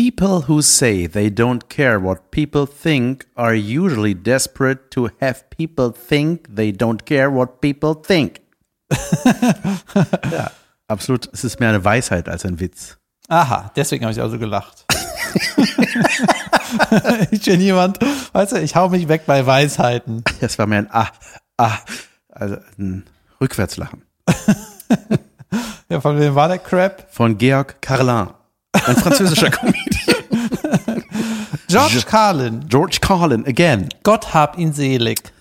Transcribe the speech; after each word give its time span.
People 0.00 0.44
who 0.48 0.62
say 0.62 1.06
they 1.06 1.28
don't 1.28 1.68
care 1.68 2.00
what 2.00 2.30
people 2.30 2.66
think 2.66 3.26
are 3.36 3.54
usually 3.54 4.14
desperate 4.14 4.90
to 4.92 5.10
have 5.20 5.44
people 5.50 5.92
think 5.92 6.48
they 6.48 6.72
don't 6.72 7.04
care 7.04 7.30
what 7.30 7.60
people 7.60 7.94
think. 7.94 8.40
ja, 10.32 10.50
absolut. 10.88 11.28
Es 11.34 11.44
ist 11.44 11.60
mehr 11.60 11.68
eine 11.68 11.84
Weisheit 11.84 12.30
als 12.30 12.46
ein 12.46 12.60
Witz. 12.60 12.96
Aha, 13.28 13.72
deswegen 13.76 14.06
habe 14.06 14.14
ich 14.14 14.22
also 14.22 14.38
gelacht. 14.38 14.86
ich 17.30 17.42
bin 17.42 17.60
jemand, 17.60 17.98
weißt 18.32 18.52
du, 18.52 18.62
ich 18.62 18.74
hau 18.76 18.88
mich 18.88 19.06
weg 19.06 19.24
bei 19.26 19.44
Weisheiten. 19.44 20.24
Das 20.40 20.58
war 20.58 20.66
mehr 20.66 20.78
ein 20.78 20.88
Ah, 20.90 21.08
Ah, 21.58 21.76
also 22.30 22.56
ein 22.78 23.04
Rückwärtslachen. 23.38 24.00
ja, 25.90 26.00
von 26.00 26.18
wem 26.18 26.34
war 26.34 26.48
der 26.48 26.58
Crap? 26.58 27.06
Von 27.10 27.36
Georg 27.36 27.82
Carlin, 27.82 28.28
ein 28.72 28.96
französischer 28.96 29.50
Comedian. 29.50 29.84
George 31.70 32.02
Carlin. 32.04 32.64
George 32.68 32.98
Carlin, 33.00 33.46
again. 33.46 33.88
Gott 34.02 34.34
hab 34.34 34.58
ihn 34.58 34.72
selig. 34.72 35.32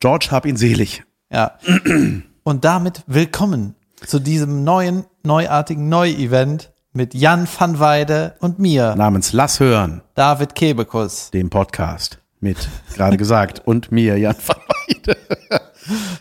George 0.00 0.28
hab 0.30 0.44
ihn 0.44 0.58
selig. 0.58 1.02
Ja. 1.32 1.52
Und 2.42 2.64
damit 2.66 3.02
willkommen 3.06 3.74
zu 4.04 4.18
diesem 4.18 4.64
neuen, 4.64 5.06
neuartigen 5.22 5.88
Neu-Event 5.88 6.72
mit 6.92 7.14
Jan 7.14 7.48
van 7.58 7.80
Weide 7.80 8.34
und 8.40 8.58
mir. 8.58 8.94
Namens 8.96 9.32
Lass 9.32 9.60
hören. 9.60 10.02
David 10.14 10.54
Kebekus. 10.54 11.30
Dem 11.30 11.48
Podcast. 11.48 12.18
Mit, 12.40 12.68
gerade 12.94 13.16
gesagt, 13.16 13.62
und 13.64 13.90
mir, 13.90 14.18
Jan 14.18 14.36
van 14.44 14.56
Weide. 14.68 15.16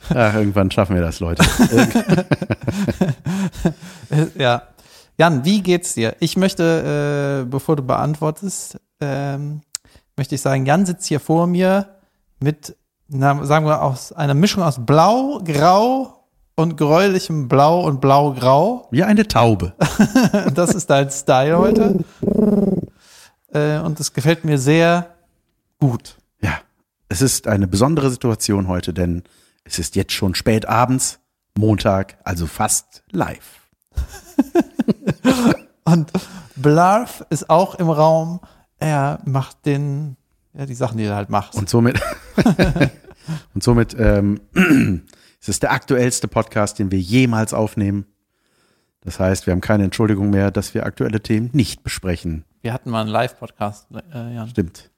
Ach, 0.16 0.34
irgendwann 0.34 0.72
schaffen 0.72 0.96
wir 0.96 1.02
das, 1.02 1.20
Leute. 1.20 1.44
ja. 4.38 4.62
Jan, 5.22 5.46
wie 5.46 5.62
geht's 5.62 5.94
dir? 5.94 6.16
Ich 6.20 6.36
möchte, 6.36 7.44
äh, 7.44 7.48
bevor 7.48 7.76
du 7.76 7.84
beantwortest, 7.84 8.80
ähm, 9.00 9.62
möchte 10.18 10.34
ich 10.34 10.42
sagen, 10.42 10.66
Jan 10.66 10.88
sitzt 10.88 11.06
hier 11.06 11.20
vor 11.20 11.46
mir 11.46 11.90
mit, 12.40 12.76
na, 13.08 13.46
sagen 13.46 13.68
wir, 13.68 13.84
aus 13.84 14.12
einer 14.14 14.34
Mischung 14.34 14.64
aus 14.64 14.84
Blau, 14.84 15.40
Grau 15.46 16.26
und 16.56 16.76
gräulichem 16.76 17.48
Blau 17.48 17.86
und 17.86 18.02
Blau-Grau. 18.02 18.88
Wie 18.90 19.04
eine 19.04 19.28
Taube. 19.28 19.74
das 20.56 20.74
ist 20.74 20.90
dein 20.90 21.12
Style 21.12 21.56
heute. 21.56 22.00
Äh, 23.54 23.78
und 23.78 24.00
es 24.00 24.14
gefällt 24.14 24.44
mir 24.44 24.58
sehr 24.58 25.18
gut. 25.80 26.18
Ja, 26.42 26.62
es 27.10 27.22
ist 27.22 27.46
eine 27.46 27.68
besondere 27.68 28.10
Situation 28.10 28.68
heute, 28.68 28.92
denn 28.92 29.22
es 29.66 29.78
ist 29.78 29.96
jetzt 29.96 30.14
schon 30.14 30.34
spät 30.34 30.68
abends, 30.68 31.20
Montag, 31.56 32.18
also 32.24 32.48
fast 32.48 33.04
live. 33.12 33.62
Und 35.84 36.12
Blarf 36.56 37.26
ist 37.30 37.50
auch 37.50 37.76
im 37.76 37.90
Raum. 37.90 38.40
Er 38.80 39.20
macht 39.26 39.66
den, 39.66 40.18
ja, 40.54 40.66
die 40.66 40.76
Sachen, 40.76 40.98
die 40.98 41.06
er 41.06 41.16
halt 41.16 41.30
macht. 41.30 41.56
Und 41.56 41.70
somit, 41.70 42.00
und 43.54 43.64
somit 43.64 43.96
ähm, 44.00 44.42
es 45.42 45.50
ist 45.50 45.64
der 45.64 45.72
aktuellste 45.72 46.28
Podcast, 46.28 46.80
den 46.80 46.92
wir 46.92 47.00
jemals 47.00 47.54
aufnehmen. 47.54 48.06
Das 49.04 49.20
heißt, 49.20 49.48
wir 49.48 49.52
haben 49.52 49.62
keine 49.62 49.84
Entschuldigung 49.84 50.30
mehr, 50.30 50.52
dass 50.52 50.74
wir 50.74 50.86
aktuelle 50.86 51.22
Themen 51.22 51.50
nicht 51.54 51.84
besprechen. 51.84 52.46
Wir 52.62 52.74
hatten 52.74 52.92
mal 52.92 53.02
einen 53.02 53.10
Live-Podcast, 53.10 53.88
äh, 54.14 54.36
Jan. 54.36 54.48
Stimmt. 54.50 54.91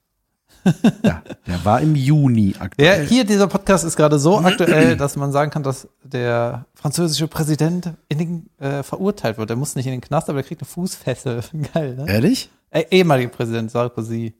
Ja, 1.03 1.21
der 1.47 1.65
war 1.65 1.81
im 1.81 1.95
Juni 1.95 2.55
aktuell. 2.57 2.97
Der, 2.97 3.05
hier, 3.05 3.25
dieser 3.25 3.47
Podcast 3.47 3.83
ist 3.83 3.95
gerade 3.95 4.19
so 4.19 4.39
aktuell, 4.39 4.95
dass 4.97 5.15
man 5.15 5.31
sagen 5.31 5.51
kann, 5.51 5.63
dass 5.63 5.87
der 6.03 6.65
französische 6.73 7.27
Präsident 7.27 7.93
in 8.09 8.17
den, 8.17 8.49
äh, 8.59 8.83
verurteilt 8.83 9.37
wird. 9.37 9.49
Er 9.49 9.55
muss 9.55 9.75
nicht 9.75 9.85
in 9.85 9.91
den 9.91 10.01
Knast, 10.01 10.29
aber 10.29 10.39
er 10.39 10.43
kriegt 10.43 10.61
eine 10.61 10.67
Fußfessel. 10.67 11.43
Geil, 11.73 11.95
ne? 11.95 12.05
Ehrlich? 12.07 12.49
Äh, 12.69 12.85
ehemaliger 12.91 13.29
Präsident 13.29 13.71
Sarkozy. 13.71 14.33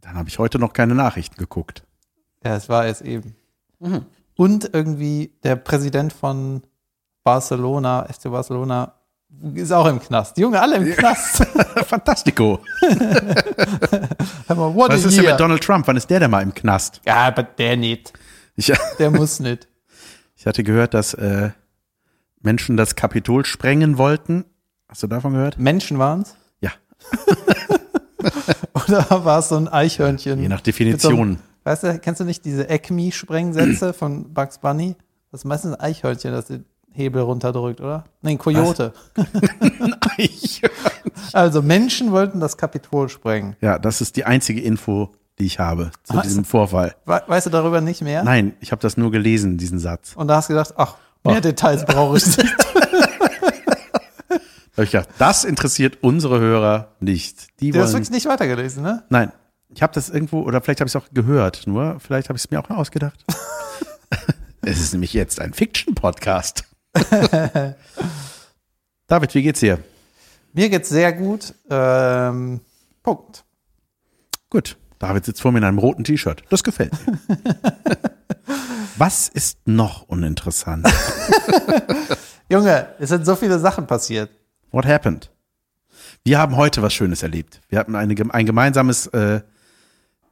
Dann 0.00 0.14
habe 0.16 0.28
ich 0.28 0.38
heute 0.38 0.58
noch 0.58 0.72
keine 0.72 0.94
Nachrichten 0.94 1.36
geguckt. 1.36 1.84
Ja, 2.44 2.56
es 2.56 2.68
war 2.68 2.86
es 2.86 3.00
eben. 3.00 3.36
Mhm. 3.78 4.06
Und 4.36 4.70
irgendwie 4.72 5.32
der 5.42 5.56
Präsident 5.56 6.12
von 6.12 6.62
Barcelona, 7.24 8.06
FC 8.12 8.24
Barcelona, 8.24 8.94
ist 9.54 9.72
auch 9.72 9.86
im 9.86 10.00
Knast. 10.00 10.36
Die 10.36 10.42
Junge, 10.42 10.60
alle 10.60 10.76
im 10.76 10.92
Knast. 10.92 11.44
Fantastico. 11.86 12.60
mal, 14.48 14.74
Was 14.76 15.04
ist 15.04 15.16
denn 15.16 15.24
mit 15.24 15.40
Donald 15.40 15.62
Trump? 15.62 15.86
Wann 15.86 15.96
ist 15.96 16.08
der 16.08 16.20
denn 16.20 16.30
mal 16.30 16.42
im 16.42 16.54
Knast? 16.54 17.00
Ja, 17.06 17.26
aber 17.26 17.42
der 17.42 17.76
nicht. 17.76 18.12
Ich, 18.54 18.72
der 18.98 19.10
muss 19.10 19.40
nicht. 19.40 19.68
Ich 20.34 20.46
hatte 20.46 20.64
gehört, 20.64 20.92
dass 20.92 21.14
äh, 21.14 21.50
Menschen 22.40 22.76
das 22.76 22.96
Kapitol 22.96 23.44
sprengen 23.44 23.96
wollten. 23.96 24.44
Hast 24.88 25.04
du 25.04 25.06
davon 25.06 25.34
gehört? 25.34 25.56
Menschen 25.56 26.00
waren 26.00 26.22
es? 26.22 26.34
Ja. 26.60 26.72
Oder 28.74 29.24
war 29.24 29.38
es 29.38 29.50
so 29.50 29.56
ein 29.56 29.68
Eichhörnchen? 29.68 30.40
Je 30.40 30.48
nach 30.48 30.60
Definition. 30.60 31.34
So 31.34 31.42
weißt 31.62 31.84
du, 31.84 31.98
kennst 32.00 32.20
du 32.20 32.24
nicht 32.24 32.44
diese 32.44 32.68
Acme-Sprengsätze 32.68 33.92
von 33.92 34.34
Bugs 34.34 34.58
Bunny? 34.58 34.96
Das 35.30 35.42
ist 35.42 35.44
meistens 35.44 35.74
ein 35.74 35.80
Eichhörnchen, 35.80 36.32
das 36.32 36.46
den 36.46 36.64
Hebel 36.92 37.22
runterdrückt, 37.22 37.80
oder? 37.80 38.04
Nein, 38.22 38.38
Coyote. 38.38 38.92
Also 41.32 41.62
Menschen 41.62 42.12
wollten 42.12 42.40
das 42.40 42.56
Kapitol 42.56 43.08
sprengen. 43.08 43.56
Ja, 43.60 43.78
das 43.78 44.00
ist 44.00 44.16
die 44.16 44.24
einzige 44.24 44.60
Info, 44.60 45.10
die 45.38 45.46
ich 45.46 45.58
habe 45.58 45.90
zu 46.04 46.14
Was? 46.14 46.24
diesem 46.24 46.44
Vorfall. 46.44 46.94
Weißt 47.06 47.46
du 47.46 47.50
darüber 47.50 47.80
nicht 47.80 48.02
mehr? 48.02 48.22
Nein, 48.22 48.54
ich 48.60 48.70
habe 48.72 48.82
das 48.82 48.96
nur 48.96 49.10
gelesen, 49.10 49.56
diesen 49.56 49.78
Satz. 49.78 50.12
Und 50.14 50.28
da 50.28 50.36
hast 50.36 50.48
du 50.50 50.52
gedacht, 50.54 50.74
ach, 50.76 50.96
mehr 51.24 51.38
Oh. 51.38 51.40
Details 51.40 51.84
brauche 51.84 52.18
ich 52.18 52.26
nicht. 52.36 52.54
Da 54.74 54.82
ich 54.84 54.90
gedacht, 54.90 55.10
das 55.18 55.44
interessiert 55.44 55.98
unsere 56.00 56.40
Hörer 56.40 56.88
nicht. 56.98 57.60
Die 57.60 57.70
Du 57.72 57.78
hast 57.78 57.88
wollen. 57.92 57.94
wirklich 58.04 58.10
nicht 58.10 58.26
weitergelesen, 58.26 58.82
ne? 58.82 59.02
Nein, 59.10 59.30
ich 59.68 59.82
habe 59.82 59.92
das 59.92 60.08
irgendwo 60.08 60.40
oder 60.40 60.62
vielleicht 60.62 60.80
habe 60.80 60.88
ich 60.88 60.94
es 60.94 61.00
auch 61.02 61.08
gehört. 61.12 61.66
Nur 61.66 62.00
vielleicht 62.00 62.30
habe 62.30 62.38
ich 62.38 62.44
es 62.44 62.50
mir 62.50 62.58
auch 62.58 62.70
ausgedacht. 62.70 63.22
es 64.62 64.80
ist 64.80 64.92
nämlich 64.94 65.12
jetzt 65.12 65.40
ein 65.42 65.52
Fiction-Podcast. 65.52 66.64
David, 69.06 69.34
wie 69.34 69.42
geht's 69.42 69.60
dir? 69.60 69.78
Mir 70.52 70.68
geht's 70.68 70.88
sehr 70.88 71.12
gut. 71.12 71.54
Ähm, 71.70 72.60
Punkt. 73.02 73.44
Gut. 74.50 74.76
David 74.98 75.24
sitzt 75.24 75.40
vor 75.42 75.50
mir 75.50 75.58
in 75.58 75.64
einem 75.64 75.78
roten 75.78 76.04
T-Shirt. 76.04 76.44
Das 76.48 76.62
gefällt 76.62 76.92
mir. 77.06 77.18
Was 78.96 79.28
ist 79.28 79.58
noch 79.66 80.02
uninteressant? 80.02 80.86
Junge, 82.48 82.88
es 82.98 83.08
sind 83.08 83.24
so 83.24 83.34
viele 83.34 83.58
Sachen 83.58 83.86
passiert. 83.86 84.30
What 84.70 84.86
happened? 84.86 85.30
Wir 86.24 86.38
haben 86.38 86.56
heute 86.56 86.82
was 86.82 86.94
Schönes 86.94 87.22
erlebt. 87.22 87.60
Wir 87.68 87.78
hatten 87.78 87.96
eine, 87.96 88.14
ein 88.32 88.46
gemeinsames 88.46 89.06
äh, 89.08 89.40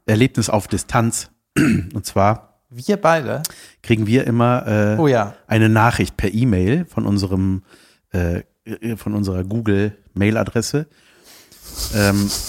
Erlebnis 0.06 0.48
auf 0.48 0.68
Distanz. 0.68 1.30
Und 1.56 2.06
zwar 2.06 2.49
Wir 2.70 2.96
beide. 2.96 3.42
kriegen 3.82 4.06
wir 4.06 4.26
immer 4.26 4.66
äh, 4.66 4.96
Oh 4.98 5.08
ja. 5.08 5.34
eine 5.48 5.68
Nachricht 5.68 6.16
per 6.16 6.32
E-Mail 6.32 6.84
von 6.86 7.04
unserem 7.06 7.62
äh, 8.12 8.42
von 8.96 9.14
unserer 9.14 9.42
Google 9.42 9.96
Mail-Adresse. 10.14 10.86
Ähm, 11.94 12.30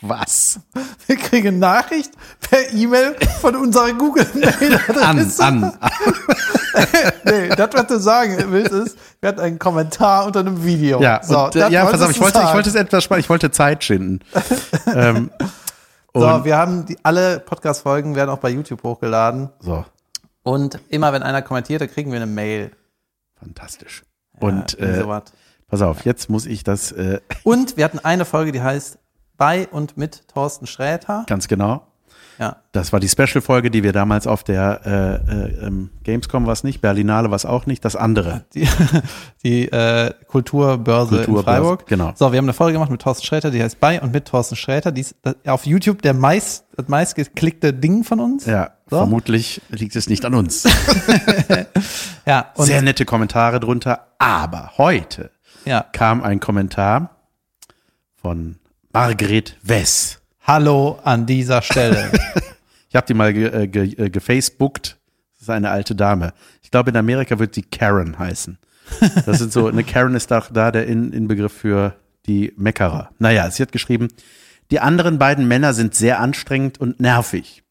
was? 0.00 0.60
Wir 1.06 1.16
kriegen 1.16 1.58
Nachricht 1.58 2.10
per 2.40 2.72
E-Mail 2.72 3.16
von 3.40 3.54
unserer 3.56 3.84
An, 3.86 3.98
Google-Mail-Adresse. 3.98 5.44
an, 5.44 5.64
an. 5.64 5.78
nee, 7.24 7.48
das, 7.48 7.70
was 7.72 7.86
du 7.86 7.98
sagen 7.98 8.36
willst, 8.48 8.72
ist, 8.72 8.98
wir 9.20 9.28
hatten 9.28 9.40
einen 9.40 9.58
Kommentar 9.58 10.26
unter 10.26 10.40
einem 10.40 10.64
Video. 10.64 11.00
Ja, 11.00 11.20
so, 11.22 11.46
und, 11.46 11.56
äh, 11.56 11.68
ja, 11.70 11.84
pass 11.84 12.00
auf, 12.02 12.10
ich 12.10 12.20
wollte, 12.20 12.38
ich 12.40 12.52
wollte 12.54 12.68
es 12.68 12.74
etwas 12.74 13.04
spannend, 13.04 13.24
ich 13.24 13.30
wollte 13.30 13.50
Zeit 13.50 13.84
schinden. 13.84 14.20
ähm, 14.94 15.30
So, 16.18 16.26
und, 16.26 16.44
wir 16.44 16.56
haben 16.56 16.86
die, 16.86 16.96
alle 17.02 17.40
Podcast-Folgen 17.40 18.14
werden 18.14 18.30
auch 18.30 18.38
bei 18.38 18.48
YouTube 18.50 18.82
hochgeladen. 18.82 19.50
so, 19.60 19.84
Und 20.42 20.80
immer 20.88 21.12
wenn 21.12 21.22
einer 21.22 21.42
kommentiert, 21.42 21.80
dann 21.80 21.90
kriegen 21.90 22.10
wir 22.10 22.16
eine 22.16 22.26
Mail. 22.26 22.70
fantastisch. 23.38 24.02
Und 24.40 24.72
Ja, 24.78 24.86
irgendwie 24.86 25.10
äh, 25.12 25.20
pass 25.68 25.82
auf, 25.82 26.04
jetzt 26.04 26.28
muss 26.30 26.46
ich 26.46 26.62
das 26.64 26.92
äh, 26.92 27.20
Und 27.44 27.76
wir 27.76 27.84
hatten 27.84 27.98
eine 27.98 28.24
Folge, 28.24 28.52
die 28.52 28.62
heißt 28.62 28.98
Bei 29.36 29.68
und 29.68 29.96
mit 29.96 30.26
Thorsten 30.28 30.66
Sträter. 30.66 31.24
ganz 31.26 31.48
genau. 31.48 31.86
Ja. 32.38 32.56
Das 32.72 32.92
war 32.92 33.00
die 33.00 33.08
Special-Folge, 33.08 33.70
die 33.70 33.82
wir 33.82 33.92
damals 33.92 34.26
auf 34.26 34.44
der 34.44 34.80
äh, 34.84 35.32
äh, 35.62 35.66
ähm, 35.66 35.90
Gamescom 36.04 36.44
war 36.46 36.52
es 36.52 36.64
nicht, 36.64 36.80
Berlinale 36.82 37.30
war 37.30 37.36
es 37.36 37.46
auch 37.46 37.64
nicht, 37.66 37.84
das 37.84 37.96
andere. 37.96 38.44
Die, 38.54 38.68
die 39.42 39.72
äh, 39.72 40.12
Kulturbörse, 40.28 41.16
in 41.18 41.24
Kulturbörse, 41.24 41.44
Freiburg. 41.44 41.86
genau. 41.86 42.12
So, 42.14 42.32
wir 42.32 42.38
haben 42.38 42.44
eine 42.44 42.52
Folge 42.52 42.74
gemacht 42.74 42.90
mit 42.90 43.00
Thorsten 43.00 43.24
Sträter, 43.24 43.50
die 43.50 43.62
heißt 43.62 43.80
Bei 43.80 44.00
und 44.02 44.12
mit 44.12 44.26
Thorsten 44.26 44.56
Sträter. 44.56 44.92
Die 44.92 45.00
ist 45.00 45.16
auf 45.46 45.64
YouTube 45.64 46.02
der 46.02 46.12
meist, 46.12 46.66
das 46.76 46.88
meistgeklickte 46.88 47.72
Ding 47.72 48.04
von 48.04 48.20
uns. 48.20 48.44
Ja, 48.44 48.72
So. 48.90 48.98
vermutlich 48.98 49.62
liegt 49.70 49.96
es 49.96 50.08
nicht 50.08 50.24
an 50.24 50.34
uns. 50.34 50.64
Ja, 52.26 52.50
und 52.56 52.66
Sehr 52.66 52.82
nette 52.82 53.04
Kommentare 53.04 53.60
drunter, 53.60 54.08
aber 54.18 54.72
heute 54.78 55.30
ja. 55.64 55.82
kam 55.92 56.24
ein 56.24 56.40
Kommentar 56.40 57.10
von 58.20 58.56
Margret 58.92 59.56
Wess. 59.62 60.20
Hallo 60.46 61.00
an 61.02 61.26
dieser 61.26 61.60
Stelle. 61.60 62.10
Ich 62.88 62.94
habe 62.94 63.08
die 63.08 63.14
mal 63.14 63.34
ge, 63.34 63.48
äh, 63.48 63.66
ge, 63.66 63.92
äh, 63.98 64.08
gefacebookt. 64.08 64.96
Das 65.34 65.42
ist 65.42 65.50
eine 65.50 65.70
alte 65.70 65.94
Dame. 65.94 66.32
Ich 66.62 66.70
glaube, 66.70 66.90
in 66.90 66.96
Amerika 66.96 67.38
wird 67.38 67.54
sie 67.54 67.62
Karen 67.62 68.18
heißen. 68.18 68.58
Das 69.26 69.38
sind 69.38 69.52
so, 69.52 69.66
eine 69.66 69.82
Karen 69.84 70.14
ist 70.14 70.30
doch 70.30 70.50
da 70.50 70.70
der 70.70 70.86
In 70.86 71.12
Inbegriff 71.12 71.52
für 71.52 71.96
die 72.26 72.54
Meckerer. 72.56 73.10
Naja, 73.18 73.50
sie 73.50 73.62
hat 73.62 73.72
geschrieben, 73.72 74.08
die 74.70 74.80
anderen 74.80 75.18
beiden 75.18 75.46
Männer 75.46 75.74
sind 75.74 75.94
sehr 75.94 76.20
anstrengend 76.20 76.78
und 76.78 77.00
nervig. 77.00 77.64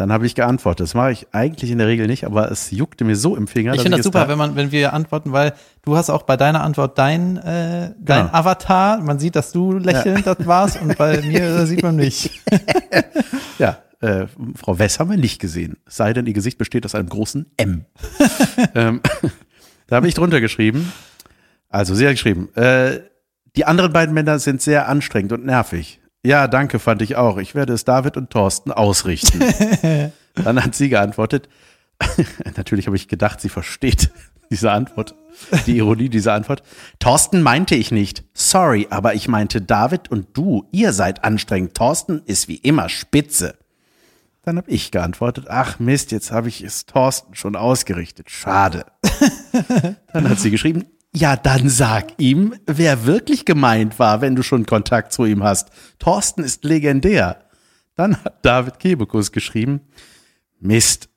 Dann 0.00 0.10
habe 0.12 0.24
ich 0.24 0.34
geantwortet. 0.34 0.84
Das 0.84 0.94
mache 0.94 1.12
ich 1.12 1.26
eigentlich 1.32 1.70
in 1.70 1.76
der 1.76 1.86
Regel 1.86 2.06
nicht, 2.06 2.24
aber 2.24 2.50
es 2.50 2.70
juckte 2.70 3.04
mir 3.04 3.16
so 3.16 3.36
im 3.36 3.46
Finger. 3.46 3.74
Ich 3.74 3.82
finde 3.82 3.98
das 3.98 4.04
super, 4.04 4.20
da- 4.20 4.28
wenn 4.28 4.38
man, 4.38 4.56
wenn 4.56 4.72
wir 4.72 4.94
antworten, 4.94 5.32
weil 5.32 5.52
du 5.82 5.94
hast 5.94 6.08
auch 6.08 6.22
bei 6.22 6.38
deiner 6.38 6.62
Antwort 6.62 6.96
dein, 6.96 7.36
äh, 7.36 7.92
dein 8.00 8.26
Genau. 8.26 8.30
Avatar. 8.32 8.98
Man 9.02 9.18
sieht, 9.18 9.36
dass 9.36 9.52
du 9.52 9.72
lächelnd 9.74 10.26
das 10.26 10.46
warst 10.46 10.80
und 10.80 10.96
bei 10.96 11.20
mir 11.22 11.66
sieht 11.66 11.82
man 11.82 11.96
nicht. 11.96 12.30
Ja, 13.58 13.76
äh, 14.00 14.26
Frau 14.56 14.78
Wess 14.78 14.98
haben 14.98 15.10
wir 15.10 15.18
nicht 15.18 15.38
gesehen. 15.38 15.76
Es 15.86 15.96
sei 15.96 16.14
denn, 16.14 16.24
ihr 16.24 16.32
Gesicht 16.32 16.56
besteht 16.56 16.86
aus 16.86 16.94
einem 16.94 17.10
großen 17.10 17.44
M. 17.58 17.84
ähm, 18.74 19.00
da 19.86 19.96
habe 19.96 20.08
ich 20.08 20.14
drunter 20.14 20.40
geschrieben. 20.40 20.90
Also, 21.68 21.94
sie 21.94 22.06
hat 22.06 22.12
geschrieben, 22.14 22.48
äh, 22.54 23.00
die 23.56 23.66
anderen 23.66 23.92
beiden 23.92 24.14
Männer 24.14 24.38
sind 24.38 24.62
sehr 24.62 24.88
anstrengend 24.88 25.32
und 25.32 25.44
nervig. 25.44 25.99
Ja, 26.22 26.48
danke, 26.48 26.78
fand 26.78 27.02
ich 27.02 27.16
auch. 27.16 27.38
Ich 27.38 27.54
werde 27.54 27.72
es 27.72 27.84
David 27.84 28.16
und 28.16 28.30
Thorsten 28.30 28.72
ausrichten. 28.72 29.40
Dann 30.34 30.62
hat 30.62 30.74
sie 30.74 30.88
geantwortet. 30.88 31.48
Natürlich 32.56 32.86
habe 32.86 32.96
ich 32.96 33.08
gedacht, 33.08 33.40
sie 33.40 33.48
versteht 33.48 34.10
diese 34.50 34.72
Antwort, 34.72 35.14
die 35.66 35.76
Ironie 35.76 36.08
dieser 36.08 36.34
Antwort. 36.34 36.62
Thorsten 36.98 37.40
meinte 37.42 37.74
ich 37.74 37.92
nicht. 37.92 38.24
Sorry, 38.34 38.88
aber 38.90 39.14
ich 39.14 39.28
meinte 39.28 39.62
David 39.62 40.10
und 40.10 40.36
du, 40.36 40.66
ihr 40.72 40.92
seid 40.92 41.24
anstrengend. 41.24 41.74
Thorsten 41.74 42.22
ist 42.26 42.48
wie 42.48 42.56
immer 42.56 42.88
spitze. 42.88 43.56
Dann 44.42 44.56
habe 44.56 44.70
ich 44.70 44.90
geantwortet, 44.90 45.46
ach 45.48 45.78
Mist, 45.78 46.12
jetzt 46.12 46.32
habe 46.32 46.48
ich 46.48 46.62
es 46.62 46.86
Thorsten 46.86 47.34
schon 47.34 47.56
ausgerichtet. 47.56 48.30
Schade. 48.30 48.86
Dann 50.12 50.28
hat 50.28 50.40
sie 50.40 50.50
geschrieben, 50.50 50.86
ja, 51.14 51.36
dann 51.36 51.68
sag 51.68 52.12
ihm, 52.18 52.54
wer 52.66 53.04
wirklich 53.04 53.44
gemeint 53.44 53.98
war, 53.98 54.20
wenn 54.20 54.36
du 54.36 54.42
schon 54.42 54.66
Kontakt 54.66 55.12
zu 55.12 55.24
ihm 55.24 55.42
hast. 55.42 55.70
Thorsten 55.98 56.44
ist 56.44 56.64
legendär. 56.64 57.44
Dann 57.96 58.22
hat 58.22 58.44
David 58.44 58.78
Kebekus 58.78 59.32
geschrieben, 59.32 59.80
Mist. 60.60 61.08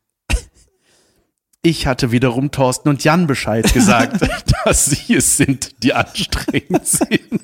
Ich 1.65 1.87
hatte 1.87 2.11
wiederum 2.11 2.51
Thorsten 2.51 2.89
und 2.89 3.05
Jan 3.05 3.25
Bescheid 3.25 3.71
gesagt, 3.73 4.19
dass 4.65 4.85
sie 4.85 5.15
es 5.15 5.37
sind, 5.37 5.81
die 5.81 5.93
anstrengend 5.93 6.85
sind. 6.85 7.41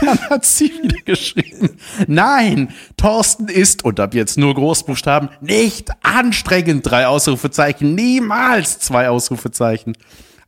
Dann 0.00 0.20
hat 0.30 0.44
sie 0.44 0.70
wieder 0.80 1.00
geschrieben, 1.04 1.76
nein, 2.06 2.72
Thorsten 2.96 3.48
ist, 3.48 3.84
und 3.84 3.98
ab 3.98 4.14
jetzt 4.14 4.38
nur 4.38 4.54
Großbuchstaben, 4.54 5.30
nicht 5.40 5.90
anstrengend, 6.04 6.88
drei 6.88 7.08
Ausrufezeichen, 7.08 7.96
niemals 7.96 8.78
zwei 8.78 9.08
Ausrufezeichen. 9.08 9.96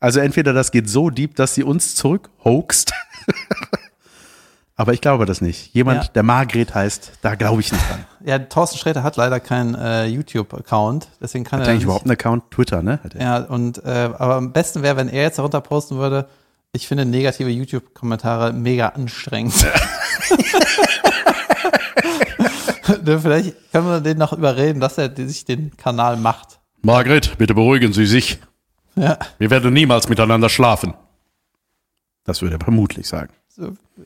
Also 0.01 0.21
entweder 0.21 0.53
das 0.53 0.71
geht 0.71 0.89
so 0.89 1.11
deep, 1.11 1.35
dass 1.37 1.55
sie 1.55 1.65
uns 1.65 1.95
zurück 1.95 2.31
hoaxt. 2.45 2.93
Aber 4.77 4.93
ich 4.93 5.01
glaube 5.01 5.27
das 5.27 5.41
nicht. 5.41 5.75
Jemand, 5.75 6.05
Ja. 6.05 6.11
der 6.13 6.23
Margret 6.23 6.73
heißt, 6.73 7.13
da 7.21 7.35
glaube 7.35 7.61
ich 7.61 7.73
nicht 7.73 7.83
dran. 7.91 8.05
Ja, 8.25 8.39
Thorsten 8.39 8.79
Sträter 8.79 9.03
hat 9.03 9.17
leider 9.17 9.41
keinen 9.41 9.75
äh, 9.75 10.07
YouTube-Account, 10.07 11.09
deswegen 11.21 11.43
kann 11.45 11.59
Hat 11.59 11.67
er 11.67 11.71
eigentlich 11.73 11.79
nicht, 11.81 11.85
überhaupt 11.87 12.05
einen 12.05 12.13
Account? 12.13 12.49
Twitter, 12.53 12.81
ne? 12.83 13.01
Hat 13.03 13.17
er. 13.17 13.21
Ja, 13.21 13.37
und 13.39 13.85
äh, 13.85 14.11
aber 14.17 14.37
am 14.37 14.53
besten 14.53 14.83
wäre, 14.85 14.97
wenn 14.97 15.09
er 15.09 15.23
jetzt 15.23 15.39
darunter 15.39 15.61
posten 15.61 15.97
würde, 15.97 16.29
ich 16.73 16.87
finde 16.87 17.05
negative 17.05 17.49
YouTube-Kommentare 17.51 18.53
mega 18.53 18.89
anstrengend. 18.91 19.55
Ne, 23.05 23.19
Vielleicht 23.21 23.55
können 23.73 23.87
wir 23.87 24.01
den 24.01 24.19
noch 24.19 24.33
überreden, 24.33 24.81
dass 24.81 24.97
er 24.99 25.15
sich 25.15 25.45
den 25.45 25.77
Kanal 25.77 26.17
macht. 26.17 26.59
Margret, 26.83 27.37
bitte 27.37 27.55
beruhigen 27.55 27.93
Sie 27.93 28.07
sich. 28.07 28.39
Ja, 28.99 29.19
Wir 29.39 29.51
werden 29.51 29.73
niemals 29.73 30.09
miteinander 30.09 30.49
schlafen. 30.49 30.95
Das 32.25 32.43
würde 32.43 32.57
er 32.57 32.61
vermutlich 32.61 33.07
sagen. 33.09 33.33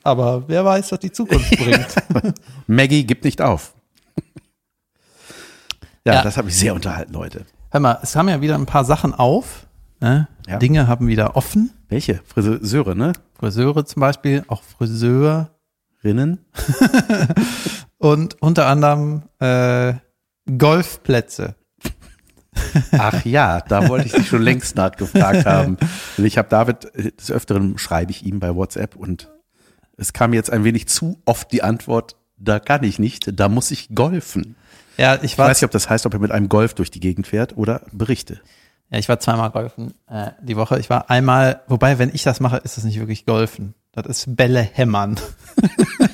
aber 0.03 0.49
wer 0.49 0.65
weiß, 0.65 0.93
was 0.93 1.01
die 1.01 1.13
Zukunft 1.13 1.51
bringt. 1.59 2.35
Maggie 2.67 3.05
gibt 3.05 3.25
nicht 3.25 3.41
auf. 3.43 3.75
ja, 6.05 6.15
Ja. 6.15 6.23
das 6.23 6.37
hat 6.37 6.45
mich 6.45 6.57
sehr 6.59 6.75
unterhalten, 6.75 7.13
Leute. 7.13 7.45
Hör 7.71 7.81
mal, 7.81 7.99
es 8.03 8.15
haben 8.17 8.29
ja 8.29 8.41
wieder 8.41 8.55
ein 8.57 8.67
paar 8.67 8.85
Sachen 8.85 9.15
auf. 9.15 9.67
Ne? 10.01 10.29
Ja. 10.47 10.59
Dinge 10.59 10.87
haben 10.89 11.07
wieder 11.07 11.37
offen. 11.37 11.71
Welche? 11.89 12.21
Friseure, 12.25 12.95
ne? 12.95 13.13
Friseure 13.39 13.85
zum 13.87 14.01
Beispiel, 14.01 14.45
auch 14.49 14.63
Friseur. 14.63 15.51
Rinnen? 16.05 16.45
Und 17.99 18.43
unter 18.43 18.67
anderem 18.67 19.23
äh, 19.39 19.95
Golfplätze. 20.59 21.55
Ach 22.93 23.25
ja, 23.25 23.61
da 23.61 23.89
wollte 23.89 24.07
ich 24.07 24.13
dich 24.13 24.29
schon 24.29 24.43
längst 24.43 24.77
nachgefragt 24.77 25.47
haben. 25.47 25.77
Ich 26.19 26.39
habe 26.39 26.49
David, 26.49 26.95
äh, 26.95 27.13
des 27.13 27.31
Öfteren 27.31 27.79
schreibe 27.79 28.11
ich 28.11 28.25
ihm 28.25 28.39
bei 28.41 28.55
WhatsApp 28.55 28.97
und 28.97 29.31
es 29.97 30.13
kam 30.13 30.33
jetzt 30.33 30.51
ein 30.51 30.65
wenig 30.65 30.89
zu 30.89 31.19
oft 31.25 31.51
die 31.53 31.63
Antwort, 31.63 32.17
da 32.37 32.59
kann 32.61 32.83
ich 32.85 32.99
nicht, 32.99 33.39
da 33.39 33.49
muss 33.49 33.71
ich 33.71 33.95
golfen. 33.95 34.57
Ja, 34.97 35.17
ich 35.17 35.23
Ich 35.23 35.39
war, 35.39 35.49
weiß 35.49 35.59
nicht, 35.61 35.67
ob 35.67 35.71
das 35.71 35.89
heißt, 35.89 36.07
ob 36.07 36.15
er 36.15 36.21
mit 36.21 36.31
einem 36.33 36.49
Golf 36.49 36.75
durch 36.75 36.91
die 36.91 37.01
Gegend 37.01 37.27
fährt 37.27 37.57
oder 37.57 37.83
Berichte. 37.93 38.41
ja, 38.91 38.99
ich 38.99 39.09
war 39.09 39.19
zweimal 39.21 39.51
golfen 39.51 39.95
äh, 40.09 40.31
die 40.43 40.57
Woche. 40.57 40.79
Ich 40.79 40.91
war 40.91 41.09
einmal, 41.11 41.63
wobei, 41.69 41.99
wenn 41.99 42.11
ich 42.13 42.23
das 42.23 42.41
mache, 42.41 42.59
ist 42.59 42.77
das 42.77 42.85
nicht 42.85 42.99
wirklich 42.99 43.25
golfen. 43.27 43.75
Das 43.93 44.07
ist 44.07 44.37
Bälle 44.37 44.61
hämmern. 44.61 45.19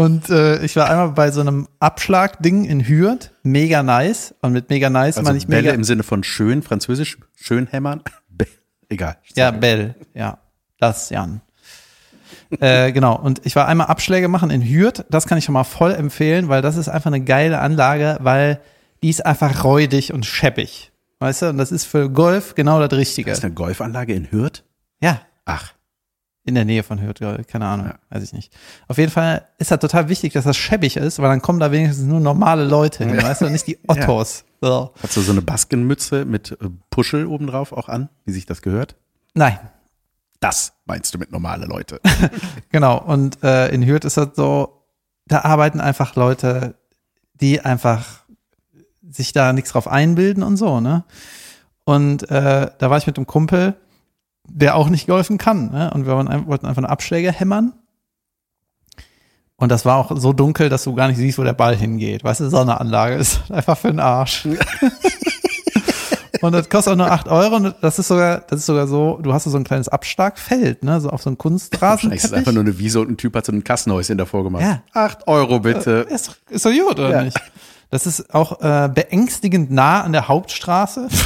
Und 0.00 0.30
äh, 0.30 0.62
ich 0.64 0.76
war 0.76 0.88
einmal 0.88 1.10
bei 1.10 1.30
so 1.30 1.40
einem 1.40 1.68
Abschlagding 1.78 2.64
in 2.64 2.86
Hürth, 2.88 3.30
mega 3.42 3.82
nice. 3.82 4.34
Und 4.40 4.52
mit 4.52 4.70
mega 4.70 4.88
nice 4.90 5.16
Also 5.18 5.26
meine 5.28 5.38
ich 5.38 5.46
Bälle 5.46 5.62
mega. 5.62 5.74
im 5.74 5.84
Sinne 5.84 6.02
von 6.02 6.22
schön, 6.24 6.62
französisch, 6.62 7.18
schön 7.36 7.66
hämmern. 7.66 8.02
Be- 8.30 8.46
Egal. 8.88 9.16
Ja, 9.34 9.50
Bell, 9.50 9.94
ja. 10.14 10.38
Das, 10.78 11.10
Jan. 11.10 11.42
äh, 12.60 12.92
genau. 12.92 13.16
Und 13.18 13.42
ich 13.44 13.54
war 13.56 13.68
einmal 13.68 13.88
Abschläge 13.88 14.28
machen 14.28 14.50
in 14.50 14.62
Hürth. 14.62 15.04
Das 15.10 15.26
kann 15.26 15.38
ich 15.38 15.44
schon 15.44 15.52
mal 15.52 15.64
voll 15.64 15.92
empfehlen, 15.92 16.48
weil 16.48 16.62
das 16.62 16.76
ist 16.76 16.88
einfach 16.88 17.08
eine 17.12 17.20
geile 17.22 17.60
Anlage, 17.60 18.16
weil 18.20 18.60
die 19.02 19.10
ist 19.10 19.24
einfach 19.26 19.64
räudig 19.64 20.12
und 20.12 20.24
scheppig. 20.26 20.92
Weißt 21.18 21.42
du? 21.42 21.46
Und 21.50 21.58
das 21.58 21.70
ist 21.72 21.84
für 21.84 22.08
Golf 22.10 22.54
genau 22.54 22.80
das 22.86 22.98
Richtige. 22.98 23.30
ist 23.30 23.44
eine 23.44 23.52
Golfanlage 23.54 24.14
in 24.14 24.30
Hürth? 24.30 24.64
Ja. 25.02 25.20
Ach, 25.44 25.72
In 26.44 26.54
der 26.54 26.64
Nähe 26.64 26.82
von 26.82 27.00
Hürth, 27.02 27.20
keine 27.46 27.66
Ahnung, 27.66 27.86
Ja. 27.88 27.94
weiß 28.08 28.22
ich 28.22 28.32
nicht. 28.32 28.52
Auf 28.88 28.96
jeden 28.98 29.12
Fall 29.12 29.46
ist 29.58 29.70
das 29.70 29.78
total 29.78 30.08
wichtig, 30.08 30.32
dass 30.32 30.44
das 30.44 30.56
scheppig 30.56 30.96
ist, 30.96 31.18
weil 31.18 31.28
dann 31.28 31.42
kommen 31.42 31.60
da 31.60 31.70
wenigstens 31.70 32.06
nur 32.06 32.18
normale 32.20 32.64
Leute 32.64 33.04
hin, 33.04 33.22
weißt 33.22 33.42
du, 33.42 33.50
nicht 33.50 33.66
die 33.66 33.78
Ottos. 33.86 34.44
So. 34.62 34.92
hast 35.02 35.16
du 35.16 35.20
so 35.20 35.32
eine 35.32 35.42
Baskenmütze 35.42 36.24
mit 36.24 36.52
äh, 36.52 36.68
Puschel 36.90 37.26
obendrauf 37.26 37.72
auch 37.72 37.88
an, 37.88 38.08
wie 38.24 38.32
sich 38.32 38.46
das 38.46 38.62
gehört? 38.62 38.96
Nein, 39.34 39.58
Das 40.40 40.72
meinst 40.86 41.12
du 41.14 41.18
mit 41.18 41.30
normale 41.30 41.66
Leute. 41.66 42.00
Genau, 42.70 42.98
und 42.98 43.42
äh, 43.42 43.68
in 43.68 43.84
Hürth 43.86 44.04
ist 44.06 44.16
das 44.16 44.28
so, 44.34 44.82
da 45.26 45.40
arbeiten 45.42 45.80
einfach 45.80 46.14
Leute, 46.16 46.74
die 47.34 47.60
einfach 47.60 48.20
sich 49.10 49.32
da 49.32 49.52
nichts 49.52 49.72
drauf 49.72 49.88
einbilden 49.88 50.42
und 50.42 50.56
so, 50.56 50.80
ne? 50.80 51.04
Und 51.84 52.30
äh, 52.30 52.70
da 52.78 52.90
war 52.90 52.98
ich 52.98 53.06
mit 53.06 53.16
einem 53.16 53.26
Kumpel, 53.26 53.74
der 54.52 54.74
auch 54.76 54.88
nicht 54.88 55.06
golfen 55.06 55.38
kann, 55.38 55.70
ne? 55.70 55.90
Und 55.94 56.06
wir 56.06 56.14
wollten 56.16 56.66
einfach 56.66 56.78
eine 56.82 56.88
Abschläge 56.90 57.32
hämmern. 57.32 57.72
Und 59.56 59.70
das 59.70 59.84
war 59.84 59.98
auch 59.98 60.12
so 60.16 60.32
dunkel, 60.32 60.70
dass 60.70 60.84
du 60.84 60.94
gar 60.94 61.08
nicht 61.08 61.18
siehst, 61.18 61.38
wo 61.38 61.44
der 61.44 61.52
Ball 61.52 61.76
hingeht. 61.76 62.24
Weißt 62.24 62.40
du, 62.40 62.48
Sonneanlage 62.48 63.16
ist 63.16 63.40
einfach 63.50 63.76
für 63.76 63.88
den 63.88 64.00
Arsch. 64.00 64.48
Und 66.42 66.52
das 66.52 66.70
kostet 66.70 66.94
auch 66.94 66.96
nur 66.96 67.10
8 67.10 67.28
Euro 67.28 67.56
und 67.56 67.74
das 67.82 67.98
ist 67.98 68.08
sogar, 68.08 68.38
das 68.40 68.60
ist 68.60 68.66
sogar 68.66 68.86
so, 68.86 69.18
du 69.20 69.30
hast 69.34 69.44
so 69.44 69.54
ein 69.54 69.62
kleines 69.64 69.90
Abschlagfeld, 69.90 70.82
ne, 70.82 70.98
so 70.98 71.10
auf 71.10 71.20
so 71.20 71.28
einem 71.28 71.36
Kunstrasen. 71.36 71.80
Wahrscheinlich 72.10 72.24
ist 72.24 72.32
einfach 72.32 72.52
nur 72.52 72.62
eine 72.62 72.78
Wiese 72.78 72.98
und 73.02 73.10
ein 73.10 73.16
Typ 73.18 73.36
hat 73.36 73.44
so 73.44 73.52
ein 73.52 73.62
Kassenhäuschen 73.62 74.16
davor 74.16 74.44
gemacht. 74.44 74.62
Ja. 74.62 74.82
Acht 74.94 75.28
Euro 75.28 75.60
bitte. 75.60 76.06
Ist, 76.08 76.28
doch- 76.28 76.36
ist 76.48 76.64
doch 76.64 76.70
gut, 76.72 76.98
oder 76.98 77.10
Ja. 77.10 77.22
nicht? 77.24 77.38
Das 77.90 78.06
ist 78.06 78.34
auch 78.34 78.58
äh, 78.62 78.88
beängstigend 78.88 79.70
nah 79.70 80.00
an 80.00 80.12
der 80.12 80.28
Hauptstraße. 80.28 81.08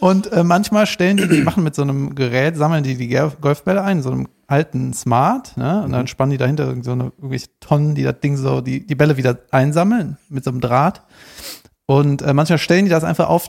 Und 0.00 0.30
äh, 0.32 0.44
manchmal 0.44 0.86
stellen 0.86 1.16
die, 1.16 1.26
die 1.28 1.42
machen 1.42 1.64
mit 1.64 1.74
so 1.74 1.82
einem 1.82 2.14
Gerät, 2.14 2.56
sammeln 2.56 2.84
die 2.84 2.96
die 2.96 3.08
Golf- 3.08 3.40
Golfbälle 3.40 3.82
ein, 3.82 4.00
so 4.02 4.10
einem 4.10 4.28
alten 4.46 4.92
Smart, 4.94 5.56
ne? 5.56 5.82
Und 5.82 5.92
dann 5.92 6.06
spannen 6.06 6.30
die 6.30 6.36
dahinter 6.38 6.72
so 6.82 6.92
eine 6.92 7.12
irgendwelche 7.18 7.48
Tonnen, 7.60 7.94
die 7.96 8.04
das 8.04 8.20
Ding 8.20 8.36
so, 8.36 8.60
die, 8.60 8.86
die 8.86 8.94
Bälle 8.94 9.16
wieder 9.16 9.38
einsammeln 9.50 10.16
mit 10.28 10.44
so 10.44 10.50
einem 10.50 10.60
Draht. 10.60 11.02
Und 11.86 12.22
äh, 12.22 12.32
manchmal 12.32 12.58
stellen 12.58 12.84
die 12.84 12.90
das 12.90 13.02
einfach 13.02 13.28
auf, 13.28 13.48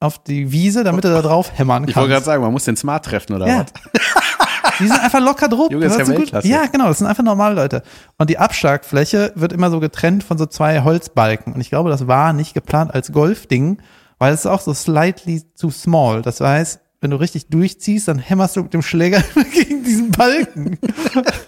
auf 0.00 0.22
die 0.24 0.50
Wiese, 0.50 0.82
damit 0.82 1.04
du 1.04 1.08
da 1.08 1.22
drauf 1.22 1.52
hämmern 1.54 1.86
Ich 1.86 1.94
wollte 1.94 2.10
gerade 2.10 2.24
sagen, 2.24 2.42
man 2.42 2.52
muss 2.52 2.64
den 2.64 2.76
Smart 2.76 3.04
treffen 3.04 3.34
oder 3.36 3.46
Ja. 3.46 3.60
was? 3.60 3.72
Die 4.80 4.86
sind 4.86 4.98
einfach 4.98 5.20
locker 5.20 5.46
drauf. 5.46 5.70
Junge, 5.70 5.84
ist 5.84 5.92
Das 5.98 6.08
ja 6.08 6.14
sind 6.16 6.32
gut-. 6.32 6.44
Ja, 6.44 6.64
genau, 6.66 6.88
das 6.88 6.98
sind 6.98 7.06
einfach 7.06 7.22
normale 7.22 7.54
Leute. 7.54 7.82
Und 8.16 8.30
die 8.30 8.38
Abschlagfläche 8.38 9.30
wird 9.34 9.52
immer 9.52 9.70
so 9.70 9.78
getrennt 9.78 10.24
von 10.24 10.38
so 10.38 10.46
zwei 10.46 10.80
Holzbalken. 10.82 11.52
Und 11.52 11.60
ich 11.60 11.68
glaube, 11.68 11.90
das 11.90 12.06
war 12.06 12.32
nicht 12.32 12.54
geplant 12.54 12.94
als 12.94 13.12
Golfding, 13.12 13.76
weil 14.20 14.34
es 14.34 14.40
ist 14.40 14.46
auch 14.46 14.60
so 14.60 14.72
slightly 14.74 15.42
too 15.58 15.70
small. 15.70 16.22
Das 16.22 16.40
heißt, 16.40 16.78
wenn 17.00 17.10
du 17.10 17.16
richtig 17.16 17.48
durchziehst, 17.48 18.06
dann 18.06 18.18
hämmerst 18.18 18.54
du 18.54 18.62
mit 18.62 18.74
dem 18.74 18.82
Schläger 18.82 19.24
gegen 19.54 19.82
diesen 19.82 20.10
Balken. 20.10 20.78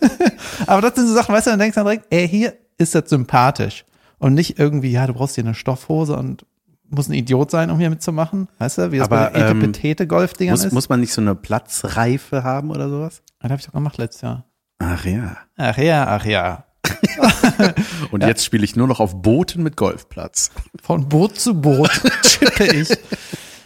Aber 0.66 0.80
das 0.80 0.94
sind 0.94 1.06
so 1.06 1.14
Sachen, 1.14 1.34
weißt 1.34 1.46
du, 1.46 1.50
dann 1.50 1.60
denkst 1.60 1.74
du 1.74 1.80
dann 1.80 1.86
direkt, 1.86 2.06
ey, 2.10 2.26
hier 2.26 2.54
ist 2.78 2.94
das 2.94 3.10
sympathisch. 3.10 3.84
Und 4.18 4.34
nicht 4.34 4.58
irgendwie, 4.58 4.90
ja, 4.90 5.06
du 5.06 5.12
brauchst 5.12 5.34
hier 5.34 5.44
eine 5.44 5.54
Stoffhose 5.54 6.16
und 6.16 6.46
muss 6.88 7.08
ein 7.08 7.12
Idiot 7.12 7.50
sein, 7.50 7.70
um 7.70 7.78
hier 7.78 7.90
mitzumachen. 7.90 8.48
Weißt 8.58 8.78
du, 8.78 8.90
wie 8.90 8.98
das 8.98 9.06
Aber, 9.06 9.30
bei 9.30 9.38
den 9.38 9.50
ähm, 9.50 9.62
Etepetete-Golfdingern 9.64 10.54
Muss, 10.54 10.64
ist? 10.64 10.72
muss 10.72 10.88
man 10.88 11.00
nicht 11.00 11.12
so 11.12 11.20
eine 11.20 11.34
Platzreife 11.34 12.42
haben 12.42 12.70
oder 12.70 12.88
sowas? 12.88 13.22
das 13.40 13.50
habe 13.50 13.60
ich 13.60 13.66
doch 13.66 13.72
gemacht 13.72 13.98
letztes 13.98 14.22
Jahr. 14.22 14.46
Ach 14.78 15.04
ja. 15.04 15.36
Ach 15.56 15.76
ja, 15.76 16.06
ach 16.06 16.24
ja. 16.24 16.64
Und 18.10 18.22
jetzt 18.22 18.44
spiele 18.44 18.64
ich 18.64 18.76
nur 18.76 18.86
noch 18.86 19.00
auf 19.00 19.20
Booten 19.20 19.62
mit 19.62 19.76
Golfplatz. 19.76 20.50
Von 20.82 21.08
Boot 21.08 21.38
zu 21.38 21.54
Boot 21.54 21.90
chippe 22.22 22.64
ich. 22.64 22.88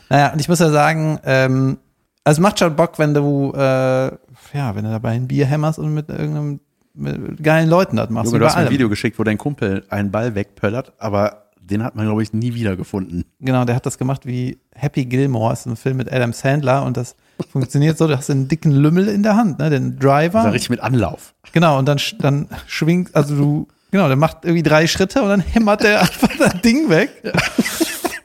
Naja, 0.08 0.32
und 0.32 0.40
ich 0.40 0.48
muss 0.48 0.60
ja 0.60 0.70
sagen, 0.70 1.18
ähm, 1.24 1.78
also 2.22 2.38
es 2.38 2.42
macht 2.42 2.58
schon 2.58 2.76
Bock, 2.76 2.98
wenn 2.98 3.14
du, 3.14 3.52
äh, 3.54 3.58
ja, 3.58 4.74
wenn 4.74 4.84
du 4.84 4.90
dabei 4.90 5.10
ein 5.10 5.26
Bier 5.26 5.46
hämmerst 5.46 5.78
und 5.78 5.92
mit 5.94 6.08
irgendeinem 6.08 6.60
mit 6.96 7.42
geilen 7.42 7.68
Leuten 7.68 7.96
das 7.96 8.08
machst. 8.10 8.26
Junge, 8.26 8.40
du 8.40 8.46
hast 8.46 8.56
mir 8.56 8.62
ein. 8.62 8.70
Video 8.70 8.88
geschickt, 8.88 9.18
wo 9.18 9.24
dein 9.24 9.38
Kumpel 9.38 9.84
einen 9.90 10.10
Ball 10.10 10.34
wegpöllert, 10.34 10.94
aber 10.98 11.50
den 11.60 11.82
hat 11.82 11.94
man, 11.94 12.06
glaube 12.06 12.22
ich, 12.22 12.32
nie 12.32 12.54
wieder 12.54 12.76
gefunden. 12.76 13.24
Genau, 13.40 13.64
der 13.64 13.74
hat 13.74 13.86
das 13.86 13.98
gemacht 13.98 14.24
wie 14.24 14.58
Happy 14.74 15.04
Gilmore, 15.04 15.52
ist 15.52 15.66
ein 15.66 15.76
Film 15.76 15.98
mit 15.98 16.12
Adam 16.12 16.32
Sandler 16.32 16.84
und 16.84 16.96
das 16.96 17.16
funktioniert 17.50 17.98
so, 17.98 18.06
du 18.06 18.16
hast 18.16 18.30
einen 18.30 18.48
dicken 18.48 18.72
Lümmel 18.72 19.08
in 19.08 19.22
der 19.22 19.36
Hand, 19.36 19.58
ne, 19.58 19.70
den 19.70 19.98
Driver. 19.98 20.44
War 20.44 20.52
richtig 20.52 20.70
mit 20.70 20.80
Anlauf. 20.80 21.34
Genau, 21.52 21.78
und 21.78 21.86
dann, 21.86 22.00
dann 22.18 22.48
schwingt, 22.66 23.14
also 23.14 23.36
du, 23.36 23.68
genau, 23.90 24.08
der 24.08 24.16
macht 24.16 24.44
irgendwie 24.44 24.62
drei 24.62 24.86
Schritte 24.86 25.22
und 25.22 25.28
dann 25.28 25.40
hämmert 25.40 25.82
der 25.82 26.00
einfach 26.02 26.30
das 26.38 26.60
Ding 26.62 26.88
weg. 26.88 27.10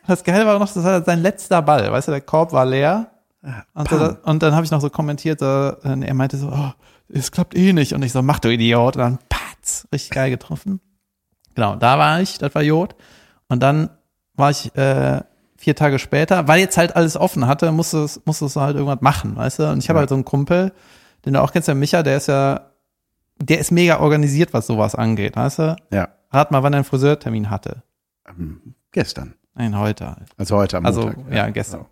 Das 0.07 0.23
Geile 0.23 0.45
war 0.45 0.59
noch, 0.59 0.73
das 0.73 0.83
war 0.83 1.03
sein 1.03 1.21
letzter 1.21 1.61
Ball, 1.61 1.91
weißt 1.91 2.07
du, 2.07 2.11
der 2.11 2.21
Korb 2.21 2.51
war 2.51 2.65
leer. 2.65 3.11
Und, 3.73 3.89
so, 3.89 4.15
und 4.23 4.43
dann 4.43 4.53
habe 4.53 4.65
ich 4.65 4.71
noch 4.71 4.81
so 4.81 4.89
kommentiert, 4.89 5.41
äh, 5.41 5.71
er 5.83 6.13
meinte 6.13 6.37
so, 6.37 6.49
oh, 6.49 6.71
es 7.09 7.31
klappt 7.31 7.55
eh 7.55 7.73
nicht. 7.73 7.93
Und 7.93 8.03
ich 8.03 8.11
so, 8.11 8.21
mach 8.21 8.39
du 8.39 8.49
Idiot. 8.49 8.95
Und 8.95 9.01
dann 9.01 9.19
patz, 9.29 9.87
richtig 9.91 10.11
geil 10.11 10.29
getroffen. 10.29 10.79
Genau, 11.55 11.75
da 11.75 11.97
war 11.97 12.21
ich, 12.21 12.37
das 12.37 12.53
war 12.55 12.61
Jod. 12.61 12.95
Und 13.47 13.61
dann 13.61 13.89
war 14.35 14.51
ich 14.51 14.75
äh, 14.75 15.21
vier 15.61 15.75
Tage 15.75 15.99
später, 15.99 16.47
weil 16.47 16.59
jetzt 16.59 16.75
halt 16.77 16.95
alles 16.95 17.15
offen 17.15 17.45
hatte, 17.47 17.71
musste 17.71 17.99
es, 18.03 18.19
musste 18.25 18.45
es 18.45 18.55
halt 18.55 18.75
irgendwas 18.75 19.01
machen, 19.01 19.35
weißt 19.35 19.59
du? 19.59 19.69
Und 19.69 19.77
ich 19.79 19.89
habe 19.89 19.97
Ja. 19.97 20.01
halt 20.01 20.09
so 20.09 20.15
einen 20.15 20.25
Kumpel, 20.25 20.71
den 21.25 21.33
du 21.33 21.41
auch 21.41 21.51
kennst, 21.51 21.67
der 21.67 21.75
Micha, 21.75 22.01
der 22.03 22.17
ist 22.17 22.27
ja, 22.27 22.61
der 23.39 23.59
ist 23.59 23.71
mega 23.71 23.99
organisiert, 23.99 24.53
was 24.53 24.65
sowas 24.67 24.95
angeht, 24.95 25.35
weißt 25.35 25.59
du? 25.59 25.75
Ja. 25.91 26.09
Rat 26.31 26.51
mal, 26.51 26.63
wann 26.63 26.73
er 26.73 26.77
einen 26.77 26.85
Friseurtermin 26.85 27.49
hatte. 27.51 27.83
Ähm, 28.27 28.73
gestern. 28.91 29.35
Nein, 29.53 29.77
heute 29.77 30.07
halt. 30.07 30.29
Also 30.37 30.55
heute 30.57 30.77
am 30.77 30.85
Also, 30.85 31.01
Montag. 31.03 31.31
ja, 31.33 31.49
gestern. 31.49 31.85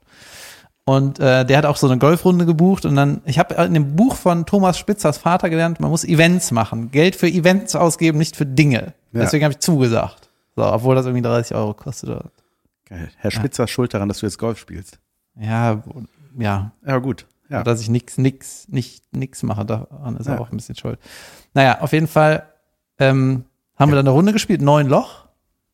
Und 0.85 1.19
äh, 1.19 1.45
der 1.45 1.57
hat 1.59 1.65
auch 1.65 1.75
so 1.77 1.87
eine 1.87 1.99
Golfrunde 1.99 2.47
gebucht 2.47 2.85
und 2.85 2.95
dann, 2.95 3.21
ich 3.25 3.37
habe 3.37 3.53
in 3.63 3.75
dem 3.75 3.95
Buch 3.95 4.15
von 4.15 4.47
Thomas 4.47 4.79
Spitzers 4.79 5.19
Vater 5.19 5.51
gelernt, 5.51 5.79
man 5.79 5.91
muss 5.91 6.03
Events 6.03 6.49
machen. 6.51 6.89
Geld 6.89 7.15
für 7.15 7.27
Events 7.27 7.75
ausgeben, 7.75 8.17
nicht 8.17 8.35
für 8.35 8.47
Dinge. 8.47 8.93
Ja. 9.11 9.21
Deswegen 9.21 9.43
habe 9.43 9.51
ich 9.53 9.59
zugesagt. 9.59 10.29
So, 10.55 10.63
obwohl 10.65 10.95
das 10.95 11.05
irgendwie 11.05 11.21
30 11.21 11.55
Euro 11.55 11.75
kostet. 11.75 12.23
Geil. 12.89 13.09
Herr 13.17 13.31
Spitzer 13.31 13.63
ist 13.65 13.69
schuld 13.71 13.93
daran, 13.93 14.07
dass 14.09 14.19
du 14.19 14.25
jetzt 14.25 14.37
Golf 14.39 14.57
spielst. 14.59 14.99
Ja, 15.39 15.81
ja, 16.37 16.71
Ja, 16.85 16.97
gut. 16.97 17.25
Ja. 17.49 17.63
dass 17.63 17.81
ich 17.81 17.89
nix, 17.89 18.17
nix, 18.19 18.67
nicht 18.69 19.03
nix 19.11 19.41
mache, 19.41 19.65
daran 19.65 20.15
ist 20.17 20.27
er 20.27 20.35
Ja. 20.35 20.39
auch 20.41 20.51
ein 20.51 20.57
bisschen 20.57 20.75
schuld. 20.75 20.99
Naja, 21.53 21.79
auf 21.81 21.93
jeden 21.93 22.07
Fall 22.07 22.43
ähm, 22.99 23.45
haben 23.77 23.89
wir 23.91 23.95
dann 23.95 24.05
eine 24.07 24.13
Runde 24.13 24.33
gespielt, 24.33 24.61
neun 24.61 24.87
Loch, 24.87 25.25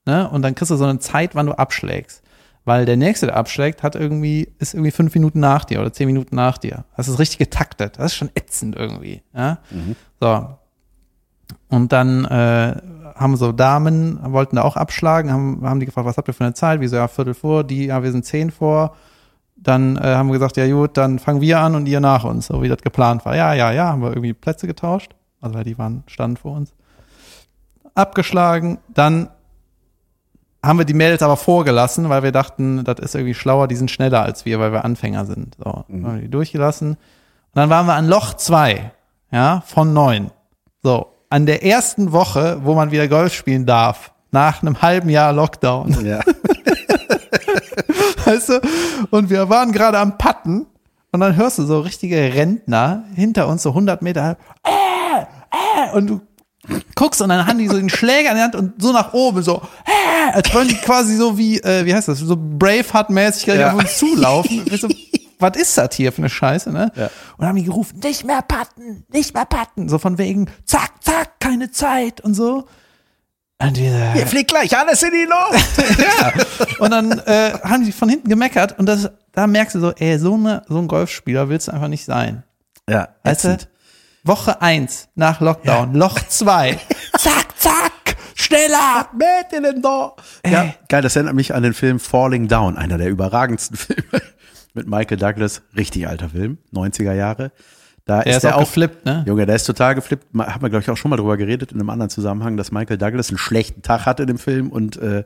ne? 0.06 0.30
Und 0.30 0.42
dann 0.42 0.56
kriegst 0.56 0.72
du 0.72 0.76
so 0.78 0.86
eine 0.86 1.00
Zeit, 1.00 1.36
wann 1.36 1.48
du 1.48 1.54
abschlägst. 1.54 2.22
Weil 2.64 2.86
der 2.86 2.98
nächste, 2.98 3.28
der 3.28 3.36
abschlägt, 3.36 3.84
hat 3.84 3.96
irgendwie, 3.96 4.54
ist 4.58 4.74
irgendwie 4.74 4.92
fünf 4.92 5.14
Minuten 5.14 5.40
nach 5.40 5.66
dir 5.66 5.82
oder 5.82 5.92
zehn 5.94 6.08
Minuten 6.08 6.36
nach 6.36 6.58
dir. 6.58 6.86
Das 6.98 7.08
ist 7.08 7.20
richtig 7.20 7.38
getaktet. 7.40 7.98
Das 8.00 8.08
ist 8.14 8.16
schon 8.16 8.32
ätzend 8.36 8.76
irgendwie. 8.76 9.22
Ja? 9.34 9.60
So. 10.20 10.58
Und 11.70 11.92
dann 11.92 12.26
äh, 12.26 12.76
haben 13.16 13.38
so 13.38 13.52
Damen, 13.52 14.20
wollten 14.22 14.58
da 14.58 14.64
auch 14.64 14.76
abschlagen, 14.76 15.32
haben, 15.32 15.62
haben 15.64 15.80
die 15.80 15.86
gefragt, 15.86 16.08
was 16.08 16.18
habt 16.18 16.28
ihr 16.28 16.34
für 16.34 16.44
eine 16.44 16.54
Zeit? 16.54 16.82
Wie 16.82 16.88
so, 16.88 16.96
ja, 16.96 17.08
Viertel 17.08 17.34
vor, 17.34 17.64
die, 17.64 17.86
ja, 17.86 18.04
wir 18.04 18.12
sind 18.12 18.26
zehn 18.26 18.52
vor. 18.52 18.96
Dann 19.56 19.98
äh, 19.98 20.02
haben 20.02 20.28
wir 20.28 20.34
gesagt, 20.34 20.58
ja 20.58 20.68
gut, 20.68 20.98
dann 20.98 21.18
fangen 21.18 21.42
wir 21.42 21.60
an 21.60 21.76
und 21.76 21.88
ihr 21.88 22.00
nach 22.00 22.24
uns, 22.24 22.48
so 22.48 22.62
wie 22.62 22.68
das 22.68 22.82
geplant 22.82 23.26
war. 23.26 23.36
Ja, 23.36 23.54
ja, 23.54 23.72
ja, 23.72 23.88
haben 23.88 24.02
wir 24.02 24.10
irgendwie 24.10 24.34
Plätze 24.34 24.68
getauscht. 24.68 25.14
Also 25.42 25.56
weil 25.56 25.64
die 25.64 25.78
waren, 25.78 26.04
standen 26.08 26.38
vor 26.38 26.56
uns. 26.56 26.74
Abgeschlagen, 27.94 28.80
dann 28.94 29.30
haben 30.62 30.80
wir 30.80 30.86
die 30.86 30.94
Mädels 30.94 31.22
aber 31.22 31.38
vorgelassen, 31.38 32.10
weil 32.10 32.24
wir 32.24 32.32
dachten, 32.32 32.84
das 32.84 33.00
ist 33.00 33.16
irgendwie 33.16 33.34
schlauer, 33.34 33.68
die 33.68 33.76
sind 33.76 33.92
schneller 33.92 34.24
als 34.24 34.46
wir, 34.46 34.60
weil 34.60 34.74
wir 34.74 34.84
Anfänger 34.84 35.26
sind. 35.26 35.56
So, 35.64 35.72
haben 35.72 36.02
wir 36.02 36.22
die 36.22 36.30
durchgelassen. 36.30 36.92
Und 36.92 36.98
dann 37.54 37.70
waren 37.70 37.86
wir 37.86 37.94
an 37.94 38.08
Loch 38.08 38.34
zwei, 38.34 38.92
ja, 39.32 39.62
von 39.66 39.94
neun. 39.94 40.32
So, 40.84 41.15
an 41.30 41.46
der 41.46 41.64
ersten 41.64 42.12
Woche, 42.12 42.60
wo 42.64 42.74
man 42.76 42.92
wieder 42.92 43.08
Golf 43.08 43.34
spielen 43.34 43.66
darf, 43.66 44.12
nach 44.32 44.62
einem 44.62 44.82
halben 44.82 45.10
Jahr 45.10 45.34
Lockdown. 45.34 46.06
ja. 46.06 46.20
Weißt 48.26 48.50
du? 48.50 48.62
Und 49.12 49.30
wir 49.30 49.50
waren 49.50 49.72
gerade 49.72 50.00
am 50.00 50.18
Patten 50.18 50.66
und 51.12 51.20
dann 51.20 51.36
hörst 51.36 51.60
du 51.60 51.64
so 51.66 51.80
richtige 51.82 52.18
Rentner 52.34 53.04
hinter 53.16 53.48
uns, 53.48 53.64
so 53.64 53.70
100 53.70 54.02
Meter, 54.02 54.38
äh, 54.66 55.22
äh, 55.22 55.96
und 55.96 56.08
du 56.08 56.22
guckst 56.96 57.22
und 57.22 57.30
dann 57.30 57.46
haben 57.46 57.60
die 57.60 57.68
so 57.68 57.76
den 57.78 57.90
Schläger 57.90 58.30
in 58.32 58.36
der 58.36 58.44
Hand 58.46 58.56
und 58.56 58.82
so 58.82 58.92
nach 58.92 59.14
oben, 59.14 59.44
so, 59.44 59.62
äh, 59.86 60.32
als 60.34 60.52
wollen 60.54 60.68
die 60.68 60.76
quasi 60.76 61.16
so 61.16 61.38
wie, 61.38 61.60
äh, 61.60 61.86
wie 61.86 61.94
heißt 61.94 62.08
das, 62.08 62.20
so 62.20 62.36
Braveheart-mäßig 62.36 63.46
Ja. 63.54 63.74
auf 63.74 63.80
uns 63.80 63.98
zulaufen. 63.98 64.66
Weißt 64.70 64.84
du, 64.84 64.88
was 65.40 65.58
ist 65.58 65.78
das 65.78 65.96
hier 65.96 66.12
für 66.12 66.20
eine 66.20 66.30
Scheiße, 66.30 66.72
ne? 66.72 66.92
Ja. 66.96 67.10
Und 67.38 67.46
haben 67.46 67.56
die 67.56 67.64
gerufen, 67.64 68.00
nicht 68.04 68.24
mehr 68.26 68.42
patten, 68.42 69.06
nicht 69.12 69.34
mehr 69.34 69.46
patten. 69.46 69.90
So 69.90 69.98
von 69.98 70.18
wegen, 70.18 70.50
zack, 70.66 70.92
zack, 71.04 71.40
keine 71.40 71.72
Zeit 71.72 72.22
und 72.22 72.34
so. 72.34 72.68
Und 73.62 73.78
wir, 73.78 74.14
Hier 74.14 74.28
fliegt 74.28 74.50
gleich 74.50 74.78
alles 74.78 75.02
in 75.02 75.12
die 75.12 75.26
Luft. 75.26 76.80
und 76.80 76.92
dann 76.92 77.20
äh, 77.20 77.54
haben 77.64 77.86
die 77.86 77.92
von 77.94 78.10
hinten 78.10 78.28
gemeckert 78.30 78.78
und 78.78 78.86
das, 78.86 79.10
da 79.32 79.48
merkst 79.48 79.76
du 79.76 79.80
so, 79.80 79.92
ey, 79.94 80.20
so, 80.20 80.34
eine, 80.34 80.64
so 80.68 80.78
ein 80.78 80.88
Golfspieler 80.88 81.48
willst 81.48 81.70
du 81.70 81.72
einfach 81.72 81.88
nicht 81.88 82.04
sein. 82.06 82.44
ja, 82.90 83.10
Weißt 83.24 83.46
du? 83.46 83.58
Woche 84.26 84.62
eins 84.62 85.08
nach 85.16 85.40
Lockdown, 85.40 85.94
Loch 85.94 86.20
zwei, 86.28 86.80
zack, 87.18 87.46
zack, 87.58 88.18
schneller. 88.34 89.08
Mädchen 89.14 89.82
da. 89.82 90.16
Ja, 90.46 90.74
geil, 90.90 91.04
das 91.04 91.16
erinnert 91.16 91.36
mich 91.36 91.54
an 91.54 91.62
den 91.64 91.74
Film 91.76 92.00
Falling 92.00 92.48
Down, 92.48 92.76
einer 92.76 92.98
der 92.98 93.10
überragendsten 93.10 93.78
Filme 93.78 94.22
mit 94.76 94.88
Michael 94.88 95.18
Douglas. 95.18 95.62
Richtig 95.76 96.08
alter 96.08 96.30
Film, 96.30 96.58
90er 96.74 97.14
Jahre. 97.14 97.52
Da 98.06 98.22
Er 98.22 98.32
ist 98.32 98.38
ist 98.38 98.44
er 98.44 98.58
auch 98.58 98.62
geflippt, 98.62 99.06
ne? 99.06 99.24
Junge, 99.28 99.48
der 99.48 99.56
ist 99.56 99.64
total 99.64 99.96
geflippt. 99.96 100.28
Haben 100.38 100.62
wir, 100.62 100.70
glaube 100.70 100.84
ich, 100.84 100.90
auch 100.92 100.98
schon 100.98 101.10
mal 101.10 101.18
drüber 101.18 101.38
geredet 101.38 101.72
in 101.72 101.80
einem 101.80 101.90
anderen 101.90 102.12
Zusammenhang, 102.12 102.56
dass 102.56 102.72
Michael 102.72 103.00
Douglas 103.00 103.30
einen 103.30 103.40
schlechten 103.40 103.82
Tag 103.82 104.06
hatte 104.06 104.24
in 104.24 104.28
dem 104.28 104.38
Film 104.38 104.70
und 104.70 104.98
äh, 104.98 105.24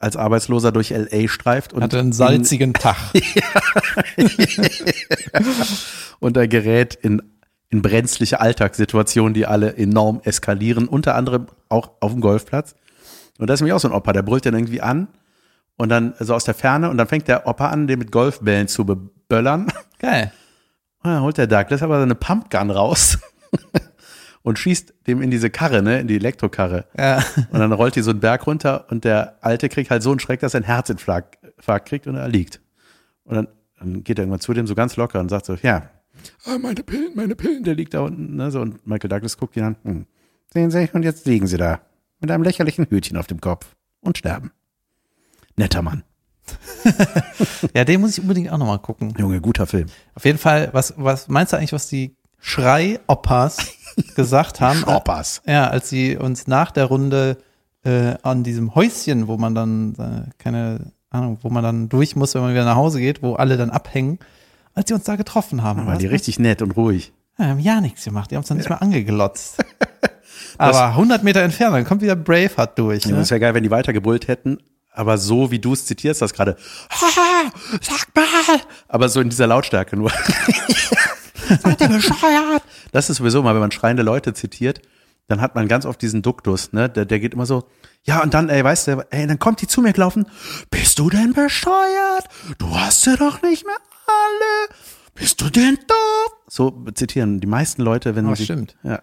als 0.00 0.16
Arbeitsloser 0.16 0.72
durch 0.72 0.90
L.A. 0.90 1.28
streift 1.28 1.72
und, 1.72 1.82
Hatte 1.82 2.00
einen 2.00 2.12
salzigen 2.12 2.74
Tag. 2.74 2.96
und 6.18 6.36
er 6.36 6.48
gerät 6.48 6.96
in, 6.96 7.22
in 7.70 7.80
brenzliche 7.80 8.40
Alltagssituationen, 8.40 9.32
die 9.32 9.46
alle 9.46 9.76
enorm 9.76 10.20
eskalieren, 10.24 10.88
unter 10.88 11.14
anderem 11.14 11.46
auch 11.68 11.92
auf 12.00 12.12
dem 12.12 12.20
Golfplatz. 12.20 12.74
Und 13.38 13.48
da 13.48 13.54
ist 13.54 13.60
nämlich 13.60 13.72
auch 13.72 13.80
so 13.80 13.88
ein 13.88 13.94
Opa, 13.94 14.12
der 14.12 14.22
brüllt 14.22 14.46
dann 14.46 14.54
irgendwie 14.54 14.80
an 14.80 15.08
und 15.76 15.88
dann 15.88 16.14
so 16.18 16.34
aus 16.34 16.44
der 16.44 16.54
Ferne 16.54 16.90
und 16.90 16.98
dann 16.98 17.08
fängt 17.08 17.28
der 17.28 17.46
Opa 17.46 17.68
an, 17.68 17.86
den 17.86 17.98
mit 17.98 18.12
Golfbällen 18.12 18.68
zu 18.68 18.84
beböllern. 18.84 19.72
Geil. 19.98 20.32
Und 21.02 21.10
dann 21.10 21.22
holt 21.22 21.36
der 21.36 21.46
Douglas 21.46 21.82
aber 21.82 22.00
seine 22.00 22.14
Pumpgun 22.14 22.70
raus 22.70 23.18
und 24.42 24.58
schießt 24.58 24.94
dem 25.06 25.20
in 25.20 25.30
diese 25.30 25.50
Karre, 25.50 25.82
ne, 25.82 26.00
in 26.00 26.06
die 26.06 26.16
Elektrokarre. 26.16 26.86
Ja. 26.96 27.22
Und 27.50 27.58
dann 27.58 27.72
rollt 27.72 27.96
die 27.96 28.02
so 28.02 28.10
einen 28.10 28.20
Berg 28.20 28.46
runter 28.46 28.86
und 28.90 29.04
der 29.04 29.38
Alte 29.42 29.68
kriegt 29.68 29.90
halt 29.90 30.02
so 30.02 30.10
einen 30.10 30.20
Schreck, 30.20 30.40
dass 30.40 30.54
er 30.54 30.58
einen 30.58 30.66
Herzinfarkt 30.66 31.38
Infarkt 31.56 31.88
kriegt 31.88 32.06
und 32.06 32.16
er 32.16 32.28
liegt. 32.28 32.60
Und 33.24 33.36
dann, 33.36 33.48
dann 33.78 34.04
geht 34.04 34.18
er 34.18 34.22
irgendwann 34.22 34.40
zu 34.40 34.52
dem 34.52 34.66
so 34.66 34.74
ganz 34.74 34.96
locker 34.96 35.20
und 35.20 35.28
sagt 35.28 35.46
so, 35.46 35.54
ja, 35.54 35.90
ah, 36.44 36.58
meine 36.58 36.82
Pillen, 36.82 37.12
meine 37.14 37.34
Pillen, 37.34 37.64
der 37.64 37.74
liegt 37.74 37.94
da 37.94 38.00
unten. 38.00 38.36
Ne, 38.36 38.50
so, 38.50 38.60
und 38.60 38.86
Michael 38.86 39.08
Douglas 39.08 39.36
guckt 39.38 39.56
ihn 39.56 39.64
an, 39.64 39.76
hm, 39.82 40.06
sehen 40.52 40.70
Sie, 40.70 40.88
und 40.92 41.02
jetzt 41.02 41.26
liegen 41.26 41.46
Sie 41.46 41.56
da 41.56 41.80
mit 42.20 42.30
einem 42.30 42.42
lächerlichen 42.42 42.86
Hütchen 42.88 43.16
auf 43.16 43.26
dem 43.26 43.40
Kopf 43.40 43.76
und 44.00 44.18
sterben. 44.18 44.52
Netter 45.56 45.82
Mann. 45.82 46.02
ja, 47.74 47.84
den 47.84 48.00
muss 48.00 48.12
ich 48.18 48.20
unbedingt 48.20 48.50
auch 48.50 48.58
nochmal 48.58 48.78
gucken. 48.78 49.14
Junge, 49.18 49.40
guter 49.40 49.66
Film. 49.66 49.86
Auf 50.14 50.24
jeden 50.24 50.38
Fall, 50.38 50.68
was, 50.72 50.94
was 50.96 51.28
meinst 51.28 51.52
du 51.52 51.56
eigentlich, 51.56 51.72
was 51.72 51.88
die 51.88 52.14
Schrei-Oppas 52.40 53.56
gesagt 54.16 54.60
haben? 54.60 54.78
Schroppers. 54.80 55.42
Ja, 55.46 55.68
als 55.68 55.88
sie 55.88 56.16
uns 56.16 56.46
nach 56.46 56.70
der 56.70 56.84
Runde 56.86 57.38
äh, 57.84 58.14
an 58.22 58.42
diesem 58.42 58.74
Häuschen, 58.74 59.26
wo 59.28 59.36
man 59.36 59.54
dann, 59.54 59.94
äh, 59.94 60.30
keine 60.42 60.92
Ahnung, 61.10 61.38
wo 61.42 61.48
man 61.50 61.62
dann 61.62 61.88
durch 61.88 62.16
muss, 62.16 62.34
wenn 62.34 62.42
man 62.42 62.52
wieder 62.52 62.64
nach 62.64 62.76
Hause 62.76 63.00
geht, 63.00 63.22
wo 63.22 63.34
alle 63.34 63.56
dann 63.56 63.70
abhängen, 63.70 64.18
als 64.74 64.88
sie 64.88 64.94
uns 64.94 65.04
da 65.04 65.16
getroffen 65.16 65.62
haben. 65.62 65.86
Waren 65.86 65.98
die 65.98 66.06
richtig 66.06 66.38
nett 66.38 66.60
und 66.60 66.72
ruhig. 66.72 67.12
Ja, 67.38 67.46
haben 67.46 67.60
ja 67.60 67.80
nichts 67.80 68.04
gemacht, 68.04 68.30
die 68.30 68.36
haben 68.36 68.40
uns 68.42 68.48
dann 68.48 68.58
nicht 68.58 68.68
mal 68.68 68.76
angeglotzt. 68.76 69.64
Aber 70.58 70.86
100 70.88 71.24
Meter 71.24 71.42
entfernt, 71.42 71.74
dann 71.74 71.84
kommt 71.84 72.02
wieder 72.02 72.14
Braveheart 72.16 72.78
durch. 72.78 73.04
Ja, 73.04 73.12
Ne? 73.12 73.16
das 73.18 73.30
wäre 73.30 73.40
geil, 73.40 73.54
wenn 73.54 73.62
die 73.64 73.70
weitergebrüllt 73.70 74.28
hätten, 74.28 74.58
aber 74.94 75.18
so 75.18 75.50
wie 75.50 75.58
du 75.58 75.72
es 75.72 75.84
zitierst, 75.86 76.22
das 76.22 76.32
gerade, 76.32 76.56
sag 77.80 78.14
mal, 78.14 78.60
aber 78.88 79.08
so 79.08 79.20
in 79.20 79.28
dieser 79.28 79.46
Lautstärke 79.46 79.96
nur. 79.96 80.10
Seid 81.62 81.80
ihr 81.80 81.88
bescheuert? 81.88 82.62
Das 82.92 83.10
ist 83.10 83.18
sowieso 83.18 83.42
mal, 83.42 83.54
wenn 83.54 83.60
man 83.60 83.70
schreiende 83.72 84.02
Leute 84.02 84.32
zitiert, 84.32 84.80
dann 85.28 85.40
hat 85.40 85.54
man 85.54 85.68
ganz 85.68 85.84
oft 85.84 86.00
diesen 86.00 86.22
Duktus, 86.22 86.72
ne? 86.72 86.88
Der, 86.88 87.04
der 87.04 87.18
geht 87.20 87.34
immer 87.34 87.46
so, 87.46 87.64
ja, 88.04 88.22
und 88.22 88.34
dann, 88.34 88.48
ey, 88.48 88.62
weißt 88.62 88.88
du, 88.88 89.06
ey, 89.10 89.26
dann 89.26 89.38
kommt 89.38 89.60
die 89.60 89.66
zu 89.66 89.80
mir 89.82 89.92
gelaufen, 89.92 90.26
bist 90.70 90.98
du 90.98 91.10
denn 91.10 91.32
besteuert? 91.32 92.24
Du 92.58 92.74
hast 92.78 93.02
sie 93.02 93.16
doch 93.16 93.42
nicht 93.42 93.66
mehr 93.66 93.76
alle. 94.06 94.74
Bist 95.14 95.40
du 95.40 95.48
denn 95.50 95.76
doof? 95.86 96.32
So 96.48 96.84
zitieren 96.94 97.40
die 97.40 97.46
meisten 97.46 97.82
Leute, 97.82 98.16
wenn 98.16 98.26
Aber 98.26 98.36
sie. 98.36 98.44
stimmt. 98.44 98.76
Ja. 98.82 99.00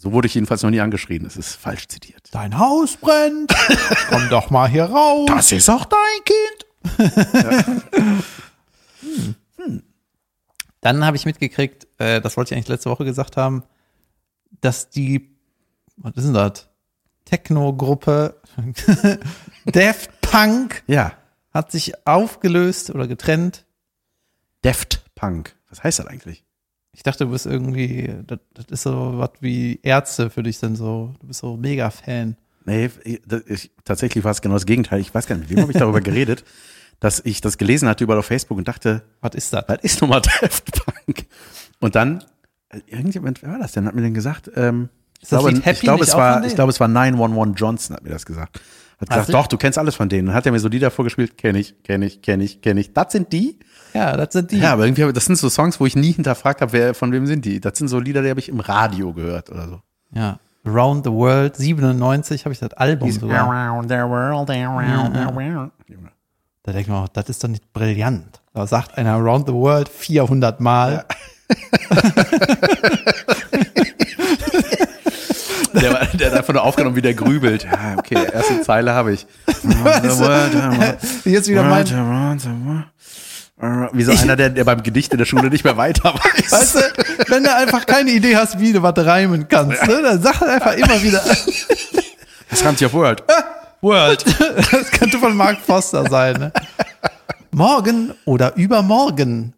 So 0.00 0.12
wurde 0.12 0.26
ich 0.26 0.34
jedenfalls 0.34 0.62
noch 0.62 0.70
nie 0.70 0.80
angeschrien. 0.80 1.26
Es 1.26 1.36
ist 1.36 1.56
falsch 1.56 1.88
zitiert. 1.88 2.22
Dein 2.30 2.56
Haus 2.58 2.96
brennt. 2.96 3.52
Komm 4.08 4.28
doch 4.30 4.48
mal 4.50 4.68
hier 4.68 4.84
raus. 4.84 5.26
Das 5.26 5.50
ist 5.50 5.68
auch 5.68 5.84
dein 5.86 6.24
Kind. 6.24 6.66
Dann 10.80 11.04
habe 11.04 11.16
ich 11.16 11.26
mitgekriegt, 11.26 11.88
äh, 11.98 12.20
das 12.20 12.36
wollte 12.36 12.54
ich 12.54 12.56
eigentlich 12.56 12.68
letzte 12.68 12.88
Woche 12.90 13.04
gesagt 13.04 13.36
haben, 13.36 13.64
dass 14.60 14.90
die, 14.90 15.36
was 15.96 16.14
ist 16.16 16.26
denn 16.26 16.34
das? 16.34 16.68
Techno-Gruppe 17.24 18.40
Daft 19.66 20.20
Punk 20.20 20.82
Ja. 20.86 21.12
hat 21.52 21.72
sich 21.72 22.06
aufgelöst 22.06 22.90
oder 22.90 23.06
getrennt. 23.08 23.66
Deft 24.64 25.02
Punk. 25.14 25.56
Was 25.68 25.82
heißt 25.82 25.98
das 25.98 26.06
eigentlich? 26.06 26.44
Ich 26.98 27.04
dachte, 27.04 27.26
du 27.26 27.30
bist 27.30 27.46
irgendwie, 27.46 28.12
das, 28.26 28.40
das 28.54 28.64
ist 28.70 28.82
so 28.82 29.12
was 29.18 29.30
wie 29.38 29.78
Ärzte 29.84 30.30
für 30.30 30.42
dich 30.42 30.58
sind 30.58 30.74
so, 30.74 31.14
du 31.20 31.28
bist 31.28 31.38
so 31.38 31.56
mega 31.56 31.90
Fan. 31.90 32.36
Nee, 32.64 32.90
ich, 33.04 33.70
tatsächlich 33.84 34.24
war 34.24 34.32
es 34.32 34.42
genau 34.42 34.56
das 34.56 34.66
Gegenteil. 34.66 34.98
Ich 34.98 35.14
weiß 35.14 35.28
gar 35.28 35.36
nicht, 35.36 35.48
mit 35.48 35.56
wem 35.56 35.62
habe 35.62 35.70
ich 35.70 35.78
darüber 35.78 36.00
geredet, 36.00 36.42
dass 36.98 37.20
ich 37.24 37.40
das 37.40 37.56
gelesen 37.56 37.88
hatte 37.88 38.02
überall 38.02 38.18
auf 38.18 38.26
Facebook 38.26 38.58
und 38.58 38.66
dachte, 38.66 39.04
Was 39.20 39.36
ist 39.36 39.52
das? 39.52 39.62
was 39.68 39.78
ist 39.82 40.00
nochmal 40.00 40.22
Daft 40.22 40.72
Punk? 40.84 41.26
Und 41.78 41.94
dann, 41.94 42.24
äh, 42.70 42.80
irgendjemand, 42.88 43.44
wer 43.44 43.52
war 43.52 43.60
das 43.60 43.70
denn, 43.70 43.86
hat 43.86 43.94
mir 43.94 44.02
denn 44.02 44.12
gesagt, 44.14 44.50
ähm, 44.56 44.88
ich, 45.20 45.28
glaube, 45.28 45.52
ich 45.52 45.80
glaube, 45.80 46.02
es 46.02 46.14
war, 46.16 46.44
ich 46.44 46.56
glaube, 46.56 46.70
es 46.70 46.80
war 46.80 46.88
911 46.88 47.54
Johnson 47.56 47.94
hat 47.94 48.02
mir 48.02 48.10
das 48.10 48.26
gesagt. 48.26 48.60
Hat 49.00 49.08
gesagt, 49.10 49.28
du? 49.28 49.32
doch, 49.32 49.46
du 49.46 49.56
kennst 49.58 49.78
alles 49.78 49.94
von 49.94 50.08
denen. 50.08 50.26
Dann 50.26 50.34
hat 50.34 50.44
er 50.46 50.52
mir 50.52 50.58
so 50.58 50.68
Lieder 50.68 50.90
vorgespielt, 50.90 51.38
kenne 51.38 51.58
ich, 51.60 51.82
kenne 51.84 52.06
ich, 52.06 52.20
kenne 52.20 52.42
ich, 52.44 52.60
kenne 52.60 52.80
ich. 52.80 52.92
Das 52.92 53.12
sind 53.12 53.32
die? 53.32 53.58
Ja, 53.94 54.16
das 54.16 54.32
sind 54.32 54.50
die. 54.50 54.58
Ja, 54.58 54.72
aber 54.72 54.86
irgendwie, 54.86 55.12
das 55.12 55.24
sind 55.24 55.36
so 55.36 55.48
Songs, 55.48 55.78
wo 55.78 55.86
ich 55.86 55.94
nie 55.96 56.12
hinterfragt 56.12 56.60
habe, 56.60 56.72
wer, 56.72 56.94
von 56.94 57.12
wem 57.12 57.26
sind 57.26 57.44
die. 57.44 57.60
Das 57.60 57.78
sind 57.78 57.88
so 57.88 58.00
Lieder, 58.00 58.22
die 58.22 58.30
habe 58.30 58.40
ich 58.40 58.48
im 58.48 58.58
Radio 58.60 59.12
gehört 59.12 59.50
oder 59.50 59.68
so. 59.68 59.80
Ja. 60.12 60.38
Around 60.64 61.04
the 61.04 61.12
World 61.12 61.56
97 61.56 62.44
habe 62.44 62.52
ich 62.52 62.58
das 62.58 62.72
Album 62.74 63.10
sogar. 63.12 63.48
Around 63.48 63.88
the 63.88 63.96
world, 63.96 64.50
around 64.50 65.14
the 65.16 65.34
world. 65.34 65.70
Da 66.64 66.72
denke 66.72 66.80
ich 66.82 66.88
mir 66.88 66.96
auch, 66.96 67.08
das 67.08 67.28
ist 67.30 67.42
doch 67.42 67.48
nicht 67.48 67.72
brillant. 67.72 68.42
Da 68.52 68.66
sagt 68.66 68.98
einer 68.98 69.12
Around 69.14 69.46
the 69.46 69.54
World 69.54 69.88
400 69.88 70.60
Mal. 70.60 71.06
Der, 75.74 75.92
war- 75.92 76.06
der 76.06 76.32
hat 76.32 76.37
einfach 76.48 76.62
nur 76.62 76.66
aufgenommen, 76.66 76.96
wie 76.96 77.02
der 77.02 77.14
grübelt. 77.14 77.64
Ja, 77.64 77.96
okay, 77.98 78.16
erste 78.32 78.62
Zeile 78.62 78.94
habe 78.94 79.12
ich. 79.12 79.26
Jetzt 81.24 81.48
wieder 81.48 81.62
mein, 81.62 81.86
Wie 83.92 84.04
so 84.04 84.12
einer, 84.12 84.36
der, 84.36 84.50
der 84.50 84.64
beim 84.64 84.82
Gedicht 84.82 85.12
in 85.12 85.18
der 85.18 85.26
Schule 85.26 85.50
nicht 85.50 85.64
mehr 85.64 85.76
weiter 85.76 86.14
weiß. 86.14 86.52
weißt 86.52 86.74
du, 86.76 86.80
wenn 87.28 87.44
du 87.44 87.54
einfach 87.54 87.84
keine 87.86 88.10
Idee 88.10 88.36
hast, 88.36 88.58
wie 88.60 88.72
du 88.72 88.82
was 88.82 88.96
reimen 88.96 89.48
kannst, 89.48 89.86
ne, 89.86 90.00
dann 90.02 90.22
sag 90.22 90.40
halt 90.40 90.50
einfach 90.50 90.72
immer 90.74 91.02
wieder 91.02 91.22
Das 92.48 92.64
reimt 92.64 92.78
sich 92.78 92.86
auf 92.86 92.94
World. 92.94 93.22
World. 93.82 94.24
Das 94.72 94.90
könnte 94.90 95.18
von 95.18 95.36
Mark 95.36 95.58
Foster 95.60 96.08
sein, 96.08 96.38
ne? 96.38 96.52
Morgen 97.50 98.14
oder 98.24 98.56
übermorgen. 98.56 99.52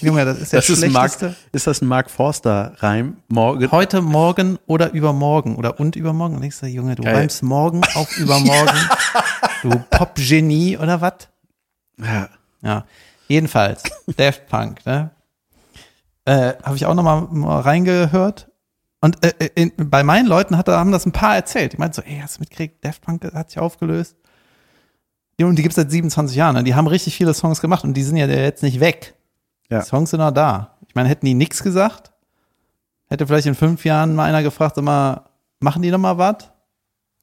Junge, 0.00 0.24
das 0.24 0.38
ist 0.38 0.52
der 0.52 0.60
Das 0.60 0.70
ist, 0.70 0.88
Mark, 0.90 1.12
ist 1.52 1.66
das 1.66 1.82
ein 1.82 1.88
Mark 1.88 2.10
Forster-Reim? 2.10 3.16
Morgen. 3.28 3.70
Heute, 3.70 4.00
morgen 4.02 4.58
oder 4.66 4.92
übermorgen 4.92 5.56
oder 5.56 5.80
und 5.80 5.96
übermorgen. 5.96 6.36
Und 6.36 6.42
denkst 6.42 6.60
du, 6.60 6.66
Junge, 6.66 6.94
du 6.94 7.02
Geil. 7.02 7.16
reimst 7.16 7.42
morgen 7.42 7.82
auf 7.94 8.16
übermorgen. 8.18 8.76
Du 9.62 9.70
Pop-Genie 9.90 10.78
oder 10.78 11.00
was? 11.00 11.28
Ja. 12.00 12.28
Ja, 12.62 12.84
jedenfalls, 13.26 13.82
Daft 14.16 14.46
Punk, 14.48 14.86
ne? 14.86 15.10
Äh, 16.24 16.54
Habe 16.62 16.76
ich 16.76 16.86
auch 16.86 16.94
noch 16.94 17.02
mal, 17.02 17.60
reingehört. 17.60 18.48
Und 19.00 19.24
äh, 19.24 19.50
in, 19.54 19.72
bei 19.76 20.02
meinen 20.04 20.26
Leuten 20.26 20.56
hat, 20.56 20.68
haben 20.68 20.92
das 20.92 21.06
ein 21.06 21.12
paar 21.12 21.34
erzählt. 21.34 21.72
Die 21.72 21.76
meinten 21.76 21.94
so, 21.94 22.02
ey, 22.02 22.20
hast 22.22 22.36
du 22.36 22.40
mitgekriegt, 22.40 22.84
Daft 22.84 23.02
Punk 23.02 23.24
hat 23.32 23.50
sich 23.50 23.58
aufgelöst. 23.58 24.16
Und 25.40 25.56
die 25.56 25.62
gibt's 25.62 25.76
seit 25.76 25.90
27 25.90 26.36
Jahren. 26.36 26.56
Ne? 26.56 26.64
Die 26.64 26.74
haben 26.74 26.88
richtig 26.88 27.16
viele 27.16 27.32
Songs 27.32 27.60
gemacht 27.60 27.84
und 27.84 27.94
die 27.94 28.02
sind 28.02 28.16
ja 28.16 28.26
jetzt 28.26 28.62
nicht 28.62 28.80
weg. 28.80 29.14
Ja. 29.70 29.80
Die 29.80 29.86
Songs 29.86 30.10
sind 30.10 30.20
noch 30.20 30.30
da. 30.30 30.76
Ich 30.86 30.94
meine, 30.94 31.08
hätten 31.08 31.26
die 31.26 31.34
nichts 31.34 31.62
gesagt, 31.62 32.10
hätte 33.08 33.26
vielleicht 33.26 33.46
in 33.46 33.54
fünf 33.54 33.84
Jahren 33.84 34.14
mal 34.14 34.24
einer 34.24 34.42
gefragt, 34.42 34.76
mal, 34.78 35.22
machen 35.60 35.82
die 35.82 35.90
noch 35.90 35.98
mal 35.98 36.16
was? 36.18 36.50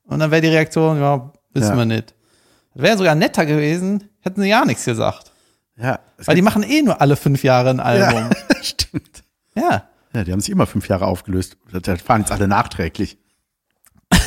Und 0.06 0.20
dann 0.20 0.30
wäre 0.32 0.42
die 0.42 0.50
Reaktion, 0.50 1.00
ja, 1.00 1.32
wissen 1.54 1.70
Ja. 1.72 1.78
wir 1.78 1.86
nicht. 1.86 2.14
Das 2.74 2.84
wäre 2.84 2.98
sogar 2.98 3.16
netter 3.16 3.46
gewesen, 3.46 4.10
hätten 4.22 4.42
sie 4.42 4.50
ja 4.50 4.64
nichts 4.66 4.86
gesagt. 4.86 5.32
Ja. 5.78 6.00
Weil 6.24 6.36
die 6.36 6.42
machen 6.42 6.64
eh 6.64 6.82
nur 6.82 7.02
alle 7.02 7.16
fünf 7.16 7.44
Jahre 7.44 7.70
ein 7.72 7.80
Album. 7.80 8.30
ja. 8.54 8.64
Stimmt. 8.64 9.24
Ja. 9.56 9.84
Ja, 10.14 10.24
die 10.24 10.32
haben 10.32 10.40
sich 10.40 10.52
immer 10.52 10.66
fünf 10.68 10.88
Jahre 10.88 11.08
aufgelöst. 11.08 11.58
Das 11.72 12.02
fahren 12.02 12.22
jetzt 12.22 12.32
alle 12.32 12.48
nachträglich. 12.48 13.18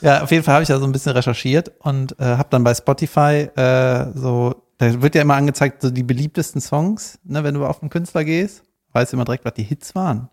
Ja, 0.00 0.22
auf 0.22 0.30
jeden 0.30 0.44
Fall 0.44 0.54
habe 0.54 0.62
ich 0.62 0.68
da 0.68 0.78
so 0.78 0.84
ein 0.84 0.92
bisschen 0.92 1.10
recherchiert 1.10 1.72
und 1.80 2.18
äh, 2.20 2.24
habe 2.24 2.46
dann 2.50 2.62
bei 2.62 2.72
Spotify 2.72 3.48
äh, 3.56 4.12
so, 4.14 4.62
da 4.78 5.02
wird 5.02 5.14
ja 5.14 5.22
immer 5.22 5.34
angezeigt, 5.34 5.82
so 5.82 5.90
die 5.90 6.04
beliebtesten 6.04 6.60
Songs, 6.60 7.18
ne, 7.24 7.44
wenn 7.44 7.54
du 7.54 7.66
auf 7.66 7.82
einen 7.82 7.90
Künstler 7.90 8.24
gehst, 8.24 8.62
weißt 8.92 9.12
du 9.12 9.16
immer 9.16 9.24
direkt, 9.24 9.44
was 9.44 9.54
die 9.54 9.64
Hits 9.64 9.94
waren. 9.94 10.28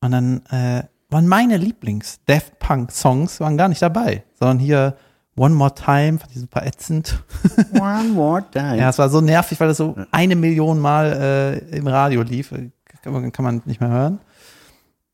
Und 0.00 0.10
dann 0.12 0.44
äh, 0.50 0.84
waren 1.10 1.26
meine 1.26 1.56
Lieblings 1.56 2.20
Daft 2.26 2.58
Punk 2.58 2.92
Songs 2.92 3.40
waren 3.40 3.56
gar 3.56 3.68
nicht 3.68 3.82
dabei, 3.82 4.24
sondern 4.34 4.58
hier 4.58 4.96
One 5.36 5.54
More 5.54 5.74
Time, 5.74 6.18
fand 6.18 6.30
ich 6.32 6.40
super 6.40 6.64
ätzend. 6.64 7.22
One 7.72 8.10
more 8.10 8.44
time. 8.52 8.78
Ja, 8.78 8.90
es 8.90 8.98
war 8.98 9.08
so 9.08 9.20
nervig, 9.20 9.58
weil 9.58 9.66
das 9.68 9.78
so 9.78 9.96
eine 10.12 10.36
Million 10.36 10.78
Mal 10.78 11.60
äh, 11.72 11.76
im 11.76 11.88
Radio 11.88 12.22
lief. 12.22 12.54
Kann 13.02 13.12
man, 13.12 13.32
kann 13.32 13.44
man 13.44 13.62
nicht 13.64 13.80
mehr 13.80 13.90
hören. 13.90 14.20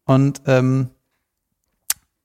Und 0.05 0.43
ähm, 0.47 0.91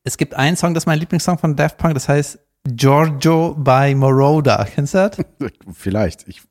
es 0.03 0.17
gibt 0.17 0.33
einen 0.35 0.57
Song, 0.57 0.73
das 0.73 0.83
ist 0.83 0.87
mein 0.87 0.99
Lieblingssong 0.99 1.37
von 1.37 1.55
Daft 1.55 1.77
Punk, 1.77 1.93
das 1.93 2.09
heißt 2.09 2.39
Giorgio 2.67 3.53
by 3.53 3.93
Moroder. 3.95 4.67
Kennst 4.73 4.93
du 4.93 5.09
das? 5.09 5.25
Vielleicht. 5.73 6.27
Ich 6.27 6.41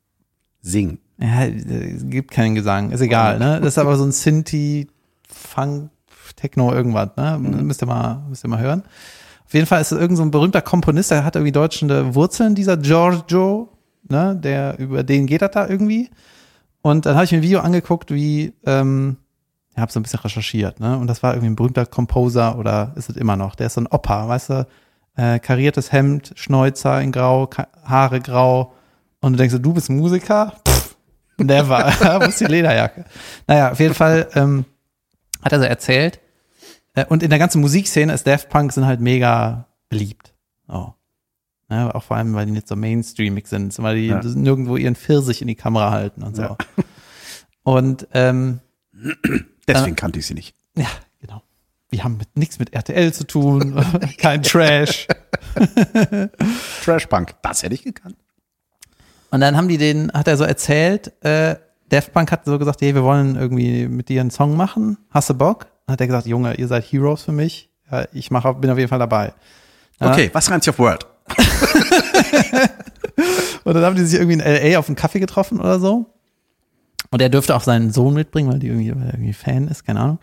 sing. 0.60 0.98
Ja, 1.18 1.44
es 1.44 2.08
gibt 2.08 2.32
keinen 2.32 2.54
Gesang, 2.54 2.90
ist 2.90 3.00
egal, 3.00 3.38
ne? 3.38 3.60
Das 3.60 3.74
ist 3.74 3.78
aber 3.78 3.96
so 3.96 4.04
ein 4.04 4.12
Synthi, 4.12 4.88
Funk, 5.28 5.90
Techno, 6.36 6.72
irgendwas, 6.72 7.10
ne? 7.16 7.38
Müsst 7.38 7.82
ihr 7.82 7.86
mal, 7.86 8.24
müsst 8.28 8.44
ihr 8.44 8.48
mal 8.48 8.60
hören. 8.60 8.82
Auf 9.46 9.54
jeden 9.54 9.66
Fall 9.66 9.80
ist 9.80 9.92
es 9.92 9.98
irgend 9.98 10.16
so 10.16 10.24
ein 10.24 10.30
berühmter 10.30 10.62
Komponist, 10.62 11.10
der 11.12 11.24
hat 11.24 11.36
irgendwie 11.36 11.52
deutsche 11.52 12.14
Wurzeln, 12.14 12.54
dieser 12.54 12.76
Giorgio, 12.76 13.68
ne? 14.08 14.36
Der, 14.36 14.78
über 14.78 15.04
den 15.04 15.26
geht 15.26 15.42
das 15.42 15.52
da 15.52 15.68
irgendwie. 15.68 16.10
Und 16.82 17.06
dann 17.06 17.14
habe 17.14 17.24
ich 17.24 17.32
mir 17.32 17.38
ein 17.38 17.42
Video 17.42 17.60
angeguckt, 17.60 18.12
wie, 18.12 18.52
ähm, 18.66 19.16
ich 19.70 19.78
habe 19.78 19.92
so 19.92 20.00
ein 20.00 20.02
bisschen 20.02 20.20
recherchiert, 20.20 20.80
ne? 20.80 20.98
Und 20.98 21.06
das 21.06 21.22
war 21.22 21.34
irgendwie 21.34 21.50
ein 21.50 21.56
berühmter 21.56 21.86
Composer 21.86 22.58
oder 22.58 22.92
ist 22.96 23.08
es 23.08 23.16
immer 23.16 23.36
noch? 23.36 23.54
Der 23.54 23.68
ist 23.68 23.74
so 23.74 23.80
ein 23.80 23.86
Opa, 23.86 24.28
weißt 24.28 24.50
du? 24.50 24.66
Äh, 25.16 25.38
kariertes 25.38 25.92
Hemd, 25.92 26.32
Schnäuzer 26.36 27.00
in 27.00 27.12
Grau, 27.12 27.46
Ka 27.46 27.68
Haare 27.84 28.20
grau. 28.20 28.74
Und 29.20 29.34
du 29.34 29.36
denkst, 29.38 29.52
so, 29.52 29.58
du 29.58 29.72
bist 29.72 29.88
Musiker? 29.90 30.54
Pff, 30.66 30.96
never. 31.38 31.86
Wo 32.20 32.24
ist 32.24 32.40
die 32.40 32.44
Lederjacke? 32.46 33.04
Naja, 33.46 33.70
auf 33.72 33.80
jeden 33.80 33.94
Fall 33.94 34.28
ähm, 34.34 34.64
hat 35.42 35.52
er 35.52 35.58
so 35.60 35.64
erzählt. 35.64 36.20
Äh, 36.94 37.04
und 37.06 37.22
in 37.22 37.30
der 37.30 37.38
ganzen 37.38 37.60
Musikszene 37.60 38.12
ist 38.12 38.26
Daft 38.26 38.48
Punk 38.48 38.72
sind 38.72 38.86
halt 38.86 39.00
mega 39.00 39.66
beliebt. 39.88 40.34
Oh. 40.68 40.88
Ja, 41.70 41.94
auch 41.94 42.02
vor 42.02 42.16
allem, 42.16 42.34
weil 42.34 42.46
die 42.46 42.52
nicht 42.52 42.68
so 42.68 42.76
mainstreamig 42.76 43.46
sind, 43.46 43.76
weil 43.82 43.96
die 43.96 44.06
Ja. 44.08 44.20
nirgendwo 44.22 44.76
ihren 44.76 44.96
Pfirsich 44.96 45.40
in 45.40 45.48
die 45.48 45.54
Kamera 45.54 45.90
halten 45.92 46.22
und 46.22 46.36
so. 46.36 46.42
Ja. 46.42 46.56
Und 47.62 48.06
ähm, 48.12 48.60
Deswegen 49.66 49.96
kannte 49.96 50.18
ich 50.18 50.26
sie 50.26 50.34
nicht. 50.34 50.54
ja, 50.76 50.86
Wir 51.94 52.02
haben 52.02 52.16
mit, 52.16 52.36
nichts 52.36 52.58
mit 52.58 52.74
RTL 52.74 53.12
zu 53.12 53.24
tun, 53.24 53.80
kein 54.18 54.42
Trash. 54.42 55.06
Trash 56.84 57.06
Punk. 57.06 57.36
Das 57.40 57.62
hätte 57.62 57.72
ich 57.72 57.84
gekannt. 57.84 58.16
Und 59.30 59.40
dann 59.40 59.56
haben 59.56 59.68
die 59.68 59.78
den, 59.78 60.10
hat 60.12 60.26
er 60.26 60.36
so 60.36 60.42
erzählt, 60.42 61.12
äh, 61.24 61.54
Daft 61.90 62.12
Punk 62.12 62.32
hat 62.32 62.46
so 62.46 62.58
gesagt, 62.58 62.80
hey, 62.80 62.96
wir 62.96 63.04
wollen 63.04 63.36
irgendwie 63.36 63.86
mit 63.86 64.08
dir 64.08 64.22
einen 64.22 64.32
Song 64.32 64.56
machen. 64.56 64.98
Hast 65.10 65.30
du 65.30 65.34
Bock? 65.34 65.68
Dann 65.86 65.92
hat 65.92 66.00
er 66.00 66.08
gesagt, 66.08 66.26
Junge, 66.26 66.54
ihr 66.54 66.66
seid 66.66 66.82
Heroes 66.82 67.22
für 67.22 67.30
mich. 67.30 67.70
Ja, 67.88 68.06
ich 68.12 68.32
mache, 68.32 68.54
bin 68.54 68.70
auf 68.70 68.78
jeden 68.78 68.88
Fall 68.88 68.98
dabei. 68.98 69.32
Ja. 70.00 70.10
Okay, 70.10 70.30
was 70.32 70.50
reimt 70.50 70.64
sich 70.64 70.70
auf 70.70 70.80
Word? 70.80 71.06
Und 73.62 73.74
dann 73.74 73.84
haben 73.84 73.94
die 73.94 74.04
sich 74.04 74.18
irgendwie 74.18 74.34
in 74.34 74.40
L.A. 74.40 74.80
auf 74.80 74.88
einen 74.88 74.96
Kaffee 74.96 75.20
getroffen 75.20 75.60
oder 75.60 75.78
so. 75.78 76.06
Und 77.12 77.22
er 77.22 77.28
dürfte 77.28 77.54
auch 77.54 77.62
seinen 77.62 77.92
Sohn 77.92 78.14
mitbringen, 78.14 78.50
weil 78.50 78.58
die 78.58 78.66
irgendwie, 78.66 78.92
weil 78.92 79.02
er 79.06 79.14
irgendwie 79.14 79.32
Fan 79.32 79.68
ist, 79.68 79.84
keine 79.84 80.00
Ahnung. 80.00 80.18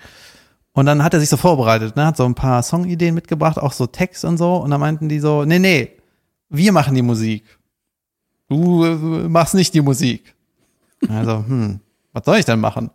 Und 0.73 0.85
dann 0.85 1.03
hat 1.03 1.13
er 1.13 1.19
sich 1.19 1.29
so 1.29 1.37
vorbereitet, 1.37 1.95
ne, 1.95 2.05
hat 2.05 2.17
so 2.17 2.25
ein 2.25 2.35
paar 2.35 2.63
Songideen 2.63 3.13
mitgebracht, 3.13 3.57
auch 3.57 3.73
so 3.73 3.87
Text 3.87 4.23
und 4.23 4.37
so. 4.37 4.55
Und 4.55 4.71
dann 4.71 4.79
meinten 4.79 5.09
die 5.09 5.19
so, 5.19 5.43
nee, 5.43 5.59
nee, 5.59 5.91
wir 6.49 6.71
machen 6.71 6.95
die 6.95 7.01
Musik. 7.01 7.43
Du 8.47 8.85
äh, 8.85 8.95
machst 9.29 9.53
nicht 9.53 9.73
die 9.73 9.81
Musik. 9.81 10.35
Also, 11.09 11.37
hm, 11.45 11.79
was 12.13 12.25
soll 12.25 12.37
ich 12.37 12.45
denn 12.45 12.59
machen? 12.59 12.91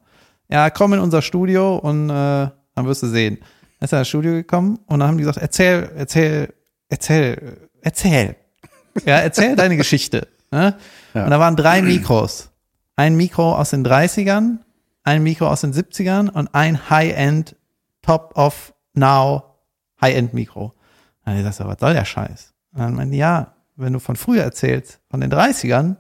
ja, 0.49 0.71
komm 0.71 0.93
in 0.93 1.01
unser 1.01 1.23
Studio 1.23 1.77
und 1.77 2.09
äh, 2.11 2.13
dann 2.13 2.87
wirst 2.87 3.03
du 3.03 3.07
sehen. 3.09 3.39
Dann 3.79 3.87
ist 3.87 3.93
er 3.93 4.01
ins 4.01 4.09
Studio 4.09 4.33
gekommen 4.33 4.79
und 4.87 5.01
dann 5.01 5.09
haben 5.09 5.19
die 5.19 5.25
gesagt, 5.25 5.39
erzähl, 5.39 5.91
erzähl, 5.97 6.55
erzähl, 6.89 7.59
erzähl. 7.81 8.37
Ja, 9.05 9.19
erzähl 9.19 9.57
deine 9.57 9.77
Geschichte. 9.77 10.29
Ne? 10.51 10.77
Ja. 11.15 11.25
Und 11.25 11.31
da 11.31 11.41
waren 11.41 11.57
drei 11.57 11.83
Mikros. 11.83 12.51
Ein 12.95 13.17
Mikro 13.17 13.55
aus 13.55 13.71
den 13.71 13.85
30ern, 13.85 14.59
ein 15.03 15.23
Mikro 15.23 15.49
aus 15.49 15.61
den 15.61 15.75
70ern 15.75 16.31
und 16.31 16.55
ein 16.55 16.89
High-End 16.89 17.57
Top 18.07 18.37
of 18.37 18.73
Now 18.95 19.57
High-End 20.01 20.33
Mikro. 20.33 20.73
Dann 21.25 21.37
ich 21.37 21.45
gesagt, 21.45 21.69
was 21.69 21.81
soll 21.81 21.93
der 21.93 22.05
Scheiß? 22.05 22.55
Und 22.73 22.81
dann 22.81 22.95
meinte, 22.95 23.17
ja, 23.17 23.55
wenn 23.75 23.93
du 23.93 23.99
von 23.99 24.15
früher 24.15 24.45
erzählst, 24.45 25.01
von 25.11 25.21
den 25.21 25.33
30ern, 25.33 25.97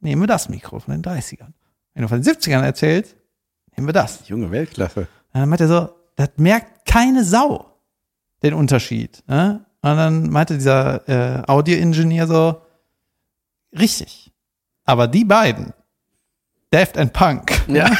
nehmen 0.00 0.22
wir 0.22 0.26
das 0.26 0.48
Mikro 0.48 0.80
von 0.80 1.00
den 1.00 1.02
30ern. 1.02 1.52
Wenn 1.94 2.02
du 2.02 2.08
von 2.08 2.20
den 2.20 2.34
70ern 2.34 2.62
erzählst, 2.64 3.16
nehmen 3.76 3.86
wir 3.86 3.92
das. 3.92 4.28
Junge 4.28 4.50
Weltklasse. 4.50 5.00
Und 5.00 5.40
dann 5.40 5.48
meinte 5.48 5.64
er 5.64 5.68
so, 5.68 5.88
das 6.16 6.30
merkt 6.38 6.86
keine 6.86 7.24
Sau, 7.24 7.72
den 8.42 8.54
Unterschied. 8.54 9.22
Ne? 9.28 9.64
Und 9.80 9.96
dann 9.96 10.30
meinte 10.30 10.54
dieser 10.54 11.08
äh, 11.08 11.42
Audio-Ingenieur 11.46 12.26
so, 12.26 12.62
richtig. 13.78 14.32
Aber 14.84 15.06
die 15.06 15.24
beiden, 15.24 15.72
Daft 16.70 16.98
and 16.98 17.12
Punk, 17.12 17.52
Ja. 17.68 17.90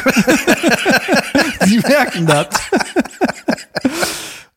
die 1.66 1.78
merken 1.78 2.26
das. 2.26 2.48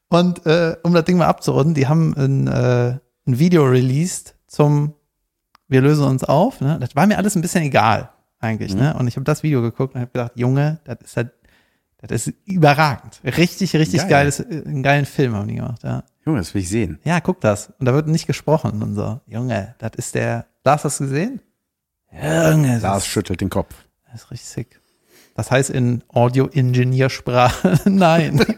Und 0.09 0.45
äh, 0.45 0.75
um 0.83 0.93
das 0.93 1.05
Ding 1.05 1.17
mal 1.17 1.27
abzurunden, 1.27 1.73
die 1.73 1.87
haben 1.87 2.13
ein, 2.17 2.47
äh, 2.47 2.97
ein 3.25 3.39
Video 3.39 3.63
released 3.63 4.35
zum 4.45 4.93
Wir 5.67 5.81
lösen 5.81 6.05
uns 6.05 6.23
auf. 6.25 6.59
Ne? 6.59 6.77
Das 6.79 6.95
war 6.95 7.07
mir 7.07 7.17
alles 7.17 7.35
ein 7.35 7.41
bisschen 7.41 7.63
egal 7.63 8.09
eigentlich. 8.39 8.75
Ne? 8.75 8.93
Und 8.95 9.07
ich 9.07 9.15
habe 9.15 9.23
das 9.23 9.41
Video 9.41 9.61
geguckt 9.61 9.95
und 9.95 10.01
habe 10.01 10.11
gedacht, 10.11 10.33
Junge, 10.35 10.79
das 10.83 10.97
ist 11.01 11.17
halt, 11.17 11.31
das 12.01 12.27
ist 12.27 12.35
überragend. 12.45 13.21
Richtig, 13.23 13.73
richtig 13.75 14.01
Geil. 14.01 14.09
geiles, 14.09 14.39
äh, 14.41 14.63
einen 14.65 14.83
geilen 14.83 15.05
Film 15.05 15.33
haben 15.33 15.47
die 15.47 15.55
gemacht. 15.55 15.83
Ja. 15.83 16.03
Junge, 16.25 16.39
das 16.39 16.53
will 16.53 16.61
ich 16.61 16.69
sehen. 16.69 16.99
ja, 17.05 17.21
guck 17.21 17.39
das. 17.39 17.71
Und 17.79 17.85
da 17.85 17.93
wird 17.93 18.07
nicht 18.07 18.27
gesprochen 18.27 18.83
und 18.83 18.95
so. 18.95 19.21
Junge, 19.27 19.75
das 19.77 19.91
ist 19.95 20.15
der. 20.15 20.45
Lars, 20.65 20.83
hast 20.83 20.99
du 20.99 21.05
gesehen? 21.05 21.41
Junge, 22.11 22.73
das 22.73 22.83
Lars 22.83 23.07
schüttelt 23.07 23.39
den 23.39 23.49
Kopf. 23.49 23.73
das 24.11 24.23
ist 24.23 24.31
richtig 24.31 24.49
sick. 24.49 24.80
Das 25.35 25.49
heißt 25.51 25.69
in 25.69 26.03
Audio-Ingenieursprache, 26.09 27.79
nein. 27.89 28.45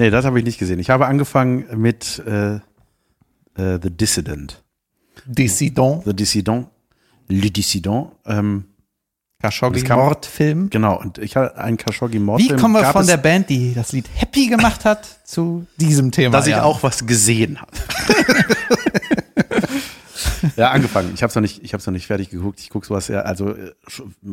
Nee, 0.00 0.10
das 0.10 0.24
habe 0.24 0.38
ich 0.38 0.44
nicht 0.44 0.58
gesehen. 0.58 0.78
Ich 0.78 0.90
habe 0.90 1.06
angefangen 1.06 1.66
mit 1.80 2.22
äh, 2.24 2.54
äh, 2.56 2.60
The 3.82 3.90
Dissident. 3.90 4.62
Dissident, 5.26 6.04
The 6.04 6.14
Dissident. 6.14 6.68
Le 7.28 7.50
Dissident. 7.50 8.12
Ähm, 8.24 8.64
Khashoggi-Mordfilm. 9.42 10.68
genau, 10.70 10.98
und 11.00 11.18
ich 11.18 11.36
hatte 11.36 11.56
einen 11.58 11.76
khashoggi 11.76 12.18
Wie 12.20 12.48
kommen 12.56 12.74
wir 12.74 12.84
von 12.92 13.06
der 13.06 13.18
Band, 13.18 13.48
die 13.50 13.72
das 13.72 13.92
Lied 13.92 14.06
Happy 14.14 14.46
gemacht 14.48 14.84
hat, 14.84 15.04
zu 15.24 15.66
diesem 15.76 16.10
Thema? 16.10 16.32
dass 16.36 16.46
ich 16.46 16.52
Ja. 16.54 16.64
auch 16.64 16.82
was 16.82 17.06
gesehen 17.06 17.60
habe. 17.60 17.70
ja, 20.56 20.70
angefangen. 20.70 21.12
Ich 21.14 21.22
habe 21.22 21.28
es 21.28 21.34
noch 21.34 21.42
nicht, 21.42 21.62
ich 21.62 21.72
habe 21.72 21.82
noch 21.84 21.92
nicht 21.92 22.06
fertig 22.06 22.30
geguckt. 22.30 22.60
Ich 22.60 22.70
gucke 22.70 22.86
sowas 22.86 23.08
ja 23.08 23.20
also 23.20 23.50
äh, 23.50 23.72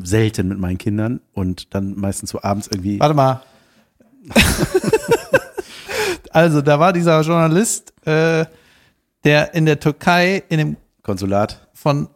selten 0.04 0.48
mit 0.48 0.60
meinen 0.60 0.78
Kindern 0.78 1.22
und 1.34 1.74
dann 1.74 1.96
meistens 1.98 2.30
so 2.30 2.42
abends 2.42 2.68
irgendwie. 2.68 3.00
Warte 3.00 3.16
mal. 3.16 3.42
also, 6.32 6.62
da 6.62 6.80
war 6.80 6.94
dieser 6.94 7.22
Journalist, 7.22 7.94
äh, 8.08 8.46
der 9.24 9.54
in 9.54 9.66
der 9.66 9.80
Türkei 9.80 10.44
in 10.50 10.58
dem 10.58 10.78
Konsulat. 11.04 11.68
von 11.74 12.10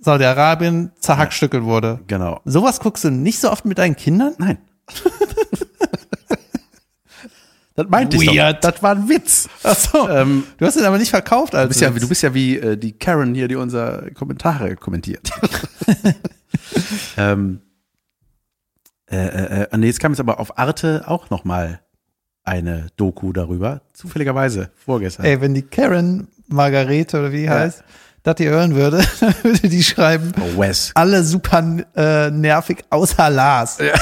Saudi-Arabien 0.00 0.92
zerhackstückelt 1.00 1.64
wurde. 1.64 2.00
Genau. 2.06 2.40
Sowas 2.44 2.78
guckst 2.78 3.02
du 3.02 3.10
nicht 3.10 3.40
so 3.40 3.50
oft 3.50 3.64
mit 3.64 3.78
deinen 3.78 3.96
Kindern? 3.96 4.34
Nein. 4.38 4.58
das 7.76 7.86
meinte 7.88 8.16
ich 8.16 8.26
Weird. 8.26 8.64
doch. 8.64 8.70
Das 8.72 8.82
war 8.82 8.92
ein 8.92 9.08
Witz. 9.08 9.48
Ach 9.62 9.76
so. 9.76 10.08
Ähm, 10.08 10.44
du 10.58 10.66
hast 10.66 10.76
ihn 10.76 10.84
aber 10.84 10.98
nicht 10.98 11.10
verkauft 11.10 11.54
als 11.54 11.64
Du 11.64 11.68
bist 11.68 11.80
ja, 11.80 11.90
du 11.90 12.08
bist 12.08 12.22
ja 12.22 12.34
wie 12.34 12.56
äh, 12.58 12.76
die 12.76 12.92
Karen 12.98 13.34
hier, 13.34 13.48
die 13.48 13.56
unsere 13.56 14.10
Kommentare 14.14 14.76
kommentiert. 14.76 15.30
ähm, 17.16 17.60
äh, 19.10 19.16
äh, 19.16 19.62
äh, 19.70 19.76
nee, 19.76 19.86
jetzt 19.86 20.00
kam 20.00 20.12
jetzt 20.12 20.20
aber 20.20 20.40
auf 20.40 20.58
Arte 20.58 21.04
auch 21.06 21.30
noch 21.30 21.44
mal 21.44 21.80
eine 22.44 22.88
Doku 22.96 23.32
darüber. 23.32 23.82
Zufälligerweise, 23.92 24.70
vorgestern. 24.84 25.26
Ey, 25.26 25.40
wenn 25.40 25.54
die 25.54 25.62
Karen 25.62 26.28
Margarete 26.48 27.18
oder 27.18 27.32
wie 27.32 27.44
Ja. 27.44 27.52
heißt, 27.58 27.82
das 28.22 28.34
die 28.36 28.48
hören 28.48 28.74
würde, 28.74 29.04
dann 29.20 29.34
würde 29.42 29.68
die 29.68 29.82
schreiben, 29.82 30.32
Oh, 30.40 30.60
Wes. 30.60 30.90
alle 30.94 31.22
super 31.24 31.62
äh, 31.94 32.30
nervig 32.30 32.84
außer 32.90 33.30
Lars. 33.30 33.78
weißt 33.78 33.92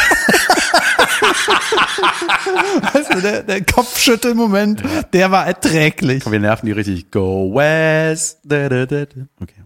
du, 3.10 3.20
der, 3.20 3.42
der 3.42 3.64
Kopfschüttelmoment, 3.64 4.82
der 5.12 5.30
war 5.30 5.46
erträglich. 5.46 6.22
Komm, 6.22 6.32
wir 6.32 6.40
nerven 6.40 6.66
die 6.66 6.72
richtig. 6.72 7.10
Go 7.10 7.54
Wes. 7.54 8.38
Da, 8.44 8.68
da, 8.68 8.86
da, 8.86 9.06
da. 9.06 9.20
Okay. 9.40 9.64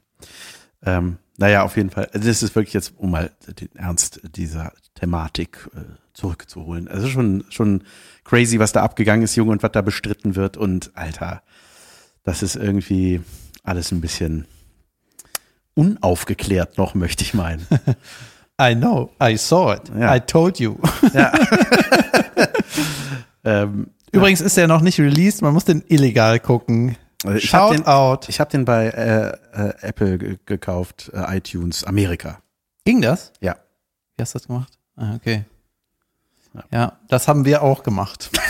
Ähm, 0.84 1.18
naja, 1.36 1.62
auf 1.62 1.76
jeden 1.76 1.90
Fall. 1.90 2.08
Also 2.12 2.26
das 2.26 2.42
ist 2.42 2.54
wirklich 2.54 2.74
jetzt, 2.74 2.94
um 2.96 3.10
mal 3.12 3.30
den 3.46 3.74
Ernst 3.76 4.20
dieser 4.36 4.72
Thematik 4.94 5.68
äh, 5.74 5.80
zurückzuholen. 6.12 6.88
Also 6.88 7.08
schon, 7.08 7.44
schon 7.48 7.84
crazy, 8.24 8.58
was 8.58 8.72
da 8.72 8.82
abgegangen 8.82 9.22
ist, 9.22 9.36
Junge, 9.36 9.52
und 9.52 9.62
was 9.62 9.72
da 9.72 9.82
bestritten 9.82 10.34
wird. 10.34 10.56
Und 10.56 10.90
Alter, 10.94 11.42
das 12.24 12.42
ist 12.42 12.56
irgendwie 12.56 13.20
alles 13.62 13.92
ein 13.92 14.00
bisschen 14.00 14.46
unaufgeklärt 15.74 16.76
noch, 16.76 16.94
möchte 16.94 17.22
ich 17.22 17.34
meinen. 17.34 17.66
I 18.60 18.74
know, 18.74 19.10
I 19.22 19.36
saw 19.36 19.72
it, 19.74 19.82
Ja. 19.98 20.14
I 20.16 20.20
told 20.20 20.58
you. 20.58 20.76
ähm, 23.44 23.88
Übrigens 24.10 24.40
ist 24.40 24.56
er 24.56 24.66
noch 24.66 24.80
nicht 24.80 24.98
released, 24.98 25.42
man 25.42 25.52
muss 25.52 25.64
den 25.64 25.84
illegal 25.88 26.40
gucken. 26.40 26.96
Also 27.24 27.36
ich 27.38 27.52
hab 27.54 27.68
Shout 27.68 27.74
den- 27.74 27.86
out. 27.86 28.28
ich 28.28 28.40
habe 28.40 28.50
den 28.50 28.64
bei 28.64 28.86
äh, 28.88 29.28
äh, 29.68 29.74
Apple 29.82 30.18
ge 30.18 30.38
gekauft, 30.46 31.10
äh, 31.14 31.36
iTunes 31.36 31.84
Amerika. 31.84 32.38
Ging 32.84 33.00
das? 33.02 33.32
Ja. 33.40 33.56
Wie 34.16 34.22
hast 34.22 34.34
du 34.34 34.38
das 34.38 34.46
gemacht? 34.48 34.72
Ah, 34.96 35.14
okay. 35.14 35.44
Ja, 36.72 36.94
das 37.08 37.28
haben 37.28 37.44
wir 37.44 37.62
auch 37.62 37.82
gemacht. 37.82 38.30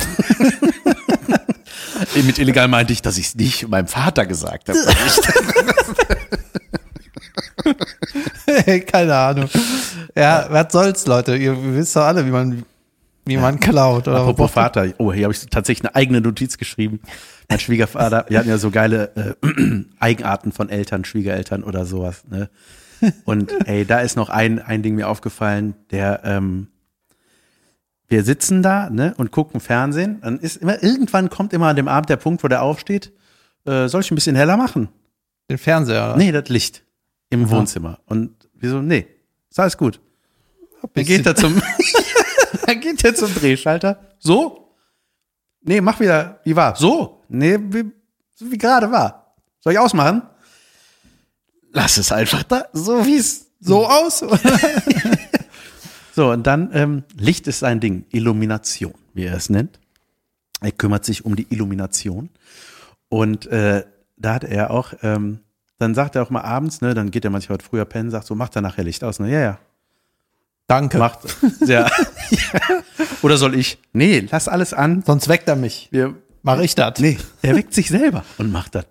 Mit 2.15 2.39
illegal 2.39 2.69
meinte 2.69 2.93
ich, 2.93 3.03
dass 3.03 3.19
ich 3.19 3.27
es 3.27 3.35
nicht 3.35 3.69
meinem 3.69 3.89
Vater 3.89 4.25
gesagt 4.27 4.69
habe. 4.69 4.79
Keine 8.87 9.15
Ahnung. 9.15 9.49
Ja, 10.15 10.47
was 10.51 10.73
soll's, 10.73 11.07
Leute? 11.07 11.37
Ihr 11.37 11.57
wisst 11.75 11.97
doch 11.97 12.03
alle, 12.03 12.27
wie 12.27 12.31
man, 12.31 12.65
wie 13.25 13.37
man 13.37 13.61
klaut. 13.61 14.09
Oder 14.09 14.19
Apropos 14.19 14.51
Vater, 14.51 14.89
oh, 14.99 15.13
hier 15.13 15.25
habe 15.25 15.35
ich 15.35 15.47
tatsächlich 15.47 15.89
eine 15.89 15.95
eigene 15.95 16.21
Notiz 16.21 16.59
geschrieben. 16.59 17.01
Mein 17.49 17.61
Schwiegervater, 17.61 18.27
wir 18.29 18.39
hatten 18.39 18.49
ja 18.49 18.59
so 18.59 18.71
geile 18.71 19.37
äh, 19.43 19.85
Eigenarten 19.99 20.53
von 20.53 20.69
Eltern, 20.69 21.05
Schwiegereltern 21.05 21.65
oder 21.65 21.87
sowas. 21.87 22.25
Ne? 22.29 22.51
Und 23.25 23.53
ey, 23.67 23.85
da 23.85 24.01
ist 24.01 24.17
noch 24.17 24.29
ein, 24.29 24.59
ein 24.59 24.83
Ding 24.83 24.97
mir 24.97 25.09
aufgefallen, 25.09 25.75
der, 25.91 26.21
ähm, 26.25 26.69
wir 28.09 28.25
sitzen 28.25 28.63
da 28.63 28.91
ne, 28.91 29.15
und 29.17 29.31
gucken 29.31 29.61
Fernsehen. 29.61 30.21
Dann 30.23 30.39
ist 30.39 30.57
immer, 30.57 30.83
irgendwann 30.83 31.31
kommt 31.31 31.53
immer 31.53 31.69
an 31.69 31.77
dem 31.77 31.89
Abend 31.89 32.11
der 32.11 32.17
Punkt, 32.17 32.43
wo 32.43 32.49
der 32.49 32.63
aufsteht, 32.63 33.13
äh, 33.67 33.89
soll 33.89 34.01
ich 34.01 34.11
ein 34.11 34.15
bisschen 34.15 34.37
heller 34.37 34.57
machen? 34.57 34.89
Den 35.51 35.59
Fernseher. 35.59 36.11
oder? 36.11 36.17
Nee, 36.17 36.33
das 36.33 36.49
Licht 36.49 36.83
im 37.31 37.49
Wohnzimmer. 37.51 37.99
Und 38.07 38.49
wieso? 38.55 38.81
Nee, 38.81 39.07
ist 39.51 39.61
alles 39.61 39.77
gut. 39.77 40.01
Dann 40.95 41.05
geht 41.05 41.27
er 41.27 41.35
zum, 41.35 41.61
dann 42.67 42.81
geht 42.81 43.05
er 43.05 43.15
zum 43.15 43.35
Drehschalter. 43.35 44.01
So? 44.19 44.75
Nee, 45.63 45.81
mach 45.81 45.99
wieder, 46.01 46.41
wie 46.45 46.55
war? 46.55 46.77
So? 46.77 47.23
Nee, 47.29 47.59
wie, 47.61 47.91
so 48.35 48.51
wie 48.51 48.59
gerade 48.59 48.91
war. 48.91 49.35
Soll 49.61 49.73
ich 49.73 49.79
ausmachen? 49.79 50.23
Lass 51.73 51.99
es 51.99 52.13
einfach 52.13 52.43
da, 52.45 52.67
so 52.73 53.05
wie 53.05 53.17
es 53.17 53.47
so 53.61 53.87
aus? 53.87 54.25
So, 56.19 56.33
und 56.33 56.49
dann, 56.49 56.71
ähm, 56.73 57.05
Licht 57.17 57.47
ist 57.47 57.61
sein 57.61 57.79
Ding, 57.79 58.05
Illumination, 58.11 58.95
wie 59.15 59.23
er 59.23 59.37
es 59.37 59.51
nennt. 59.51 59.79
Er 60.61 60.73
kümmert 60.73 61.05
sich 61.05 61.25
um 61.25 61.37
die 61.37 61.47
Illumination. 61.49 62.31
Und 63.09 63.47
äh, 63.47 63.85
da 64.17 64.35
hat 64.35 64.43
er 64.43 64.73
auch, 64.73 64.95
ähm, 65.03 65.39
dann 65.79 65.95
sagt 65.95 66.17
er 66.17 66.23
auch 66.23 66.31
mal 66.31 66.43
abends, 66.43 66.81
ne, 66.81 66.95
dann 66.95 67.11
geht 67.11 67.25
er 67.25 67.31
manchmal 67.31 67.59
früher 67.61 67.85
pennen, 67.85 68.11
sagt 68.11 68.27
so, 68.27 68.35
macht 68.35 68.57
er 68.57 68.63
nachher 68.63 68.85
Licht 68.85 69.05
aus. 69.05 69.21
Ne? 69.21 69.31
Ja, 69.31 69.41
ja, 69.41 69.59
Danke. 70.67 70.99
macht. 70.99 71.21
Ja. 71.67 71.89
Oder 73.23 73.37
soll 73.37 73.55
ich? 73.55 73.79
Nee, 73.93 74.27
lass 74.31 74.49
alles 74.49 74.75
an. 74.75 75.03
Sonst 75.07 75.29
weckt 75.29 75.49
er 75.49 75.57
mich. 75.57 75.89
Wir, 75.91 76.15
Mach 76.43 76.61
ich 76.61 76.75
das? 76.75 76.99
nee, 76.99 77.17
er 77.43 77.57
weckt 77.57 77.75
sich 77.75 77.89
selber 77.89 78.25
und 78.39 78.53
macht 78.53 78.75
das. 78.75 78.87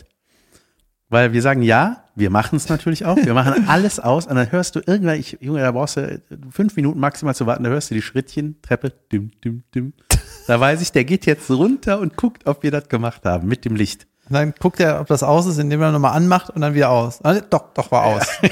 Weil 1.10 1.32
wir 1.32 1.42
sagen, 1.42 1.62
ja, 1.62 2.04
wir 2.16 2.30
machen 2.30 2.58
es 2.58 2.68
natürlich 2.68 3.06
auch. 3.06 3.16
Wir 3.16 3.34
machen 3.34 3.68
alles 3.70 4.00
aus 4.00 4.26
und 4.28 4.36
dann 4.36 4.52
hörst 4.52 4.76
du 4.76 4.82
irgendwann, 4.86 5.20
ich, 5.20 5.38
Junge, 5.40 5.62
da 5.62 5.72
brauchst 5.72 5.98
du 5.98 6.22
fünf 6.52 6.76
Minuten 6.76 7.00
maximal 7.00 7.34
zu 7.36 7.46
warten, 7.46 7.64
da 7.64 7.70
hörst 7.70 7.92
du 7.92 7.96
die 7.96 8.02
Schrittchen, 8.02 8.62
Treppe, 8.62 8.92
dim, 9.12 9.32
dim, 9.44 9.64
dim. 9.74 9.94
Da 10.48 10.60
weiß 10.60 10.82
ich, 10.82 10.92
der 10.92 11.06
geht 11.06 11.26
jetzt 11.26 11.50
runter 11.50 12.00
und 12.00 12.18
guckt, 12.18 12.46
ob 12.46 12.64
wir 12.64 12.72
das 12.72 12.90
gemacht 12.90 13.24
haben 13.24 13.48
mit 13.48 13.64
dem 13.64 13.76
Licht. 13.76 14.08
Und 14.30 14.34
dann 14.34 14.54
guckt 14.60 14.80
er, 14.80 15.00
ob 15.00 15.08
das 15.08 15.24
aus 15.24 15.46
ist, 15.46 15.58
indem 15.58 15.82
er 15.82 15.92
nochmal 15.92 16.14
anmacht 16.14 16.50
und 16.50 16.62
dann 16.62 16.74
wieder 16.74 16.90
aus. 16.90 17.24
Ah, 17.24 17.40
Doch, 17.40 17.74
doch, 17.74 17.92
war 17.92 18.04
aus. 18.04 18.28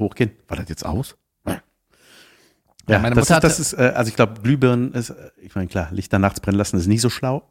hochgehen. 0.00 0.32
War 0.48 0.56
das 0.56 0.68
jetzt 0.68 0.84
aus? 0.84 1.16
Ja, 1.46 1.60
Ja, 2.88 2.98
meine 2.98 3.14
das, 3.14 3.28
Mutter 3.28 3.36
ist, 3.46 3.58
das 3.58 3.60
ist, 3.60 3.72
äh, 3.74 3.92
also 3.94 4.08
ich 4.08 4.16
glaube, 4.16 4.40
Glühbirnen 4.40 4.92
ist, 4.94 5.10
äh, 5.10 5.30
ich 5.36 5.54
meine, 5.54 5.68
klar, 5.68 5.88
Lichter 5.92 6.18
nachts 6.18 6.40
brennen 6.40 6.58
lassen 6.58 6.76
ist 6.78 6.86
nicht 6.86 7.02
so 7.02 7.10
schlau. 7.10 7.48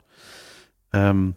Ähm, 0.92 1.36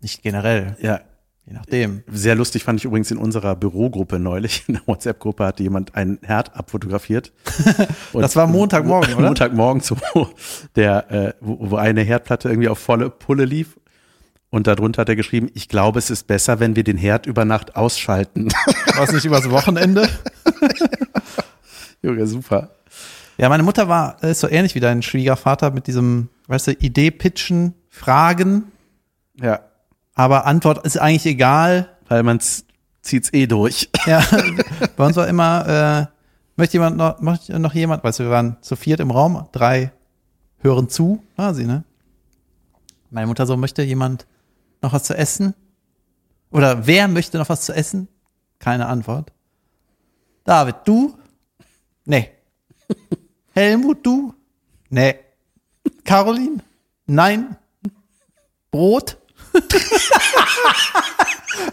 Nicht 0.00 0.22
generell, 0.22 0.76
ja, 0.80 1.00
je 1.48 1.54
nachdem. 1.54 2.02
sehr 2.10 2.34
lustig 2.34 2.62
fand 2.64 2.78
ich 2.78 2.84
übrigens 2.84 3.10
in 3.10 3.18
unserer 3.18 3.56
Bürogruppe 3.56 4.18
neulich. 4.18 4.64
In 4.68 4.74
der 4.74 4.82
WhatsApp-Gruppe 4.86 5.46
hatte 5.46 5.62
jemand 5.62 5.94
einen 5.94 6.18
Herd 6.22 6.54
abfotografiert. 6.54 7.32
Das 8.12 8.36
war 8.36 8.46
Montagmorgen, 8.46 9.14
oder? 9.14 9.26
Montagmorgen, 9.26 9.80
so, 9.80 9.96
der, 10.76 11.10
äh, 11.10 11.32
wo, 11.40 11.70
wo 11.70 11.76
eine 11.76 12.02
Herdplatte 12.02 12.48
irgendwie 12.48 12.68
auf 12.68 12.78
volle 12.78 13.10
Pulle 13.10 13.44
lief. 13.44 13.78
Und 14.50 14.66
darunter 14.66 15.02
hat 15.02 15.08
er 15.08 15.16
geschrieben, 15.16 15.50
ich 15.54 15.68
glaube, 15.68 15.98
es 15.98 16.10
ist 16.10 16.26
besser, 16.26 16.58
wenn 16.58 16.74
wir 16.74 16.84
den 16.84 16.96
Herd 16.96 17.26
über 17.26 17.44
Nacht 17.44 17.76
ausschalten. 17.76 18.48
War 18.96 19.04
es 19.04 19.12
nicht 19.12 19.26
übers 19.26 19.50
Wochenende? 19.50 20.08
Junge, 22.02 22.26
super. 22.26 22.70
Ja, 23.36 23.48
meine 23.48 23.62
Mutter 23.62 23.88
war, 23.88 24.22
ist 24.22 24.40
so 24.40 24.48
ähnlich 24.48 24.74
wie 24.74 24.80
dein 24.80 25.02
Schwiegervater 25.02 25.70
mit 25.70 25.86
diesem, 25.86 26.28
weißt 26.48 26.68
du, 26.68 26.72
Idee 26.72 27.10
pitchen, 27.10 27.74
Fragen, 27.88 28.72
Ja, 29.40 29.60
aber 30.18 30.46
Antwort 30.46 30.84
ist 30.84 30.98
eigentlich 30.98 31.26
egal. 31.26 31.96
weil 32.08 32.24
man 32.24 32.40
zieht's 33.02 33.32
eh 33.32 33.46
durch. 33.46 33.88
Ja, 34.06 34.24
bei 34.96 35.06
uns 35.06 35.16
war 35.16 35.28
immer, 35.28 36.08
äh, 36.08 36.14
möchte 36.56 36.78
jemand 36.78 36.96
noch, 36.96 37.20
möchte 37.20 37.58
noch 37.58 37.74
jemand, 37.74 38.02
weißt 38.02 38.18
du, 38.18 38.24
wir 38.24 38.30
waren 38.30 38.56
zu 38.62 38.74
viert 38.74 39.00
im 39.00 39.10
Raum, 39.10 39.46
drei 39.52 39.92
hören 40.60 40.88
zu, 40.88 41.22
sie, 41.52 41.66
ne? 41.66 41.84
Meine 43.10 43.26
Mutter 43.26 43.46
so, 43.46 43.56
möchte 43.56 43.82
jemand 43.82 44.26
noch 44.82 44.92
was 44.92 45.04
zu 45.04 45.16
essen? 45.16 45.54
Oder 46.50 46.86
wer 46.86 47.06
möchte 47.06 47.38
noch 47.38 47.48
was 47.48 47.60
zu 47.62 47.74
essen? 47.74 48.08
Keine 48.58 48.86
Antwort. 48.86 49.32
David, 50.44 50.76
du? 50.84 51.16
Nee. 52.06 52.30
Helmut, 53.54 54.04
du? 54.04 54.34
Nee. 54.88 55.16
Caroline? 56.04 56.58
Nein. 57.06 57.56
Brot? 58.70 59.18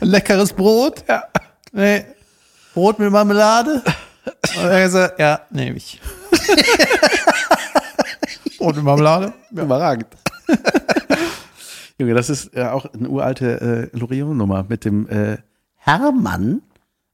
Leckeres 0.02 0.54
Brot? 0.54 1.04
Ja. 1.08 1.24
Nee. 1.72 2.06
Brot 2.74 3.00
mit 3.00 3.12
Marmelade? 3.12 3.82
Und 4.58 4.64
er 4.64 4.76
hat 4.76 4.84
gesagt, 4.84 5.20
ja, 5.20 5.42
nehme 5.50 5.78
ich. 5.78 6.00
Brot 8.58 8.76
mit 8.76 8.86
Marmelade? 8.86 9.34
Überragend. 9.52 10.08
Junge, 11.98 12.14
das 12.14 12.30
ist 12.30 12.56
äh, 12.56 12.64
auch 12.64 12.86
eine 12.94 13.10
uralte 13.10 13.90
äh, 13.94 13.98
Loriot-Nummer 13.98 14.66
mit 14.68 14.86
dem 14.86 15.08
äh, 15.08 15.38
Hermann. 15.76 16.62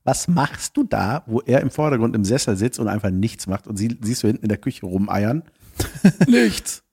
Was 0.04 0.28
machst 0.28 0.76
du 0.78 0.84
da, 0.84 1.24
wo 1.28 1.42
er 1.42 1.62
im 1.62 1.70
Vordergrund 1.70 2.16
im 2.16 2.26
Sessel 2.26 2.58
sitzt 2.58 2.80
und 2.80 2.88
einfach 2.88 3.12
nichts 3.12 3.46
macht 3.46 3.68
und 3.68 3.78
sie, 3.78 3.98
siehst 4.02 4.24
du 4.24 4.28
hinten 4.28 4.44
in 4.44 4.50
der 4.50 4.58
Küche 4.58 4.86
rumeiern? 4.86 5.44
nichts. 6.28 6.84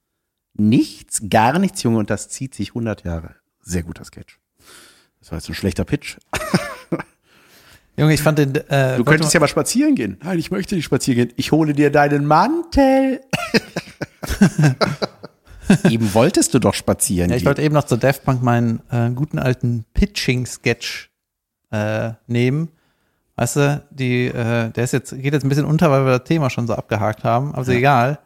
Nichts, 0.53 1.23
gar 1.29 1.57
nichts, 1.57 1.81
Junge, 1.81 1.99
und 1.99 2.09
das 2.09 2.29
zieht 2.29 2.53
sich 2.53 2.69
100 2.69 3.03
Jahre. 3.03 3.35
Sehr 3.69 3.83
guter 3.83 4.03
Sketch. 4.03 4.39
Das 5.19 5.31
war 5.31 5.37
jetzt 5.37 5.47
ein 5.47 5.53
schlechter 5.53 5.85
Pitch. 5.85 6.17
Junge, 7.97 8.13
ich 8.15 8.21
fand 8.21 8.39
den, 8.39 8.55
äh, 8.55 8.97
Du 8.97 9.03
könntest 9.03 9.31
ja 9.33 9.39
mal 9.39 9.47
spazieren 9.47 9.93
gehen. 9.93 10.17
Nein, 10.23 10.39
ich 10.39 10.49
möchte 10.49 10.73
nicht 10.73 10.85
spazieren 10.85 11.27
gehen. 11.27 11.33
Ich 11.37 11.51
hole 11.51 11.73
dir 11.73 11.91
deinen 11.91 12.25
Mantel. 12.25 13.21
Eben 15.87 16.11
wolltest 16.15 16.55
du 16.55 16.59
doch 16.59 16.73
spazieren 16.73 17.29
Ja, 17.29 17.35
ich 17.35 17.43
gehen. 17.43 17.47
wollte 17.47 17.61
eben 17.61 17.75
noch 17.75 17.83
zu 17.83 17.95
Daft 17.95 18.23
Punk 18.23 18.41
meinen 18.41 18.81
äh, 18.89 19.11
guten 19.11 19.37
alten 19.37 19.85
Pitching-Sketch 19.93 21.11
äh, 21.71 22.13
nehmen. 22.25 22.69
Weißt 23.35 23.57
du, 23.57 23.83
die, 23.91 24.27
äh, 24.29 24.71
der 24.71 24.83
ist 24.83 24.93
jetzt, 24.93 25.11
geht 25.11 25.33
jetzt 25.33 25.43
ein 25.45 25.49
bisschen 25.49 25.65
unter, 25.65 25.91
weil 25.91 26.05
wir 26.05 26.17
das 26.17 26.27
Thema 26.27 26.49
schon 26.49 26.65
so 26.65 26.73
abgehakt 26.73 27.23
haben, 27.23 27.51
aber 27.53 27.61
ist 27.61 27.67
egal. 27.67 28.17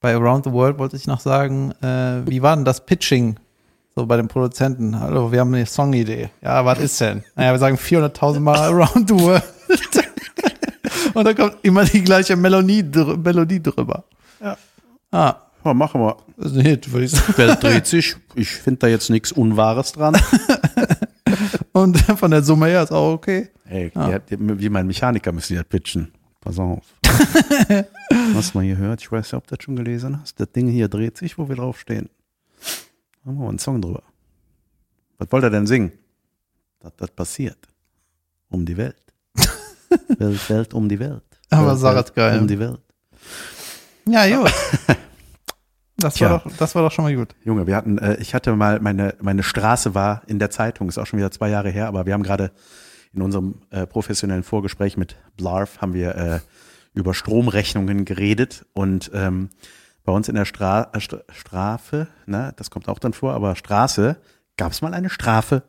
Bei 0.00 0.12
Around 0.14 0.46
the 0.46 0.52
World 0.52 0.78
wollte 0.78 0.96
ich 0.96 1.06
noch 1.06 1.20
sagen, 1.20 1.70
äh, 1.82 2.28
wie 2.28 2.42
war 2.42 2.56
denn 2.56 2.64
das 2.64 2.84
Pitching 2.84 3.38
so 3.98 4.06
bei 4.06 4.16
den 4.16 4.28
Produzenten? 4.28 4.98
Hallo, 5.00 5.32
wir 5.32 5.40
haben 5.40 5.52
eine 5.52 5.66
Songidee. 5.66 6.30
Ja, 6.40 6.64
was 6.64 6.78
ist 6.78 7.00
denn? 7.00 7.24
Naja, 7.34 7.52
wir 7.52 7.58
sagen 7.58 7.76
400.000 7.76 8.38
Mal 8.38 8.56
Around 8.58 9.08
the 9.08 9.14
World. 9.18 9.42
Und 11.14 11.24
dann 11.24 11.34
kommt 11.34 11.56
immer 11.62 11.84
die 11.84 12.02
gleiche 12.04 12.36
Melodie, 12.36 12.88
dr 12.88 13.16
Melodie 13.16 13.60
drüber. 13.60 14.04
Ja. 14.40 14.56
Ah, 15.10 15.34
Ja, 15.64 15.74
machen 15.74 16.00
wir. 16.00 16.16
das 16.36 16.52
ist 16.52 16.58
ein 16.58 16.64
Hit, 16.64 16.92
würde 16.92 17.06
ich 17.06 17.10
sagen. 17.10 17.36
Welt 17.38 17.62
dreht 17.62 17.86
sich. 17.86 18.14
Ich 18.36 18.48
finde 18.50 18.78
da 18.80 18.86
jetzt 18.86 19.10
nichts 19.10 19.32
Unwahres 19.32 19.92
dran. 19.92 20.16
Und 21.72 21.98
von 21.98 22.30
der 22.30 22.42
Summe 22.44 22.66
her 22.66 22.84
ist 22.84 22.92
auch 22.92 23.14
okay. 23.14 23.48
Ey, 23.68 23.90
die, 23.90 24.36
die, 24.36 24.60
wie 24.60 24.68
mein 24.68 24.86
Mechaniker 24.86 25.32
müssen 25.32 25.54
die 25.54 25.56
das 25.58 25.66
pitchen. 25.66 26.12
Pass 26.40 26.58
auf. 26.60 26.84
Was 28.34 28.54
man 28.54 28.64
hier 28.64 28.76
hört, 28.76 29.00
ich 29.00 29.10
weiß 29.10 29.26
nicht, 29.26 29.34
ob 29.34 29.46
du 29.48 29.56
das 29.56 29.64
schon 29.64 29.74
gelesen 29.76 30.20
hast. 30.20 30.38
Das 30.38 30.52
Ding 30.52 30.68
hier 30.68 30.88
dreht 30.88 31.18
sich, 31.18 31.36
wo 31.36 31.48
wir 31.48 31.56
draufstehen. 31.56 32.08
Haben 33.28 33.40
wir 33.40 33.48
einen 33.50 33.58
Song 33.58 33.82
drüber. 33.82 34.02
Was 35.18 35.30
wollt 35.30 35.44
ihr 35.44 35.50
denn 35.50 35.66
singen? 35.66 35.92
Dass 36.80 36.96
das 36.96 37.10
passiert. 37.10 37.58
Um 38.48 38.64
die 38.64 38.78
Welt. 38.78 38.96
Welt, 40.18 40.48
Welt, 40.48 40.72
um 40.72 40.88
die 40.88 40.98
Welt. 40.98 41.22
Aber 41.50 41.78
Welt, 41.78 41.94
Welt, 41.94 42.14
geil. 42.14 42.38
Um 42.38 42.48
die 42.48 42.58
Welt. 42.58 42.80
Ja, 44.06 44.26
gut. 44.36 44.52
Das 46.00 46.14
Tja. 46.14 46.30
war, 46.30 46.38
doch, 46.44 46.56
das 46.58 46.76
war 46.76 46.82
doch 46.82 46.92
schon 46.92 47.04
mal 47.04 47.16
gut. 47.16 47.34
Junge, 47.42 47.66
wir 47.66 47.74
hatten, 47.74 47.98
äh, 47.98 48.18
ich 48.20 48.32
hatte 48.32 48.54
mal, 48.54 48.78
meine, 48.78 49.16
meine 49.20 49.42
Straße 49.42 49.96
war 49.96 50.22
in 50.28 50.38
der 50.38 50.48
Zeitung, 50.48 50.88
ist 50.88 50.96
auch 50.96 51.06
schon 51.06 51.18
wieder 51.18 51.32
zwei 51.32 51.48
Jahre 51.48 51.70
her, 51.70 51.88
aber 51.88 52.06
wir 52.06 52.14
haben 52.14 52.22
gerade 52.22 52.52
in 53.12 53.20
unserem 53.20 53.62
äh, 53.70 53.84
professionellen 53.84 54.44
Vorgespräch 54.44 54.96
mit 54.96 55.16
Blarf 55.36 55.80
haben 55.80 55.94
wir 55.94 56.14
äh, 56.14 56.38
über 56.94 57.14
Stromrechnungen 57.14 58.04
geredet 58.04 58.64
und 58.74 59.10
ähm, 59.12 59.50
bei 60.08 60.14
uns 60.14 60.26
in 60.26 60.36
der 60.36 60.46
Stra 60.46 60.88
äh, 60.94 61.00
Stra 61.00 61.18
Strafe, 61.28 62.06
ne, 62.24 62.54
das 62.56 62.70
kommt 62.70 62.88
auch 62.88 62.98
dann 62.98 63.12
vor, 63.12 63.34
aber 63.34 63.56
Straße, 63.56 64.16
gab 64.56 64.72
es 64.72 64.80
mal 64.80 64.94
eine 64.94 65.10
Strafe. 65.10 65.64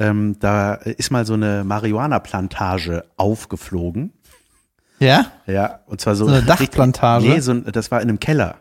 Ähm, 0.00 0.38
da 0.38 0.72
ist 0.72 1.10
mal 1.10 1.26
so 1.26 1.34
eine 1.34 1.64
Marihuana-Plantage 1.64 3.04
aufgeflogen. 3.18 4.14
Ja? 5.00 5.32
Ja, 5.46 5.80
und 5.84 6.00
zwar 6.00 6.16
so, 6.16 6.24
So 6.24 6.32
eine 6.32 6.44
Dachplantage? 6.44 7.28
Nee, 7.28 7.40
so 7.40 7.50
ein, 7.50 7.64
das 7.70 7.90
war 7.90 8.00
in 8.00 8.08
einem 8.08 8.20
Keller. 8.20 8.56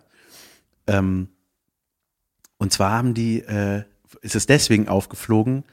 Ähm, 0.88 1.30
und 2.58 2.74
zwar 2.74 2.92
haben 2.92 3.14
die, 3.14 3.40
äh, 3.44 3.84
ist 4.20 4.36
es 4.36 4.46
deswegen 4.46 4.90
aufgeflogen, 4.90 5.64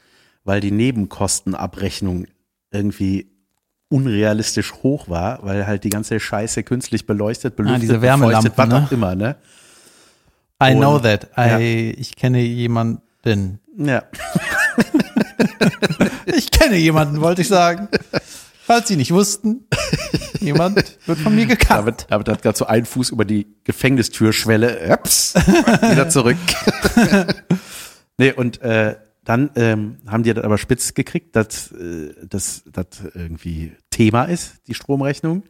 weil 0.45 0.61
die 0.61 0.71
Nebenkostenabrechnung 0.71 2.27
irgendwie 2.71 3.34
unrealistisch 3.89 4.73
hoch 4.83 5.09
war, 5.09 5.39
weil 5.43 5.67
halt 5.67 5.83
die 5.83 5.89
ganze 5.89 6.19
Scheiße 6.19 6.63
künstlich 6.63 7.05
beleuchtet, 7.05 7.55
belüftet, 7.55 7.77
Ah, 7.77 7.79
diese 7.79 8.01
Wärmelampen, 8.01 8.51
was 8.55 8.67
ne? 8.69 8.75
auch 8.87 8.91
immer, 8.91 9.15
ne? 9.15 9.35
I 10.63 10.71
Und- 10.71 10.77
know 10.79 10.99
that. 10.99 11.27
I, 11.37 11.41
ja. 11.49 11.59
Ich 11.99 12.15
kenne 12.15 12.39
jemanden. 12.39 13.59
Ja. 13.77 14.03
Ich 16.25 16.51
kenne 16.51 16.75
jemanden, 16.75 17.21
wollte 17.21 17.41
ich 17.41 17.47
sagen. 17.47 17.87
Falls 18.65 18.87
Sie 18.87 18.95
nicht 18.95 19.11
wussten, 19.11 19.67
jemand 20.39 20.97
wird 21.05 21.19
von 21.19 21.35
mir 21.35 21.45
gekannt. 21.45 21.69
David, 21.69 22.05
David 22.09 22.27
hat 22.29 22.41
gerade 22.41 22.57
so 22.57 22.65
einen 22.65 22.85
Fuß 22.85 23.11
über 23.11 23.25
die 23.25 23.47
Gefängnistürschwelle. 23.63 24.89
Ups, 24.91 25.35
wieder 25.35 26.09
zurück. 26.09 26.37
nee, 28.17 28.31
und 28.33 28.61
äh, 28.61 28.95
dann 29.25 29.49
ähm, 29.55 29.97
haben 30.07 30.23
die 30.23 30.33
das 30.33 30.43
aber 30.43 30.57
spitz 30.57 30.93
gekriegt, 30.93 31.35
dass 31.35 31.71
äh, 31.71 32.13
das 32.27 32.63
irgendwie 33.13 33.73
Thema 33.89 34.25
ist, 34.25 34.67
die 34.67 34.73
Stromrechnung. 34.73 35.43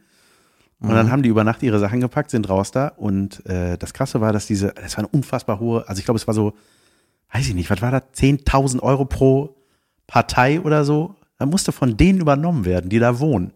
Und 0.79 0.93
dann 0.93 1.11
haben 1.11 1.23
die 1.23 1.29
über 1.29 1.43
Nacht 1.43 1.63
ihre 1.63 1.79
Sachen 1.79 1.99
gepackt, 1.99 2.29
sind 2.29 2.49
raus 2.49 2.71
da. 2.71 2.89
Und 2.89 3.45
äh, 3.45 3.77
das 3.77 3.93
Krasse 3.93 4.21
war, 4.21 4.33
dass 4.33 4.45
diese, 4.45 4.73
das 4.73 4.97
war 4.97 5.05
eine 5.05 5.07
unfassbar 5.07 5.59
hohe, 5.59 5.87
also 5.87 5.99
ich 5.99 6.05
glaube, 6.05 6.17
es 6.17 6.27
war 6.27 6.33
so, 6.33 6.53
weiß 7.31 7.47
ich 7.47 7.55
nicht, 7.55 7.69
was 7.69 7.81
war 7.81 7.91
das, 7.91 8.03
10.000 8.15 8.81
Euro 8.81 9.05
pro 9.05 9.55
Partei 10.05 10.61
oder 10.61 10.85
so. 10.85 11.15
Da 11.37 11.45
musste 11.45 11.71
von 11.71 11.97
denen 11.97 12.19
übernommen 12.19 12.65
werden, 12.65 12.89
die 12.89 12.99
da 12.99 13.19
wohnen. 13.19 13.51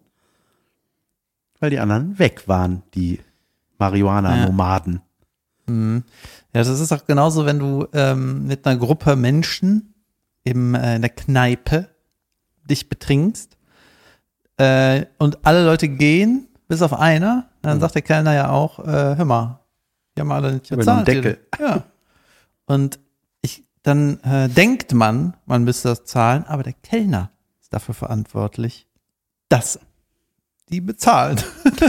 Weil 1.60 1.70
die 1.70 1.80
anderen 1.80 2.18
weg 2.20 2.48
waren, 2.48 2.84
die 2.96 3.20
Marihuana-Nomaden. 3.78 5.02
Ja, 6.54 6.64
das 6.64 6.80
ist 6.80 6.92
auch 6.92 7.06
genauso, 7.06 7.46
wenn 7.46 7.60
du 7.60 7.88
ähm, 7.94 8.48
mit 8.48 8.66
einer 8.66 8.80
Gruppe 8.80 9.16
Menschen 9.16 9.94
im, 10.44 10.76
äh, 10.76 10.96
in 10.96 11.02
der 11.02 11.10
Kneipe 11.12 11.90
dich 12.64 12.90
betrinkst 12.90 13.58
äh, 14.58 15.06
und 15.18 15.46
alle 15.46 15.66
Leute 15.66 15.88
gehen, 15.90 16.48
bis 16.68 16.82
auf 16.82 16.94
einer, 16.94 17.50
dann 17.62 17.80
sagt 17.80 17.96
der 17.96 18.02
Kellner 18.02 18.34
ja 18.34 18.50
auch, 18.50 18.80
äh, 18.80 19.16
hör 19.18 19.26
mal, 19.26 19.60
die 20.16 20.22
haben 20.22 20.32
alle 20.32 20.54
nicht 20.54 20.70
Mhm. 20.72 20.76
bezahlt. 20.78 21.08
Deckel. 21.08 21.40
Ja. 21.60 21.84
Und 22.66 23.00
ich, 23.42 23.64
dann 23.84 24.20
äh, 24.22 24.50
denkt 24.50 24.94
man, 24.94 25.36
man 25.46 25.64
müsste 25.64 25.90
das 25.90 26.06
zahlen, 26.06 26.44
aber 26.46 26.64
der 26.64 26.74
Kellner 26.74 27.32
ist 27.62 27.74
dafür 27.74 27.96
verantwortlich, 27.96 28.88
dass 29.50 29.80
die 30.70 30.82
bezahlen. 30.82 31.40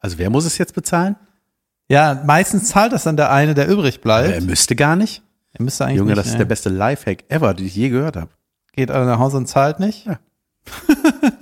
Also 0.00 0.18
wer 0.18 0.28
muss 0.28 0.44
es 0.44 0.58
jetzt 0.58 0.74
bezahlen? 0.74 1.16
Ja, 1.88 2.22
meistens 2.26 2.68
zahlt 2.68 2.92
das 2.92 3.04
dann 3.04 3.16
der 3.16 3.30
eine, 3.30 3.54
der 3.54 3.68
übrig 3.68 4.00
Aber 4.04 4.20
er 4.20 4.28
bleibt. 4.32 4.44
müsste 4.46 4.76
gar 4.76 4.96
nicht. 4.96 5.22
Er 5.54 5.62
müsste 5.62 5.84
eigentlich 5.84 5.98
Junge, 5.98 6.10
nicht, 6.10 6.18
das 6.18 6.26
ist 6.26 6.32
ne? 6.32 6.38
der 6.38 6.44
beste 6.44 6.68
Lifehack 6.68 7.24
ever, 7.28 7.54
den 7.54 7.66
ich 7.66 7.74
je 7.74 7.88
gehört 7.88 8.16
habe. 8.16 8.30
Geht 8.72 8.90
alle 8.90 9.06
nach 9.06 9.18
Hause 9.18 9.38
und 9.38 9.46
zahlt 9.46 9.80
nicht. 9.80 10.06
Ja. 10.06 10.18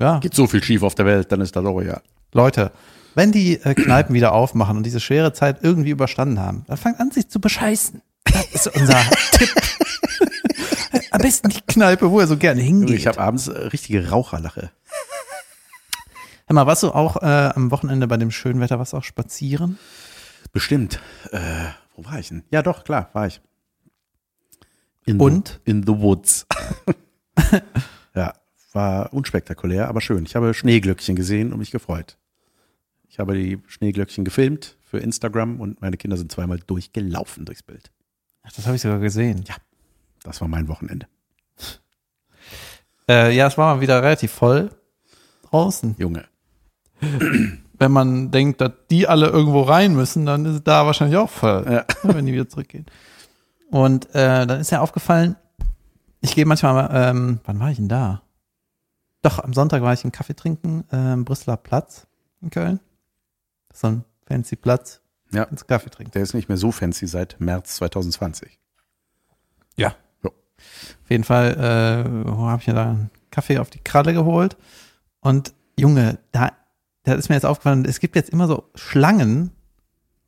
Ja, 0.00 0.18
Geht 0.18 0.34
so 0.34 0.46
viel 0.46 0.62
schief 0.62 0.82
auf 0.82 0.94
der 0.94 1.06
Welt, 1.06 1.30
dann 1.30 1.40
ist 1.40 1.54
das 1.54 1.64
auch 1.64 1.80
ja. 1.80 2.00
Leute, 2.32 2.72
wenn 3.14 3.30
die 3.30 3.60
äh, 3.62 3.74
Kneipen 3.74 4.14
wieder 4.14 4.32
aufmachen 4.32 4.76
und 4.76 4.84
diese 4.84 5.00
schwere 5.00 5.32
Zeit 5.32 5.58
irgendwie 5.62 5.90
überstanden 5.90 6.40
haben, 6.40 6.64
dann 6.66 6.76
fangt 6.76 7.00
an, 7.00 7.10
sich 7.10 7.28
zu 7.28 7.40
bescheißen. 7.40 8.02
Das 8.24 8.46
ist 8.46 8.66
unser 8.76 9.00
Tipp. 9.32 9.50
Am 11.10 11.20
besten 11.20 11.48
die 11.48 11.60
Kneipe, 11.60 12.10
wo 12.10 12.18
er 12.18 12.26
so 12.26 12.36
gerne 12.36 12.60
hingeht. 12.60 12.98
Ich 12.98 13.06
habe 13.06 13.20
abends 13.20 13.46
äh, 13.46 13.52
richtige 13.52 14.10
Raucherlache. 14.10 14.70
Hör 16.46 16.54
mal, 16.54 16.66
warst 16.66 16.82
du 16.82 16.90
auch 16.90 17.22
äh, 17.22 17.52
am 17.54 17.70
Wochenende 17.70 18.06
bei 18.08 18.16
dem 18.16 18.30
schönen 18.30 18.60
Wetter, 18.60 18.78
was 18.78 18.94
auch 18.94 19.04
spazieren? 19.04 19.78
Bestimmt. 20.54 21.00
Äh, 21.32 21.66
wo 21.96 22.04
war 22.04 22.20
ich 22.20 22.28
denn? 22.28 22.44
Ja, 22.50 22.62
doch, 22.62 22.84
klar, 22.84 23.10
war 23.12 23.26
ich. 23.26 23.40
In 25.04 25.20
Und? 25.20 25.60
The, 25.64 25.70
in 25.70 25.82
the 25.82 25.98
Woods. 25.98 26.46
ja, 28.14 28.32
war 28.72 29.12
unspektakulär, 29.12 29.88
aber 29.88 30.00
schön. 30.00 30.24
Ich 30.24 30.36
habe 30.36 30.54
Schneeglöckchen 30.54 31.16
gesehen 31.16 31.52
und 31.52 31.58
mich 31.58 31.72
gefreut. 31.72 32.16
Ich 33.08 33.18
habe 33.18 33.34
die 33.34 33.60
Schneeglöckchen 33.66 34.24
gefilmt 34.24 34.78
für 34.84 34.98
Instagram 34.98 35.60
und 35.60 35.80
meine 35.80 35.96
Kinder 35.96 36.16
sind 36.16 36.30
zweimal 36.30 36.60
durchgelaufen 36.60 37.44
durchs 37.44 37.64
Bild. 37.64 37.90
Ach, 38.44 38.52
das 38.52 38.66
habe 38.66 38.76
ich 38.76 38.82
sogar 38.82 39.00
gesehen. 39.00 39.44
Ja, 39.48 39.56
das 40.22 40.40
war 40.40 40.46
mein 40.46 40.68
Wochenende. 40.68 41.08
Äh, 43.08 43.34
ja, 43.34 43.48
es 43.48 43.58
war 43.58 43.74
mal 43.74 43.80
wieder 43.80 44.00
relativ 44.02 44.30
voll 44.30 44.70
draußen. 45.50 45.96
Junge. 45.98 46.26
Wenn 47.84 47.92
man 47.92 48.30
denkt, 48.30 48.62
dass 48.62 48.70
die 48.90 49.06
alle 49.06 49.26
irgendwo 49.26 49.60
rein 49.60 49.94
müssen, 49.94 50.24
dann 50.24 50.46
ist 50.46 50.54
es 50.54 50.64
da 50.64 50.86
wahrscheinlich 50.86 51.18
auch 51.18 51.28
voll, 51.28 51.66
Ja. 51.70 51.84
wenn 52.02 52.24
die 52.24 52.32
wieder 52.32 52.48
zurückgehen. 52.48 52.86
Und 53.70 54.06
äh, 54.14 54.46
dann 54.46 54.58
ist 54.58 54.70
ja 54.70 54.80
aufgefallen, 54.80 55.36
ich 56.22 56.34
gehe 56.34 56.46
manchmal, 56.46 56.88
ähm, 56.94 57.40
wann 57.44 57.60
war 57.60 57.68
ich 57.70 57.76
denn 57.76 57.90
da? 57.90 58.22
Doch, 59.20 59.38
am 59.38 59.52
Sonntag 59.52 59.82
war 59.82 59.92
ich 59.92 60.02
einen 60.02 60.12
Kaffee 60.12 60.34
trinken, 60.34 60.84
ähm, 60.92 61.26
Brüsseler 61.26 61.58
Platz 61.58 62.06
in 62.40 62.48
Köln. 62.48 62.80
Das 63.68 63.76
ist 63.76 63.80
so 63.82 63.86
ein 63.88 64.04
fancy 64.26 64.56
Platz, 64.56 65.02
Ja, 65.30 65.42
ins 65.42 65.66
Kaffee 65.66 65.90
trinken. 65.90 66.12
der 66.12 66.22
ist 66.22 66.32
nicht 66.32 66.48
mehr 66.48 66.56
so 66.56 66.72
fancy 66.72 67.06
seit 67.06 67.38
März 67.38 67.74
2020. 67.74 68.58
Ja. 69.76 69.94
Ja. 70.22 70.30
Auf 70.30 71.10
jeden 71.10 71.24
Fall 71.24 71.52
äh, 71.54 72.30
habe 72.32 72.62
ich 72.62 72.66
mir 72.66 72.72
da 72.74 72.84
einen 72.90 73.10
Kaffee 73.30 73.58
auf 73.58 73.68
die 73.68 73.80
Kralle 73.80 74.14
geholt. 74.14 74.56
Und 75.20 75.52
Junge, 75.78 76.18
da, 76.32 76.50
da 77.04 77.14
ist 77.14 77.28
mir 77.28 77.36
jetzt 77.36 77.46
aufgefallen, 77.46 77.84
es 77.84 78.00
gibt 78.00 78.16
jetzt 78.16 78.30
immer 78.30 78.46
so 78.48 78.68
Schlangen, 78.74 79.50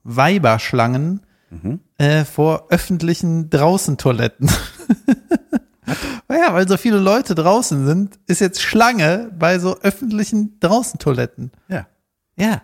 Weiberschlangen 0.04 1.20
Mhm. 1.50 1.80
äh, 1.98 2.24
vor 2.24 2.66
öffentlichen 2.70 3.50
Draußentoiletten. 3.50 4.50
ja, 6.30 6.52
weil 6.52 6.66
so 6.68 6.76
viele 6.76 6.98
Leute 6.98 7.34
draußen 7.34 7.86
sind, 7.86 8.18
ist 8.26 8.40
jetzt 8.40 8.60
Schlange 8.60 9.30
bei 9.38 9.58
so 9.58 9.78
öffentlichen 9.80 10.58
Draußentoiletten. 10.60 11.52
Ja. 11.68 11.86
Ja. 12.36 12.62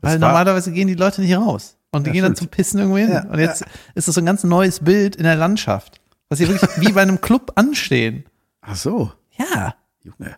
Das 0.00 0.12
Weil 0.12 0.18
normalerweise 0.20 0.72
gehen 0.72 0.88
die 0.88 0.94
Leute 0.94 1.20
nicht 1.20 1.36
raus. 1.36 1.76
Und 1.90 2.04
die 2.06 2.10
Ja, 2.10 2.12
gehen 2.14 2.22
dann 2.22 2.36
stimmt. 2.36 2.50
zum 2.52 2.56
Pissen 2.56 2.78
irgendwo 2.78 2.98
hin. 2.98 3.10
Ja, 3.10 3.24
und 3.24 3.38
jetzt 3.40 3.64
ist 3.94 4.06
das 4.08 4.14
so 4.14 4.20
ein 4.20 4.26
ganz 4.26 4.44
neues 4.44 4.80
Bild 4.80 5.16
in 5.16 5.24
der 5.24 5.34
Landschaft. 5.36 6.00
Was 6.28 6.38
hier 6.38 6.48
wirklich 6.48 6.70
wie 6.80 6.92
bei 6.92 7.02
einem 7.02 7.20
Club 7.20 7.52
anstehen. 7.56 8.24
Ach 8.60 8.76
so, 8.76 9.12
Ja. 9.36 9.74
Junge. 10.02 10.36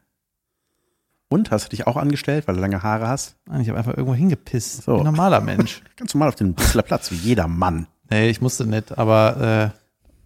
Und, 1.32 1.50
hast 1.50 1.66
du 1.66 1.68
dich 1.70 1.86
auch 1.86 1.96
angestellt, 1.96 2.46
weil 2.46 2.54
du 2.56 2.60
lange 2.60 2.82
Haare 2.82 3.08
hast? 3.08 3.36
Mann, 3.46 3.60
Ich 3.60 3.68
habe 3.68 3.78
einfach 3.78 3.92
irgendwo 3.92 4.14
hingepisst. 4.14 4.82
So. 4.82 4.96
Wie 4.96 5.00
ein 5.00 5.06
normaler 5.06 5.40
Mensch. 5.40 5.82
Ganz 5.96 6.14
normal 6.14 6.28
auf 6.28 6.34
den 6.34 6.54
Brüsseler 6.54 6.82
Platz, 6.82 7.10
wie 7.10 7.16
jeder 7.16 7.48
Mann. 7.48 7.86
nee, 8.10 8.28
ich 8.28 8.40
musste 8.40 8.66
nicht, 8.66 8.96
aber 8.96 9.72
äh, 9.72 9.78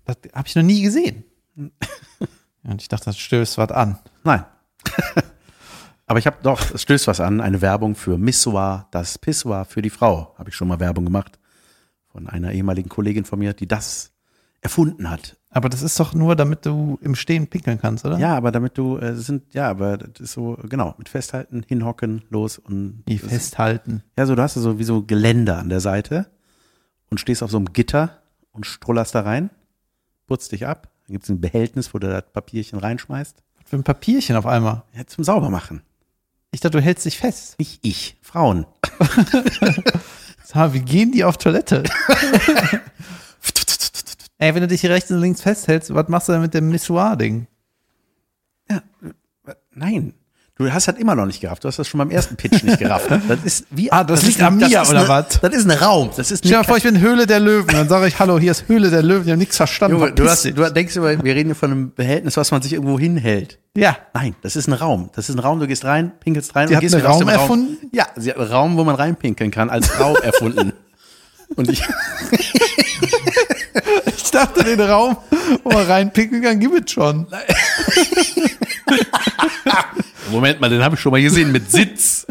das 0.05 0.17
habe 0.35 0.49
ich 0.49 0.57
noch 0.57 0.63
nie 0.63 0.83
gesehen. 0.83 1.25
Und 2.63 2.83
ich 2.83 2.89
dachte, 2.89 3.07
das 3.07 3.19
stößt 3.19 3.59
was 3.59 3.71
an. 3.71 3.99
Nein. 4.25 4.45
Aber 6.09 6.21
ich 6.21 6.27
habe 6.27 6.37
doch, 6.43 6.71
es 6.73 6.83
stößt 6.83 7.09
was 7.09 7.21
an, 7.21 7.41
eine 7.41 7.61
Werbung 7.61 7.97
für 7.97 8.17
Missoir, 8.17 8.87
das 8.93 9.19
Pissoir 9.19 9.65
für 9.65 9.83
die 9.83 9.91
Frau. 9.91 10.35
Habe 10.39 10.51
ich 10.51 10.55
schon 10.55 10.69
mal 10.69 10.79
Werbung 10.79 11.05
gemacht 11.05 11.39
von 12.13 12.29
einer 12.29 12.53
ehemaligen 12.53 12.89
Kollegin 12.89 13.25
von 13.25 13.41
mir, 13.41 13.53
die 13.55 13.67
das 13.67 14.13
erfunden 14.67 15.11
hat. 15.11 15.37
Aber 15.51 15.69
das 15.69 15.81
ist 15.81 15.99
doch 15.99 16.13
nur, 16.13 16.37
damit 16.37 16.67
du 16.67 16.99
im 17.01 17.15
Stehen 17.15 17.47
pinkeln 17.47 17.81
kannst, 17.81 18.05
oder? 18.05 18.19
Ja, 18.19 18.37
aber 18.37 18.51
damit 18.53 18.77
du 18.77 18.99
äh, 18.99 19.15
sind, 19.15 19.55
ja, 19.55 19.71
aber 19.71 19.97
das 19.97 20.21
ist 20.21 20.33
so, 20.33 20.59
genau, 20.69 20.95
mit 20.99 21.09
festhalten, 21.09 21.65
hinhocken, 21.67 22.23
los 22.29 22.59
und 22.59 23.03
Wie 23.07 23.19
festhalten. 23.19 24.03
Ja, 24.19 24.27
so 24.27 24.35
du 24.35 24.43
hast 24.43 24.55
so 24.55 24.79
wie 24.79 24.85
so 24.85 25.03
Geländer 25.03 25.59
an 25.59 25.69
der 25.69 25.81
Seite 25.81 26.27
und 27.11 27.21
stehst 27.21 27.43
auf 27.43 27.51
so 27.51 27.57
einem 27.57 27.73
Gitter 27.73 28.19
und 28.53 28.67
strollerst 28.67 29.15
da 29.15 29.21
rein, 29.21 29.51
putzt 30.27 30.53
dich 30.53 30.67
ab, 30.67 30.91
dann 31.07 31.15
gibt's 31.15 31.29
ein 31.29 31.41
Behältnis, 31.41 31.95
wo 31.95 31.99
du 31.99 32.09
das 32.09 32.25
Papierchen 32.33 32.79
reinschmeißt. 32.79 33.43
Für 33.65 33.77
ein 33.77 33.85
Papierchen 33.85 34.37
auf 34.37 34.47
einmal. 34.47 34.83
Ja, 34.95 35.07
zum 35.07 35.25
Saubermachen. 35.25 35.83
Ich 36.51 36.61
dachte, 36.61 36.79
du 36.79 36.83
hältst 36.83 37.07
dich 37.07 37.19
fest. 37.19 37.59
Nicht 37.59 37.81
ich, 37.83 38.19
Frauen. 38.21 38.67
Sag 40.45 40.55
mal, 40.55 40.75
wie 40.75 40.81
gehen 40.81 41.13
die 41.13 41.25
auf 41.25 41.39
Toilette? 41.39 41.83
Ey, 44.39 44.55
wenn 44.55 44.61
du 44.63 44.69
dich 44.69 44.83
hier 44.83 44.91
rechts 44.91 45.11
und 45.11 45.21
links 45.21 45.41
festhältst, 45.41 45.95
was 45.95 46.09
machst 46.09 46.29
du 46.29 46.33
denn 46.33 46.43
mit 46.43 46.55
dem 46.55 46.69
Missoir-Ding? 46.71 47.47
Ja, 48.71 48.83
nein. 49.75 50.15
Du 50.59 50.73
hast 50.73 50.89
das 50.89 50.97
immer 50.97 51.15
noch 51.15 51.27
nicht 51.27 51.43
gerafft. 51.43 51.65
Du 51.65 51.69
hast 51.69 51.79
das 51.79 51.87
schon 51.87 51.99
beim 51.99 52.11
ersten 52.11 52.37
Pitch 52.37 52.63
nicht 52.63 52.79
gerafft. 52.79 53.11
Das 53.29 53.41
ist 53.45 53.67
wie. 53.71 53.93
Ah, 53.93 54.05
das 54.05 54.23
liegt 54.23 54.39
ist, 54.39 54.43
an 54.43 54.57
mir, 54.57 54.67
oder 54.89 55.07
was? 55.07 55.39
Das 55.43 55.55
ist 55.55 55.71
ein 55.71 55.79
Raum. 55.79 56.11
Das 56.17 56.31
ist 56.31 56.47
Stell 56.47 56.59
dir 56.59 56.65
vor, 56.65 56.79
ich 56.79 56.83
bin 56.83 56.99
Höhle 56.99 57.27
der 57.27 57.41
Löwen. 57.41 57.67
Dann 57.69 57.89
sage 57.91 58.07
ich, 58.09 58.19
hallo, 58.19 58.39
hier 58.39 58.53
ist 58.53 58.67
Höhle 58.67 58.89
der 58.89 59.03
Löwen. 59.03 59.25
Ich 59.25 59.29
habe 59.31 59.39
nichts 59.39 59.59
verstanden. 59.59 59.99
Junge, 59.99 60.13
du, 60.13 60.27
hast, 60.27 60.47
du 60.47 60.73
denkst 60.73 60.97
immer, 60.97 61.23
wir 61.23 61.35
reden 61.35 61.49
hier 61.49 61.55
von 61.55 61.71
einem 61.71 61.93
Behältnis, 61.95 62.39
was 62.39 62.51
man 62.53 62.63
sich 62.63 62.73
irgendwo 62.73 62.99
hinhält. 62.99 63.59
ja, 63.77 63.99
Nein, 64.15 64.35
das 64.41 64.57
ist 64.57 64.67
ein 64.67 64.73
Raum. 64.73 65.11
Das 65.15 65.29
ist 65.29 65.35
ein 65.35 65.41
Raum, 65.41 65.61
du 65.61 65.67
gehst 65.67 65.85
rein, 65.85 66.13
pinkelst 66.21 66.57
rein 66.57 66.69
Sie 66.69 66.73
und 66.73 66.77
hat 66.77 66.81
gehst 66.83 66.95
einen 66.95 67.05
Raum 67.05 67.21
Raum. 67.21 67.29
erfunden? 67.29 67.77
Ja, 67.93 68.07
sie 68.17 68.31
hat 68.31 68.39
einen 68.39 68.49
Raum, 68.51 68.79
wo 68.79 68.85
man 68.85 68.95
reinpinkeln 68.95 69.51
kann, 69.51 69.69
als 69.69 70.01
Raum 70.01 70.17
erfunden. 70.23 70.73
Und 71.55 71.69
ich, 71.71 71.83
ich 74.27 74.31
dachte, 74.33 74.65
den 74.65 74.81
Raum, 74.81 75.17
wo 75.65 75.71
man 75.71 75.87
reinpicken 75.87 76.43
kann, 76.43 76.61
gibt 76.61 76.89
es 76.89 76.93
schon. 76.93 77.27
Moment 80.31 80.61
mal, 80.61 80.69
den 80.69 80.83
habe 80.83 80.97
ich 80.97 81.01
schon 81.01 81.13
mal 81.13 81.23
gesehen 81.23 81.53
mit 81.53 81.71
Sitz. 81.71 82.27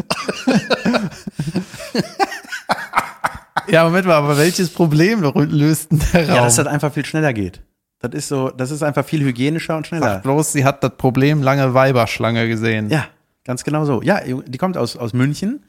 Ja, 3.67 3.84
Moment 3.86 4.05
mal, 4.05 4.15
aber 4.15 4.38
welches 4.38 4.69
Problem 4.69 5.21
löst 5.21 5.91
denn 5.91 6.01
der 6.13 6.27
Raum? 6.27 6.36
Ja, 6.36 6.43
dass 6.43 6.55
das 6.58 6.67
einfach 6.67 6.93
viel 6.93 7.05
schneller 7.05 7.34
geht. 7.34 7.62
Das 7.99 8.13
ist 8.13 8.27
so, 8.27 8.49
das 8.49 8.71
ist 8.71 8.84
einfach 8.84 9.05
viel 9.05 9.21
hygienischer 9.21 9.75
und 9.77 9.88
schneller. 9.88 10.05
Sag 10.15 10.23
bloß, 10.23 10.51
sie 10.51 10.65
hat 10.65 10.84
das 10.84 10.91
Problem 10.97 11.41
lange 11.41 11.73
Weiberschlange 11.73 12.47
gesehen. 12.47 12.89
Ja, 12.89 13.05
ganz 13.43 13.63
genau 13.63 13.86
so. 13.86 14.01
Ja, 14.01 14.21
die 14.21 14.58
kommt 14.58 14.77
aus, 14.77 14.97
aus 14.97 15.13
München. 15.13 15.63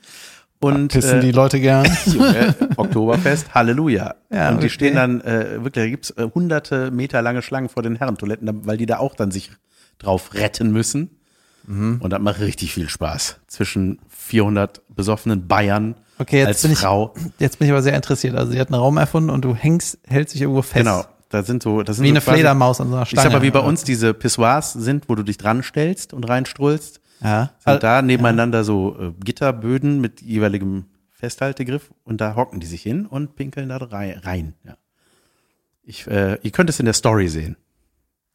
Und 0.61 0.89
Pissen 0.89 1.21
die 1.21 1.29
äh, 1.29 1.33
Leute 1.33 1.61
gern. 1.61 1.87
Junge, 2.07 2.55
Oktoberfest, 2.77 3.55
Halleluja. 3.55 4.15
Ja, 4.33 4.49
und 4.51 4.57
die 4.57 4.67
okay. 4.67 4.69
stehen 4.71 4.95
dann 4.95 5.21
äh, 5.21 5.63
wirklich, 5.63 5.85
da 5.85 5.87
gibt's 5.89 6.11
äh, 6.11 6.29
hunderte 6.35 6.91
Meter 6.91 7.21
lange 7.23 7.43
Schlangen 7.43 7.69
vor 7.69 7.83
den 7.83 7.97
Herrentoiletten, 7.97 8.67
weil 8.67 8.77
die 8.77 8.87
da 8.87 8.99
auch 8.99 9.15
dann 9.15 9.31
sich 9.31 9.51
drauf 9.99 10.35
retten 10.35 10.71
müssen. 10.73 11.11
Mhm. 11.67 11.99
Und 12.01 12.11
das 12.11 12.21
macht 12.21 12.41
richtig 12.41 12.73
viel 12.73 12.89
Spaß. 12.89 13.41
Zwischen 13.49 13.99
400 14.09 14.83
besoffenen 14.95 15.47
Bayern 15.47 15.95
Okay, 16.19 16.39
jetzt 16.39 16.47
als 16.49 16.63
bin 16.63 16.73
ich- 16.73 16.79
Frau. 16.79 17.13
Jetzt 17.39 17.59
bin 17.59 17.67
ich 17.67 17.73
aber 17.73 17.83
sehr 17.83 17.95
interessiert. 17.95 18.35
Also 18.37 18.53
sie 18.53 18.59
hat 18.61 18.69
einen 18.73 18.81
Raum 18.81 18.97
erfunden 18.97 19.29
und 19.31 19.45
du 19.45 19.55
hängst, 19.55 19.99
hältst 20.07 20.35
dich 20.35 20.41
irgendwo 20.43 20.63
fest. 20.63 20.85
Genau. 20.87 21.05
Da 21.29 21.43
sind 21.43 21.63
so, 21.63 21.83
das 21.83 21.97
sind 21.97 22.05
Wie 22.05 22.09
so 22.09 22.13
eine 22.15 22.21
quasi- 22.21 22.35
Fledermaus 22.37 22.81
an 22.81 22.89
so 22.89 22.95
einer 22.95 23.03
Ich 23.03 23.11
Stange. 23.11 23.25
sag 23.25 23.33
mal, 23.33 23.43
wie 23.43 23.51
bei 23.51 23.59
uns 23.61 23.85
diese 23.85 24.15
Pissoirs 24.15 24.73
sind, 24.73 25.09
wo 25.09 25.15
du 25.17 25.23
dich 25.25 25.37
dran 25.37 25.63
stellst 25.63 26.15
und 26.15 26.25
reinstrullst. 26.25 27.01
Ja. 27.23 27.51
Sind 27.65 27.83
da 27.83 28.03
nebeneinander 28.03 28.65
so 28.65 28.97
äh, 28.99 29.13
Gitterböden 29.25 30.01
mit 30.01 30.21
jeweiligem 30.23 30.87
Festhaltegriff 31.11 31.91
und 32.05 32.21
da 32.21 32.37
hocken 32.37 32.61
die 32.61 32.67
sich 32.67 32.83
hin 32.83 33.07
und 33.07 33.37
pinkeln 33.37 33.71
da 33.71 33.79
rein. 33.79 34.21
rein 34.23 34.55
ja. 34.65 34.77
Ich, 35.83 36.07
äh, 36.09 36.39
ihr 36.43 36.51
könnt 36.51 36.69
es 36.69 36.79
in 36.81 36.85
der 36.85 36.95
Story 36.95 37.29
sehen. 37.29 37.57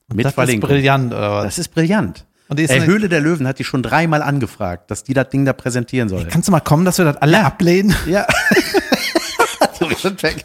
Mit 0.07 0.25
das 0.25 0.31
ist 0.31 0.35
Verlinkung. 0.35 0.69
brillant, 0.69 1.13
oder 1.13 1.31
was? 1.31 1.43
Das 1.45 1.59
ist 1.59 1.69
brillant. 1.69 2.25
Und 2.47 2.59
die 2.59 2.63
ist 2.63 2.71
Ey, 2.71 2.81
Höhle 2.81 3.07
der 3.07 3.21
Löwen 3.21 3.47
hat 3.47 3.59
die 3.59 3.63
schon 3.63 3.81
dreimal 3.83 4.21
angefragt, 4.21 4.91
dass 4.91 5.03
die 5.03 5.13
das 5.13 5.29
Ding 5.29 5.45
da 5.45 5.53
präsentieren 5.53 6.09
soll. 6.09 6.25
Kannst 6.25 6.47
du 6.47 6.51
mal 6.51 6.59
kommen, 6.59 6.83
dass 6.83 6.97
wir 6.97 7.05
das 7.05 7.17
alle 7.17 7.45
ablehnen? 7.45 7.95
Ja. 8.07 8.27
Sind 9.97 10.21
weg. 10.23 10.43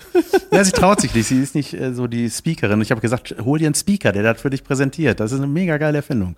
ja, 0.51 0.65
sie 0.65 0.73
traut 0.73 1.01
sich 1.01 1.15
nicht. 1.15 1.27
Sie 1.27 1.43
ist 1.43 1.55
nicht 1.55 1.75
äh, 1.75 1.93
so 1.95 2.07
die 2.07 2.31
Speakerin. 2.31 2.81
Ich 2.81 2.91
habe 2.91 3.01
gesagt, 3.01 3.35
hol 3.43 3.59
dir 3.59 3.67
einen 3.67 3.75
Speaker, 3.75 4.13
der 4.13 4.23
das 4.23 4.41
für 4.41 4.51
dich 4.51 4.65
präsentiert. 4.65 5.21
Das 5.21 5.33
ist 5.33 5.39
eine 5.39 5.47
mega 5.47 5.79
geile 5.79 5.99
Erfindung. 5.99 6.37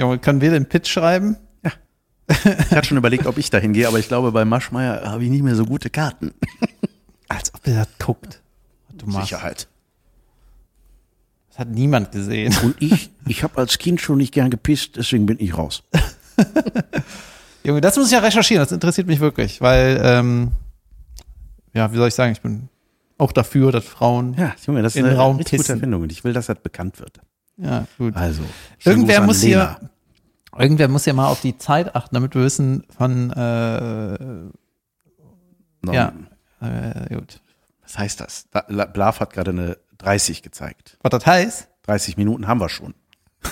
Junge, 0.00 0.18
können 0.18 0.40
wir 0.40 0.50
den 0.50 0.66
Pitch 0.66 0.88
schreiben? 0.88 1.36
Ich 2.26 2.70
hatte 2.70 2.86
schon 2.86 2.96
überlegt, 2.96 3.26
ob 3.26 3.36
ich 3.38 3.50
da 3.50 3.58
hingehe, 3.58 3.86
aber 3.86 3.98
ich 3.98 4.08
glaube, 4.08 4.32
bei 4.32 4.44
Maschmeyer 4.46 5.02
habe 5.04 5.24
ich 5.24 5.30
nicht 5.30 5.42
mehr 5.42 5.54
so 5.56 5.66
gute 5.66 5.90
Karten. 5.90 6.32
Als 7.28 7.52
ob 7.52 7.66
ihr 7.66 7.74
das 7.74 7.88
guckt. 7.98 8.40
Du 8.94 9.06
machst. 9.06 9.28
Sicherheit. 9.28 9.68
Das 11.50 11.58
hat 11.58 11.68
niemand 11.68 12.12
gesehen. 12.12 12.56
Und 12.62 12.76
ich, 12.80 13.10
ich 13.26 13.42
habe 13.42 13.58
als 13.58 13.76
Kind 13.78 14.00
schon 14.00 14.18
nicht 14.18 14.32
gern 14.32 14.48
gepisst, 14.50 14.96
deswegen 14.96 15.26
bin 15.26 15.38
ich 15.38 15.58
raus. 15.58 15.82
Junge, 17.64 17.80
das 17.82 17.96
muss 17.96 18.06
ich 18.06 18.12
ja 18.12 18.20
recherchieren. 18.20 18.62
Das 18.62 18.72
interessiert 18.72 19.06
mich 19.06 19.20
wirklich, 19.20 19.60
weil, 19.60 20.00
ähm, 20.02 20.52
ja, 21.74 21.92
wie 21.92 21.96
soll 21.96 22.08
ich 22.08 22.14
sagen, 22.14 22.32
ich 22.32 22.40
bin 22.40 22.68
auch 23.18 23.32
dafür, 23.32 23.70
dass 23.70 23.84
Frauen, 23.84 24.34
Ja, 24.38 24.54
Junge, 24.66 24.82
das 24.82 24.94
ist 24.94 25.00
In 25.00 25.04
eine 25.04 25.16
Raum 25.16 25.36
richtig 25.36 25.58
gute. 25.58 25.72
Erfindung 25.74 26.02
und 26.02 26.12
ich 26.12 26.24
will, 26.24 26.32
dass 26.32 26.46
das 26.46 26.58
bekannt 26.60 27.00
wird. 27.00 27.20
Ja, 27.62 27.86
gut. 27.98 28.16
Also, 28.16 28.42
Irgendwer 28.84 29.20
muss 29.22 29.42
Lena. 29.42 29.78
hier, 29.80 29.90
Irgendwer 30.58 30.88
muss 30.88 31.06
ja 31.06 31.12
mal 31.12 31.28
auf 31.28 31.40
die 31.40 31.56
Zeit 31.58 31.94
achten, 31.94 32.14
damit 32.14 32.34
wir 32.34 32.42
wissen 32.42 32.84
von, 32.96 33.30
äh, 33.30 34.18
No, 35.82 35.92
ja, 35.92 36.12
äh, 36.60 37.14
gut. 37.14 37.40
Was 37.82 37.96
heißt 37.98 38.20
das? 38.20 38.44
Da, 38.50 38.64
La- 38.68 38.84
Blav 38.84 39.20
hat 39.20 39.32
gerade 39.32 39.50
eine 39.52 39.78
30 39.98 40.42
gezeigt. 40.42 40.98
Was 41.02 41.10
das 41.10 41.24
heißt? 41.26 41.68
30 41.84 42.16
Minuten 42.18 42.46
haben 42.46 42.60
wir 42.60 42.68
schon. 42.68 42.94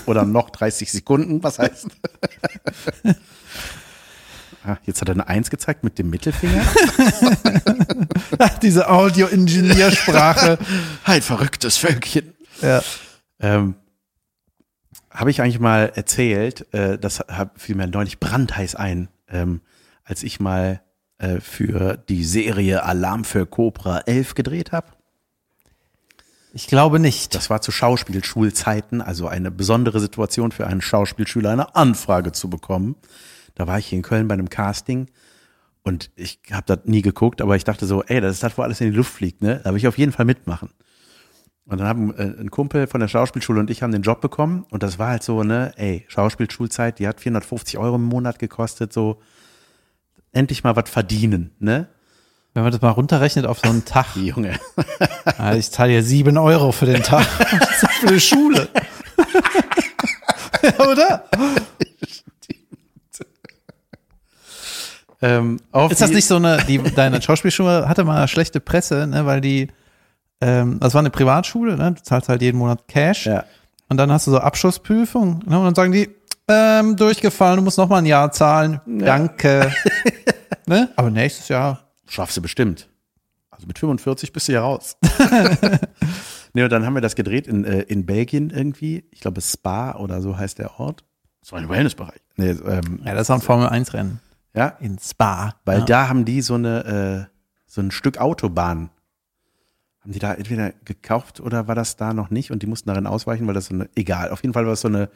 Oder 0.04 0.24
noch 0.26 0.50
30 0.50 0.92
Sekunden, 0.92 1.42
was 1.42 1.58
heißt? 1.58 1.86
ah, 4.64 4.76
jetzt 4.84 5.00
hat 5.00 5.08
er 5.08 5.14
eine 5.14 5.26
1 5.26 5.48
gezeigt 5.50 5.82
mit 5.84 5.98
dem 5.98 6.10
Mittelfinger. 6.10 6.62
Diese 8.62 8.90
Audio-Ingenieursprache. 8.90 10.58
Ein 11.04 11.22
verrücktes 11.22 11.76
Völkchen. 11.78 12.34
ja. 12.60 12.82
Ähm, 13.40 13.76
Habe 15.10 15.30
ich 15.30 15.40
eigentlich 15.40 15.60
mal 15.60 15.92
erzählt, 15.94 16.72
äh, 16.72 16.98
das 16.98 17.20
hab, 17.20 17.60
fiel 17.60 17.76
mir 17.76 17.86
neulich 17.86 18.20
brandheiß 18.20 18.74
ein, 18.74 19.08
ähm, 19.28 19.60
als 20.04 20.22
ich 20.22 20.40
mal 20.40 20.82
äh, 21.18 21.40
für 21.40 21.96
die 21.96 22.24
Serie 22.24 22.82
Alarm 22.84 23.24
für 23.24 23.46
Cobra 23.46 24.00
11 24.00 24.34
gedreht 24.34 24.72
habe. 24.72 24.88
Ich 26.54 26.66
glaube 26.66 26.98
nicht. 26.98 27.34
Das 27.34 27.50
war 27.50 27.60
zu 27.60 27.70
Schauspielschulzeiten, 27.70 29.02
also 29.02 29.28
eine 29.28 29.50
besondere 29.50 30.00
Situation 30.00 30.52
für 30.52 30.66
einen 30.66 30.80
Schauspielschüler, 30.80 31.50
eine 31.50 31.74
Anfrage 31.76 32.32
zu 32.32 32.48
bekommen. 32.48 32.96
Da 33.54 33.66
war 33.66 33.78
ich 33.78 33.86
hier 33.86 33.96
in 33.96 34.02
Köln 34.02 34.28
bei 34.28 34.34
einem 34.34 34.48
Casting 34.48 35.08
und 35.82 36.10
ich 36.16 36.40
habe 36.50 36.64
das 36.66 36.80
nie 36.84 37.02
geguckt, 37.02 37.40
aber 37.40 37.56
ich 37.56 37.64
dachte 37.64 37.86
so, 37.86 38.02
ey, 38.04 38.20
das 38.20 38.34
ist 38.34 38.42
das, 38.42 38.56
wo 38.58 38.62
alles 38.62 38.80
in 38.80 38.90
die 38.90 38.96
Luft 38.96 39.12
fliegt, 39.12 39.42
ne? 39.42 39.60
Da 39.64 39.70
will 39.70 39.78
ich 39.78 39.88
auf 39.88 39.98
jeden 39.98 40.12
Fall 40.12 40.26
mitmachen. 40.26 40.70
Und 41.68 41.78
dann 41.78 41.86
haben 41.86 42.14
äh, 42.16 42.40
ein 42.40 42.50
Kumpel 42.50 42.86
von 42.86 43.00
der 43.00 43.08
Schauspielschule 43.08 43.60
und 43.60 43.68
ich 43.68 43.82
haben 43.82 43.92
den 43.92 44.00
Job 44.00 44.22
bekommen 44.22 44.64
und 44.70 44.82
das 44.82 44.98
war 44.98 45.08
halt 45.08 45.22
so, 45.22 45.42
ne, 45.42 45.72
ey, 45.76 46.06
Schauspielschulzeit, 46.08 46.98
die 46.98 47.06
hat 47.06 47.20
450 47.20 47.76
Euro 47.76 47.96
im 47.96 48.04
Monat 48.04 48.38
gekostet, 48.38 48.92
so 48.92 49.20
endlich 50.32 50.64
mal 50.64 50.76
was 50.76 50.88
verdienen, 50.88 51.50
ne? 51.58 51.88
Wenn 52.54 52.62
man 52.62 52.72
das 52.72 52.80
mal 52.80 52.90
runterrechnet 52.90 53.44
auf 53.44 53.60
so 53.60 53.68
einen 53.68 53.84
Tag. 53.84 54.06
Junge. 54.16 54.58
Ja, 55.38 55.54
ich 55.56 55.70
zahle 55.70 55.92
ja 55.92 56.02
sieben 56.02 56.38
Euro 56.38 56.72
für 56.72 56.86
den 56.86 57.02
Tag. 57.02 57.26
Für 58.00 58.06
die 58.06 58.20
Schule. 58.20 58.68
Ja, 60.62 60.86
Oder? 60.86 61.24
ähm, 65.20 65.60
Ist 65.90 66.00
das 66.00 66.10
nicht 66.10 66.26
so 66.26 66.36
eine, 66.36 66.58
die, 66.66 66.78
deine 66.78 67.20
Schauspielschule 67.20 67.88
hatte 67.88 68.04
mal 68.04 68.18
eine 68.18 68.28
schlechte 68.28 68.60
Presse, 68.60 69.06
ne, 69.06 69.26
weil 69.26 69.40
die, 69.40 69.68
ähm, 70.40 70.78
das 70.80 70.94
war 70.94 71.00
eine 71.00 71.10
Privatschule, 71.10 71.76
ne, 71.76 71.92
du 71.92 72.02
zahlst 72.02 72.28
halt 72.28 72.42
jeden 72.42 72.58
Monat 72.58 72.86
Cash. 72.88 73.26
Ja. 73.26 73.44
Und 73.88 73.96
dann 73.96 74.12
hast 74.12 74.26
du 74.26 74.30
so 74.32 74.38
Abschlussprüfung, 74.38 75.42
ne, 75.46 75.58
und 75.58 75.64
dann 75.64 75.74
sagen 75.74 75.92
die, 75.92 76.08
ähm, 76.48 76.96
durchgefallen, 76.96 77.56
du 77.58 77.62
musst 77.62 77.76
noch 77.78 77.88
mal 77.88 77.98
ein 77.98 78.06
Jahr 78.06 78.32
zahlen. 78.32 78.80
Danke. 78.86 79.70
ne? 80.66 80.88
Aber 80.96 81.10
nächstes 81.10 81.48
Jahr. 81.48 81.84
Schaffst 82.06 82.38
du 82.38 82.42
bestimmt. 82.42 82.88
Also 83.50 83.66
mit 83.66 83.78
45 83.78 84.32
bist 84.32 84.48
du 84.48 84.52
ja 84.52 84.62
raus. 84.62 84.96
nee, 86.54 86.62
und 86.62 86.70
dann 86.72 86.86
haben 86.86 86.94
wir 86.94 87.02
das 87.02 87.16
gedreht 87.16 87.46
in, 87.46 87.64
äh, 87.64 87.80
in 87.82 88.06
Belgien 88.06 88.48
irgendwie. 88.48 89.04
Ich 89.10 89.20
glaube, 89.20 89.42
Spa 89.42 89.96
oder 89.96 90.22
so 90.22 90.38
heißt 90.38 90.58
der 90.58 90.80
Ort. 90.80 91.04
Das 91.42 91.52
war 91.52 91.58
ein 91.58 91.68
Wellnessbereich. 91.68 92.20
Nee, 92.36 92.50
ähm, 92.50 93.00
Ja, 93.04 93.12
das 93.14 93.22
ist 93.22 93.30
auch 93.30 93.34
ein 93.34 93.40
Formel-1-Rennen. 93.42 94.20
ja, 94.54 94.68
In 94.80 94.98
Spa. 94.98 95.54
weil 95.66 95.80
ja. 95.80 95.84
da 95.84 96.08
haben 96.08 96.24
die 96.24 96.40
so 96.40 96.54
eine, 96.54 97.28
äh, 97.28 97.34
so 97.66 97.82
ein 97.82 97.90
Stück 97.90 98.18
Autobahn. 98.18 98.88
Haben 100.00 100.12
die 100.12 100.18
da 100.18 100.34
entweder 100.34 100.72
gekauft 100.84 101.40
oder 101.40 101.68
war 101.68 101.74
das 101.74 101.96
da 101.96 102.12
noch 102.12 102.30
nicht? 102.30 102.50
Und 102.50 102.62
die 102.62 102.66
mussten 102.66 102.88
darin 102.88 103.06
ausweichen, 103.06 103.46
weil 103.46 103.54
das 103.54 103.66
so 103.66 103.74
eine, 103.74 103.88
egal, 103.94 104.30
auf 104.30 104.42
jeden 104.42 104.54
Fall 104.54 104.66
war 104.66 104.72
es 104.72 104.80
so 104.80 104.88
eine 104.88 105.10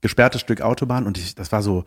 gesperrtes 0.00 0.40
Stück 0.40 0.60
Autobahn 0.60 1.06
und 1.06 1.18
ich, 1.18 1.34
das 1.34 1.52
war 1.52 1.62
so, 1.62 1.84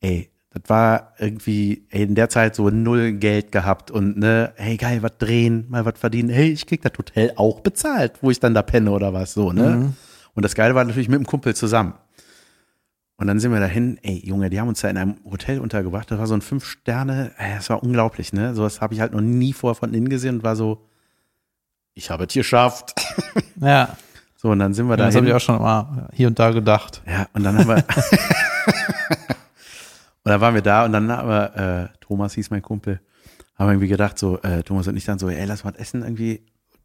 ey, 0.00 0.30
das 0.50 0.62
war 0.66 1.14
irgendwie 1.18 1.86
ey, 1.90 2.02
in 2.02 2.14
der 2.16 2.28
Zeit 2.28 2.56
so 2.56 2.70
null 2.70 3.12
Geld 3.12 3.52
gehabt 3.52 3.90
und 3.90 4.16
ne, 4.16 4.52
hey 4.56 4.76
geil, 4.76 5.02
was 5.02 5.16
drehen, 5.18 5.66
mal 5.68 5.84
was 5.84 5.98
verdienen, 5.98 6.28
hey, 6.28 6.50
ich 6.50 6.66
krieg 6.66 6.82
das 6.82 6.92
Hotel 6.98 7.32
auch 7.36 7.60
bezahlt, 7.60 8.14
wo 8.20 8.30
ich 8.30 8.40
dann 8.40 8.54
da 8.54 8.62
penne 8.62 8.90
oder 8.90 9.12
was 9.12 9.32
so, 9.32 9.52
ne? 9.52 9.94
Und 10.34 10.44
das 10.44 10.54
Geile 10.54 10.74
war 10.74 10.84
natürlich 10.84 11.08
mit 11.08 11.18
dem 11.18 11.26
Kumpel 11.26 11.54
zusammen. 11.54 11.94
Und 13.16 13.26
dann 13.26 13.38
sind 13.38 13.52
wir 13.52 13.60
dahin, 13.60 13.98
ey 14.02 14.22
Junge, 14.24 14.48
die 14.48 14.58
haben 14.58 14.68
uns 14.68 14.80
da 14.80 14.88
in 14.88 14.96
einem 14.96 15.16
Hotel 15.24 15.60
untergebracht, 15.60 16.10
das 16.10 16.18
war 16.18 16.26
so 16.26 16.34
ein 16.34 16.40
fünf 16.40 16.64
Sterne, 16.64 17.32
ey, 17.36 17.54
das 17.56 17.70
war 17.70 17.82
unglaublich, 17.82 18.32
ne? 18.32 18.54
Sowas 18.54 18.80
habe 18.80 18.94
ich 18.94 19.00
halt 19.00 19.12
noch 19.12 19.20
nie 19.20 19.52
vorher 19.52 19.76
von 19.76 19.94
innen 19.94 20.08
gesehen 20.08 20.36
und 20.36 20.42
war 20.42 20.56
so, 20.56 20.84
ich 21.94 22.10
habe 22.10 22.24
es 22.24 22.32
geschafft. 22.32 22.94
Ja, 23.60 23.96
So, 24.36 24.48
und 24.50 24.58
dann 24.58 24.72
sind 24.74 24.88
wir 24.88 24.96
das 24.96 25.14
dahin. 25.14 25.18
habe 25.18 25.28
ich 25.28 25.34
auch 25.34 25.44
schon 25.44 25.60
mal 25.60 26.08
hier 26.12 26.28
und 26.28 26.38
da 26.38 26.50
gedacht. 26.50 27.02
Ja, 27.06 27.26
und 27.34 27.42
dann 27.44 27.58
haben 27.58 27.68
wir. 27.68 27.76
und 30.24 30.24
dann 30.24 30.40
waren 30.40 30.54
wir 30.54 30.62
da 30.62 30.84
und 30.84 30.92
dann 30.92 31.10
haben 31.10 31.28
wir, 31.28 31.90
äh, 31.92 31.96
Thomas 32.00 32.34
hieß 32.34 32.50
mein 32.50 32.62
Kumpel, 32.62 33.00
haben 33.58 33.66
wir 33.68 33.72
irgendwie 33.72 33.88
gedacht, 33.88 34.18
so, 34.18 34.40
äh, 34.42 34.62
Thomas 34.62 34.86
und 34.88 34.96
ich 34.96 35.04
dann 35.04 35.18
so, 35.18 35.28
ey, 35.28 35.44
lass 35.44 35.64
mal 35.64 35.72
was 35.74 35.80
essen, 35.80 36.02
irgendwie 36.02 36.42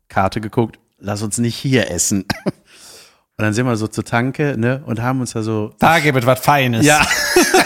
Karte 0.09 0.41
geguckt, 0.41 0.79
lass 0.99 1.21
uns 1.21 1.37
nicht 1.37 1.55
hier 1.55 1.89
essen. 1.91 2.25
Und 3.37 3.43
dann 3.43 3.53
sind 3.53 3.65
wir 3.65 3.75
so 3.75 3.87
zur 3.87 4.05
Tanke, 4.05 4.55
ne, 4.57 4.81
und 4.85 5.01
haben 5.01 5.19
uns 5.19 5.33
da 5.33 5.41
so. 5.43 5.73
Da 5.79 5.99
gibt 5.99 6.17
es 6.17 6.25
was 6.25 6.39
Feines. 6.39 6.85
Ja, 6.85 7.05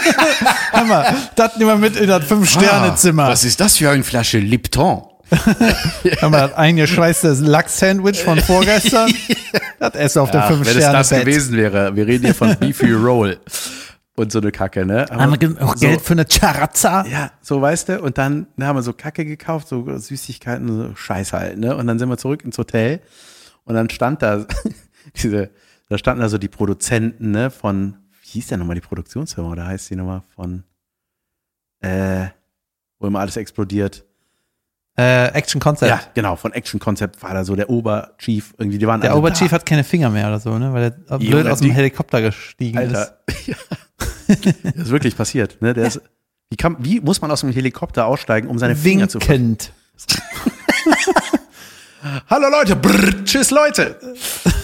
Hammer. 0.72 1.14
Das 1.36 1.56
nehmen 1.56 1.70
wir 1.70 1.76
mit 1.76 1.96
in 1.96 2.08
das 2.08 2.24
Fünf-Sterne-Zimmer. 2.24 3.28
was 3.28 3.44
ist 3.44 3.60
das 3.60 3.76
für 3.76 3.88
eine 3.90 4.02
Flasche 4.02 4.38
Lipton? 4.38 5.02
Haben 5.30 6.32
wir 6.32 6.48
das 6.48 6.54
eingeschweißte 6.54 7.32
Lachs-Sandwich 7.32 8.22
von 8.22 8.40
vorgestern? 8.40 9.12
Das 9.78 9.94
Essen 9.94 10.18
auf 10.18 10.30
dem 10.30 10.40
Ach, 10.40 10.50
wenn 10.50 10.60
es 10.60 10.74
das 10.76 11.08
gewesen 11.08 11.56
wäre, 11.56 11.96
wir 11.96 12.06
reden 12.06 12.26
hier 12.26 12.34
von 12.34 12.54
Beefy 12.58 12.92
Roll 12.92 13.40
und 14.14 14.30
so 14.30 14.38
eine 14.38 14.52
Kacke, 14.52 14.84
ne? 14.84 15.10
Aber 15.10 15.22
Haben 15.22 15.40
wir 15.40 15.66
auch 15.66 15.74
so- 15.74 15.86
Geld 15.86 16.02
für 16.02 16.12
eine 16.12 16.26
Charazza? 16.26 17.06
Ja, 17.06 17.30
so 17.40 17.62
weißt 17.62 17.88
du, 17.88 18.02
und 18.02 18.18
dann 18.18 18.46
ne, 18.56 18.66
haben 18.66 18.76
wir 18.76 18.82
so 18.82 18.92
Kacke 18.92 19.24
gekauft, 19.24 19.68
so 19.68 19.96
Süßigkeiten, 19.96 20.68
so 20.68 20.94
Scheiß 20.94 21.32
halt, 21.32 21.56
ne? 21.58 21.74
Und 21.74 21.86
dann 21.86 21.98
sind 21.98 22.10
wir 22.10 22.18
zurück 22.18 22.44
ins 22.44 22.58
Hotel 22.58 23.00
und 23.64 23.74
dann 23.74 23.88
stand 23.88 24.20
da 24.20 24.44
diese, 25.16 25.48
da 25.88 25.96
standen 25.96 26.20
da 26.20 26.28
so 26.28 26.36
die 26.36 26.48
Produzenten, 26.48 27.30
ne, 27.30 27.50
von, 27.50 27.96
wie 28.22 28.28
hieß 28.32 28.48
der 28.48 28.58
nochmal, 28.58 28.74
die 28.74 28.82
Produktionsfirma, 28.82 29.50
oder 29.50 29.66
heißt 29.66 29.88
die 29.88 29.96
nochmal 29.96 30.20
von, 30.36 30.64
äh, 31.80 32.26
wo 32.98 33.06
immer 33.06 33.20
alles 33.20 33.38
explodiert. 33.38 34.04
Äh, 35.00 35.28
Action 35.32 35.62
Concept. 35.62 35.88
Ja, 35.88 35.98
genau, 36.12 36.36
von 36.36 36.52
Action 36.52 36.78
Concept 36.78 37.22
war 37.22 37.32
da 37.32 37.42
so 37.42 37.56
der 37.56 37.70
Oberchief, 37.70 38.52
irgendwie, 38.58 38.76
die 38.76 38.86
waren 38.86 39.00
Der 39.00 39.16
Oberchief 39.16 39.50
hat 39.50 39.64
keine 39.64 39.82
Finger 39.82 40.10
mehr 40.10 40.26
oder 40.28 40.40
so, 40.40 40.58
ne? 40.58 40.74
Weil 40.74 40.82
er 40.82 41.18
blöd 41.18 41.30
Junge, 41.30 41.50
aus 41.50 41.60
dem 41.60 41.70
Helikopter 41.70 42.20
gestiegen 42.20 42.78
ist. 42.78 42.94
Alter. 42.94 43.16
Ja. 43.46 43.56
Das 44.62 44.84
ist 44.84 44.90
wirklich 44.90 45.16
passiert, 45.16 45.60
ne? 45.60 45.72
Der 45.74 45.86
ist, 45.86 46.00
wie, 46.50 46.56
kann, 46.56 46.76
wie 46.78 47.00
muss 47.00 47.20
man 47.22 47.30
aus 47.30 47.40
dem 47.40 47.50
Helikopter 47.50 48.06
aussteigen, 48.06 48.48
um 48.48 48.58
seine 48.58 48.76
Finger 48.76 49.08
zu 49.08 49.18
Winkend. 49.20 49.72
Hallo 52.28 52.48
Leute, 52.50 52.76
brrr, 52.76 53.24
tschüss 53.24 53.50
Leute. 53.50 53.98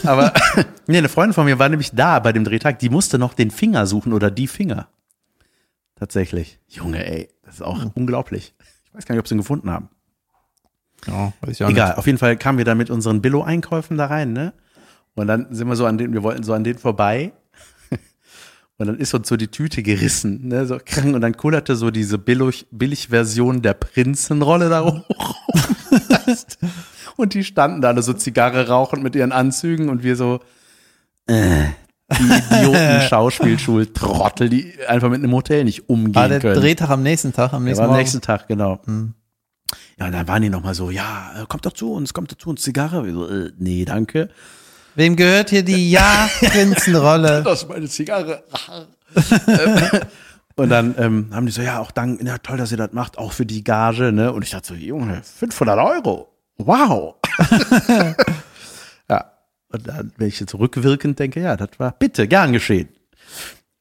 Aber 0.04 0.32
nee, 0.86 0.98
eine 0.98 1.08
Freundin 1.08 1.32
von 1.32 1.46
mir 1.46 1.58
war 1.58 1.68
nämlich 1.68 1.92
da 1.92 2.18
bei 2.20 2.32
dem 2.32 2.44
Drehtag, 2.44 2.78
die 2.78 2.90
musste 2.90 3.18
noch 3.18 3.34
den 3.34 3.50
Finger 3.50 3.86
suchen 3.86 4.12
oder 4.12 4.30
die 4.30 4.46
Finger. 4.46 4.88
Tatsächlich. 5.96 6.60
Junge, 6.68 7.04
ey, 7.06 7.28
das 7.42 7.56
ist 7.56 7.62
auch 7.62 7.84
unglaublich. 7.94 8.54
Ich 8.84 8.94
weiß 8.94 9.06
gar 9.06 9.14
nicht, 9.14 9.20
ob 9.20 9.28
sie 9.28 9.34
ihn 9.34 9.38
gefunden 9.38 9.70
haben. 9.70 9.88
Ja, 11.06 11.32
weiß 11.40 11.50
ich 11.52 11.64
auch 11.64 11.68
Egal, 11.70 11.94
auf 11.94 12.06
jeden 12.06 12.18
Fall 12.18 12.36
kamen 12.36 12.58
wir 12.58 12.64
da 12.64 12.74
mit 12.74 12.90
unseren 12.90 13.22
Billo-Einkäufen 13.22 13.96
da 13.96 14.06
rein, 14.06 14.32
ne? 14.32 14.52
Und 15.14 15.28
dann 15.28 15.46
sind 15.54 15.68
wir 15.68 15.76
so 15.76 15.86
an 15.86 15.98
den, 15.98 16.12
wir 16.12 16.22
wollten 16.22 16.42
so 16.42 16.52
an 16.52 16.64
den 16.64 16.78
vorbei. 16.78 17.32
Und 18.78 18.86
dann 18.86 18.98
ist 18.98 19.14
uns 19.14 19.28
so 19.28 19.36
die 19.36 19.48
Tüte 19.48 19.82
gerissen, 19.82 20.48
ne? 20.48 20.66
So 20.66 20.78
krank. 20.84 21.14
Und 21.14 21.20
dann 21.22 21.36
kullerte 21.36 21.76
so 21.76 21.90
diese 21.90 22.18
Billig- 22.18 22.66
Billig-Version 22.70 23.62
der 23.62 23.74
Prinzenrolle 23.74 24.68
da 24.68 24.84
hoch. 24.84 25.34
und 27.16 27.34
die 27.34 27.44
standen 27.44 27.80
da 27.80 27.88
alle 27.88 28.02
so 28.02 28.12
Zigarre 28.12 28.68
rauchend 28.68 29.02
mit 29.02 29.14
ihren 29.16 29.32
Anzügen 29.32 29.88
und 29.88 30.02
wir 30.02 30.16
so, 30.16 30.40
äh, 31.26 31.64
die 32.12 32.54
Idioten 32.56 33.00
Schauspielschul-Trottel, 33.08 34.48
die 34.48 34.74
einfach 34.86 35.08
mit 35.08 35.22
einem 35.22 35.32
Hotel 35.32 35.64
nicht 35.64 35.88
umgehen 35.88 36.14
War 36.14 36.28
der 36.28 36.40
können. 36.40 36.60
Drehtag 36.60 36.90
am 36.90 37.02
nächsten 37.02 37.32
Tag, 37.32 37.52
am 37.52 37.64
nächsten 37.64 37.82
war 37.84 37.90
am 37.90 37.96
nächsten 37.96 38.20
Tag, 38.20 38.46
genau. 38.48 38.80
Ja, 39.98 40.06
und 40.06 40.12
dann 40.12 40.28
waren 40.28 40.42
die 40.42 40.50
nochmal 40.50 40.74
so, 40.74 40.90
ja, 40.90 41.32
äh, 41.42 41.46
kommt 41.46 41.64
doch 41.64 41.72
zu 41.72 41.92
uns, 41.92 42.12
kommt 42.12 42.30
doch 42.30 42.36
zu 42.36 42.50
uns, 42.50 42.62
Zigarre. 42.62 43.10
So, 43.10 43.28
äh, 43.28 43.52
nee, 43.58 43.84
danke. 43.84 44.28
Wem 44.94 45.16
gehört 45.16 45.50
hier 45.50 45.62
die 45.62 45.90
Ja-Prinzenrolle? 45.90 47.42
Das 47.44 47.62
ist 47.62 47.68
meine 47.68 47.88
Zigarre. 47.88 48.44
Und 50.56 50.70
dann 50.70 50.94
ähm, 50.98 51.28
haben 51.32 51.46
die 51.46 51.52
so, 51.52 51.60
ja, 51.60 51.80
auch 51.80 51.90
dank, 51.90 52.22
ja, 52.22 52.38
toll, 52.38 52.56
dass 52.56 52.72
ihr 52.72 52.78
das 52.78 52.92
macht, 52.92 53.18
auch 53.18 53.32
für 53.32 53.44
die 53.44 53.62
Gage, 53.62 54.10
ne? 54.10 54.32
Und 54.32 54.42
ich 54.42 54.50
dachte 54.50 54.68
so, 54.68 54.74
Junge, 54.74 55.22
500 55.22 55.78
Euro. 55.78 56.32
Wow. 56.56 57.16
ja. 59.10 59.32
Und 59.68 59.86
dann, 59.86 60.12
wenn 60.16 60.28
ich 60.28 60.40
jetzt 60.40 60.54
rückwirkend 60.54 61.18
denke, 61.18 61.40
ja, 61.40 61.56
das 61.56 61.78
war 61.78 61.92
bitte, 61.92 62.26
gern 62.26 62.54
geschehen. 62.54 62.88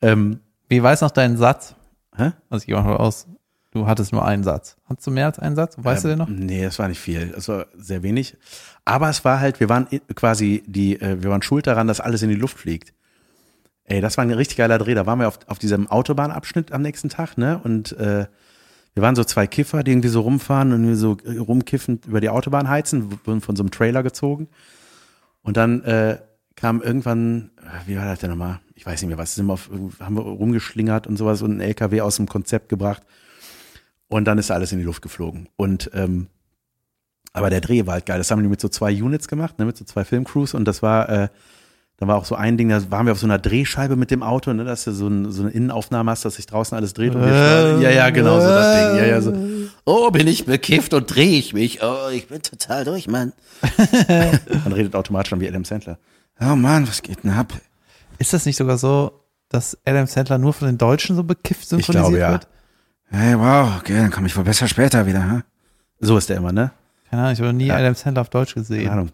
Ähm, 0.01 0.41
Wie 0.68 0.84
weiß 0.84 0.99
noch 0.99 1.11
deinen 1.11 1.38
Satz? 1.38 1.76
hä? 2.18 2.32
Also 2.49 2.63
ich 2.63 2.68
gehe 2.68 2.76
mal 2.76 2.97
aus. 2.97 3.28
Du 3.76 3.88
hattest 3.88 4.13
nur 4.13 4.23
einen 4.23 4.45
Satz. 4.45 4.78
Hattest 4.88 5.05
du 5.05 5.11
mehr 5.11 5.26
als 5.26 5.38
einen 5.38 5.57
Satz? 5.57 5.76
Weißt 5.78 6.05
du 6.05 6.07
den 6.07 6.17
noch? 6.17 6.30
Ähm, 6.30 6.45
Nee, 6.45 6.63
das 6.63 6.80
war 6.80 6.88
nicht 6.88 7.01
viel. 7.01 7.28
Das 7.36 7.49
war 7.49 7.65
sehr 7.76 8.03
wenig. 8.03 8.38
Aber 8.86 9.09
es 9.09 9.26
war 9.26 9.41
halt, 9.41 9.59
wir 9.59 9.67
waren 9.67 9.88
quasi 10.15 10.63
die, 10.65 11.01
äh, 11.01 11.21
wir 11.21 11.30
waren 11.30 11.41
schuld 11.41 11.67
daran, 11.67 11.86
dass 11.86 11.99
alles 11.99 12.21
in 12.21 12.30
die 12.30 12.36
Luft 12.36 12.57
fliegt. 12.57 12.93
Ey, 13.84 13.99
das 13.99 14.15
war 14.15 14.23
ein 14.23 14.32
richtig 14.32 14.55
geiler 14.55 14.78
Dreh. 14.78 14.93
Da 14.93 15.05
waren 15.05 15.19
wir 15.19 15.28
auf, 15.28 15.39
auf 15.47 15.59
diesem 15.59 15.88
Autobahnabschnitt 15.88 16.71
am 16.71 16.84
nächsten 16.84 17.09
Tag, 17.09 17.38
ne? 17.38 17.59
Und 17.61 17.91
äh, 17.97 18.28
wir 18.93 19.03
waren 19.03 19.17
so 19.17 19.26
zwei 19.26 19.45
Kiffer, 19.45 19.84
die 19.84 19.91
irgendwie 19.91 20.07
so 20.07 20.21
rumfahren 20.21 20.71
und 20.71 20.88
wir 20.88 20.95
so 20.95 21.17
äh, 21.26 21.38
rumkiffend 21.38 22.05
über 22.05 22.21
die 22.21 22.30
Autobahn 22.30 22.69
heizen, 22.69 23.19
wurden 23.26 23.41
von 23.41 23.57
so 23.57 23.63
einem 23.63 23.71
Trailer 23.71 24.03
gezogen. 24.03 24.47
Und 25.41 25.57
dann 25.57 25.84
äh, 25.84 26.19
kam 26.55 26.82
irgendwann, 26.82 27.51
äh, 27.61 27.89
wie 27.89 27.97
war 27.97 28.05
das 28.05 28.19
denn 28.19 28.30
nochmal? 28.30 28.61
Ich 28.73 28.86
weiß 28.86 29.01
nicht 29.01 29.09
mehr, 29.09 29.17
was 29.17 29.36
sind 29.36 29.47
wir 29.47 29.53
auf, 29.53 29.69
haben 29.99 30.15
wir 30.15 30.21
rumgeschlingert 30.21 31.07
und 31.07 31.17
sowas 31.17 31.41
und 31.41 31.57
ein 31.57 31.59
LKW 31.59 31.99
aus 31.99 32.15
dem 32.15 32.30
Konzept 32.30 32.69
gebracht. 32.69 33.03
Und 34.16 34.24
dann 34.24 34.38
ist 34.38 34.49
alles 34.49 34.72
in 34.72 34.78
die 34.78 34.86
Luft 34.86 35.01
geflogen. 35.01 35.49
Und 35.57 35.91
ähm, 35.93 36.28
aber 37.34 37.49
der 37.49 37.59
Dreh 37.59 37.86
war 37.86 37.95
halt 37.95 38.05
geil. 38.05 38.18
Das 38.18 38.32
haben 38.32 38.41
die 38.41 38.47
mit 38.47 38.61
so 38.61 38.70
zwei 38.70 38.93
Units 38.93 39.28
gemacht, 39.28 39.59
ne, 39.59 39.66
mit 39.66 39.76
so 39.76 39.84
zwei 39.84 40.05
Filmcrews 40.05 40.53
und 40.53 40.63
das 40.63 40.82
war 40.82 41.09
äh, 41.09 41.28
da 41.97 42.07
war 42.07 42.16
auch 42.16 42.24
so 42.24 42.36
ein 42.36 42.57
Ding, 42.57 42.70
da 42.70 42.89
waren 42.91 43.07
wir 43.07 43.11
auf 43.11 43.20
so 43.20 43.28
einer 43.28 43.39
Drehscheibe 43.39 43.97
mit 43.97 44.11
dem 44.11 44.24
Auto, 44.24 44.53
ne, 44.53 44.63
dass 44.63 44.86
du 44.86 44.93
so, 44.93 45.09
ein, 45.09 45.34
so 45.34 45.41
eine 45.41 45.51
Innenaufnahme 45.51 46.11
hast, 46.11 46.24
dass 46.24 46.36
sich 46.36 46.45
draußen 46.45 46.78
alles 46.78 46.93
dreht. 46.93 47.13
Und 47.13 47.26
wir 47.26 47.28
Äh, 47.28 47.84
ja, 47.84 47.89
ja, 47.89 48.09
genau, 48.09 48.39
so 48.39 48.47
das 48.47 48.76
Ding. 48.78 48.97
Ja, 48.99 49.05
ja, 49.05 49.22
so. 49.22 49.34
Oh, 49.84 50.09
bin 50.11 50.28
ich 50.28 50.45
bekifft 50.45 50.93
und 50.93 51.13
drehe 51.13 51.38
ich 51.38 51.53
mich. 51.53 51.84
Oh, 51.84 52.07
ich 52.09 52.30
bin 52.30 52.41
total 52.41 52.86
durch, 52.86 53.09
Mann. 53.09 53.34
Man 54.07 54.72
redet 54.72 54.95
automatisch 54.95 55.32
dann 55.32 55.41
wie 55.41 55.49
Adam 55.49 55.66
Sandler. 55.66 55.97
Oh 56.39 56.55
Mann, 56.55 56.88
was 56.88 57.01
geht 57.01 57.26
denn 57.26 57.32
ab? 57.32 57.51
Ist 58.18 58.32
das 58.32 58.45
nicht 58.45 58.55
sogar 58.55 58.78
so, 58.78 59.11
dass 59.49 59.78
Adam 59.84 60.07
Sandler 60.07 60.38
nur 60.38 60.53
von 60.53 60.68
den 60.68 60.78
Deutschen 60.78 61.18
so 61.18 61.24
bekifft 61.26 61.68
synchronisiert 61.68 62.07
glaube, 62.07 62.18
ja. 62.18 62.32
wird? 62.32 62.47
Hey, 63.10 63.38
wow, 63.38 63.78
okay, 63.80 63.93
dann 63.97 64.12
komme 64.12 64.28
ich 64.28 64.36
wohl 64.36 64.43
besser 64.43 64.68
später 64.68 65.06
wieder, 65.06 65.24
hm? 65.24 65.43
So 65.99 66.18
ist 66.18 66.30
der 66.30 66.38
immer, 66.38 66.51
ne? 66.51 66.72
Keine 67.10 67.22
Ahnung, 67.22 67.34
ich 67.34 67.39
habe 67.39 67.49
noch 67.51 67.58
nie 67.58 67.68
Ja. 67.68 67.76
Adam 67.78 67.95
Sandler 67.95 68.22
auf 68.22 68.30
Deutsch 68.30 68.53
Keine 68.53 68.66
gesehen. 68.66 68.89
Ahnung. 68.89 69.10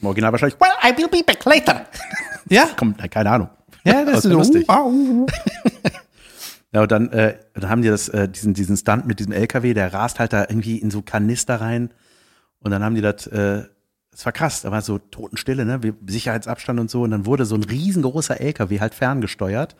Im 0.00 0.06
Original 0.06 0.32
wahrscheinlich, 0.32 0.60
Well, 0.60 0.70
I 0.84 0.96
will 0.96 1.08
be 1.08 1.22
back 1.24 1.44
later. 1.44 1.86
Ja, 2.48 2.66
kommt, 2.76 2.98
keine 3.10 3.30
Ahnung. 3.30 3.48
ja, 3.84 4.04
das 4.04 4.14
Das 4.16 4.24
ist 4.24 4.30
wär 4.30 4.36
lustig. 4.36 4.68
Au. 4.68 5.26
Ja, 6.74 6.80
und 6.82 6.90
dann, 6.90 7.10
äh, 7.10 7.36
dann 7.52 7.68
haben 7.68 7.82
die 7.82 7.88
das, 7.88 8.08
äh, 8.08 8.26
diesen, 8.30 8.54
diesen 8.54 8.78
Stunt 8.78 9.06
mit 9.06 9.18
diesem 9.20 9.32
LKW, 9.32 9.74
der 9.74 9.92
rast 9.92 10.18
halt 10.18 10.32
da 10.32 10.40
irgendwie 10.48 10.78
in 10.78 10.90
so 10.90 11.02
Kanister 11.02 11.60
rein. 11.60 11.90
Und 12.60 12.70
dann 12.70 12.82
haben 12.82 12.94
die 12.94 13.02
das, 13.02 13.26
äh, 13.26 13.64
es 14.10 14.24
war 14.24 14.32
krass, 14.32 14.62
da 14.62 14.70
war 14.70 14.80
so 14.80 14.96
Totenstille, 14.96 15.66
ne? 15.66 15.80
Sicherheitsabstand 16.06 16.80
und 16.80 16.90
so. 16.90 17.02
Und 17.02 17.10
dann 17.10 17.26
wurde 17.26 17.44
so 17.44 17.56
ein 17.56 17.62
riesengroßer 17.64 18.40
LKW 18.40 18.80
halt 18.80 18.94
ferngesteuert. 18.94 19.76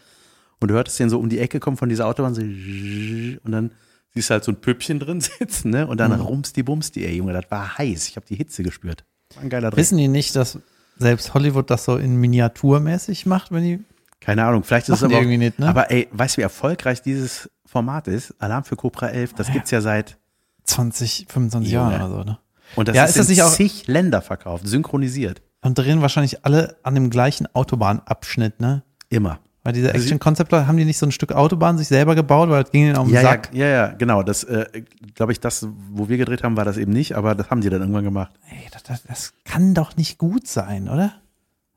Und 0.62 0.68
du 0.68 0.74
hörtest 0.74 0.98
den 1.00 1.10
so 1.10 1.18
um 1.18 1.28
die 1.28 1.38
Ecke 1.38 1.60
kommen 1.60 1.76
von 1.76 1.88
dieser 1.88 2.06
Autobahn, 2.06 2.34
so 2.34 2.40
und 2.42 3.40
dann 3.52 3.72
siehst 4.14 4.30
du 4.30 4.32
halt 4.34 4.44
so 4.44 4.52
ein 4.52 4.60
Püppchen 4.60 4.98
drin 5.00 5.20
sitzen, 5.38 5.70
ne? 5.70 5.86
Und 5.86 5.98
dann 5.98 6.12
rumst 6.20 6.56
die 6.56 6.62
Bumsti, 6.62 7.04
ey 7.04 7.16
Junge, 7.16 7.32
das 7.32 7.50
war 7.50 7.78
heiß. 7.78 8.08
Ich 8.08 8.16
habe 8.16 8.26
die 8.26 8.36
Hitze 8.36 8.62
gespürt. 8.62 9.04
War 9.34 9.42
ein 9.42 9.48
geiler 9.50 9.70
Dreh. 9.70 9.76
Wissen 9.78 9.98
die 9.98 10.08
nicht, 10.08 10.36
dass 10.36 10.58
selbst 10.98 11.34
Hollywood 11.34 11.70
das 11.70 11.84
so 11.84 11.96
in 11.96 12.16
Miniaturmäßig 12.16 13.26
macht, 13.26 13.50
wenn 13.50 13.62
die 13.64 13.84
Keine 14.20 14.44
Ahnung, 14.44 14.62
vielleicht 14.62 14.88
ist 14.88 14.94
es 14.94 14.98
die 15.00 15.06
aber, 15.06 15.14
auch, 15.16 15.20
irgendwie 15.20 15.38
nicht, 15.38 15.58
ne? 15.58 15.66
aber 15.68 15.90
ey, 15.90 16.08
weißt 16.12 16.36
du, 16.36 16.38
wie 16.38 16.42
erfolgreich 16.42 17.02
dieses 17.02 17.50
Format 17.66 18.06
ist? 18.08 18.34
Alarm 18.38 18.64
für 18.64 18.76
Cobra 18.76 19.08
11, 19.08 19.32
das 19.32 19.50
gibt's 19.50 19.70
ja 19.70 19.80
seit, 19.80 20.18
20, 20.64 21.26
25 21.28 21.72
Junge. 21.72 21.90
Jahren 21.92 22.02
oder 22.12 22.18
so, 22.18 22.24
ne? 22.24 22.38
und 22.76 22.86
das 22.88 22.94
Ja, 22.96 23.04
ist, 23.04 23.10
ist 23.10 23.18
das 23.18 23.26
in 23.28 23.32
nicht 23.32 23.42
auch- 23.42 23.52
zig 23.52 23.86
Länder 23.88 24.22
verkauft, 24.22 24.66
synchronisiert. 24.68 25.42
Und 25.62 25.78
drehen 25.78 26.02
wahrscheinlich 26.02 26.44
alle 26.44 26.76
an 26.82 26.94
dem 26.94 27.08
gleichen 27.10 27.46
Autobahnabschnitt, 27.54 28.60
ne? 28.60 28.82
Immer. 29.08 29.38
Weil 29.64 29.74
diese 29.74 29.88
Also 29.88 29.98
sie- 30.00 30.04
Action-Konzepte, 30.06 30.66
haben 30.66 30.76
die 30.76 30.84
nicht 30.84 30.98
so 30.98 31.06
ein 31.06 31.12
Stück 31.12 31.32
Autobahn 31.32 31.78
sich 31.78 31.86
selber 31.88 32.14
gebaut, 32.16 32.48
weil 32.50 32.62
das 32.64 32.72
ging 32.72 32.82
ihnen 32.86 32.96
auf 32.96 33.06
den 33.06 33.14
Ja, 33.14 33.22
ja, 33.22 33.28
Sack? 33.30 33.50
ja, 33.54 33.66
ja, 33.66 33.86
genau. 33.88 34.22
Das, 34.24 34.42
äh, 34.44 34.82
glaube 35.14 35.30
ich, 35.32 35.38
das, 35.40 35.66
wo 35.90 36.08
wir 36.08 36.16
gedreht 36.16 36.42
haben, 36.42 36.56
war 36.56 36.64
das 36.64 36.76
eben 36.78 36.92
nicht, 36.92 37.14
aber 37.16 37.34
das 37.36 37.48
haben 37.50 37.60
die 37.60 37.70
dann 37.70 37.80
irgendwann 37.80 38.02
gemacht. 38.04 38.32
Ey, 38.50 38.66
das, 38.72 38.82
das, 38.82 39.02
das 39.04 39.32
kann 39.44 39.72
doch 39.74 39.96
nicht 39.96 40.18
gut 40.18 40.48
sein, 40.48 40.88
oder? 40.88 41.12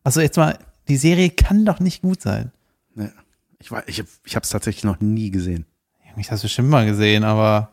Also 0.04 0.20
jetzt 0.22 0.38
mal, 0.38 0.58
die 0.88 0.98
Serie 0.98 1.30
kann 1.30 1.64
doch 1.66 1.80
nicht 1.80 2.02
gut 2.02 2.22
sein. 2.22 2.52
Ja. 2.96 3.10
Ich, 3.60 3.72
war- 3.72 3.88
ich, 3.88 4.04
ich 4.24 4.36
habe 4.36 4.44
es 4.44 4.50
tatsächlich 4.50 4.84
noch 4.84 5.00
nie 5.00 5.30
gesehen. 5.30 5.66
Ich 6.18 6.28
habe 6.28 6.36
es 6.38 6.42
bestimmt 6.44 6.70
mal 6.70 6.86
gesehen, 6.86 7.24
aber 7.24 7.72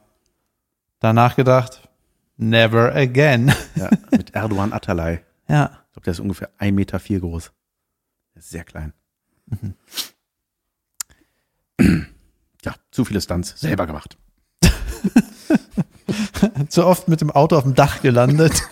danach 1.00 1.36
gedacht, 1.36 1.88
never 2.36 2.94
again. 2.94 3.52
Ja, 3.76 3.88
mit 4.10 4.34
Erdogan 4.34 4.72
Atalay. 4.74 5.20
ja. 5.48 5.70
Ich 5.88 5.92
glaube, 5.94 6.04
der 6.04 6.12
ist 6.12 6.20
ungefähr 6.20 6.48
1,4 6.58 6.72
Meter 6.72 6.98
vier 7.00 7.20
groß. 7.20 7.52
Sehr 8.36 8.64
klein. 8.64 8.92
Ja, 12.64 12.74
zu 12.90 13.05
viele 13.05 13.20
Stunts. 13.20 13.55
Selber 13.59 13.86
gemacht. 13.86 14.16
Zu 16.68 16.86
oft 16.86 17.09
mit 17.09 17.20
dem 17.20 17.30
Auto 17.30 17.57
auf 17.57 17.62
dem 17.64 17.74
Dach 17.74 18.00
gelandet. 18.03 18.53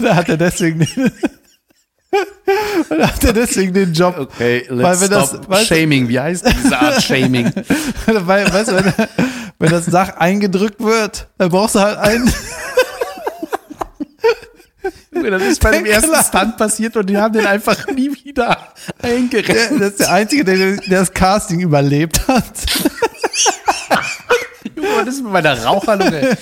Oder 0.00 0.16
hat 0.16 0.28
er 0.28 0.36
deswegen 0.36 0.80
den, 0.80 0.88
oder 2.90 3.06
hat 3.08 3.22
er 3.22 3.32
deswegen 3.34 3.72
den 3.74 3.92
Job? 3.92 4.16
Okay, 4.18 4.66
Weil 4.70 5.00
wenn 5.00 5.10
das- 5.10 5.38
weißt 5.48 5.68
Shaming. 5.68 6.08
Wie 6.08 6.18
heißt 6.18 6.44
diese 6.46 6.76
Art 6.78 7.00
Shaming? 7.02 7.52
Weil, 8.06 8.50
weißt 8.52 8.70
du, 8.70 8.76
wenn, 8.76 8.92
wenn 9.58 9.70
das 9.70 9.86
Dach 9.86 10.16
eingedrückt 10.16 10.80
wird, 10.80 11.28
dann 11.36 11.50
brauchst 11.50 11.74
du 11.76 11.80
halt 11.80 11.98
einen. 11.98 12.32
Das 15.22 15.42
ist 15.42 15.60
bei 15.62 15.70
dem 15.72 15.84
ersten 15.86 16.10
Klar. 16.10 16.24
Stunt 16.24 16.56
passiert 16.56 16.96
und 16.96 17.08
die 17.08 17.16
haben 17.16 17.32
den 17.32 17.46
einfach 17.46 17.86
nie 17.88 18.10
wieder 18.24 18.58
Der, 19.02 19.10
eingerettet. 19.10 19.80
das 19.80 19.90
ist 19.90 20.00
der 20.00 20.12
Einzige, 20.12 20.44
der, 20.44 20.56
der 20.76 21.00
das 21.00 21.12
Casting 21.12 21.60
überlebt 21.60 22.26
hat. 22.28 22.44
Junge, 24.76 24.88
was 24.96 25.08
ist 25.08 25.22
mit 25.22 25.32
meiner 25.32 25.64
Raucherlunge? 25.64 26.36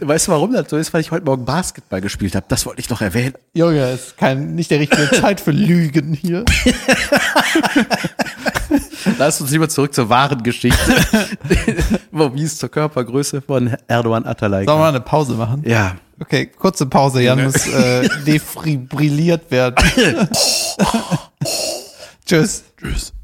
Weißt 0.00 0.28
du, 0.28 0.32
warum 0.32 0.52
das 0.52 0.68
so 0.70 0.76
ist? 0.76 0.92
Weil 0.94 1.00
ich 1.00 1.10
heute 1.10 1.24
Morgen 1.24 1.44
Basketball 1.44 2.00
gespielt 2.00 2.34
habe. 2.34 2.46
Das 2.48 2.64
wollte 2.66 2.80
ich 2.80 2.86
doch 2.88 3.00
erwähnen. 3.00 3.34
Junge, 3.54 3.92
ist 3.92 4.16
kein, 4.16 4.54
nicht 4.54 4.70
der 4.70 4.78
richtige 4.80 5.10
Zeit 5.10 5.40
für 5.40 5.50
Lügen 5.50 6.12
hier. 6.14 6.44
Lass 9.18 9.40
uns 9.40 9.50
lieber 9.50 9.68
zurück 9.68 9.94
zur 9.94 10.08
wahren 10.08 10.42
Geschichte. 10.42 10.78
Wie 12.12 12.42
es 12.42 12.58
zur 12.58 12.68
Körpergröße 12.68 13.40
von 13.42 13.74
Erdogan 13.88 14.26
Atalay 14.26 14.64
Sollen 14.64 14.78
wir 14.78 14.82
mal 14.82 14.88
eine 14.90 15.00
Pause 15.00 15.34
machen? 15.34 15.62
Ja, 15.66 15.96
Okay, 16.20 16.46
kurze 16.46 16.84
Pause. 16.84 17.22
Jan 17.22 17.42
muss 17.42 17.66
äh, 17.66 18.06
defibrilliert 18.26 19.50
werden. 19.50 19.76
Tschüss. 22.26 22.64
Tschüss. 22.76 23.14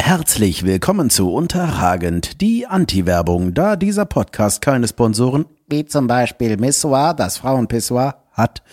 Herzlich 0.00 0.64
willkommen 0.64 1.10
zu 1.10 1.32
Unterragend, 1.32 2.40
die 2.40 2.66
Anti-Werbung, 2.66 3.54
da 3.54 3.76
dieser 3.76 4.04
Podcast 4.04 4.60
keine 4.60 4.88
Sponsoren, 4.88 5.44
Wie 5.68 5.86
zum 5.86 6.08
Beispiel 6.08 6.56
Missoir, 6.56 7.14
das 7.14 7.36
Frauenpissoir. 7.36 8.24
hat, 8.32 8.64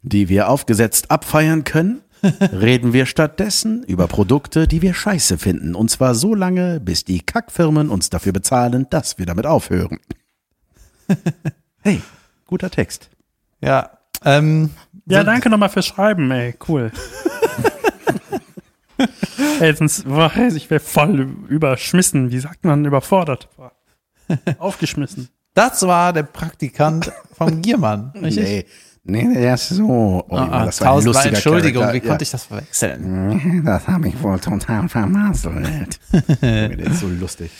die 0.00 0.30
wir 0.30 0.48
aufgesetzt 0.48 1.10
abfeiern 1.10 1.64
können, 1.64 2.00
reden 2.40 2.94
wir 2.94 3.04
stattdessen 3.04 3.82
über 3.82 4.06
Produkte, 4.06 4.66
die 4.66 4.80
wir 4.80 4.94
scheiße 4.94 5.36
finden. 5.36 5.74
Und 5.74 5.90
zwar 5.90 6.14
so 6.14 6.34
lange, 6.34 6.80
bis 6.80 7.04
die 7.04 7.20
Kackfirmen 7.20 7.90
uns 7.90 8.08
dafür 8.08 8.32
bezahlen, 8.32 8.86
dass 8.88 9.18
wir 9.18 9.26
damit 9.26 9.44
aufhören. 9.44 9.98
Hey, 11.82 12.00
guter 12.50 12.68
Text. 12.70 13.08
Ja, 13.62 13.90
ähm, 14.24 14.70
Ja, 15.06 15.22
danke 15.24 15.48
nochmal 15.48 15.68
fürs 15.68 15.86
Schreiben, 15.86 16.30
ey, 16.32 16.54
cool. 16.68 16.90
ey, 19.60 19.74
sonst, 19.74 20.04
boah, 20.04 20.30
ich 20.36 20.68
wäre 20.68 20.80
voll 20.80 21.20
überschmissen. 21.48 22.30
Wie 22.30 22.40
sagt 22.40 22.64
man, 22.64 22.84
überfordert? 22.84 23.48
Boah. 23.56 23.72
Aufgeschmissen. 24.58 25.28
Das 25.54 25.82
war 25.86 26.12
der 26.12 26.24
Praktikant 26.24 27.12
vom 27.32 27.62
Giermann. 27.62 28.10
Richtig? 28.22 28.66
Nee, 29.02 29.24
nee, 29.24 29.34
der 29.34 29.54
ist 29.54 29.68
so. 29.70 30.24
Oh, 30.28 30.34
Ah, 30.36 30.66
das 30.66 30.80
war 30.80 30.88
ein 30.88 30.92
tausendmal 30.94 31.04
lustiger 31.04 31.34
Entschuldigung, 31.36 31.82
Charakter. 31.82 32.02
wie 32.02 32.08
konnte 32.08 32.22
ich 32.24 32.30
das 32.30 32.44
verwechseln? 32.44 33.62
Das 33.64 33.88
habe 33.88 34.08
ich 34.08 34.22
wohl 34.22 34.38
total 34.38 34.88
vermasselt. 34.88 35.98
Der 36.42 36.78
ist 36.78 37.00
so 37.00 37.08
lustig. 37.08 37.50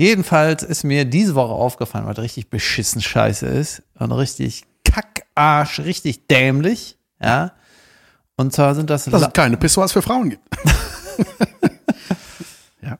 Jedenfalls 0.00 0.62
ist 0.62 0.82
mir 0.82 1.04
diese 1.04 1.34
Woche 1.34 1.52
aufgefallen, 1.52 2.06
was 2.06 2.16
richtig 2.16 2.48
beschissen 2.48 3.02
scheiße 3.02 3.44
ist 3.44 3.82
und 3.98 4.12
richtig 4.12 4.64
Kackarsch, 4.82 5.80
richtig 5.80 6.26
dämlich, 6.26 6.96
ja. 7.22 7.52
Und 8.34 8.54
zwar 8.54 8.74
sind 8.74 8.88
das, 8.88 9.04
Dass 9.04 9.20
es 9.20 9.32
keine 9.34 9.58
Pissoirs 9.58 9.92
für 9.92 10.00
Frauen 10.00 10.30
gibt. 10.30 10.48
ja, 12.80 12.98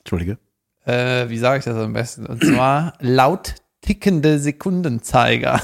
Entschuldige. 0.00 0.36
äh, 0.84 1.26
wie 1.30 1.38
sage 1.38 1.60
ich 1.60 1.64
das 1.64 1.74
am 1.74 1.94
besten? 1.94 2.26
Und 2.26 2.44
zwar 2.44 2.98
laut 3.00 3.54
tickende 3.80 4.38
Sekundenzeiger. 4.38 5.58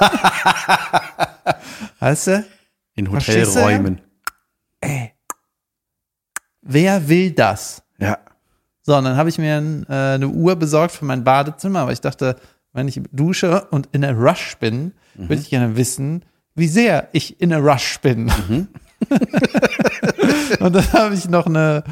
weißt 1.98 2.26
du? 2.28 2.46
In 2.94 3.12
Hotelräumen. 3.12 4.00
Ey. 4.80 5.12
Wer 6.62 7.10
will 7.10 7.32
das? 7.32 7.82
Ja. 7.98 8.16
So, 8.90 8.96
und 8.96 9.04
dann 9.04 9.16
habe 9.16 9.28
ich 9.28 9.38
mir 9.38 9.56
ein, 9.56 9.86
äh, 9.88 10.14
eine 10.14 10.26
Uhr 10.26 10.56
besorgt 10.56 10.90
für 10.96 11.04
mein 11.04 11.22
Badezimmer, 11.22 11.86
weil 11.86 11.92
ich 11.92 12.00
dachte, 12.00 12.34
wenn 12.72 12.88
ich 12.88 13.00
dusche 13.12 13.68
und 13.70 13.88
in 13.92 14.04
a 14.04 14.10
Rush 14.10 14.56
bin, 14.56 14.94
würde 15.14 15.40
ich 15.40 15.48
gerne 15.48 15.76
wissen, 15.76 16.24
wie 16.56 16.66
sehr 16.66 17.08
ich 17.12 17.40
in 17.40 17.52
a 17.52 17.58
Rush 17.58 18.00
bin. 18.00 18.32
und 20.58 20.74
dann 20.74 20.92
habe 20.92 21.14
ich 21.14 21.28
noch 21.28 21.46
eine, 21.46 21.84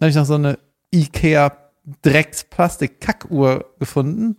habe 0.00 0.10
ich 0.10 0.14
noch 0.14 0.26
so 0.26 0.34
eine 0.34 0.60
Ikea 0.94 1.56
Drecks 2.02 2.44
Plastik 2.44 3.00
Kackuhr 3.00 3.74
gefunden. 3.80 4.36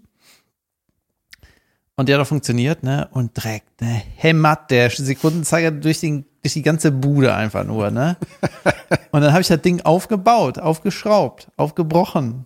Und 1.97 2.07
die 2.07 2.13
hat 2.13 2.21
auch 2.21 2.27
funktioniert, 2.27 2.81
ne? 2.81 3.09
Und 3.11 3.35
direkt, 3.35 3.81
ne, 3.81 4.01
hämmert 4.15 4.71
der 4.71 4.89
Sekundenzeiger 4.89 5.71
durch 5.71 5.99
den, 5.99 6.23
durch 6.45 6.53
die 6.53 6.61
ganze 6.61 6.91
Bude 6.91 7.33
einfach 7.33 7.63
nur, 7.63 7.89
ne? 7.89 8.17
Und 9.11 9.21
dann 9.21 9.31
habe 9.31 9.41
ich 9.41 9.47
das 9.47 9.61
Ding 9.61 9.81
aufgebaut, 9.81 10.59
aufgeschraubt, 10.59 11.47
aufgebrochen 11.57 12.45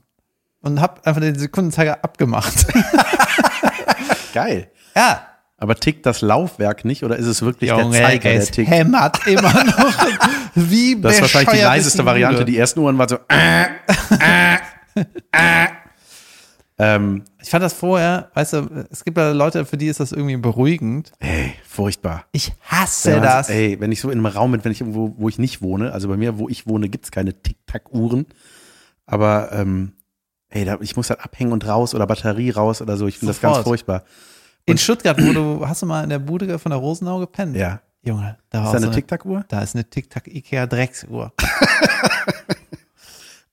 und 0.61 0.79
habe 0.81 1.05
einfach 1.05 1.19
den 1.21 1.37
Sekundenzeiger 1.37 2.03
abgemacht. 2.03 2.67
Geil. 4.33 4.69
ja, 4.95 5.21
Aber 5.57 5.75
tickt 5.75 6.05
das 6.05 6.21
Laufwerk 6.21 6.85
nicht 6.85 7.03
oder 7.03 7.17
ist 7.17 7.25
es 7.25 7.41
wirklich 7.41 7.71
Junge, 7.71 7.97
der 7.97 8.07
Zeiger, 8.07 8.29
der 8.29 8.45
tickt? 8.45 8.69
hämmert 8.69 9.25
immer 9.27 9.63
noch. 9.65 9.93
Wie 10.55 10.99
Das 11.01 11.15
ist 11.15 11.21
wahrscheinlich 11.21 11.59
die 11.59 11.63
leiseste 11.65 11.99
ist 11.99 12.05
Variante. 12.05 12.45
Die 12.45 12.57
ersten 12.57 12.79
Uhren 12.79 12.97
waren 12.97 13.09
so. 13.09 13.17
Äh, 13.29 13.63
äh, 13.63 14.55
äh. 15.31 15.67
Ähm, 16.81 17.23
Ich 17.41 17.49
fand 17.49 17.61
das 17.63 17.73
vorher, 17.73 18.29
weißt 18.35 18.53
du, 18.53 18.85
es 18.89 19.03
gibt 19.03 19.17
ja 19.17 19.31
Leute, 19.31 19.65
für 19.65 19.75
die 19.77 19.87
ist 19.87 19.99
das 19.99 20.11
irgendwie 20.13 20.37
beruhigend. 20.37 21.11
ey, 21.19 21.53
furchtbar. 21.67 22.25
Ich 22.31 22.53
hasse 22.61 23.11
man- 23.11 23.23
das. 23.23 23.49
Ey, 23.49 23.79
wenn 23.81 23.91
ich 23.91 23.99
so 23.99 24.09
in 24.09 24.17
einem 24.19 24.25
Raum 24.27 24.51
bin, 24.53 24.63
wenn 24.63 24.71
ich 24.71 24.79
irgendwo, 24.81 25.13
wo 25.17 25.27
ich 25.27 25.39
nicht 25.39 25.61
wohne, 25.61 25.91
also 25.91 26.07
bei 26.07 26.15
mir, 26.17 26.37
wo 26.39 26.47
ich 26.47 26.67
wohne, 26.67 26.87
gibt's 26.87 27.11
keine 27.11 27.33
Tic-Tac-Uhren. 27.33 28.27
Aber 29.05 29.51
ähm, 29.51 29.91
ey, 30.49 30.63
da, 30.63 30.77
ich 30.79 30.95
muss 30.95 31.09
halt 31.09 31.19
abhängen 31.19 31.51
und 31.51 31.67
raus 31.67 31.93
oder 31.93 32.07
Batterie 32.07 32.51
raus 32.51 32.81
oder 32.81 32.95
so. 32.95 33.07
Ich 33.07 33.19
finde 33.19 33.33
das 33.33 33.41
ganz 33.41 33.57
furchtbar. 33.59 34.03
In 34.65 34.77
Stuttgart, 34.77 35.17
wo 35.21 35.33
du, 35.33 35.67
hast 35.67 35.81
du 35.81 35.85
mal 35.85 36.03
in 36.03 36.09
der 36.09 36.19
Bude 36.19 36.59
von 36.59 36.69
der 36.69 36.79
Rosenau 36.79 37.19
gepennt? 37.19 37.57
Ja. 37.57 37.81
Junge, 38.03 38.37
da 38.49 38.59
war 38.59 38.67
Ist 38.67 38.73
da 38.75 38.79
so 38.79 38.85
eine 38.85 38.95
Tic-Tac-Uhr? 38.95 39.43
Da 39.49 39.61
ist 39.61 39.75
eine 39.75 39.83
Tic-Tac 39.83 40.27
Ikea 40.27 40.65
Drecksuhr. 40.67 41.33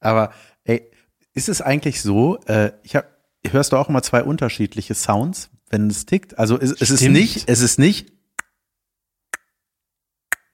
Aber 0.01 0.31
ey, 0.65 0.91
ist 1.35 1.49
es 1.49 1.61
eigentlich 1.61 2.03
so, 2.03 2.39
äh, 2.47 2.73
ich 2.83 2.97
hab, 2.97 3.05
hörst 3.53 3.73
du 3.73 3.77
auch 3.77 3.89
immer 3.89 4.03
zwei 4.03 4.23
unterschiedliche 4.23 4.95
Sounds, 4.95 5.51
wenn 5.71 5.89
es 5.89 6.07
tickt? 6.07 6.39
Also 6.39 6.59
es, 6.61 6.73
es 6.73 6.91
ist 6.91 7.03
nicht, 7.03 7.49
es 7.49 7.61
ist 7.61 7.79
nicht, 7.79 8.13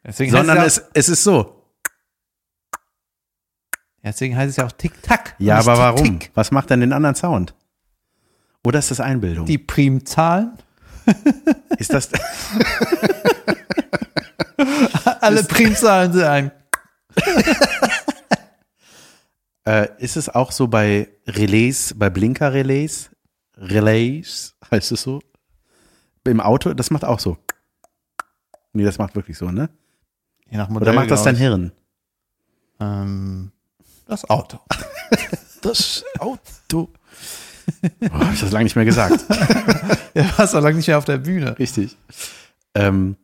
Deswegen 0.05 0.33
sondern 0.33 0.59
es, 0.59 0.83
es 0.95 1.09
ist 1.09 1.23
so. 1.23 1.65
deswegen 4.03 4.37
heißt 4.37 4.51
es 4.51 4.57
ja 4.57 4.67
auch 4.67 4.73
Tic-Tac. 4.73 5.37
Ja, 5.39 5.59
aber 5.59 5.79
warum? 5.79 6.05
Tick-Tick. 6.05 6.31
Was 6.35 6.51
macht 6.51 6.71
denn 6.71 6.81
den 6.81 6.93
anderen 6.93 7.15
Sound? 7.15 7.55
Oder 8.65 8.81
ist 8.81 8.91
das 8.91 9.01
Einbildung? 9.01 9.47
Die 9.47 9.59
Primzahlen? 9.59 10.59
ist 11.79 11.93
das, 11.93 12.11
Alle 15.21 15.45
Primzahlen 15.49 16.13
sind 16.13 16.25
ein. 16.25 16.51
äh, 19.67 19.89
ist 19.99 20.17
es 20.17 20.29
auch 20.29 20.53
so 20.53 20.69
bei 20.69 21.09
Relais, 21.27 21.95
bei 21.97 22.11
Blinker-Relais? 22.11 23.11
Relais, 23.57 24.55
heißt 24.71 24.93
es 24.93 25.03
so? 25.03 25.21
Im 26.25 26.41
Auto, 26.41 26.73
das 26.75 26.91
macht 26.91 27.05
auch 27.05 27.21
so. 27.21 27.37
Nee, 28.73 28.85
das 28.85 28.99
macht 28.99 29.15
wirklich 29.15 29.37
so, 29.37 29.51
ne? 29.51 29.69
Je 30.51 30.57
nach 30.57 30.71
Oder 30.71 30.93
macht 30.93 31.11
das 31.11 31.25
dein 31.25 31.37
Hirn? 31.37 31.73
Ähm, 32.81 33.53
das 34.07 34.29
Auto. 34.29 34.59
Das 35.63 36.03
Auto. 36.19 36.91
Boah, 38.01 38.19
hab 38.19 38.35
ich 38.35 38.41
das 38.41 38.51
lange 38.51 38.65
nicht 38.65 38.75
mehr 38.75 38.85
gesagt. 38.85 39.25
Ja, 40.15 40.27
warst 40.37 40.53
doch 40.53 40.61
lange 40.61 40.77
nicht 40.77 40.89
mehr 40.89 40.99
auf 40.99 41.07
der 41.07 41.17
Bühne. 41.17 41.59
Richtig. 41.59 41.97
Ähm, 42.75 43.17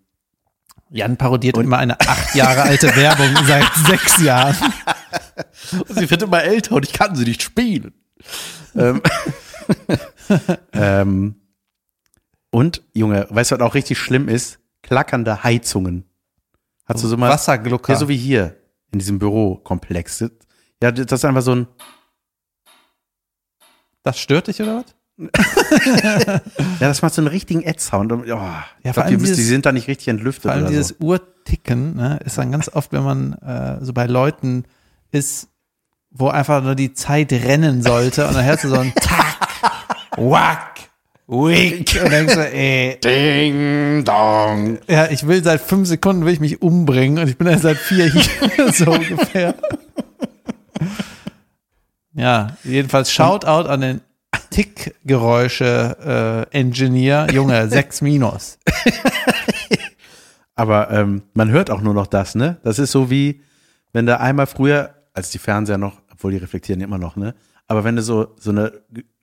Jan 0.89 1.18
parodiert 1.18 1.59
immer 1.59 1.76
eine 1.76 2.01
acht 2.01 2.34
Jahre 2.34 2.62
alte 2.62 2.95
Werbung 2.97 3.28
seit 3.47 3.66
sechs 3.86 4.22
Jahren. 4.22 4.57
sie 5.88 6.11
wird 6.11 6.22
immer 6.22 6.42
älter 6.42 6.74
und 6.76 6.84
ich 6.86 6.92
kann 6.92 7.14
sie 7.16 7.24
nicht 7.24 7.42
spielen. 7.42 7.92
ähm, 8.74 9.02
ähm, 10.72 11.36
und, 12.50 12.82
Junge, 12.94 13.26
weißt 13.30 13.50
du, 13.52 13.56
was 13.56 13.62
auch 13.62 13.74
richtig 13.74 13.98
schlimm 13.98 14.28
ist? 14.28 14.59
Klackernde 14.82 15.42
Heizungen. 15.44 16.04
Hast 16.86 17.04
du 17.04 17.09
so 17.09 17.16
mal. 17.16 17.28
Wasserglucker. 17.30 17.92
Ja, 17.92 17.98
so 17.98 18.09
wie 18.09 18.16
hier 18.16 18.56
in 18.90 18.98
diesem 18.98 19.18
Bürokomplex. 19.18 20.20
Ja, 20.82 20.90
das 20.90 21.12
ist 21.12 21.24
einfach 21.26 21.42
so 21.42 21.54
ein. 21.54 21.66
das 24.02 24.18
stört 24.18 24.46
dich 24.46 24.62
oder 24.62 24.76
was? 24.84 24.94
Ja, 26.80 26.86
das 26.88 27.02
macht 27.02 27.12
so 27.12 27.20
einen 27.20 27.28
richtigen 27.28 27.66
Ad-Sound. 27.68 28.12
Und, 28.12 28.22
Oh, 28.22 28.26
Ja, 28.26 28.64
ich 28.82 28.92
vor 28.94 29.02
glaube, 29.02 29.09
die, 29.09 29.14
allem 29.14 29.20
müssen- 29.20 29.32
die 29.32 29.36
dieses- 29.36 29.48
sind 29.48 29.66
da 29.66 29.72
nicht 29.72 29.88
richtig 29.88 30.09
entlüftet 30.09 30.44
Vor 30.44 30.52
allem 30.52 30.62
oder 30.62 30.70
dieses 30.70 30.88
so. 30.88 31.04
Uhrticken 31.04 31.96
ne, 31.96 32.20
ist 32.24 32.38
dann 32.38 32.52
ganz 32.52 32.68
oft, 32.68 32.92
wenn 32.92 33.02
man 33.02 33.32
äh, 33.34 33.84
so 33.84 33.92
bei 33.92 34.06
Leuten 34.06 34.64
ist, 35.11 35.48
wo 36.11 36.28
einfach 36.28 36.62
nur 36.62 36.74
die 36.74 36.94
Zeit 36.94 37.32
rennen 37.32 37.82
sollte 37.82 38.26
und 38.26 38.34
dann 38.34 38.44
hörst 38.44 38.64
du 38.64 38.68
so 38.68 38.78
ein 38.78 38.92
Tack, 39.00 39.38
Wack, 40.16 40.80
Wick 41.26 42.00
und 42.02 42.11
denkst 42.11 42.34
du, 42.34 42.52
ey, 42.52 42.98
Ding, 43.02 44.04
dong. 44.04 44.78
ja, 44.88 45.11
ich 45.11 45.26
will 45.26 45.42
seit 45.44 45.61
fünf 45.61 45.88
Sekunden 45.88 46.24
will 46.24 46.32
ich 46.32 46.40
mich 46.40 46.62
umbringen 46.62 47.18
und 47.18 47.28
ich 47.28 47.36
bin 47.36 47.46
erst 47.46 47.62
seit 47.62 47.78
vier 47.78 48.06
hier, 48.06 48.72
so 48.72 48.92
ungefähr. 48.92 49.54
Ja, 52.14 52.56
jedenfalls 52.64 53.12
Shoutout 53.12 53.68
an 53.68 53.80
den 53.80 54.00
Tickgeräusche-Engineer, 54.50 57.28
Junge, 57.32 57.68
sechs 57.70 58.00
Minus. 58.00 58.59
Aber 60.54 60.90
ähm, 60.90 61.22
man 61.34 61.50
hört 61.50 61.70
auch 61.70 61.80
nur 61.80 61.94
noch 61.94 62.09
das, 62.09 62.34
ne? 62.34 62.56
Das 62.64 62.80
ist 62.80 62.90
so 62.90 63.11
wie, 63.11 63.42
wenn 63.92 64.06
da 64.06 64.16
einmal 64.16 64.48
früher, 64.48 64.94
als 65.18 65.30
die 65.30 65.38
Fernseher 65.38 65.76
noch, 65.78 66.00
obwohl 66.12 66.32
die 66.32 66.38
reflektieren 66.38 66.80
immer 66.80 66.98
noch, 66.98 67.16
ne? 67.16 67.34
Aber 67.66 67.84
wenn 67.84 67.96
du 67.96 68.02
so, 68.02 68.28
so 68.38 68.50
eine 68.50 68.72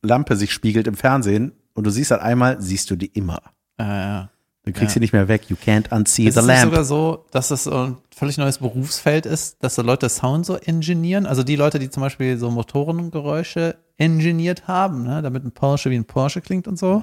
Lampe 0.04 0.36
sich 0.36 0.54
spiegelt 0.54 0.86
im 0.88 0.96
Fernsehen 0.96 1.54
und 1.74 1.86
du 1.86 1.90
siehst 1.90 2.12
halt 2.12 2.22
einmal, 2.22 2.62
siehst 2.62 2.92
du 2.92 2.96
die 2.96 3.08
immer. 3.08 3.42
Äh, 3.80 3.84
ja. 3.84 4.30
Du 4.64 4.72
kriegst 4.72 4.90
Ja. 4.92 4.94
sie 4.96 5.00
nicht 5.00 5.14
mehr 5.14 5.28
weg. 5.28 5.50
You 5.50 5.56
can't 5.64 5.92
unsee 5.96 6.26
Ist 6.26 6.36
the 6.36 6.40
es 6.42 6.46
nicht 6.46 6.56
lamp. 6.56 6.72
sogar 6.72 6.84
so, 6.86 7.26
dass 7.32 7.52
es 7.52 7.64
so 7.66 7.72
ein 7.76 7.98
völlig 8.16 8.38
neues 8.38 8.58
Berufsfeld 8.60 9.26
ist, 9.26 9.64
dass 9.64 9.76
so 9.76 9.82
Leute 9.84 10.10
Sound 10.10 10.46
so 10.46 10.56
engineeren? 10.58 11.26
Also 11.26 11.44
die 11.44 11.56
Leute, 11.56 11.78
die 11.80 11.90
zum 11.90 12.02
Beispiel 12.02 12.38
so 12.38 12.50
Motorengeräusche 12.52 13.76
engineert 13.98 14.68
haben, 14.68 15.04
ne, 15.04 15.22
damit 15.22 15.44
ein 15.46 15.52
Porsche 15.52 15.90
wie 15.92 15.96
ein 15.96 16.06
Porsche 16.06 16.42
klingt 16.42 16.68
und 16.68 16.78
so, 16.80 17.02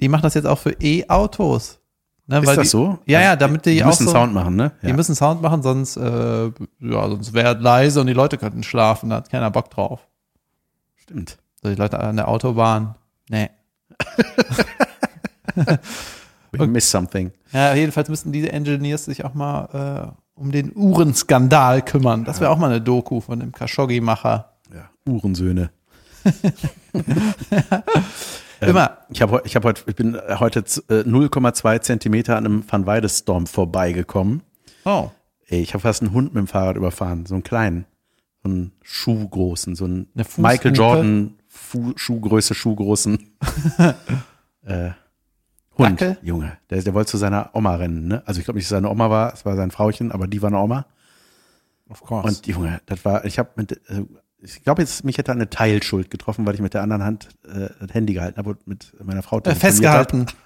die 0.00 0.08
machen 0.08 0.22
das 0.22 0.34
jetzt 0.34 0.46
auch 0.46 0.58
für 0.58 0.72
E-Autos. 0.80 1.78
Ne. 2.32 2.38
Ist 2.38 2.46
weil 2.46 2.56
das 2.56 2.64
die, 2.64 2.70
so? 2.70 2.98
Ja, 3.04 3.20
ja, 3.20 3.30
Also, 3.32 3.40
damit 3.40 3.66
die, 3.66 3.74
die 3.74 3.82
auch 3.82 3.88
müssen 3.88 4.06
so, 4.06 4.12
Sound 4.12 4.32
machen, 4.32 4.56
ne? 4.56 4.72
Die 4.80 4.94
müssen 4.94 5.14
Sound 5.14 5.42
machen, 5.42 5.62
sonst, 5.62 5.98
äh, 5.98 6.44
ja, 6.46 6.52
sonst 6.80 7.34
wäre 7.34 7.56
es 7.56 7.62
leise 7.62 8.00
und 8.00 8.06
die 8.06 8.14
Leute 8.14 8.38
könnten 8.38 8.62
schlafen, 8.62 9.10
da 9.10 9.16
hat 9.16 9.28
keiner 9.28 9.50
Bock 9.50 9.68
drauf. 9.68 10.08
Stimmt. 10.96 11.36
So 11.62 11.68
die 11.68 11.74
Leute 11.74 12.00
an 12.00 12.16
der 12.16 12.28
Autobahn, 12.28 12.94
nee. 13.28 13.50
We 16.52 16.66
miss 16.66 16.90
something. 16.90 17.32
Ja, 17.52 17.74
jedenfalls 17.74 18.08
müssten 18.08 18.32
diese 18.32 18.50
Engineers 18.50 19.04
sich 19.04 19.26
auch 19.26 19.34
mal 19.34 20.08
äh, 20.08 20.12
um 20.40 20.52
den 20.52 20.72
Uhrenskandal 20.74 21.82
kümmern. 21.82 22.24
Das 22.24 22.40
wäre 22.40 22.50
auch 22.50 22.56
mal 22.56 22.70
eine 22.70 22.80
Doku 22.80 23.20
von 23.20 23.40
dem 23.40 23.52
Khashoggi-Macher. 23.52 24.52
Ja, 24.74 24.88
Uhrensöhne. 25.04 25.70
Immer. 28.70 28.98
Ich 29.10 29.20
habe 29.22 29.42
ich 29.44 29.56
hab 29.56 29.64
heute, 29.64 29.82
ich 29.86 29.96
bin 29.96 30.16
heute 30.38 30.64
z- 30.64 30.88
äh, 30.90 31.02
0,2 31.04 31.80
Zentimeter 31.80 32.36
an 32.36 32.46
einem 32.46 32.64
Van 32.70 32.86
Weidestorm 32.86 33.46
vorbeigekommen. 33.46 34.42
Oh. 34.84 35.10
Ey, 35.46 35.60
ich 35.60 35.74
habe 35.74 35.82
fast 35.82 36.02
einen 36.02 36.12
Hund 36.12 36.34
mit 36.34 36.40
dem 36.40 36.46
Fahrrad 36.46 36.76
überfahren, 36.76 37.26
so 37.26 37.34
einen 37.34 37.42
kleinen, 37.42 37.86
so 38.42 38.48
einen 38.50 38.72
Schuhgroßen, 38.82 39.74
so 39.74 39.84
einen? 39.84 40.08
Michael 40.36 40.74
Jordan 40.74 41.34
Fu 41.48 41.92
Schuhgröße, 41.96 42.54
Schuhgroßen 42.54 43.18
äh, 44.64 44.90
Hund, 45.78 46.00
Dackel? 46.00 46.18
Junge. 46.22 46.56
Der, 46.70 46.82
der 46.82 46.94
wollte 46.94 47.10
zu 47.10 47.16
seiner 47.18 47.50
Oma 47.54 47.74
rennen, 47.76 48.08
ne? 48.08 48.22
Also 48.26 48.38
ich 48.40 48.44
glaube 48.44 48.58
nicht, 48.58 48.66
dass 48.66 48.70
seine 48.76 48.88
Oma 48.90 49.10
war, 49.10 49.32
es 49.34 49.44
war 49.44 49.56
sein 49.56 49.70
Frauchen, 49.70 50.12
aber 50.12 50.26
die 50.26 50.40
war 50.42 50.48
eine 50.48 50.58
Oma. 50.58 50.86
Of 51.88 52.00
course. 52.02 52.28
Und 52.28 52.46
Junge, 52.46 52.80
das 52.86 53.04
war, 53.04 53.24
ich 53.24 53.38
habe 53.38 53.50
mit, 53.56 53.72
äh, 53.90 54.04
ich 54.42 54.62
glaube 54.62 54.82
jetzt, 54.82 55.04
mich 55.04 55.18
hätte 55.18 55.32
eine 55.32 55.48
Teilschuld 55.50 56.10
getroffen, 56.10 56.44
weil 56.46 56.54
ich 56.54 56.60
mit 56.60 56.74
der 56.74 56.82
anderen 56.82 57.04
Hand 57.04 57.28
äh, 57.44 57.68
das 57.80 57.94
Handy 57.94 58.14
gehalten 58.14 58.38
habe 58.38 58.50
und 58.50 58.66
mit 58.66 58.92
meiner 59.04 59.22
Frau 59.22 59.40
äh, 59.40 59.54
festgehalten. 59.54 60.26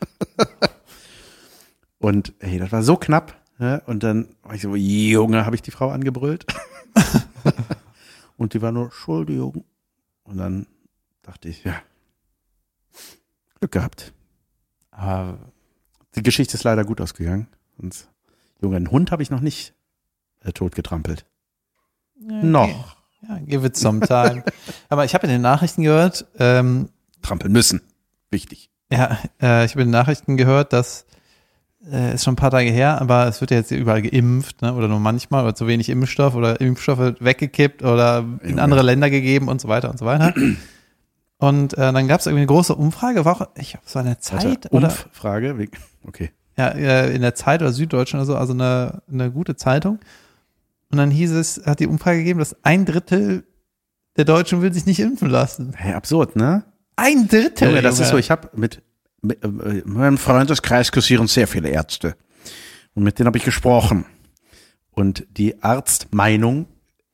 Und 1.98 2.34
ey, 2.40 2.58
das 2.58 2.72
war 2.72 2.82
so 2.82 2.96
knapp. 2.96 3.36
Ne? 3.58 3.82
Und 3.86 4.02
dann 4.02 4.28
war 4.42 4.54
ich 4.54 4.62
so, 4.62 4.76
Junge, 4.76 5.46
habe 5.46 5.56
ich 5.56 5.62
die 5.62 5.70
Frau 5.70 5.90
angebrüllt. 5.90 6.46
und 8.36 8.54
die 8.54 8.62
war 8.62 8.70
nur, 8.70 8.84
Entschuldigung. 8.84 9.64
Und 10.24 10.36
dann 10.36 10.66
dachte 11.22 11.48
ich, 11.48 11.64
ja, 11.64 11.74
Glück 13.58 13.72
gehabt. 13.72 14.12
Aber 14.90 15.38
Die 16.14 16.22
Geschichte 16.22 16.54
ist 16.54 16.64
leider 16.64 16.84
gut 16.84 17.00
ausgegangen. 17.00 17.48
Und, 17.78 18.08
Junge, 18.60 18.76
einen 18.76 18.90
Hund 18.90 19.10
habe 19.10 19.22
ich 19.22 19.30
noch 19.30 19.40
nicht 19.40 19.74
äh, 20.40 20.52
tot 20.52 20.74
getrampelt. 20.74 21.26
Noch. 22.18 22.95
Ja, 23.28 23.38
give 23.44 23.66
it 23.66 23.76
some 23.76 24.00
time. 24.00 24.42
Aber 24.88 25.04
ich 25.04 25.14
habe 25.14 25.26
in 25.26 25.32
den 25.32 25.42
Nachrichten 25.42 25.82
gehört, 25.82 26.26
ähm, 26.38 26.88
Trampeln 27.22 27.52
müssen. 27.52 27.80
Wichtig. 28.30 28.70
ja, 28.92 29.18
äh, 29.40 29.64
ich 29.64 29.72
habe 29.72 29.82
in 29.82 29.88
den 29.88 29.92
Nachrichten 29.92 30.36
gehört, 30.36 30.72
dass 30.72 31.06
äh, 31.90 32.14
ist 32.14 32.24
schon 32.24 32.32
ein 32.34 32.36
paar 32.36 32.50
Tage 32.50 32.70
her, 32.70 33.00
aber 33.00 33.26
es 33.28 33.40
wird 33.40 33.50
ja 33.52 33.58
jetzt 33.58 33.70
überall 33.70 34.02
geimpft, 34.02 34.60
ne? 34.62 34.74
oder 34.74 34.88
nur 34.88 34.98
manchmal, 34.98 35.44
oder 35.44 35.54
zu 35.54 35.66
wenig 35.68 35.88
Impfstoff 35.88 36.34
oder 36.34 36.60
Impfstoff 36.60 36.98
wird 36.98 37.24
weggekippt 37.24 37.82
oder 37.84 38.24
in 38.42 38.50
Junge. 38.50 38.62
andere 38.62 38.82
Länder 38.82 39.08
gegeben 39.10 39.46
und 39.48 39.60
so 39.60 39.68
weiter 39.68 39.90
und 39.90 39.98
so 39.98 40.04
weiter. 40.06 40.34
Und 41.38 41.74
äh, 41.74 41.92
dann 41.92 42.08
gab 42.08 42.20
es 42.20 42.26
irgendwie 42.26 42.40
eine 42.40 42.46
große 42.46 42.74
Umfrage, 42.74 43.26
war 43.26 43.40
auch, 43.42 43.48
ich 43.56 43.74
hab 43.74 43.86
so 43.86 43.98
eine 43.98 44.18
Zeit 44.20 44.42
Warte, 44.44 44.68
oder 44.70 44.86
Umf-Frage. 44.88 45.58
Wie- 45.58 45.68
Okay. 46.08 46.30
ja, 46.56 46.68
äh, 46.68 47.14
in 47.14 47.20
der 47.20 47.34
Zeit 47.34 47.60
oder 47.60 47.72
Süddeutschen 47.72 48.18
oder 48.18 48.24
so, 48.26 48.36
also 48.36 48.54
eine, 48.54 49.02
eine 49.12 49.30
gute 49.30 49.54
Zeitung. 49.54 49.98
Und 50.90 50.98
dann 50.98 51.10
hieß 51.10 51.32
es, 51.32 51.62
hat 51.64 51.80
die 51.80 51.86
Umfrage 51.86 52.18
gegeben, 52.18 52.38
dass 52.38 52.56
ein 52.64 52.84
Drittel 52.84 53.44
der 54.16 54.24
Deutschen 54.24 54.62
will 54.62 54.72
sich 54.72 54.86
nicht 54.86 55.00
impfen 55.00 55.28
lassen. 55.28 55.74
Hey, 55.76 55.94
absurd, 55.94 56.36
ne? 56.36 56.64
Ein 56.96 57.28
Drittel. 57.28 57.68
Junge, 57.68 57.82
das 57.82 57.98
ist 57.98 58.08
so, 58.08 58.12
Junge. 58.12 58.20
ich 58.20 58.30
habe 58.30 58.50
mit, 58.54 58.82
mit 59.20 59.44
äh, 59.44 59.48
in 59.80 59.92
meinem 59.92 60.18
Freundeskreis 60.18 60.92
kursieren 60.92 61.26
sehr 61.26 61.46
viele 61.46 61.68
Ärzte. 61.68 62.16
Und 62.94 63.02
mit 63.02 63.18
denen 63.18 63.26
habe 63.26 63.36
ich 63.36 63.44
gesprochen. 63.44 64.06
Und 64.90 65.26
die 65.36 65.62
Arztmeinung 65.62 66.66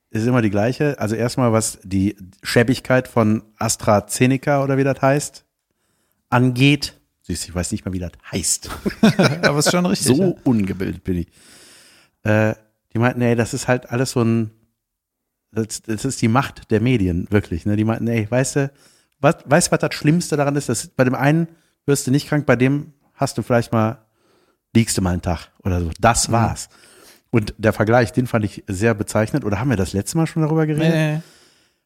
ist 0.09 0.25
immer 0.25 0.41
die 0.41 0.49
gleiche. 0.49 0.97
Also 0.99 1.15
erstmal, 1.15 1.51
was 1.51 1.79
die 1.83 2.15
Schäbigkeit 2.41 3.07
von 3.09 3.43
AstraZeneca 3.57 4.63
oder 4.63 4.77
wie 4.77 4.85
das 4.85 5.01
heißt, 5.01 5.45
angeht. 6.29 6.99
Siehst, 7.23 7.43
du, 7.43 7.49
ich 7.49 7.55
weiß 7.55 7.71
nicht 7.73 7.85
mal, 7.85 7.91
wie 7.91 7.99
das 7.99 8.11
heißt. 8.31 8.69
Aber 9.41 9.59
ist 9.59 9.71
schon 9.71 9.85
richtig. 9.85 10.15
So 10.15 10.23
ja. 10.23 10.33
ungebildet 10.45 11.03
bin 11.03 11.17
ich. 11.17 11.27
Äh, 12.23 12.55
die 12.93 12.99
meinten, 12.99 13.21
ey, 13.21 13.35
das 13.35 13.53
ist 13.53 13.67
halt 13.67 13.89
alles 13.89 14.11
so 14.11 14.21
ein, 14.21 14.51
das, 15.51 15.81
das 15.81 16.05
ist 16.05 16.21
die 16.21 16.27
Macht 16.27 16.71
der 16.71 16.81
Medien, 16.81 17.27
wirklich. 17.29 17.65
Ne? 17.65 17.75
Die 17.75 17.85
meinten, 17.85 18.07
ey, 18.07 18.29
weißt 18.29 18.55
du, 18.55 18.71
was, 19.19 19.37
weißt 19.45 19.67
du, 19.67 19.71
was 19.71 19.79
das 19.79 19.93
Schlimmste 19.93 20.37
daran 20.37 20.55
ist? 20.55 20.69
Das, 20.69 20.87
bei 20.87 21.03
dem 21.03 21.15
einen 21.15 21.47
wirst 21.85 22.07
du 22.07 22.11
nicht 22.11 22.27
krank, 22.27 22.45
bei 22.45 22.55
dem 22.55 22.93
hast 23.13 23.37
du 23.37 23.41
vielleicht 23.41 23.71
mal, 23.71 24.05
liegst 24.75 24.97
du 24.97 25.01
mal 25.01 25.11
einen 25.11 25.21
Tag 25.21 25.51
oder 25.63 25.79
so. 25.79 25.91
Das 25.99 26.31
war's. 26.31 26.69
Und 27.29 27.55
der 27.57 27.73
Vergleich, 27.73 28.11
den 28.11 28.27
fand 28.27 28.45
ich 28.45 28.63
sehr 28.67 28.93
bezeichnend. 28.93 29.43
Oder 29.43 29.59
haben 29.59 29.69
wir 29.69 29.77
das 29.77 29.93
letzte 29.93 30.17
Mal 30.17 30.27
schon 30.27 30.43
darüber 30.43 30.67
geredet? 30.67 30.93
Nee. 30.93 31.21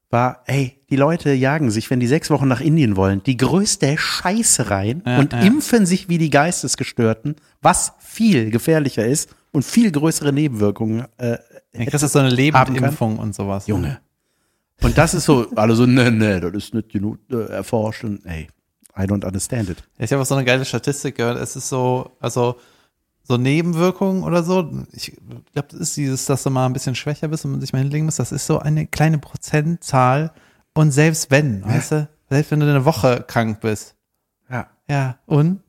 War, 0.09 0.43
ey, 0.45 0.79
die 0.89 0.95
Leute 0.95 1.33
jagen 1.33 1.69
sich, 1.69 1.89
wenn 1.89 1.99
die 1.99 2.07
sechs 2.07 2.29
Wochen 2.29 2.47
nach 2.47 2.61
Indien 2.61 2.95
wollen, 2.95 3.21
die 3.23 3.35
größte 3.37 3.97
Scheiße 3.97 4.69
rein 4.69 5.03
Ja, 5.05 5.19
und 5.19 5.33
ja. 5.33 5.39
impfen 5.41 5.85
sich 5.85 6.07
wie 6.09 6.17
die 6.17 6.29
Geistesgestörten, 6.29 7.35
was 7.61 7.93
viel 7.99 8.49
gefährlicher 8.51 9.05
ist 9.05 9.29
und 9.51 9.63
viel 9.63 9.91
größere 9.91 10.31
Nebenwirkungen. 10.31 11.05
Äh, 11.17 11.37
Ja, 11.73 11.85
das 11.91 12.03
ist 12.03 12.13
so 12.13 12.19
eine 12.19 12.29
Lebendimpfung 12.29 13.19
und 13.19 13.35
sowas. 13.35 13.67
Junge. 13.67 13.99
Und 14.81 14.97
das 14.97 15.13
ist 15.13 15.25
so, 15.25 15.47
alle 15.55 15.75
so, 15.75 15.85
ne, 15.85 16.11
ne, 16.11 16.39
das 16.39 16.53
ist 16.53 16.73
nicht 16.73 16.89
genug 16.89 17.17
äh, 17.31 17.51
erforscht 17.51 18.03
und 18.03 18.25
ey, 18.25 18.47
I 18.97 19.01
don't 19.01 19.25
understand 19.25 19.69
it. 19.69 19.83
Ich 19.99 20.11
habe 20.11 20.21
auch 20.21 20.25
so 20.25 20.35
eine 20.35 20.45
geile 20.45 20.65
Statistik 20.65 21.15
gehört. 21.15 21.37
Es 21.37 21.55
ist 21.55 21.67
so, 21.69 22.11
also 22.19 22.55
so 23.27 23.37
Nebenwirkungen 23.37 24.23
oder 24.23 24.43
so. 24.43 24.71
Ich 24.93 25.17
glaube, 25.53 25.67
das 25.69 25.79
ist 25.79 25.97
dieses, 25.97 26.25
dass 26.25 26.43
du 26.43 26.49
mal 26.49 26.65
ein 26.65 26.73
bisschen 26.73 26.95
schwächer 26.95 27.27
bist 27.27 27.43
und 27.43 27.51
man 27.51 27.61
sich 27.61 27.73
mal 27.73 27.79
hinlegen 27.79 28.05
muss. 28.05 28.15
Das 28.15 28.31
ist 28.31 28.47
so 28.47 28.59
eine 28.59 28.87
kleine 28.87 29.17
Prozentzahl. 29.17 30.31
Und 30.73 30.91
selbst 30.91 31.29
wenn, 31.29 31.65
weißt 31.65 31.91
du, 31.91 32.09
selbst 32.29 32.51
wenn 32.51 32.61
du 32.61 32.69
eine 32.69 32.85
Woche 32.85 33.25
krank 33.27 33.59
bist. 33.59 33.95
Ja. 34.49 34.69
Ja, 34.89 35.19
und? 35.25 35.61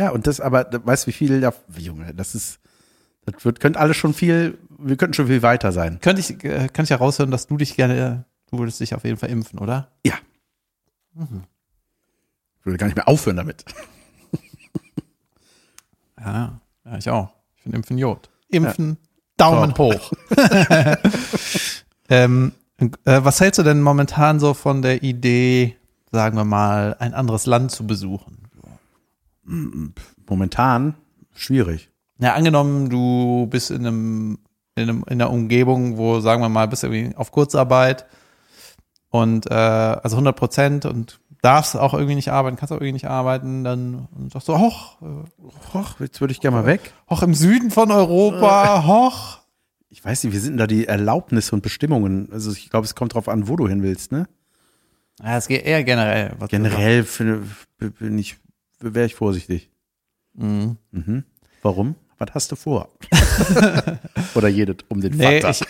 Ja, 0.00 0.10
und 0.10 0.26
das 0.26 0.40
aber, 0.40 0.66
weißt 0.84 1.04
du, 1.04 1.08
wie 1.08 1.12
viel, 1.12 1.40
da, 1.40 1.52
Junge, 1.76 2.12
das 2.14 2.34
ist, 2.34 2.58
das 3.24 3.44
wird, 3.44 3.60
könnte 3.60 3.78
alles 3.78 3.96
schon 3.96 4.14
viel, 4.14 4.58
wir 4.78 4.96
könnten 4.96 5.14
schon 5.14 5.26
viel 5.28 5.42
weiter 5.42 5.70
sein. 5.70 6.00
Könnte 6.00 6.20
ich, 6.20 6.42
äh, 6.44 6.68
kann 6.68 6.84
ich 6.84 6.90
ja 6.90 6.96
raushören, 6.96 7.30
dass 7.30 7.46
du 7.46 7.56
dich 7.56 7.76
gerne, 7.76 8.24
du 8.50 8.58
würdest 8.58 8.80
dich 8.80 8.94
auf 8.94 9.04
jeden 9.04 9.16
Fall 9.16 9.30
impfen, 9.30 9.58
oder? 9.60 9.92
Ja. 10.04 10.14
Ich 11.14 12.66
würde 12.66 12.78
gar 12.78 12.86
nicht 12.86 12.96
mehr 12.96 13.08
aufhören 13.08 13.36
damit. 13.36 13.64
Ja, 16.20 16.60
ja, 16.84 16.96
ich 16.96 17.10
auch. 17.10 17.30
Ich 17.56 17.62
finde 17.62 17.76
Impfen 17.76 17.98
Jod. 17.98 18.30
Impfen, 18.48 18.96
Daumen 19.36 19.76
hoch. 19.76 20.12
ähm, 22.08 22.52
äh, 22.78 23.20
was 23.22 23.40
hältst 23.40 23.58
du 23.58 23.62
denn 23.62 23.82
momentan 23.82 24.40
so 24.40 24.54
von 24.54 24.82
der 24.82 25.02
Idee, 25.02 25.76
sagen 26.10 26.36
wir 26.36 26.44
mal, 26.44 26.96
ein 26.98 27.14
anderes 27.14 27.46
Land 27.46 27.70
zu 27.70 27.86
besuchen? 27.86 28.48
Momentan 30.28 30.94
schwierig. 31.34 31.90
Ja, 32.18 32.34
angenommen, 32.34 32.90
du 32.90 33.46
bist 33.46 33.70
in 33.70 33.86
einem, 33.86 34.38
in 34.74 34.82
einem 34.82 35.04
in 35.04 35.22
einer 35.22 35.30
Umgebung, 35.30 35.96
wo, 35.96 36.20
sagen 36.20 36.42
wir 36.42 36.48
mal, 36.48 36.66
bist 36.66 36.84
irgendwie 36.84 37.16
auf 37.16 37.30
Kurzarbeit 37.30 38.06
und 39.10 39.50
äh, 39.50 39.54
also 39.54 40.16
100 40.16 40.36
Prozent 40.36 40.84
und 40.84 41.20
darfst 41.42 41.76
auch 41.76 41.94
irgendwie 41.94 42.14
nicht 42.14 42.30
arbeiten, 42.30 42.56
kannst 42.56 42.72
auch 42.72 42.76
irgendwie 42.76 42.92
nicht 42.92 43.08
arbeiten, 43.08 43.64
dann 43.64 44.08
sagst 44.32 44.48
du, 44.48 44.58
hoch, 44.58 44.96
äh, 45.02 45.76
Och, 45.76 46.00
jetzt 46.00 46.20
würde 46.20 46.32
ich 46.32 46.40
gerne 46.40 46.56
mal 46.56 46.66
weg. 46.66 46.92
hoch 47.10 47.22
im 47.22 47.34
Süden 47.34 47.70
von 47.70 47.90
Europa, 47.90 48.84
hoch. 48.86 49.38
Ich 49.90 50.04
weiß 50.04 50.24
nicht, 50.24 50.32
wie 50.34 50.38
sind 50.38 50.52
denn 50.52 50.58
da 50.58 50.66
die 50.66 50.86
Erlaubnisse 50.86 51.54
und 51.54 51.62
Bestimmungen? 51.62 52.28
Also 52.32 52.52
ich 52.52 52.68
glaube, 52.70 52.84
es 52.84 52.94
kommt 52.94 53.14
drauf 53.14 53.28
an, 53.28 53.48
wo 53.48 53.56
du 53.56 53.66
hin 53.68 53.82
willst, 53.82 54.12
ne? 54.12 54.26
Ja, 55.22 55.36
es 55.36 55.48
geht 55.48 55.64
eher 55.64 55.82
generell. 55.82 56.34
Was 56.38 56.48
Generell 56.50 57.04
bin 57.78 58.18
ich, 58.18 58.36
wäre 58.80 59.06
ich 59.06 59.14
vorsichtig. 59.14 59.70
Mhm. 60.34 60.76
Mhm. 60.92 61.24
Warum? 61.62 61.94
Was 62.18 62.28
hast 62.34 62.52
du 62.52 62.56
vor? 62.56 62.88
Oder 64.34 64.48
jedet 64.48 64.84
um 64.88 65.00
den 65.00 65.16
Nee, 65.16 65.40
Vater. 65.40 65.50
ich, 65.50 65.60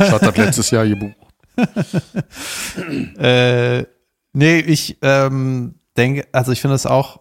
Ich 0.00 0.10
hatte 0.12 0.26
das 0.26 0.36
letztes 0.36 0.70
Jahr 0.70 0.86
gebucht. 0.86 1.16
äh, 3.18 3.84
nee, 4.32 4.58
ich 4.60 4.98
ähm, 5.02 5.74
denke, 5.96 6.26
also 6.32 6.52
ich 6.52 6.60
finde 6.60 6.76
es 6.76 6.86
auch, 6.86 7.20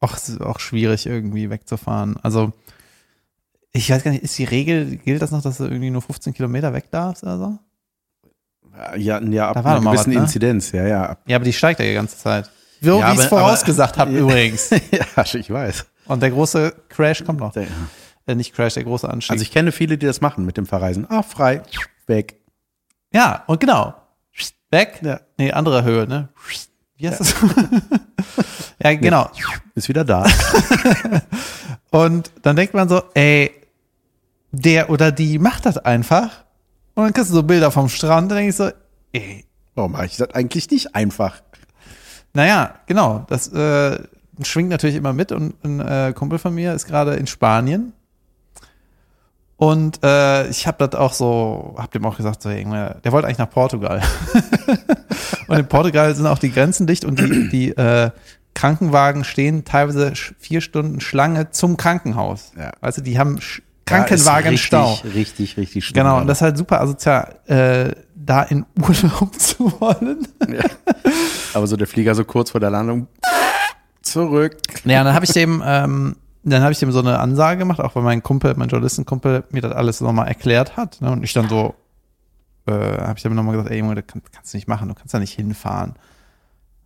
auch, 0.00 0.16
auch 0.40 0.60
schwierig 0.60 1.06
irgendwie 1.06 1.50
wegzufahren. 1.50 2.16
Also 2.22 2.52
ich 3.72 3.90
weiß 3.90 4.02
gar 4.04 4.10
nicht, 4.10 4.22
ist 4.22 4.38
die 4.38 4.44
Regel, 4.44 4.96
gilt 4.96 5.22
das 5.22 5.30
noch, 5.30 5.42
dass 5.42 5.58
du 5.58 5.64
irgendwie 5.64 5.90
nur 5.90 6.02
15 6.02 6.34
Kilometer 6.34 6.72
weg 6.72 6.90
darfst 6.90 7.22
oder 7.22 7.38
so? 7.38 7.58
Ja, 8.96 9.20
ja 9.22 9.48
ab 9.50 9.56
einer 9.64 9.80
gewissen 9.80 9.94
was, 9.94 10.06
ne? 10.06 10.14
Inzidenz, 10.14 10.72
ja, 10.72 10.86
ja. 10.86 11.06
Ab, 11.06 11.22
Ja, 11.26 11.36
aber 11.36 11.44
die 11.44 11.52
steigt 11.52 11.80
ja 11.80 11.86
die 11.86 11.94
ganze 11.94 12.16
Zeit. 12.18 12.50
So 12.80 13.00
Ja, 13.00 13.10
wie 13.10 13.14
ich 13.14 13.20
es 13.20 13.26
vorausgesagt 13.26 13.96
habe 13.96 14.12
übrigens. 14.18 14.70
ja, 14.90 15.24
ich 15.34 15.50
weiß. 15.50 15.86
Und 16.06 16.22
der 16.22 16.30
große 16.30 16.74
Crash 16.88 17.24
kommt 17.24 17.40
noch. 17.40 17.52
Der- 17.52 17.66
Äh, 18.28 18.34
nicht 18.34 18.54
Crash, 18.54 18.74
der 18.74 18.82
große 18.84 19.08
Anstieg. 19.08 19.30
Also 19.32 19.42
ich 19.42 19.50
kenne 19.52 19.70
viele, 19.72 19.96
die 19.98 20.04
das 20.06 20.20
machen 20.20 20.44
mit 20.44 20.56
dem 20.56 20.66
Verreisen. 20.66 21.06
Ah, 21.08 21.22
frei, 21.22 21.62
weg. 22.06 22.40
Ja, 23.16 23.44
und 23.46 23.60
genau. 23.60 23.94
Weg. 24.70 25.00
Ja. 25.02 25.20
Nee, 25.38 25.52
andere 25.52 25.84
Höhe, 25.84 26.08
ne? 26.08 26.28
Wie 26.96 27.08
heißt 27.08 27.20
das? 27.20 27.34
ja, 28.82 28.94
genau. 28.94 29.30
Ist 29.74 29.88
wieder 29.88 30.04
da. 30.04 30.26
Und 31.90 32.32
dann 32.42 32.56
denkt 32.56 32.74
man 32.74 32.88
so, 32.88 33.02
ey, 33.14 33.52
der 34.50 34.90
oder 34.90 35.12
die 35.12 35.38
macht 35.38 35.66
das 35.66 35.78
einfach. 35.78 36.44
Und 36.94 37.04
dann 37.04 37.12
kriegst 37.12 37.30
du 37.30 37.34
so 37.34 37.42
Bilder 37.44 37.70
vom 37.70 37.88
Strand, 37.88 38.30
dann 38.30 38.38
denke 38.38 38.50
ich 38.50 38.56
so, 38.56 38.70
ey, 39.12 39.46
Warum 39.76 39.92
mache 39.92 40.06
ich 40.06 40.16
das 40.16 40.30
eigentlich 40.30 40.68
nicht 40.70 40.96
einfach? 40.96 41.42
naja, 42.32 42.74
genau, 42.86 43.24
das 43.28 43.48
äh, 43.52 43.98
schwingt 44.42 44.70
natürlich 44.70 44.96
immer 44.96 45.12
mit 45.12 45.32
und 45.32 45.54
ein 45.64 45.80
äh, 45.80 46.12
Kumpel 46.14 46.38
von 46.38 46.54
mir 46.54 46.74
ist 46.74 46.86
gerade 46.86 47.14
in 47.14 47.26
Spanien. 47.26 47.92
Und 49.58 50.04
äh, 50.04 50.48
ich 50.48 50.66
habe 50.66 50.86
das 50.86 50.98
auch 50.98 51.14
so, 51.14 51.74
hab 51.78 51.90
dem 51.92 52.04
auch 52.04 52.16
gesagt, 52.16 52.42
so, 52.42 52.50
der 52.50 53.12
wollte 53.12 53.26
eigentlich 53.26 53.38
nach 53.38 53.50
Portugal. 53.50 54.02
und 55.48 55.58
in 55.58 55.66
Portugal 55.66 56.14
sind 56.14 56.26
auch 56.26 56.38
die 56.38 56.52
Grenzen 56.52 56.86
dicht 56.86 57.06
und 57.06 57.18
die, 57.18 57.48
die 57.48 57.70
äh, 57.70 58.10
Krankenwagen 58.54 59.24
stehen 59.24 59.64
teilweise 59.64 60.12
vier 60.38 60.60
Stunden 60.60 61.00
Schlange 61.00 61.50
zum 61.50 61.76
Krankenhaus. 61.76 62.52
Ja. 62.58 62.72
Also 62.80 63.02
die 63.02 63.18
haben 63.18 63.40
Sch 63.40 63.62
Krankenwagenstau. 63.86 64.94
Richtig, 64.94 65.14
richtig, 65.14 65.56
richtig 65.56 65.84
schlimm. 65.84 66.02
Genau, 66.02 66.18
und 66.18 66.26
das 66.26 66.38
ist 66.38 66.42
halt 66.42 66.58
super 66.58 66.80
asozial, 66.80 67.36
äh, 67.46 67.92
da 68.16 68.42
in 68.42 68.66
Urlaub 68.80 69.38
zu 69.38 69.80
wollen. 69.80 70.26
Aber 71.54 71.66
so 71.68 71.76
der 71.76 71.86
Flieger 71.86 72.14
so 72.14 72.24
kurz 72.24 72.50
vor 72.50 72.60
der 72.60 72.70
Landung 72.70 73.06
zurück. 74.02 74.56
Ja, 74.84 75.04
dann 75.04 75.14
habe 75.14 75.24
ich 75.24 75.32
dem, 75.32 75.62
ähm, 75.64 76.16
dann 76.52 76.62
habe 76.62 76.72
ich 76.72 76.78
dem 76.78 76.92
so 76.92 77.00
eine 77.00 77.18
Ansage 77.18 77.58
gemacht, 77.58 77.80
auch 77.80 77.94
weil 77.96 78.02
mein 78.02 78.22
Kumpel, 78.22 78.54
mein 78.56 78.68
Journalistenkumpel 78.68 79.44
mir 79.50 79.62
das 79.62 79.72
alles 79.72 80.00
nochmal 80.00 80.28
erklärt 80.28 80.76
hat. 80.76 81.00
Ne? 81.00 81.10
Und 81.10 81.22
ich 81.24 81.32
dann 81.32 81.48
so, 81.48 81.74
äh, 82.66 82.72
habe 82.72 83.14
ich 83.16 83.22
dem 83.22 83.34
nochmal 83.34 83.56
gesagt, 83.56 83.70
ey 83.70 83.78
Junge, 83.78 83.96
das 83.96 84.06
kann, 84.06 84.22
kannst 84.32 84.52
du 84.52 84.56
nicht 84.56 84.68
machen, 84.68 84.88
du 84.88 84.94
kannst 84.94 85.12
da 85.12 85.18
nicht 85.18 85.32
hinfahren. 85.32 85.94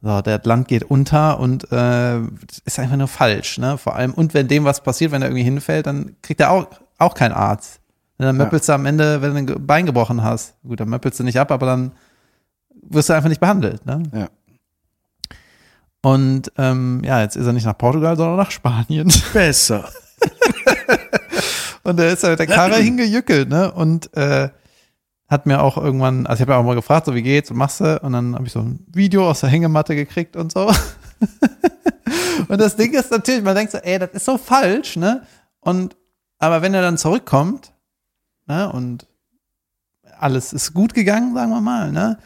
So, 0.03 0.23
der 0.23 0.41
Land 0.45 0.69
geht 0.69 0.85
unter 0.85 1.39
und 1.41 1.71
äh, 1.73 2.21
ist 2.65 2.79
einfach 2.79 2.97
nur 2.97 3.09
falsch, 3.09 3.59
ne? 3.59 3.77
Vor 3.77 3.97
allem, 3.97 4.15
und 4.15 4.33
wenn 4.33 4.49
dem 4.49 4.65
was 4.65 4.83
passiert, 4.83 5.13
wenn 5.13 5.21
er 5.21 5.29
irgendwie 5.29 5.45
hinfällt, 5.45 5.87
dann 5.87 6.17
kriegt 6.23 6.41
er 6.41 6.53
auch, 6.53 6.67
auch 6.97 7.15
keinen 7.15 7.33
Arzt. 7.33 7.81
Und 8.17 8.25
dann 8.25 8.37
möppelst 8.39 8.69
du 8.69 8.73
am 8.73 8.87
Ende, 8.87 9.21
wenn 9.21 9.47
du 9.47 9.55
ein 9.55 9.67
Bein 9.67 9.85
gebrochen 9.85 10.23
hast. 10.23 10.55
Gut, 10.63 10.81
dann 10.81 10.89
möppelst 10.89 11.21
du 11.21 11.25
nicht 11.25 11.39
ab, 11.39 11.51
aber 11.51 11.67
dann 11.67 11.93
wirst 12.83 13.11
du 13.11 13.13
einfach 13.13 13.29
nicht 13.29 13.41
behandelt, 13.41 13.85
ne? 13.85 14.03
Ja. 14.15 14.29
Und 16.03 16.53
ähm, 16.57 17.03
ja, 17.05 17.21
jetzt 17.21 17.37
ist 17.37 17.47
er 17.47 17.53
nicht 17.53 17.67
nach 17.67 17.77
Portugal, 17.77 18.17
sondern 18.17 18.37
nach 18.37 18.51
Spanien. 18.51 19.13
Besser. 19.33 19.89
Und 21.83 21.99
er 21.99 22.13
ist 22.13 22.25
da 22.25 22.31
mit 22.31 22.39
der 22.39 22.47
Karre 22.47 22.77
hingejückelt, 22.81 23.49
ne? 23.49 23.73
Und 23.73 24.15
äh, 24.17 24.51
hat 25.29 25.47
mir 25.47 25.63
auch 25.63 25.77
irgendwann, 25.77 26.27
also 26.27 26.39
ich 26.39 26.43
habe 26.43 26.53
ja 26.53 26.59
auch 26.59 26.65
mal 26.65 26.75
gefragt, 26.75 27.07
so 27.07 27.15
wie 27.15 27.23
geht's, 27.23 27.51
was 27.51 27.57
machst 27.57 27.81
du? 27.81 28.01
Und 28.03 28.13
dann 28.13 28.35
habe 28.35 28.47
ich 28.47 28.53
so 28.53 28.61
ein 28.61 28.85
Video 28.93 29.29
aus 29.29 29.41
der 29.41 29.49
Hängematte 29.49 29.95
gekriegt 29.95 30.37
und 30.37 30.53
so. 30.53 30.73
und 32.49 32.61
das 32.61 32.77
Ding 32.77 32.93
ist 32.93 33.11
natürlich, 33.11 33.43
man 33.43 33.55
denkt 33.55 33.73
so, 33.73 33.79
ey, 33.79 33.99
das 33.99 34.11
ist 34.11 34.25
so 34.25 34.39
falsch, 34.39 34.97
ne? 34.97 35.23
Und 35.61 35.97
aber 36.39 36.63
wenn 36.63 36.75
er 36.75 36.83
dann 36.83 36.99
zurückkommt, 36.99 37.73
ne, 38.47 38.73
und 38.73 39.07
alles 40.19 40.53
ist 40.53 40.75
gut 40.75 40.95
gegangen, 40.95 41.35
sagen 41.35 41.51
wir 41.51 41.61
mal, 41.61 41.93
ne? 41.93 42.19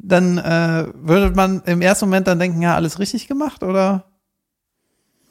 Dann 0.00 0.38
äh, 0.38 0.86
würde 0.94 1.34
man 1.34 1.62
im 1.66 1.82
ersten 1.82 2.06
Moment 2.06 2.28
dann 2.28 2.38
denken, 2.38 2.62
ja, 2.62 2.74
alles 2.74 2.98
richtig 2.98 3.26
gemacht, 3.26 3.62
oder? 3.62 4.04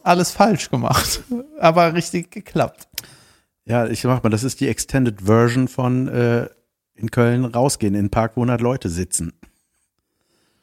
alles 0.07 0.31
falsch 0.31 0.69
gemacht, 0.69 1.21
aber 1.59 1.93
richtig 1.93 2.31
geklappt. 2.31 2.87
Ja, 3.65 3.85
ich 3.85 4.03
mach 4.05 4.23
mal, 4.23 4.29
das 4.29 4.43
ist 4.43 4.61
die 4.61 4.67
Extended 4.69 5.21
Version 5.21 5.67
von 5.67 6.07
äh, 6.07 6.47
in 6.95 7.11
Köln 7.11 7.45
rausgehen, 7.45 7.93
in 7.93 8.05
den 8.05 8.09
Park, 8.09 8.31
wo 8.35 8.41
100 8.41 8.61
Leute 8.61 8.89
sitzen. 8.89 9.33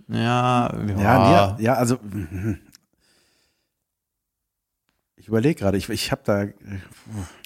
Ja, 0.09 0.73
Ja, 0.99 1.31
ja, 1.31 1.57
ja 1.61 1.75
also 1.75 1.99
ich 5.17 5.29
überlege 5.29 5.61
gerade, 5.61 5.77
ich, 5.77 5.89
ich 5.91 6.11
habe 6.11 6.23
da 6.25 6.43
äh, 6.43 6.55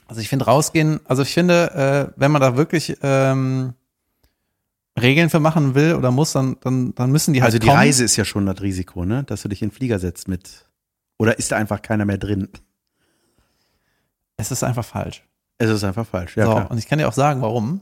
Also 0.06 0.20
ich 0.20 0.28
finde 0.28 0.44
rausgehen, 0.46 1.00
also 1.04 1.22
ich 1.22 1.34
finde, 1.34 2.12
äh, 2.14 2.20
wenn 2.20 2.30
man 2.30 2.40
da 2.40 2.56
wirklich 2.56 2.96
ähm, 3.02 3.74
Regeln 4.98 5.30
für 5.30 5.40
machen 5.40 5.74
will 5.74 5.94
oder 5.94 6.10
muss, 6.10 6.32
dann, 6.32 6.56
dann, 6.60 6.94
dann 6.94 7.10
müssen 7.10 7.34
die 7.34 7.42
halt 7.42 7.48
also 7.48 7.58
die 7.58 7.66
kommen. 7.66 7.78
Reise 7.78 8.04
ist 8.04 8.16
ja 8.16 8.24
schon 8.24 8.46
das 8.46 8.60
Risiko, 8.60 9.04
ne, 9.04 9.24
dass 9.24 9.42
du 9.42 9.48
dich 9.48 9.62
in 9.62 9.68
den 9.68 9.74
Flieger 9.74 9.98
setzt 9.98 10.28
mit 10.28 10.66
oder 11.18 11.38
ist 11.38 11.52
da 11.52 11.56
einfach 11.56 11.82
keiner 11.82 12.04
mehr 12.04 12.18
drin? 12.18 12.48
Es 14.36 14.50
ist 14.50 14.62
einfach 14.62 14.84
falsch. 14.84 15.24
Es 15.58 15.68
ist 15.68 15.82
einfach 15.82 16.06
falsch. 16.06 16.36
Ja, 16.36 16.46
so, 16.46 16.52
klar. 16.52 16.70
und 16.70 16.78
ich 16.78 16.86
kann 16.86 16.98
dir 16.98 17.08
auch 17.08 17.12
sagen, 17.12 17.42
warum. 17.42 17.80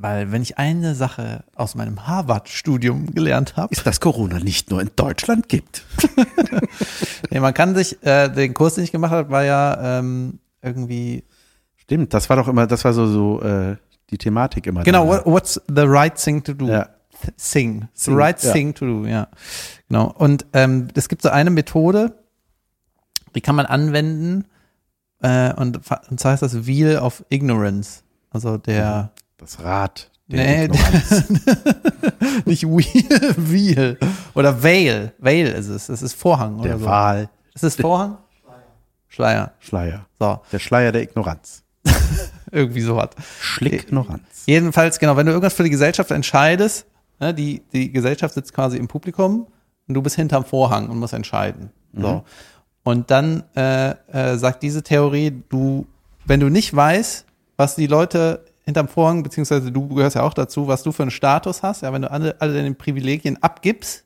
Weil 0.00 0.30
wenn 0.30 0.42
ich 0.42 0.58
eine 0.58 0.94
Sache 0.94 1.44
aus 1.56 1.74
meinem 1.74 2.06
Harvard-Studium 2.06 3.14
gelernt 3.14 3.56
habe, 3.56 3.72
Ist, 3.72 3.84
dass 3.84 4.00
Corona 4.00 4.38
nicht 4.38 4.70
nur 4.70 4.80
in 4.80 4.90
Deutschland 4.94 5.48
gibt. 5.48 5.82
nee, 7.30 7.40
man 7.40 7.52
kann 7.52 7.74
sich, 7.74 8.00
äh, 8.04 8.28
den 8.28 8.54
Kurs, 8.54 8.76
den 8.76 8.84
ich 8.84 8.92
gemacht 8.92 9.10
habe, 9.10 9.30
war 9.30 9.42
ja 9.42 9.98
ähm, 9.98 10.38
irgendwie, 10.62 11.24
Stimmt, 11.74 12.14
das 12.14 12.28
war 12.28 12.36
doch 12.36 12.46
immer, 12.48 12.66
das 12.66 12.84
war 12.84 12.92
so, 12.92 13.06
so 13.06 13.42
äh, 13.42 13.76
die 14.10 14.18
Thematik 14.18 14.66
immer. 14.66 14.82
genau, 14.84 15.06
what, 15.06 15.26
what's 15.26 15.60
the 15.68 15.82
right 15.82 16.14
thing 16.16 16.42
to 16.44 16.52
do? 16.54 16.66
Ja. 16.66 16.88
Sing. 17.36 17.88
The 17.94 18.12
right 18.12 18.40
ja. 18.42 18.52
thing 18.52 18.74
to 18.74 18.86
do, 18.86 19.06
ja. 19.06 19.28
Genau. 19.88 20.12
Und 20.16 20.46
ähm, 20.52 20.88
es 20.94 21.08
gibt 21.08 21.22
so 21.22 21.30
eine 21.30 21.50
Methode, 21.50 22.14
die 23.34 23.40
kann 23.40 23.56
man 23.56 23.66
anwenden, 23.66 24.44
äh, 25.20 25.52
und, 25.54 25.80
und 26.10 26.20
zwar 26.20 26.32
heißt 26.32 26.42
das 26.42 26.66
Wheel 26.66 26.98
of 26.98 27.24
Ignorance. 27.28 28.02
Also 28.30 28.56
der, 28.56 29.10
Das 29.36 29.62
Rad. 29.62 30.10
der 30.28 30.68
nee, 30.68 30.68
nicht 32.44 32.62
Wheel, 32.64 33.34
Wheel. 33.36 33.98
Oder 34.34 34.62
Veil. 34.62 35.12
Veil 35.18 35.46
ist 35.48 35.68
es. 35.68 35.88
Es 35.88 36.02
ist 36.02 36.14
Vorhang 36.14 36.60
oder 36.60 36.68
der 36.68 36.78
so. 36.78 36.84
Wahl. 36.84 37.30
Ist 37.54 37.64
es 37.64 37.76
Vorhang? 37.76 38.18
Schleier. 39.08 39.52
Schleier. 39.58 40.06
So, 40.20 40.40
Der 40.52 40.58
Schleier 40.58 40.92
der 40.92 41.02
Ignoranz. 41.02 41.64
irgendwie 42.50 42.80
sowas. 42.80 43.10
Schlicknoranz. 43.40 44.44
Jedenfalls, 44.46 44.98
genau, 44.98 45.16
wenn 45.16 45.26
du 45.26 45.32
irgendwas 45.32 45.54
für 45.54 45.64
die 45.64 45.70
Gesellschaft 45.70 46.10
entscheidest, 46.10 46.86
ne, 47.20 47.34
die, 47.34 47.62
die 47.72 47.92
Gesellschaft 47.92 48.34
sitzt 48.34 48.52
quasi 48.52 48.76
im 48.76 48.88
Publikum 48.88 49.46
und 49.86 49.94
du 49.94 50.02
bist 50.02 50.16
hinterm 50.16 50.44
Vorhang 50.44 50.88
und 50.88 50.98
musst 50.98 51.14
entscheiden. 51.14 51.70
So. 51.92 52.24
Und 52.84 53.10
dann 53.10 53.44
äh, 53.56 53.90
äh, 54.12 54.38
sagt 54.38 54.62
diese 54.62 54.82
Theorie, 54.82 55.42
du, 55.48 55.86
wenn 56.24 56.40
du 56.40 56.48
nicht 56.48 56.74
weißt, 56.74 57.26
was 57.56 57.74
die 57.74 57.86
Leute 57.86 58.44
hinterm 58.64 58.88
Vorhang, 58.88 59.22
beziehungsweise 59.22 59.72
du 59.72 59.88
gehörst 59.88 60.16
ja 60.16 60.22
auch 60.22 60.34
dazu, 60.34 60.68
was 60.68 60.82
du 60.82 60.92
für 60.92 61.02
einen 61.02 61.10
Status 61.10 61.62
hast, 61.62 61.82
ja, 61.82 61.92
wenn 61.92 62.02
du 62.02 62.10
alle, 62.10 62.40
alle 62.40 62.54
deine 62.54 62.74
Privilegien 62.74 63.42
abgibst, 63.42 64.04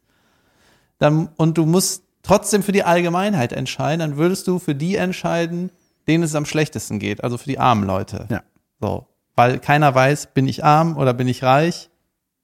dann, 0.99 1.29
und 1.37 1.59
du 1.59 1.67
musst 1.67 2.05
trotzdem 2.23 2.63
für 2.63 2.73
die 2.73 2.85
Allgemeinheit 2.85 3.53
entscheiden, 3.53 4.01
dann 4.01 4.17
würdest 4.17 4.47
du 4.47 4.59
für 4.59 4.75
die 4.75 4.97
entscheiden, 4.97 5.71
denen 6.09 6.25
es 6.25 6.35
am 6.35 6.45
schlechtesten 6.45 6.99
geht, 6.99 7.23
also 7.23 7.39
für 7.39 7.49
die 7.49 7.59
armen 7.59 7.85
Leute. 7.87 8.27
Ja. 8.31 8.43
So, 8.81 9.07
weil 9.35 9.59
keiner 9.59 9.95
weiß, 9.95 10.35
bin 10.35 10.49
ich 10.49 10.65
arm 10.65 10.97
oder 10.97 11.15
bin 11.15 11.29
ich 11.29 11.43
reich? 11.43 11.91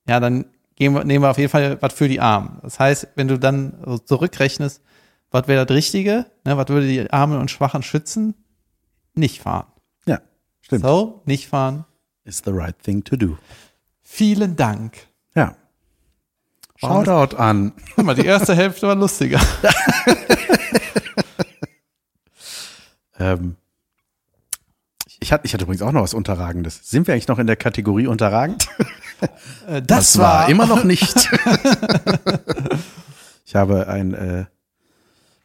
Ja, 0.06 0.20
dann 0.20 0.46
gehen 0.76 0.94
wir, 0.94 1.04
nehmen 1.04 1.24
wir 1.24 1.30
auf 1.30 1.38
jeden 1.38 1.50
Fall 1.50 1.76
was 1.80 1.92
für 1.92 2.08
die 2.08 2.20
Armen. 2.20 2.58
Das 2.62 2.78
heißt, 2.78 3.08
wenn 3.16 3.28
du 3.28 3.38
dann 3.38 3.82
so 3.84 3.98
zurückrechnest, 3.98 4.80
was 5.30 5.48
wäre 5.48 5.66
das 5.66 5.76
Richtige? 5.76 6.26
Ne, 6.44 6.56
was 6.56 6.68
würde 6.68 6.86
die 6.86 7.10
Armen 7.10 7.38
und 7.38 7.50
Schwachen 7.50 7.82
schützen? 7.82 8.34
Nicht 9.14 9.42
fahren. 9.42 9.66
Ja, 10.06 10.20
stimmt. 10.60 10.84
So, 10.84 11.22
nicht 11.26 11.48
fahren. 11.48 11.84
Is 12.24 12.42
the 12.44 12.52
right 12.52 12.78
thing 12.82 13.02
to 13.04 13.16
do. 13.16 13.38
Vielen 14.02 14.56
Dank. 14.56 15.08
Ja. 15.34 15.54
Shoutout 16.76 17.36
an. 17.36 17.72
Guck 17.96 18.04
mal, 18.04 18.14
die 18.14 18.24
erste 18.24 18.54
Hälfte 18.54 18.86
war 18.86 18.94
lustiger. 18.94 19.40
Ähm, 23.18 23.56
ich, 25.20 25.32
hatte, 25.32 25.46
ich 25.46 25.54
hatte 25.54 25.64
übrigens 25.64 25.82
auch 25.82 25.92
noch 25.92 26.02
was 26.02 26.14
Unterragendes. 26.14 26.80
Sind 26.88 27.06
wir 27.06 27.14
eigentlich 27.14 27.28
noch 27.28 27.38
in 27.38 27.46
der 27.46 27.56
Kategorie 27.56 28.06
unterragend? 28.06 28.68
Äh, 29.66 29.82
Das 29.82 30.16
war 30.16 30.48
immer 30.48 30.66
noch 30.66 30.84
nicht. 30.84 31.12
ich 33.44 33.56
habe 33.56 33.88
ein, 33.88 34.14
äh, 34.14 34.44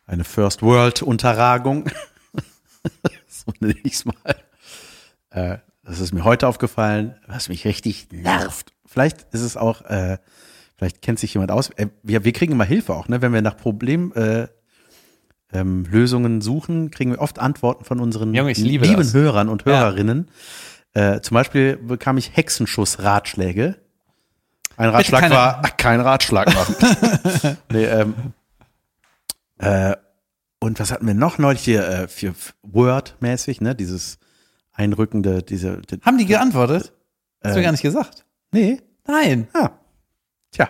eine 0.06 0.24
First 0.24 0.62
World 0.62 1.02
Unterragung. 1.02 1.90
so 3.28 3.52
nenne 3.60 3.76
ich 3.84 3.94
es 3.94 4.06
mal. 4.06 4.14
Äh, 5.32 5.58
das 5.84 6.00
ist 6.00 6.14
mir 6.14 6.24
heute 6.24 6.48
aufgefallen, 6.48 7.16
was 7.26 7.50
mich 7.50 7.66
richtig 7.66 8.12
nervt. 8.12 8.74
Vielleicht 8.86 9.24
ist 9.34 9.42
es 9.42 9.58
auch, 9.58 9.82
äh, 9.86 10.20
vielleicht 10.78 11.02
kennt 11.02 11.18
sich 11.18 11.34
jemand 11.34 11.50
aus. 11.50 11.72
Äh, 11.72 11.88
wir, 12.04 12.24
wir 12.24 12.32
kriegen 12.32 12.52
immer 12.54 12.66
Hilfe 12.66 12.94
auch, 12.94 13.08
ne? 13.08 13.24
wenn 13.24 13.34
wir 13.34 13.42
nach 13.42 13.58
Problem 13.58 14.14
äh, 14.16 14.50
ähm, 15.54 15.86
Lösungen 15.90 16.42
suchen, 16.42 16.92
kriegen 16.92 17.12
wir 17.12 17.20
oft 17.22 17.40
Antworten 17.40 17.86
von 17.86 18.00
unseren 18.00 18.34
Junge, 18.34 18.54
liebe 18.54 18.86
lieben 18.86 18.98
das. 19.02 19.14
Hörern 19.14 19.50
und 19.50 19.64
Ja. 19.66 19.80
Hörerinnen. 19.82 20.28
Äh, 20.94 21.22
zum 21.22 21.36
Beispiel 21.36 21.78
bekam 21.78 22.18
ich 22.18 22.36
Hexenschuss-Ratschläge. 22.36 23.76
Ein 24.78 24.90
Ratschlag 24.90 25.22
keine- 25.22 25.36
war, 25.36 25.62
ach, 25.64 25.78
kein 25.78 26.00
Ratschlag 26.02 26.54
machen. 26.54 26.76
nee, 27.72 27.86
ähm, 27.86 28.14
äh, 29.60 29.96
und 30.60 30.80
was 30.80 30.92
hatten 30.92 31.06
wir 31.08 31.14
noch 31.14 31.38
neulich 31.38 31.62
hier 31.64 31.88
äh, 31.88 32.08
für 32.08 32.34
Word-mäßig, 32.64 33.62
ne? 33.62 33.76
Dieses 33.76 34.18
einrückende, 34.72 35.44
diese. 35.44 35.82
Die, 35.82 36.00
Haben 36.02 36.18
die 36.18 36.26
geantwortet? 36.26 36.94
Hast 37.44 37.56
du 37.56 37.60
Äh, 37.60 37.64
gar 37.64 37.72
nicht 37.72 37.82
gesagt. 37.82 38.26
nee, 38.52 38.82
Nein. 39.06 39.48
ah, 39.54 39.72
tja. 40.52 40.70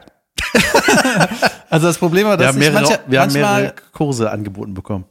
Also 1.69 1.87
das 1.87 1.97
Problem 1.97 2.27
war, 2.27 2.33
Wir 2.33 2.37
dass 2.37 2.47
haben, 2.49 2.61
ich 2.61 2.69
mehrere, 2.69 2.83
manche, 2.83 2.99
wir 3.07 3.21
haben 3.21 3.33
mehrere 3.33 3.73
Kurse 3.93 4.29
angeboten 4.29 4.73
bekommen. 4.75 5.05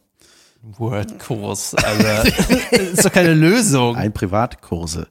Wordkurs, 0.63 1.75
Alter. 1.75 2.23
das 2.23 2.39
ist 2.81 3.05
doch 3.05 3.13
keine 3.13 3.35
Lösung. 3.35 3.97
Ein 3.97 4.13
Privatkurse. 4.13 5.09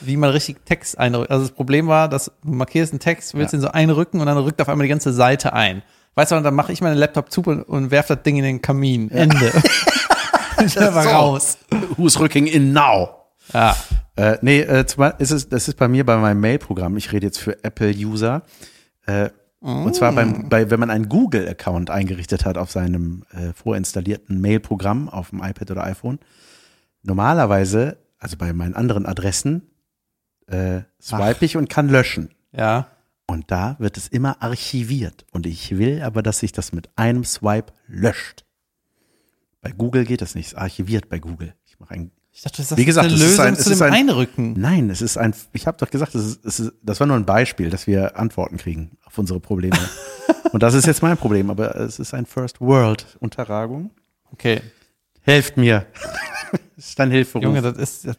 wie 0.00 0.16
man 0.16 0.30
richtig 0.30 0.64
Text 0.64 0.96
einrückt. 0.98 1.30
Also 1.30 1.44
das 1.46 1.52
Problem 1.54 1.88
war, 1.88 2.08
dass 2.08 2.26
du 2.26 2.32
markierst 2.52 2.92
einen 2.92 3.00
Text, 3.00 3.34
willst 3.34 3.52
Ja. 3.52 3.58
ihn 3.58 3.62
so 3.62 3.68
einrücken 3.68 4.20
und 4.20 4.26
dann 4.26 4.38
rückt 4.38 4.60
auf 4.60 4.68
einmal 4.68 4.84
die 4.86 4.90
ganze 4.90 5.12
Seite 5.12 5.52
ein. 5.52 5.82
Weißt 6.14 6.30
du, 6.30 6.36
und 6.36 6.44
dann 6.44 6.54
mache 6.54 6.72
ich 6.72 6.80
meinen 6.82 6.98
Laptop 6.98 7.32
zu 7.32 7.40
und, 7.42 7.62
und 7.62 7.90
werf 7.90 8.06
das 8.06 8.22
Ding 8.22 8.36
in 8.36 8.44
den 8.44 8.62
Kamin. 8.62 9.10
Ende. 9.10 9.50
Der 10.76 10.94
war 10.94 11.02
So. 11.02 11.08
raus. 11.10 11.58
Who's 11.96 12.20
rücking 12.20 12.46
in 12.46 12.72
now? 12.72 13.08
Ja. 13.52 13.74
Äh, 14.14 14.36
nee, 14.42 14.60
äh, 14.60 14.86
zum 14.86 14.98
Beispiel 15.00 15.22
ist 15.24 15.30
es, 15.32 15.48
das 15.48 15.66
ist 15.66 15.76
bei 15.78 15.88
mir 15.88 16.04
bei 16.06 16.16
meinem 16.18 16.38
Mail-Programm. 16.40 16.96
Ich 16.96 17.10
rede 17.12 17.26
jetzt 17.26 17.38
für 17.38 17.64
Apple-User. 17.64 18.42
Äh, 19.06 19.30
Und 19.60 19.94
zwar 19.94 20.12
beim, 20.12 20.48
bei, 20.48 20.70
wenn 20.70 20.80
man 20.80 20.90
einen 20.90 21.08
Google-Account 21.08 21.88
eingerichtet 21.90 22.44
hat 22.44 22.58
auf 22.58 22.70
seinem 22.70 23.24
äh, 23.30 23.52
vorinstallierten 23.52 24.40
Mail-Programm 24.40 25.08
auf 25.08 25.30
dem 25.30 25.40
iPad 25.42 25.70
oder 25.70 25.84
iPhone. 25.84 26.18
Normalerweise, 27.02 27.98
also 28.18 28.36
bei 28.36 28.52
meinen 28.52 28.74
anderen 28.74 29.06
Adressen, 29.06 29.70
äh, 30.46 30.82
swipe 31.00 31.44
ich 31.44 31.56
und 31.56 31.68
kann 31.68 31.88
löschen. 31.88 32.30
Ja. 32.52 32.88
Und 33.26 33.50
da 33.50 33.76
wird 33.78 33.96
es 33.96 34.08
immer 34.08 34.42
archiviert. 34.42 35.24
Und 35.30 35.46
ich 35.46 35.78
will 35.78 36.02
aber, 36.02 36.22
dass 36.22 36.40
sich 36.40 36.52
das 36.52 36.72
mit 36.72 36.90
einem 36.96 37.24
Swipe 37.24 37.72
löscht. 37.86 38.44
Bei 39.60 39.70
Google 39.70 40.04
geht 40.04 40.20
das 40.20 40.34
nicht. 40.34 40.48
Es 40.48 40.54
archiviert 40.54 41.08
bei 41.08 41.20
Gooel. 41.20 41.54
Ich 41.64 41.78
mache 41.78 41.94
ein 41.94 42.10
Ich 42.34 42.42
dachte, 42.42 42.56
das 42.62 42.70
ist 42.72 42.78
Wie 42.78 42.84
gesagt, 42.86 43.06
eine 43.06 43.14
es 43.14 43.20
ist 43.20 43.28
Lösung 43.30 43.44
ein- 43.44 43.56
zu 43.56 43.70
ist 43.70 43.80
dem 43.80 43.86
ein- 43.86 43.92
Einrücken. 43.92 44.54
Nein, 44.58 44.88
es 44.90 45.02
ist 45.02 45.18
ein, 45.18 45.34
ich 45.52 45.66
habe 45.66 45.76
doch 45.78 45.90
gesagt, 45.90 46.14
das, 46.14 46.22
ist, 46.24 46.44
es 46.44 46.60
ist, 46.60 46.72
das 46.82 46.98
war 46.98 47.06
nur 47.06 47.16
ein 47.16 47.26
Beispiel, 47.26 47.68
dass 47.70 47.86
wir 47.86 48.18
Antworten 48.18 48.56
kriegen 48.56 48.96
auf 49.04 49.18
unsere 49.18 49.38
Probleme. 49.38 49.78
Und 50.52 50.62
das 50.62 50.74
ist 50.74 50.86
jetzt 50.86 51.02
mein 51.02 51.16
Problem, 51.16 51.50
aber 51.50 51.76
es 51.76 51.98
ist 51.98 52.14
ein 52.14 52.24
First 52.26 52.60
World 52.60 53.16
Unterragung. 53.20 53.90
Okay. 54.32 54.60
Helft 55.20 55.56
mir. 55.56 55.86
das 56.76 56.86
ist 56.88 56.98
dein 56.98 57.10
Hilferuf. 57.10 57.44
Junge, 57.44 57.60
das 57.62 57.76
ist, 57.76 58.06
das, 58.06 58.16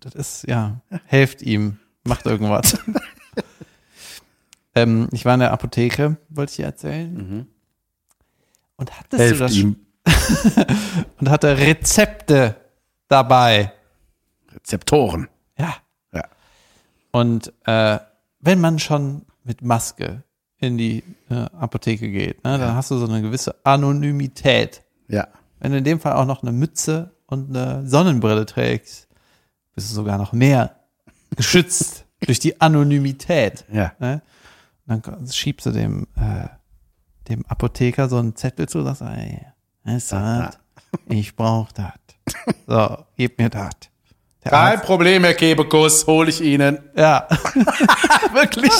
das 0.00 0.14
ist, 0.14 0.48
ja, 0.48 0.80
helft 1.06 1.42
ihm. 1.42 1.78
Macht 2.04 2.26
irgendwas. 2.26 2.76
ähm, 4.74 5.08
ich 5.12 5.24
war 5.24 5.34
in 5.34 5.40
der 5.40 5.52
Apotheke, 5.52 6.16
wollte 6.28 6.50
ich 6.50 6.56
dir 6.56 6.64
erzählen. 6.66 7.46
Und 8.76 8.90
hattest 8.98 9.12
du 9.12 9.18
Helft 9.18 9.40
das 9.40 9.54
ihm. 9.54 9.76
und 11.20 11.30
hatte 11.30 11.56
Rezepte 11.58 12.56
dabei. 13.14 13.72
Rezeptoren. 14.52 15.28
Ja. 15.56 15.74
Ja. 16.12 16.24
Und 17.12 17.52
äh, 17.64 17.98
wenn 18.40 18.60
man 18.60 18.78
schon 18.78 19.24
mit 19.44 19.62
Maske 19.62 20.24
in 20.58 20.76
die 20.76 21.04
äh, 21.30 21.34
Apotheke 21.34 22.10
geht, 22.10 22.42
ne, 22.44 22.58
dann 22.58 22.74
hast 22.74 22.90
du 22.90 22.98
so 22.98 23.06
eine 23.06 23.22
gewisse 23.22 23.54
Anonymität. 23.64 24.82
Ja. 25.08 25.28
Wenn 25.60 25.72
du 25.72 25.78
in 25.78 25.84
dem 25.84 26.00
Fall 26.00 26.14
auch 26.14 26.26
noch 26.26 26.42
eine 26.42 26.52
Mütze 26.52 27.14
und 27.26 27.56
eine 27.56 27.86
Sonnenbrille 27.86 28.46
trägst, 28.46 29.08
bist 29.74 29.90
du 29.90 29.94
sogar 29.94 30.18
noch 30.18 30.32
mehr 30.32 30.76
geschützt 31.36 32.04
durch 32.26 32.38
die 32.38 32.60
Anonymität. 32.60 33.64
Ja. 33.72 33.92
Ne? 33.98 34.22
Dann 34.86 35.02
schiebst 35.30 35.66
du 35.66 35.70
dem, 35.70 36.06
äh, 36.16 36.48
dem 37.28 37.46
Apotheker 37.46 38.08
so 38.08 38.18
einen 38.18 38.34
Zettel 38.36 38.68
zu 38.68 38.78
und 38.78 38.86
sagst, 38.86 39.02
ey, 39.02 39.46
Es 39.84 40.12
hat, 40.12 40.58
ich 41.06 41.36
brauch 41.36 41.72
das. 41.72 41.92
So, 42.66 42.98
gib 43.16 43.38
mir 43.38 43.50
das. 43.50 43.70
Der 44.44 44.50
Kein 44.50 44.76
Arzt- 44.78 44.84
Problem, 44.84 45.24
Herr 45.24 45.34
Kebekus, 45.34 46.06
hole 46.06 46.28
ich 46.28 46.40
Ihnen. 46.42 46.78
Ja. 46.96 47.26
Wirklich? 48.32 48.72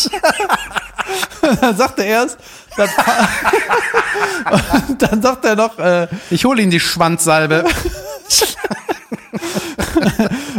dann 1.61 1.77
sagt 1.77 1.99
er 1.99 2.07
erst, 2.07 2.39
dann, 2.77 2.89
dann 4.99 5.23
sagt 5.23 5.45
er 5.45 5.57
noch, 5.57 5.79
äh, 5.79 6.09
Ich 6.31 6.45
hole 6.45 6.61
Ihnen 6.61 6.71
die 6.71 6.81
Schwanzsalbe. 6.81 7.65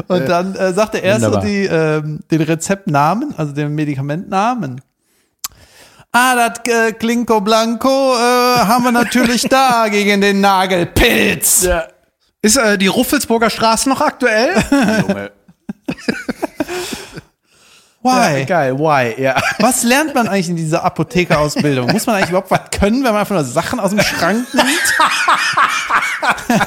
und 0.07 0.27
dann 0.27 0.55
äh, 0.55 0.73
sagt 0.73 0.95
er 0.95 1.03
erst 1.03 1.25
so 1.25 1.37
die, 1.39 1.65
ähm, 1.65 2.21
den 2.31 2.41
Rezeptnamen, 2.41 3.33
also 3.37 3.53
den 3.53 3.75
Medikamentnamen. 3.75 4.81
Ah, 6.11 6.49
das 6.49 6.65
äh, 6.73 6.93
Klinko 6.93 7.41
Blanco 7.41 8.15
äh, 8.15 8.59
haben 8.59 8.85
wir 8.85 8.91
natürlich 8.91 9.43
da 9.43 9.87
gegen 9.89 10.21
den 10.21 10.41
Nagelpilz. 10.41 11.67
Ist 12.45 12.57
äh, 12.57 12.77
die 12.77 12.85
Ruffelsburger 12.85 13.49
Straße 13.49 13.89
noch 13.89 14.01
aktuell? 14.01 14.53
Junge. 15.01 15.31
Why? 18.03 18.39
Ja, 18.39 18.45
geil, 18.45 18.77
why, 18.77 19.19
ja. 19.19 19.41
Was 19.57 19.81
lernt 19.81 20.13
man 20.13 20.27
eigentlich 20.27 20.49
in 20.49 20.55
dieser 20.55 20.83
Apothekerausbildung? 20.83 21.91
Muss 21.91 22.05
man 22.05 22.17
eigentlich 22.17 22.29
überhaupt 22.29 22.51
was 22.51 22.69
können, 22.69 22.97
wenn 22.97 23.13
man 23.13 23.21
einfach 23.21 23.33
nur 23.33 23.43
Sachen 23.45 23.79
aus 23.79 23.89
dem 23.89 24.01
Schrank 24.01 24.45
nimmt? 24.53 24.93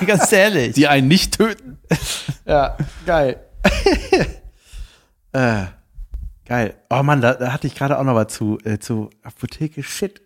Ganz 0.09 0.33
ehrlich. 0.33 0.75
Die 0.75 0.89
einen 0.89 1.07
nicht 1.07 1.39
töten. 1.39 1.79
ja, 2.45 2.77
geil. 3.07 3.39
äh, 5.33 5.67
geil. 6.45 6.75
Oh 6.91 7.05
Mann, 7.05 7.21
da, 7.21 7.35
da 7.35 7.53
hatte 7.53 7.69
ich 7.69 7.77
gerade 7.77 8.01
auch 8.01 8.05
noch 8.05 8.17
was 8.17 8.35
zu, 8.35 8.59
äh, 8.65 8.81
zu 8.81 9.11
Apotheke. 9.23 9.85
Shit. 9.85 10.23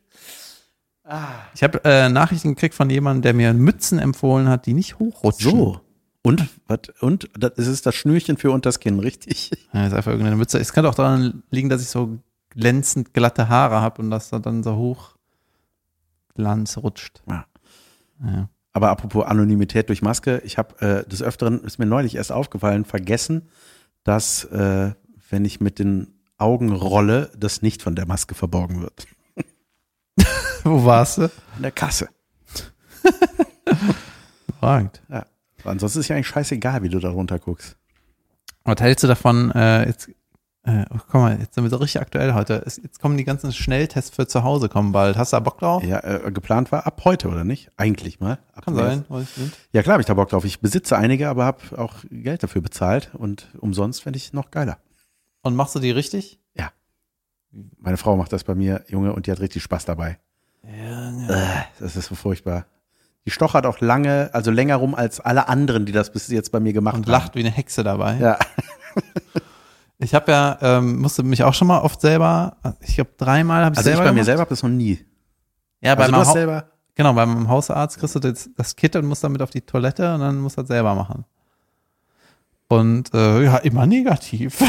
Ich 1.55 1.63
habe 1.63 1.85
äh, 1.85 2.09
Nachrichten 2.09 2.51
gekriegt 2.51 2.75
von 2.75 2.89
jemandem, 2.89 3.23
der 3.23 3.35
mir 3.35 3.53
Mützen 3.55 3.99
empfohlen 3.99 4.49
hat, 4.49 4.67
die 4.67 4.75
nicht 4.75 4.99
hochrutschen. 4.99 5.51
So. 5.51 5.81
Und, 6.23 6.49
was, 6.69 6.79
und, 7.01 7.29
das 7.37 7.67
ist 7.67 7.85
das 7.85 7.97
Schnürchen 7.97 8.37
für 8.37 8.53
unters 8.53 8.79
Kinn, 8.79 9.01
richtig? 9.01 9.51
Ja, 9.73 9.87
ist 9.87 9.93
einfach 9.93 10.13
irgendeine 10.13 10.37
Mütze. 10.37 10.59
Es 10.59 10.73
kann 10.73 10.87
auch 10.87 10.95
daran 10.95 11.43
liegen, 11.51 11.69
dass 11.69 11.83
ich 11.83 11.89
so 11.89 12.19
glänzend 12.51 13.13
glatte 13.13 13.49
Haare 13.49 13.81
habe 13.81 14.01
und 14.01 14.11
dass 14.11 14.31
da 14.31 14.39
dann 14.39 14.63
so 14.63 14.77
hoch 14.77 15.17
Glanz 16.35 16.79
rutscht. 16.79 17.23
Ja. 17.29 17.47
Ja. 18.25 18.49
Aber 18.73 18.91
apropos 18.91 19.27
Anonymität 19.27 19.89
durch 19.89 20.01
Maske, 20.01 20.41
ich 20.45 20.57
habe 20.57 20.81
äh, 20.81 21.09
des 21.09 21.23
Öfteren, 21.23 21.63
ist 21.65 21.79
mir 21.79 21.87
neulich 21.87 22.15
erst 22.15 22.33
aufgefallen, 22.33 22.85
vergessen, 22.85 23.49
dass, 24.05 24.45
äh, 24.45 24.93
wenn 25.29 25.45
ich 25.45 25.61
mit 25.61 25.79
den 25.79 26.15
Augen 26.39 26.73
rolle, 26.73 27.31
das 27.37 27.63
nicht 27.63 27.83
von 27.83 27.95
der 27.95 28.07
Maske 28.07 28.35
verborgen 28.35 28.81
wird. 28.81 29.07
Wo 30.65 30.85
warst 30.85 31.19
du? 31.19 31.23
An 31.57 31.63
der 31.63 31.73
Kasse. 31.73 32.09
Fragt. 34.61 35.03
Ja. 35.09 35.27
Ansonsten 35.65 36.01
ist 36.01 36.09
ja 36.09 36.17
eigentlich 36.17 36.29
scheißegal, 36.29 36.83
wie 36.83 36.89
du 36.89 36.99
da 36.99 37.11
runter 37.11 37.39
guckst. 37.39 37.77
Was 38.65 38.81
hältst 38.81 39.03
du 39.03 39.09
davon, 39.09 39.51
äh, 39.53 39.87
jetzt, 39.87 40.09
äh, 40.65 40.85
oh, 40.91 40.99
guck 40.99 41.15
mal, 41.15 41.39
jetzt 41.41 41.55
sind 41.55 41.65
wir 41.65 41.71
so 41.71 41.77
richtig 41.77 42.01
aktuell 42.01 42.35
heute. 42.35 42.63
Es, 42.65 42.77
jetzt 42.77 43.01
kommen 43.01 43.17
die 43.17 43.25
ganzen 43.25 43.53
Schnelltests 43.53 44.15
für 44.15 44.29
zu 44.29 44.45
Hause 44.45 44.69
kommen 44.69 44.93
bald. 44.93 45.17
Hast 45.17 45.33
du 45.33 45.37
da 45.37 45.41
Bock 45.41 45.59
drauf? 45.59 45.83
Ja, 45.83 45.99
äh, 45.99 46.31
geplant 46.31 46.71
war 46.71 46.87
ab 46.87 47.01
heute, 47.05 47.29
oder 47.29 47.43
nicht? 47.43 47.71
Eigentlich 47.77 48.21
mal. 48.21 48.39
Ab 48.53 48.65
Kann 48.65 48.77
sein. 48.77 49.05
Ja, 49.73 49.83
klar 49.83 49.95
habe 49.95 50.03
ich 50.03 50.07
da 50.07 50.15
Bock 50.15 50.29
drauf. 50.29 50.45
Ich 50.45 50.61
besitze 50.61 50.97
einige, 50.97 51.29
aber 51.29 51.45
habe 51.45 51.79
auch 51.79 51.97
Geld 52.11 52.43
dafür 52.43 52.61
bezahlt 52.63 53.11
und 53.15 53.49
umsonst 53.59 54.03
fände 54.03 54.17
ich 54.17 54.33
noch 54.33 54.53
geiler. 54.53 54.79
Und 55.43 55.57
machst 55.57 55.75
du 55.75 55.81
die 55.81 55.91
richtig? 55.91 56.39
Meine 57.53 57.99
Frau 57.99 58.17
macht 58.17 58.33
das 58.33 58.45
bei 58.45 58.55
mir, 58.55 58.85
Junge, 58.89 59.13
und 59.13 59.27
die 59.27 59.31
hat 59.31 59.41
richtig 59.41 59.63
Spaß 59.63 59.85
dabei. 59.85 60.19
Äh, 60.65 61.63
das 61.81 61.97
ist 61.97 62.07
so 62.07 62.15
furchtbar. 62.15 62.67
Die 63.25 63.31
stochert 63.31 63.67
auch 63.67 63.81
lange, 63.81 64.31
also 64.33 64.51
länger 64.51 64.77
rum 64.77 64.95
als 64.95 65.21
alle 65.21 65.49
anderen, 65.49 65.87
die 65.87 65.93
das 65.93 66.13
bis 66.13 66.29
jetzt 66.29 66.51
bei 66.51 66.61
mir 66.61 66.73
gemacht 66.73 66.97
Und 66.97 67.07
haben. 67.07 67.13
lacht 67.13 67.35
wie 67.35 67.41
eine 67.41 67.51
Hexe 67.51 67.83
dabei. 67.85 68.17
Ja. 68.19 68.39
Ich 69.99 70.15
habe 70.17 70.33
ja, 70.33 70.59
ähm, 70.61 70.99
musste 71.01 71.23
mich 71.23 71.45
auch 71.45 71.55
schon 71.55 71.69
mal 71.69 71.79
oft 71.79 72.01
selber, 72.01 72.57
ich 72.81 72.97
glaube 72.97 73.13
dreimal 73.19 73.65
habe 73.65 73.75
ich 73.75 73.79
Also 73.79 73.91
ich 73.91 73.95
selber 73.95 74.09
bei 74.09 74.13
mir 74.13 74.17
gemacht. 74.17 74.27
selber 74.27 74.41
habe 74.41 74.51
das 74.51 74.63
noch 74.65 74.71
nie. 74.71 74.99
Ja, 75.81 75.95
bei 75.95 76.03
Also 76.03 76.13
du 76.13 76.19
meinem 76.19 76.33
selber. 76.33 76.65
Genau, 76.97 77.13
beim 77.13 77.49
Hausarzt 77.49 78.01
kriegst 78.01 78.17
du 78.17 78.19
das, 78.19 78.51
das 78.57 78.75
Kit 78.75 78.97
und 78.97 79.07
musst 79.07 79.23
damit 79.23 79.43
auf 79.43 79.51
die 79.51 79.61
Toilette 79.61 80.13
und 80.15 80.21
dann 80.21 80.41
musst 80.41 80.57
du 80.59 80.63
das 80.63 80.69
selber 80.69 80.97
machen. 80.97 81.25
Und 82.67 83.15
äh, 83.15 83.45
ja, 83.45 83.59
immer 83.59 83.87
negativ. 83.87 84.61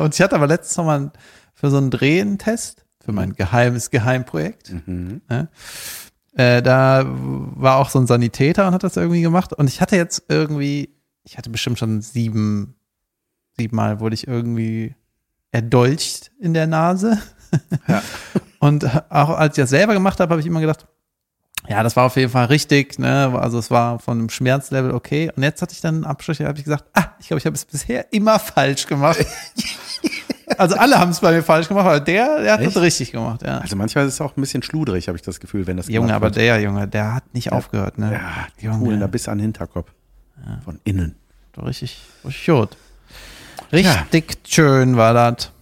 und 0.00 0.14
ich 0.14 0.22
hatte 0.22 0.36
aber 0.36 0.46
letztens 0.46 0.78
noch 0.78 0.86
mal 0.86 1.10
für 1.52 1.68
so 1.68 1.76
einen 1.76 1.90
Drehentest, 1.90 2.86
für 3.04 3.12
mein 3.12 3.34
geheimes 3.34 3.90
Geheimprojekt. 3.90 4.72
Mhm. 4.86 5.22
Ja, 5.30 5.48
äh, 6.34 6.62
da 6.62 7.04
war 7.06 7.76
auch 7.76 7.90
so 7.90 7.98
ein 7.98 8.06
Sanitäter 8.06 8.68
und 8.68 8.74
hat 8.74 8.84
das 8.84 8.96
irgendwie 8.96 9.22
gemacht. 9.22 9.52
Und 9.52 9.68
ich 9.68 9.80
hatte 9.80 9.96
jetzt 9.96 10.24
irgendwie, 10.28 10.94
ich 11.24 11.38
hatte 11.38 11.50
bestimmt 11.50 11.78
schon 11.78 12.02
sieben, 12.02 12.74
siebenmal 13.56 14.00
wurde 14.00 14.14
ich 14.14 14.26
irgendwie 14.28 14.94
erdolcht 15.50 16.30
in 16.38 16.54
der 16.54 16.66
Nase. 16.66 17.18
Und 18.60 18.84
auch 19.10 19.30
als 19.30 19.56
ich 19.56 19.62
das 19.62 19.70
selber 19.70 19.94
gemacht 19.94 20.20
habe, 20.20 20.30
habe 20.30 20.40
ich 20.40 20.46
immer 20.46 20.60
gedacht, 20.60 20.86
ja, 21.68 21.82
das 21.82 21.96
war 21.96 22.04
auf 22.04 22.16
jeden 22.16 22.30
Fall 22.30 22.46
richtig, 22.46 22.98
ne? 22.98 23.32
Also 23.38 23.58
es 23.58 23.70
war 23.70 23.98
von 23.98 24.18
dem 24.18 24.30
Schmerzlevel 24.30 24.92
okay. 24.92 25.30
Und 25.34 25.42
jetzt 25.42 25.60
hatte 25.62 25.72
ich 25.72 25.80
dann 25.80 25.96
einen 25.96 26.04
Abstrich, 26.04 26.38
da 26.38 26.46
habe 26.46 26.58
ich 26.58 26.64
gesagt, 26.64 26.84
ah, 26.94 27.14
ich 27.20 27.28
glaube, 27.28 27.38
ich 27.38 27.46
habe 27.46 27.54
es 27.54 27.64
bisher 27.64 28.12
immer 28.12 28.38
falsch 28.38 28.86
gemacht. 28.86 29.24
also 30.58 30.76
alle 30.76 30.98
haben 30.98 31.10
es 31.10 31.20
bei 31.20 31.32
mir 31.32 31.42
falsch 31.42 31.68
gemacht, 31.68 31.86
aber 31.86 32.00
der, 32.00 32.42
der 32.42 32.52
hat 32.52 32.60
Echt? 32.60 32.74
das 32.76 32.82
richtig 32.82 33.12
gemacht, 33.12 33.42
ja. 33.42 33.58
Also 33.58 33.76
manchmal 33.76 34.06
ist 34.06 34.14
es 34.14 34.20
auch 34.20 34.36
ein 34.36 34.40
bisschen 34.40 34.62
schludrig, 34.62 35.08
habe 35.08 35.16
ich 35.16 35.22
das 35.22 35.40
Gefühl, 35.40 35.66
wenn 35.66 35.76
das 35.76 35.88
Junge, 35.88 36.14
aber 36.14 36.26
wird. 36.26 36.36
der 36.36 36.60
Junge, 36.60 36.88
der 36.88 37.14
hat 37.14 37.34
nicht 37.34 37.52
aufgehört, 37.52 37.98
ne? 37.98 38.12
Ja, 38.12 38.46
die 38.60 38.66
Junge. 38.66 38.80
holen 38.80 39.00
da 39.00 39.06
bis 39.06 39.28
an 39.28 39.38
den 39.38 39.44
Hinterkopf. 39.44 39.90
Von 40.64 40.80
innen. 40.84 41.16
Richtig, 41.56 42.00
richtig 42.24 42.46
gut. 42.46 42.76
Richtig 43.72 44.38
schön 44.48 44.96
war 44.96 45.12
das. 45.12 45.52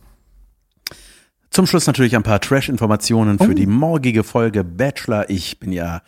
Zum 1.51 1.67
Schluss 1.67 1.87
natürlich 1.87 2.15
ein 2.15 2.23
paar 2.23 2.41
Trash-Informationen 2.41 3.39
für 3.39 3.55
die 3.55 3.67
morgige 3.67 4.23
Folge 4.23 4.63
Bachelor. 4.63 5.29
Ich 5.29 5.59
bin 5.59 5.73
ja 5.73 6.03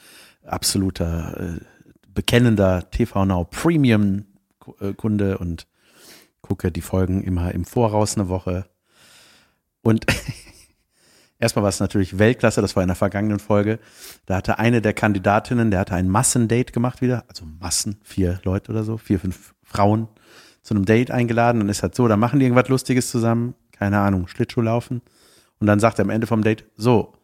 absoluter 0.46 1.56
äh, 1.56 1.60
bekennender 2.14 2.88
TV 2.90 3.24
Now 3.24 3.44
Premium 3.44 4.26
Kunde 4.96 5.38
und 5.38 5.66
gucke 6.40 6.70
die 6.70 6.80
Folgen 6.82 7.22
immer 7.22 7.52
im 7.52 7.64
Voraus 7.64 8.16
eine 8.16 8.28
Woche. 8.28 8.66
Und 9.82 10.06
erstmal 11.38 11.62
war 11.62 11.68
es 11.70 11.80
natürlich 11.80 12.18
Weltklasse, 12.18 12.60
das 12.60 12.76
war 12.76 12.82
in 12.82 12.88
der 12.88 12.96
vergangenen 12.96 13.38
Folge. 13.38 13.78
Da 14.26 14.36
hatte 14.36 14.58
eine 14.58 14.80
der 14.82 14.92
Kandidatinnen, 14.92 15.70
der 15.70 15.80
hatte 15.80 15.94
ein 15.94 16.08
Massendate 16.08 16.72
gemacht 16.72 17.00
wieder, 17.00 17.24
also 17.28 17.44
Massen, 17.58 17.98
vier 18.02 18.40
Leute 18.44 18.72
oder 18.72 18.84
so, 18.84 18.98
vier, 18.98 19.18
fünf 19.20 19.54
Frauen 19.62 20.08
zu 20.62 20.74
einem 20.74 20.84
Date 20.84 21.10
eingeladen. 21.10 21.60
Dann 21.60 21.68
ist 21.68 21.82
halt 21.82 21.94
so, 21.94 22.06
da 22.08 22.16
machen 22.16 22.38
die 22.38 22.46
irgendwas 22.46 22.68
Lustiges 22.68 23.10
zusammen, 23.10 23.54
keine 23.72 23.98
Ahnung, 23.98 24.28
Schlittschuh 24.28 24.60
laufen. 24.60 25.00
Und 25.58 25.66
dann 25.66 25.80
sagt 25.80 25.98
er 25.98 26.04
am 26.04 26.10
Ende 26.10 26.26
vom 26.26 26.42
Date, 26.42 26.64
so, 26.76 27.14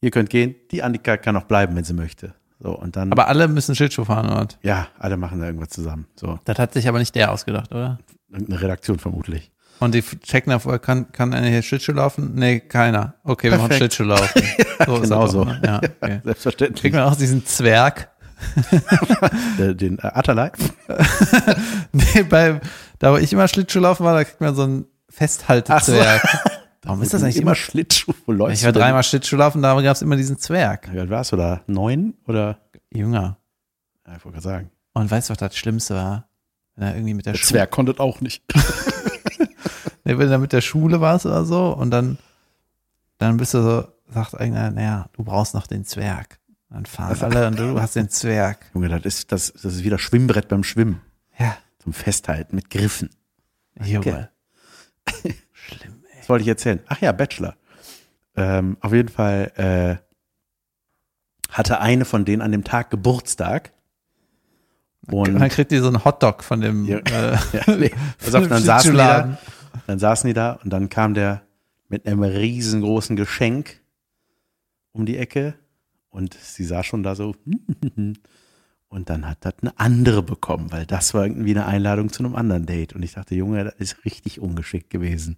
ihr 0.00 0.10
könnt 0.10 0.30
gehen, 0.30 0.54
die 0.70 0.82
Annika 0.82 1.16
kann 1.16 1.34
noch 1.34 1.44
bleiben, 1.44 1.76
wenn 1.76 1.84
sie 1.84 1.94
möchte. 1.94 2.34
So, 2.60 2.76
und 2.76 2.96
dann, 2.96 3.12
Aber 3.12 3.28
alle 3.28 3.46
müssen 3.46 3.74
Schlittschuh 3.76 4.04
fahren, 4.04 4.26
oder? 4.30 4.48
ja, 4.62 4.88
alle 4.98 5.16
machen 5.16 5.38
da 5.40 5.46
irgendwas 5.46 5.68
zusammen. 5.68 6.06
So, 6.16 6.38
Das 6.44 6.58
hat 6.58 6.72
sich 6.72 6.88
aber 6.88 6.98
nicht 6.98 7.14
der 7.14 7.30
ausgedacht, 7.32 7.70
oder? 7.72 7.98
irgendeine 8.30 8.60
Redaktion 8.60 8.98
vermutlich. 8.98 9.50
Und 9.80 9.94
die 9.94 10.02
checken 10.02 10.50
davor, 10.50 10.78
kann, 10.78 11.12
kann 11.12 11.32
einer 11.32 11.46
hier 11.46 11.62
Schlittschuh 11.62 11.92
laufen? 11.92 12.34
Nee, 12.34 12.60
keiner. 12.60 13.14
Okay, 13.22 13.50
wir 13.50 13.58
machen 13.58 13.68
Perfekt. 13.68 13.94
Schlittschuh 13.94 14.04
laufen. 14.04 14.42
so 14.86 14.96
ist 14.96 15.02
genau 15.02 15.26
so. 15.26 15.44
ne? 15.44 15.60
Ja, 15.64 15.80
okay. 16.00 16.20
Selbstverständlich. 16.24 16.80
Kriegt 16.80 16.94
man 16.94 17.04
auch 17.04 17.16
diesen 17.16 17.46
Zwerg? 17.46 18.10
Den 19.58 19.98
äh, 19.98 20.02
Atalay. 20.02 20.50
Nee, 21.92 22.22
bei, 22.22 22.60
da 22.98 23.12
wo 23.12 23.16
ich 23.16 23.32
immer 23.32 23.48
Schlittschuh 23.48 23.80
laufen 23.80 24.04
war, 24.04 24.14
da 24.14 24.24
kriegt 24.24 24.40
man 24.40 24.54
so 24.54 24.62
einen 24.62 24.86
Festhaltezwerg. 25.08 26.22
Warum 26.82 27.02
ist 27.02 27.12
das 27.12 27.22
eigentlich 27.22 27.36
immer 27.36 27.42
immer? 27.50 27.54
Schlittschuh? 27.56 28.12
Wo 28.26 28.32
läufst 28.32 28.60
Ich 28.60 28.64
war 28.64 28.72
dreimal 28.72 29.02
Schlittschuh 29.02 29.36
laufen, 29.36 29.62
da 29.62 29.80
gab 29.80 29.96
es 29.96 30.02
immer 30.02 30.16
diesen 30.16 30.38
Zwerg. 30.38 30.88
Wie 30.92 30.98
alt 30.98 31.10
warst 31.10 31.32
du 31.32 31.36
da? 31.36 31.62
Neun 31.66 32.14
oder? 32.26 32.58
Jünger. 32.90 33.38
Ja, 34.06 34.16
ich 34.16 34.24
wollte 34.24 34.40
gerade 34.40 34.44
sagen. 34.44 34.70
Und 34.94 35.10
weißt 35.10 35.28
du, 35.28 35.32
was 35.32 35.38
das 35.38 35.56
Schlimmste 35.56 35.94
war? 35.94 36.28
Wenn 36.76 36.86
er 36.86 36.94
irgendwie 36.94 37.14
mit 37.14 37.26
der, 37.26 37.34
Der 37.34 37.42
Zwerg 37.42 37.70
konnte 37.70 37.98
auch 37.98 38.20
nicht. 38.20 38.42
Wenn 40.16 40.30
er 40.30 40.38
mit 40.38 40.52
der 40.52 40.60
Schule 40.62 41.00
warst 41.00 41.26
oder 41.26 41.44
so 41.44 41.72
und 41.72 41.90
dann, 41.90 42.18
dann 43.18 43.36
bist 43.36 43.52
du 43.54 43.62
so, 43.62 43.84
sagt 44.08 44.34
einer, 44.36 44.70
naja, 44.70 45.08
du 45.12 45.24
brauchst 45.24 45.54
noch 45.54 45.66
den 45.66 45.84
Zwerg. 45.84 46.38
Dann 46.70 46.86
fahren 46.86 47.16
alle 47.22 47.46
und 47.48 47.58
du 47.58 47.80
hast 47.80 47.96
den 47.96 48.08
Zwerg. 48.08 48.58
Junge, 48.74 48.88
das 48.88 49.04
ist, 49.04 49.32
das, 49.32 49.52
das 49.52 49.64
ist 49.74 49.84
wieder 49.84 49.98
Schwimmbrett 49.98 50.48
beim 50.48 50.64
Schwimmen. 50.64 51.00
Ja, 51.38 51.56
Zum 51.82 51.92
Festhalten 51.92 52.54
mit 52.56 52.70
Griffen. 52.70 53.10
Junge. 53.82 54.30
Schlimm, 55.52 56.04
ey. 56.12 56.20
Was 56.20 56.28
wollte 56.28 56.42
ich 56.42 56.48
erzählen? 56.48 56.80
Ach 56.88 57.00
ja, 57.00 57.12
Bachelor. 57.12 57.56
Ähm, 58.36 58.76
auf 58.80 58.92
jeden 58.92 59.08
Fall 59.08 59.52
äh, 59.56 61.52
hatte 61.52 61.80
eine 61.80 62.04
von 62.04 62.24
denen 62.24 62.42
an 62.42 62.52
dem 62.52 62.64
Tag 62.64 62.90
Geburtstag. 62.90 63.72
Und 65.06 65.28
Und 65.28 65.38
dann 65.40 65.48
kriegt 65.48 65.70
die 65.70 65.78
so 65.78 65.86
einen 65.88 66.04
Hotdog 66.04 66.44
von 66.44 66.60
dem 66.60 66.84
Ja. 66.84 66.98
äh, 66.98 67.38
ja, 67.52 67.76
nee, 67.76 67.90
pass 68.22 68.34
auf, 68.34 68.46
dann 68.46 68.62
saßen 68.62 68.92
die 68.92 68.96
da, 68.98 69.38
dann 69.86 69.98
saßen 69.98 70.28
die 70.28 70.34
da 70.34 70.52
und 70.64 70.70
dann 70.72 70.88
kam 70.88 71.14
der 71.14 71.42
mit 71.88 72.06
einem 72.06 72.22
riesengroßen 72.22 73.16
Geschenk 73.16 73.80
um 74.92 75.06
die 75.06 75.16
Ecke 75.16 75.54
Und 76.10 76.34
sie 76.34 76.64
sah 76.64 76.82
schon 76.82 77.02
da 77.02 77.14
so. 77.14 77.34
Und 78.90 79.10
dann 79.10 79.28
hat 79.28 79.38
das 79.42 79.52
eine 79.60 79.78
andere 79.78 80.22
bekommen, 80.22 80.72
weil 80.72 80.86
das 80.86 81.12
war 81.12 81.24
irgendwie 81.26 81.50
eine 81.50 81.66
Einladung 81.66 82.10
zu 82.10 82.24
einem 82.24 82.34
anderen 82.34 82.64
Date. 82.64 82.94
Und 82.94 83.02
ich 83.02 83.12
dachte, 83.12 83.34
Junge, 83.34 83.62
das 83.64 83.74
ist 83.76 84.04
richtig 84.06 84.40
ungeschickt 84.40 84.88
gewesen. 84.88 85.36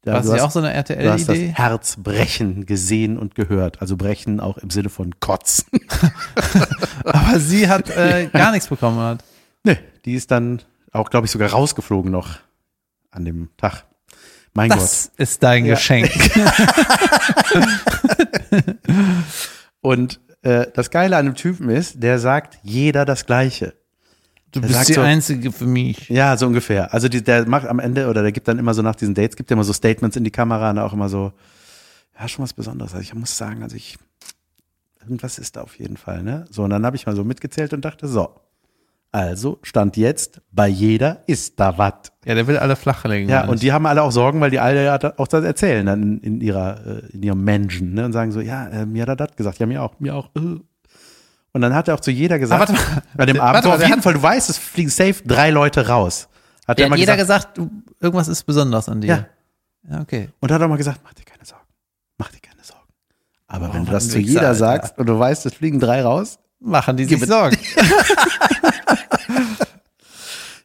Da, 0.00 0.14
War 0.14 0.22
sie 0.24 0.32
hast- 0.32 0.40
auch 0.40 0.50
so 0.50 0.58
eine 0.60 0.70
Du 0.72 0.76
hast 0.78 0.88
das 0.88 1.28
RTL-Idee? 1.28 1.52
Herz 1.54 1.96
brechen 1.96 2.64
gesehen 2.66 3.18
und 3.18 3.34
gehört. 3.34 3.82
Also 3.82 3.96
brechen 3.98 4.40
auch 4.40 4.56
im 4.56 4.70
Sinne 4.70 4.88
von 4.88 5.20
kotzen. 5.20 5.66
Aber 7.04 7.38
sie 7.38 7.68
hat 7.68 7.90
äh, 7.90 8.28
gar 8.32 8.52
nichts 8.52 8.68
bekommen. 8.68 8.98
Hat. 8.98 9.22
Nee, 9.64 9.78
die 10.06 10.14
ist 10.14 10.30
dann 10.30 10.62
auch, 10.92 11.10
glaube 11.10 11.26
ich, 11.26 11.30
sogar 11.30 11.50
rausgeflogen 11.50 12.10
noch 12.10 12.38
an 13.12 13.24
dem 13.24 13.50
Tag. 13.56 13.84
Mein 14.54 14.68
Das 14.70 15.10
ist 15.16 15.42
dein 15.42 15.64
Ja. 15.64 15.74
Geschenk. 15.74 16.10
Gott. 16.34 17.66
Und 19.80 20.20
äh, 20.42 20.66
das 20.74 20.90
Geile 20.90 21.16
an 21.16 21.26
dem 21.26 21.34
Typen 21.34 21.68
ist, 21.70 22.02
der 22.02 22.18
sagt 22.18 22.58
jeder 22.62 23.04
das 23.04 23.26
Gleiche. 23.26 23.74
Du 24.52 24.60
Er 24.60 24.66
bist 24.68 24.88
die 24.88 24.94
so- 24.94 25.00
Einzige 25.00 25.50
für 25.52 25.66
mich. 25.66 26.08
Ja, 26.08 26.36
so 26.36 26.46
ungefähr. 26.46 26.92
Also 26.92 27.08
die, 27.08 27.22
der 27.22 27.46
macht 27.48 27.66
am 27.66 27.78
Ende 27.78 28.08
oder 28.08 28.22
der 28.22 28.32
gibt 28.32 28.48
dann 28.48 28.58
immer 28.58 28.74
so 28.74 28.82
nach 28.82 28.96
diesen 28.96 29.14
Dates, 29.14 29.36
gibt 29.36 29.50
ja 29.50 29.54
immer 29.54 29.64
so 29.64 29.72
Statements 29.72 30.16
in 30.16 30.24
die 30.24 30.30
Kamera 30.30 30.70
und 30.70 30.78
auch 30.78 30.92
immer 30.92 31.08
so, 31.08 31.32
ja, 32.18 32.28
schon 32.28 32.42
was 32.42 32.52
Besonderes. 32.52 32.92
Also 32.92 33.02
ich 33.02 33.14
muss 33.14 33.36
sagen, 33.36 33.62
also 33.62 33.76
ich, 33.76 33.96
irgendwas 35.00 35.38
ist 35.38 35.56
da 35.56 35.62
auf 35.62 35.78
jeden 35.78 35.96
Fall, 35.96 36.22
ne? 36.22 36.44
So, 36.50 36.64
und 36.64 36.70
dann 36.70 36.84
habe 36.84 36.96
ich 36.96 37.06
mal 37.06 37.16
so 37.16 37.24
mitgezählt 37.24 37.72
und 37.72 37.82
dachte, 37.84 38.06
so, 38.06 38.34
also 39.12 39.58
stand 39.62 39.96
jetzt, 39.98 40.40
bei 40.50 40.68
jeder 40.68 41.22
ist 41.26 41.60
da 41.60 41.76
was. 41.78 41.94
Ja, 42.24 42.34
der 42.34 42.46
will 42.46 42.56
alle 42.56 42.76
flach 42.76 43.04
legen. 43.04 43.28
Ja, 43.28 43.44
und 43.46 43.62
die 43.62 43.72
haben 43.72 43.84
alle 43.86 44.02
auch 44.02 44.10
Sorgen, 44.12 44.40
weil 44.40 44.50
die 44.50 44.58
alle 44.58 44.82
ja 44.84 44.98
auch 45.18 45.28
das 45.28 45.44
erzählen 45.44 45.84
dann 45.86 46.02
in, 46.02 46.18
in 46.20 46.40
ihrer, 46.40 46.86
äh, 46.86 47.06
in 47.12 47.22
ihrem 47.22 47.44
Menschen, 47.44 47.92
ne? 47.94 48.04
Und 48.06 48.12
sagen 48.12 48.32
so, 48.32 48.40
ja, 48.40 48.66
äh, 48.68 48.86
mir 48.86 49.02
hat 49.02 49.08
er 49.10 49.16
das 49.16 49.36
gesagt, 49.36 49.58
ja, 49.58 49.66
mir 49.66 49.82
auch, 49.82 50.00
mir 50.00 50.14
auch. 50.14 50.30
Äh. 50.36 50.40
Und 51.54 51.60
dann 51.60 51.74
hat 51.74 51.88
er 51.88 51.94
auch 51.94 52.00
zu 52.00 52.10
jeder 52.10 52.38
gesagt, 52.38 52.70
Ah, 52.70 52.72
warte 52.74 53.02
bei 53.14 53.26
dem 53.26 53.34
Der- 53.34 53.42
Abend, 53.42 53.54
warte 53.56 53.68
so, 53.68 53.72
auf 53.74 53.78
der 53.80 53.88
jeden 53.88 53.98
hat- 53.98 54.04
Fall, 54.04 54.14
du 54.14 54.22
weißt, 54.22 54.48
es 54.48 54.56
fliegen 54.56 54.88
safe 54.88 55.16
drei 55.26 55.50
Leute 55.50 55.86
raus. 55.88 56.28
Hat 56.66 56.78
Der 56.78 56.86
er 56.86 56.90
hat 56.92 56.98
jeder 56.98 57.16
gesagt, 57.16 57.54
gesagt, 57.56 57.58
du, 57.58 57.70
irgendwas 58.00 58.28
ist 58.28 58.44
besonders 58.44 58.88
an 58.88 59.00
dir. 59.02 59.08
Ja. 59.08 59.26
Ja, 59.90 60.00
okay. 60.00 60.28
Und 60.40 60.50
hat 60.52 60.62
auch 60.62 60.68
mal 60.68 60.76
gesagt, 60.76 61.00
mach 61.04 61.12
dir 61.12 61.24
keine 61.24 61.44
Sorgen. 61.44 61.64
Mach 62.16 62.28
dir 62.30 62.38
keine 62.40 62.62
Sorgen. 62.64 62.86
Aber 63.48 63.68
Oh, 63.68 63.74
wenn 63.74 63.84
du 63.84 63.90
das 63.92 64.08
zu 64.08 64.18
jeder 64.20 64.40
Alter. 64.42 64.54
sagst 64.54 64.96
und 64.98 65.06
du 65.06 65.18
weißt, 65.18 65.44
es 65.44 65.52
fliegen 65.54 65.80
drei 65.80 66.02
raus. 66.02 66.38
Machen 66.60 66.96
die 66.96 67.04
sich. 67.04 67.20
Sorgen. 67.26 67.58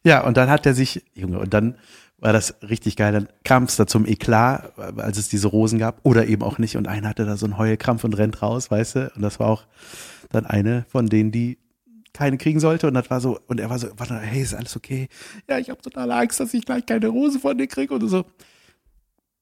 Ja, 0.03 0.23
und 0.23 0.37
dann 0.37 0.49
hat 0.49 0.65
er 0.65 0.73
sich, 0.73 1.03
Junge, 1.15 1.39
und 1.39 1.53
dann 1.53 1.75
war 2.17 2.33
das 2.33 2.55
richtig 2.61 2.95
geil. 2.95 3.11
Dann 3.11 3.27
kam 3.43 3.63
es 3.63 3.75
da 3.75 3.87
zum 3.87 4.05
Eklat, 4.05 4.77
als 4.97 5.17
es 5.17 5.27
diese 5.27 5.47
Rosen 5.47 5.79
gab, 5.79 5.99
oder 6.03 6.27
eben 6.27 6.43
auch 6.43 6.57
nicht. 6.57 6.77
Und 6.77 6.87
einer 6.87 7.09
hatte 7.09 7.25
da 7.25 7.37
so 7.37 7.45
einen 7.45 7.57
Heulkrampf 7.57 8.05
und 8.05 8.17
rennt 8.17 8.41
raus, 8.41 8.71
weißt 8.71 8.95
du? 8.95 9.11
Und 9.15 9.21
das 9.21 9.39
war 9.39 9.47
auch 9.47 9.65
dann 10.29 10.45
eine 10.45 10.85
von 10.89 11.07
denen, 11.07 11.31
die 11.31 11.57
keine 12.13 12.37
kriegen 12.37 12.59
sollte. 12.59 12.87
Und 12.87 12.93
das 12.93 13.09
war 13.09 13.21
so, 13.21 13.39
und 13.47 13.59
er 13.59 13.69
war 13.69 13.79
so, 13.79 13.87
warte, 13.97 14.17
hey, 14.17 14.41
ist 14.41 14.55
alles 14.55 14.75
okay? 14.75 15.09
Ja, 15.49 15.59
ich 15.59 15.69
habe 15.69 15.81
total 15.81 16.11
Angst, 16.11 16.39
dass 16.39 16.53
ich 16.53 16.65
gleich 16.65 16.85
keine 16.85 17.07
Rose 17.07 17.39
von 17.39 17.57
dir 17.57 17.67
kriege. 17.67 17.93
Und 17.93 18.07
so, 18.07 18.25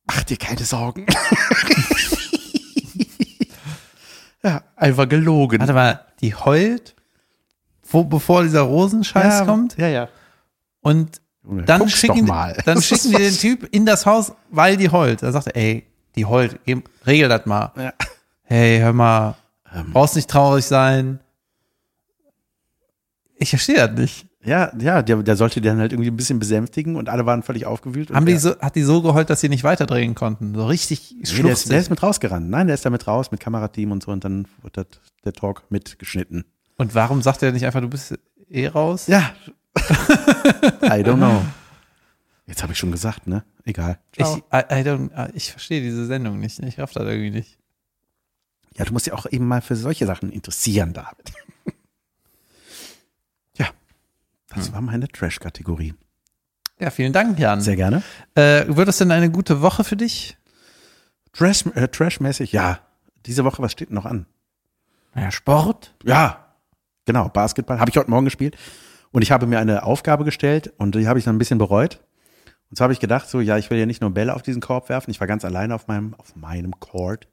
mach 0.05 0.23
dir 0.23 0.37
keine 0.37 0.63
Sorgen. 0.63 1.05
ja, 4.43 4.63
einfach 4.75 5.07
gelogen. 5.07 5.59
Warte 5.59 5.73
mal, 5.73 6.05
die 6.21 6.33
heult, 6.33 6.94
wo, 7.89 8.03
bevor 8.03 8.43
dieser 8.43 8.61
Rosenscheiß 8.61 9.39
ja, 9.39 9.45
kommt. 9.45 9.77
Ja, 9.77 9.87
ja. 9.87 10.09
Und 10.81 11.21
dann 11.43 11.81
guck's 11.81 11.93
schicken, 11.93 12.25
dann 12.65 12.81
schicken 12.81 13.11
die 13.11 13.17
den 13.17 13.33
Typ 13.33 13.67
in 13.71 13.85
das 13.85 14.05
Haus, 14.05 14.33
weil 14.49 14.77
die 14.77 14.89
heult. 14.89 15.21
Da 15.23 15.31
sagt 15.31 15.47
er, 15.47 15.55
ey, 15.55 15.85
die 16.15 16.25
heult, 16.25 16.59
regel 17.05 17.29
das 17.29 17.45
mal. 17.45 17.71
Ja. 17.75 17.93
Hey, 18.43 18.79
hör 18.79 18.93
mal, 18.93 19.35
Ähm. 19.73 19.91
brauchst 19.91 20.15
nicht 20.15 20.29
traurig 20.29 20.65
sein. 20.65 21.19
Ich 23.37 23.49
verstehe 23.49 23.75
das 23.75 23.91
nicht. 23.91 24.27
Ja, 24.43 24.71
ja, 24.77 25.01
der, 25.01 25.23
der 25.23 25.35
sollte 25.35 25.59
die 25.59 25.67
dann 25.67 25.79
halt 25.79 25.91
irgendwie 25.91 26.11
ein 26.11 26.15
bisschen 26.15 26.37
besänftigen 26.37 26.95
und 26.95 27.09
alle 27.09 27.25
waren 27.25 27.41
völlig 27.41 27.65
aufgewühlt. 27.65 28.11
Haben 28.11 28.27
die 28.27 28.37
so, 28.37 28.57
hat 28.59 28.75
die 28.75 28.83
so 28.83 29.01
geheult, 29.01 29.31
dass 29.31 29.41
sie 29.41 29.49
nicht 29.49 29.63
weiterdrehen 29.63 30.13
konnten? 30.13 30.53
So 30.53 30.67
richtig 30.67 31.15
nee, 31.17 31.41
der, 31.41 31.51
ist, 31.53 31.69
der 31.69 31.79
ist 31.79 31.89
mit 31.89 32.03
rausgerannt. 32.03 32.47
Nein, 32.47 32.67
der 32.67 32.75
ist 32.75 32.85
da 32.85 32.91
mit 32.91 33.07
raus, 33.07 33.31
mit 33.31 33.39
Kamerateam 33.39 33.91
und 33.91 34.03
so 34.03 34.11
und 34.11 34.23
dann 34.23 34.47
wird 34.61 34.77
das, 34.77 34.85
der 35.23 35.33
Talk 35.33 35.63
mitgeschnitten. 35.69 36.45
Und 36.77 36.95
warum 36.95 37.21
sagt 37.21 37.41
er 37.43 37.51
nicht 37.51 37.65
einfach, 37.65 37.81
du 37.81 37.89
bist 37.89 38.17
eh 38.49 38.67
raus? 38.67 39.07
Ja. 39.07 39.33
I 39.77 41.01
don't 41.03 41.17
know. 41.17 41.41
Jetzt 42.47 42.61
habe 42.61 42.73
ich 42.73 42.79
schon 42.79 42.91
gesagt, 42.91 43.27
ne? 43.27 43.43
Egal. 43.63 43.99
Ich. 44.15 44.25
I, 44.25 44.39
I 44.51 44.83
don't, 44.83 45.11
ah, 45.13 45.29
ich 45.33 45.51
verstehe 45.51 45.81
diese 45.81 46.05
Sendung 46.05 46.39
nicht. 46.39 46.59
Ich 46.59 46.79
raff 46.79 46.91
das 46.93 47.03
irgendwie 47.03 47.31
nicht. 47.31 47.57
ja, 48.75 48.85
du 48.85 48.93
musst 48.93 49.07
ja 49.07 49.13
auch 49.13 49.25
eben 49.31 49.47
mal 49.47 49.61
für 49.61 49.75
solche 49.75 50.05
Sachen 50.05 50.31
interessieren, 50.31 50.93
David. 50.93 51.33
ja, 53.57 53.67
das 54.49 54.71
war 54.71 54.81
meine 54.81 55.07
Trash-Kategorie. 55.07 55.95
Ja, 56.79 56.91
vielen 56.91 57.13
Dank, 57.13 57.39
Jan. 57.39 57.61
Sehr 57.61 57.77
gerne. 57.77 58.03
Äh, 58.35 58.65
wird 58.67 58.89
es 58.89 58.97
denn 58.97 59.11
eine 59.11 59.31
gute 59.31 59.61
Woche 59.61 59.83
für 59.83 59.95
dich? 59.95 60.37
Trash, 61.31 61.65
äh, 61.73 61.87
Trash-mäßig, 61.87 62.51
ja. 62.51 62.79
Diese 63.25 63.43
Woche, 63.43 63.61
was 63.61 63.71
steht 63.71 63.89
denn 63.89 63.95
noch 63.95 64.05
an? 64.05 64.27
Ja, 65.15 65.31
Sport. 65.31 65.95
Ja, 66.03 66.44
genau, 67.05 67.29
Basketball. 67.29 67.79
Habe 67.79 67.89
ich 67.89 67.97
heute 67.97 68.09
Morgen 68.09 68.25
gespielt. 68.25 68.57
Und 69.11 69.21
ich 69.21 69.31
habe 69.31 69.47
mir 69.47 69.59
eine 69.59 69.83
Aufgabe 69.83 70.25
gestellt 70.25 70.73
und 70.77 70.95
die 70.95 71.07
habe 71.07 71.17
ich 71.17 71.25
dann 71.25 71.35
ein 71.35 71.39
bisschen 71.39 71.57
bereut. 71.57 72.01
Und 72.69 72.77
zwar 72.77 72.85
habe 72.85 72.93
ich 72.93 72.99
gedacht, 72.99 73.29
so, 73.29 73.39
ja, 73.39 73.57
ich 73.57 73.69
will 73.69 73.77
ja 73.77 73.85
nicht 73.85 74.01
nur 74.01 74.09
Bälle 74.09 74.35
auf 74.35 74.41
diesen 74.41 74.61
Korb 74.61 74.89
werfen. 74.89 75.11
Ich 75.11 75.19
war 75.19 75.27
ganz 75.27 75.45
alleine 75.45 75.73
auf 75.73 75.87
meinem, 75.87 76.13
auf 76.15 76.35
meinem 76.35 76.77
Court. 76.79 77.27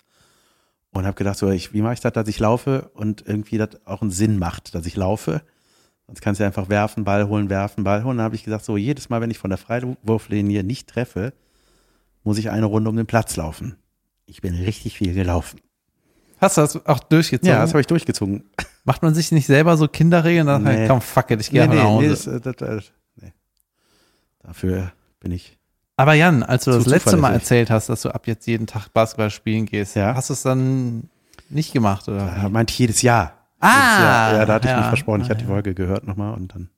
Und 0.92 1.06
habe 1.06 1.16
gedacht, 1.16 1.38
so, 1.38 1.50
ich, 1.50 1.72
wie 1.72 1.82
mache 1.82 1.94
ich 1.94 2.00
das, 2.00 2.12
dass 2.12 2.28
ich 2.28 2.38
laufe 2.38 2.90
und 2.94 3.26
irgendwie 3.26 3.58
das 3.58 3.84
auch 3.86 4.02
einen 4.02 4.10
Sinn 4.10 4.38
macht, 4.38 4.74
dass 4.74 4.86
ich 4.86 4.94
laufe. 4.94 5.42
Sonst 6.06 6.20
kannst 6.20 6.40
du 6.40 6.44
einfach 6.44 6.68
werfen, 6.68 7.04
Ball 7.04 7.26
holen, 7.26 7.48
werfen, 7.48 7.82
Ball 7.82 8.04
holen. 8.04 8.18
Dann 8.18 8.24
habe 8.24 8.34
ich 8.34 8.44
gesagt, 8.44 8.64
so, 8.64 8.76
jedes 8.76 9.08
Mal, 9.08 9.20
wenn 9.20 9.30
ich 9.30 9.38
von 9.38 9.50
der 9.50 9.58
Freiwurflinie 9.58 10.62
nicht 10.62 10.88
treffe, 10.88 11.32
muss 12.22 12.38
ich 12.38 12.50
eine 12.50 12.66
Runde 12.66 12.90
um 12.90 12.96
den 12.96 13.06
Platz 13.06 13.36
laufen. 13.36 13.76
Ich 14.26 14.42
bin 14.42 14.54
richtig 14.54 14.98
viel 14.98 15.14
gelaufen. 15.14 15.60
Hast 16.42 16.56
du 16.56 16.60
das 16.60 16.86
auch 16.86 16.98
durchgezogen? 17.00 17.48
Ja, 17.48 17.60
das 17.62 17.70
habe 17.70 17.80
ich 17.80 17.86
durchgezogen. 17.86 18.44
Macht 18.84 19.02
man 19.02 19.14
sich 19.14 19.30
nicht 19.32 19.46
selber 19.46 19.76
so 19.76 19.86
Kinderregeln? 19.88 20.46
Dann 20.48 20.64
Nee. 20.64 20.76
halt, 20.76 20.88
komm, 20.88 21.00
fuck 21.00 21.30
it, 21.30 21.40
ich 21.40 21.50
gehe 21.50 21.62
einfach 21.62 21.76
nach 21.76 21.84
Hause. 21.84 22.08
das, 22.10 22.26
äh, 22.26 22.40
das, 22.40 22.68
äh, 22.68 22.90
nee. 23.22 23.32
Dafür 24.42 24.92
bin 25.20 25.30
ich. 25.32 25.56
Aber 25.96 26.14
Jan, 26.14 26.42
als 26.42 26.64
du 26.64 26.72
das 26.72 26.86
letzte 26.86 27.16
Mal 27.16 27.32
erzählt 27.32 27.70
hast, 27.70 27.88
dass 27.88 28.02
du 28.02 28.10
ab 28.10 28.26
jetzt 28.26 28.46
jeden 28.46 28.66
Tag 28.66 28.88
Basketball 28.92 29.30
spielen 29.30 29.66
gehst, 29.66 29.94
Ja. 29.94 30.14
hast 30.16 30.30
du 30.30 30.34
es 30.34 30.42
dann 30.42 31.08
nicht 31.48 31.72
gemacht, 31.72 32.08
oder? 32.08 32.26
Da 32.42 32.48
meinte 32.48 32.72
ich 32.72 32.78
jedes 32.78 33.02
Jahr. 33.02 33.34
Ah, 33.60 33.68
jedes 33.68 33.98
Jahr. 34.04 34.32
ja, 34.34 34.44
da 34.46 34.54
hatte 34.54 34.66
ich 34.66 34.72
ja. 34.72 34.78
mich 34.78 34.86
versprochen. 34.88 35.20
Ich 35.20 35.26
Ah, 35.28 35.30
hatte 35.30 35.42
die. 35.42 35.46
Folge 35.46 35.74
gehört 35.74 36.06
nochmal 36.08 36.34
und 36.34 36.52
dann 36.54 36.70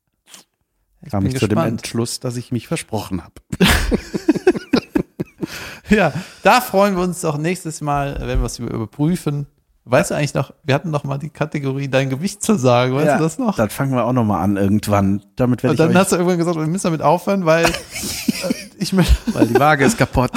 Ich 1.01 1.11
kam 1.11 1.25
ich 1.25 1.33
zu 1.39 1.47
dem 1.49 1.57
gespannt. 1.57 1.81
Entschluss, 1.81 2.21
dass 2.21 2.37
ich 2.37 2.53
mich 2.53 2.69
versprochen 2.69 3.23
habe. 3.23 3.33
Ja, 5.91 6.13
da 6.43 6.61
freuen 6.63 6.97
wir 6.97 7.03
uns 7.03 7.21
doch 7.21 7.37
nächstes 7.37 7.83
Mal, 7.83 8.17
wenn 8.21 8.39
wir 8.41 8.47
es 8.47 8.59
über- 8.59 8.73
überprüfen. 8.73 9.47
Weißt 9.87 10.11
du 10.11 10.15
eigentlich 10.15 10.33
noch, 10.33 10.55
wir 10.63 10.75
hatten 10.75 10.91
noch 10.91 11.05
mal 11.05 11.19
die 11.19 11.29
Kategorie 11.29 11.89
dein 11.89 12.09
Gewicht 12.09 12.43
zu 12.43 12.57
sagen, 12.57 12.95
weißt 12.95 13.19
du 13.19 13.23
das 13.23 13.39
noch? 13.39 13.57
Dann 13.57 13.69
fangen 13.69 13.93
wir 13.93 14.05
auch 14.05 14.15
nochmal 14.15 14.43
an 14.43 14.57
irgendwann. 14.57 15.23
Damit 15.37 15.63
werde 15.63 15.73
Und 15.73 15.75
ich 15.75 15.79
dann 15.79 15.91
euch, 15.91 15.97
hast 15.97 16.13
du 16.13 16.17
irgendwann 16.17 16.39
gesagt, 16.39 16.57
wir 16.57 16.67
müssen 16.67 16.87
damit 16.87 17.03
aufhören, 17.03 17.45
weil 17.45 17.67
äh, 17.67 17.71
ich 18.79 18.95
möchte. 18.95 19.15
weil 19.35 19.47
die 19.47 19.59
Waage 19.59 19.85
ist 19.85 19.99
kaputt. 19.99 20.31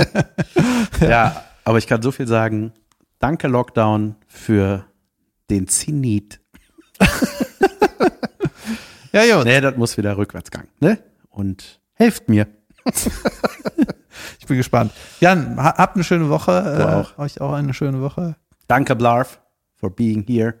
ja, 1.00 1.42
aber 1.64 1.78
ich 1.78 1.86
kann 1.86 2.02
so 2.02 2.12
viel 2.12 2.26
sagen. 2.26 2.72
Danke 3.18 3.48
Lockdown 3.48 4.16
für 4.26 4.84
den 5.48 5.66
Zenit. 5.68 6.40
Ja, 9.16 9.36
gut. 9.36 9.46
Nee, 9.46 9.62
das 9.62 9.76
muss 9.76 9.96
wieder 9.96 10.18
Rückwärtsgang. 10.18 10.68
Ne? 10.78 10.98
Und 11.30 11.80
helft 11.94 12.28
mir. 12.28 12.46
Ich 14.38 14.46
bin 14.46 14.56
gespannt. 14.56 14.92
Jan, 15.20 15.56
ha- 15.62 15.76
habt 15.76 15.94
eine 15.96 16.04
schöne 16.04 16.28
Woche. 16.28 16.62
Du 16.62 16.82
äh, 16.82 16.94
auch. 16.94 17.18
Euch 17.18 17.40
auch 17.40 17.52
eine 17.52 17.72
schöne 17.74 18.00
Woche. 18.00 18.36
Danke 18.68 18.96
Blarf 18.96 19.40
for 19.74 19.90
being 19.90 20.24
here. 20.26 20.54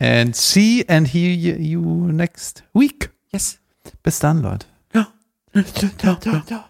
And 0.00 0.34
see 0.36 0.84
and 0.88 1.06
hear 1.12 1.34
you 1.34 1.80
next 2.12 2.62
week. 2.72 3.10
Yes. 3.32 3.58
Bis 4.02 4.18
dann, 4.20 4.42
Leute. 4.42 4.66
Ja. 4.94 5.08
Ja, 5.54 5.62
ja, 6.24 6.42
ja. 6.48 6.64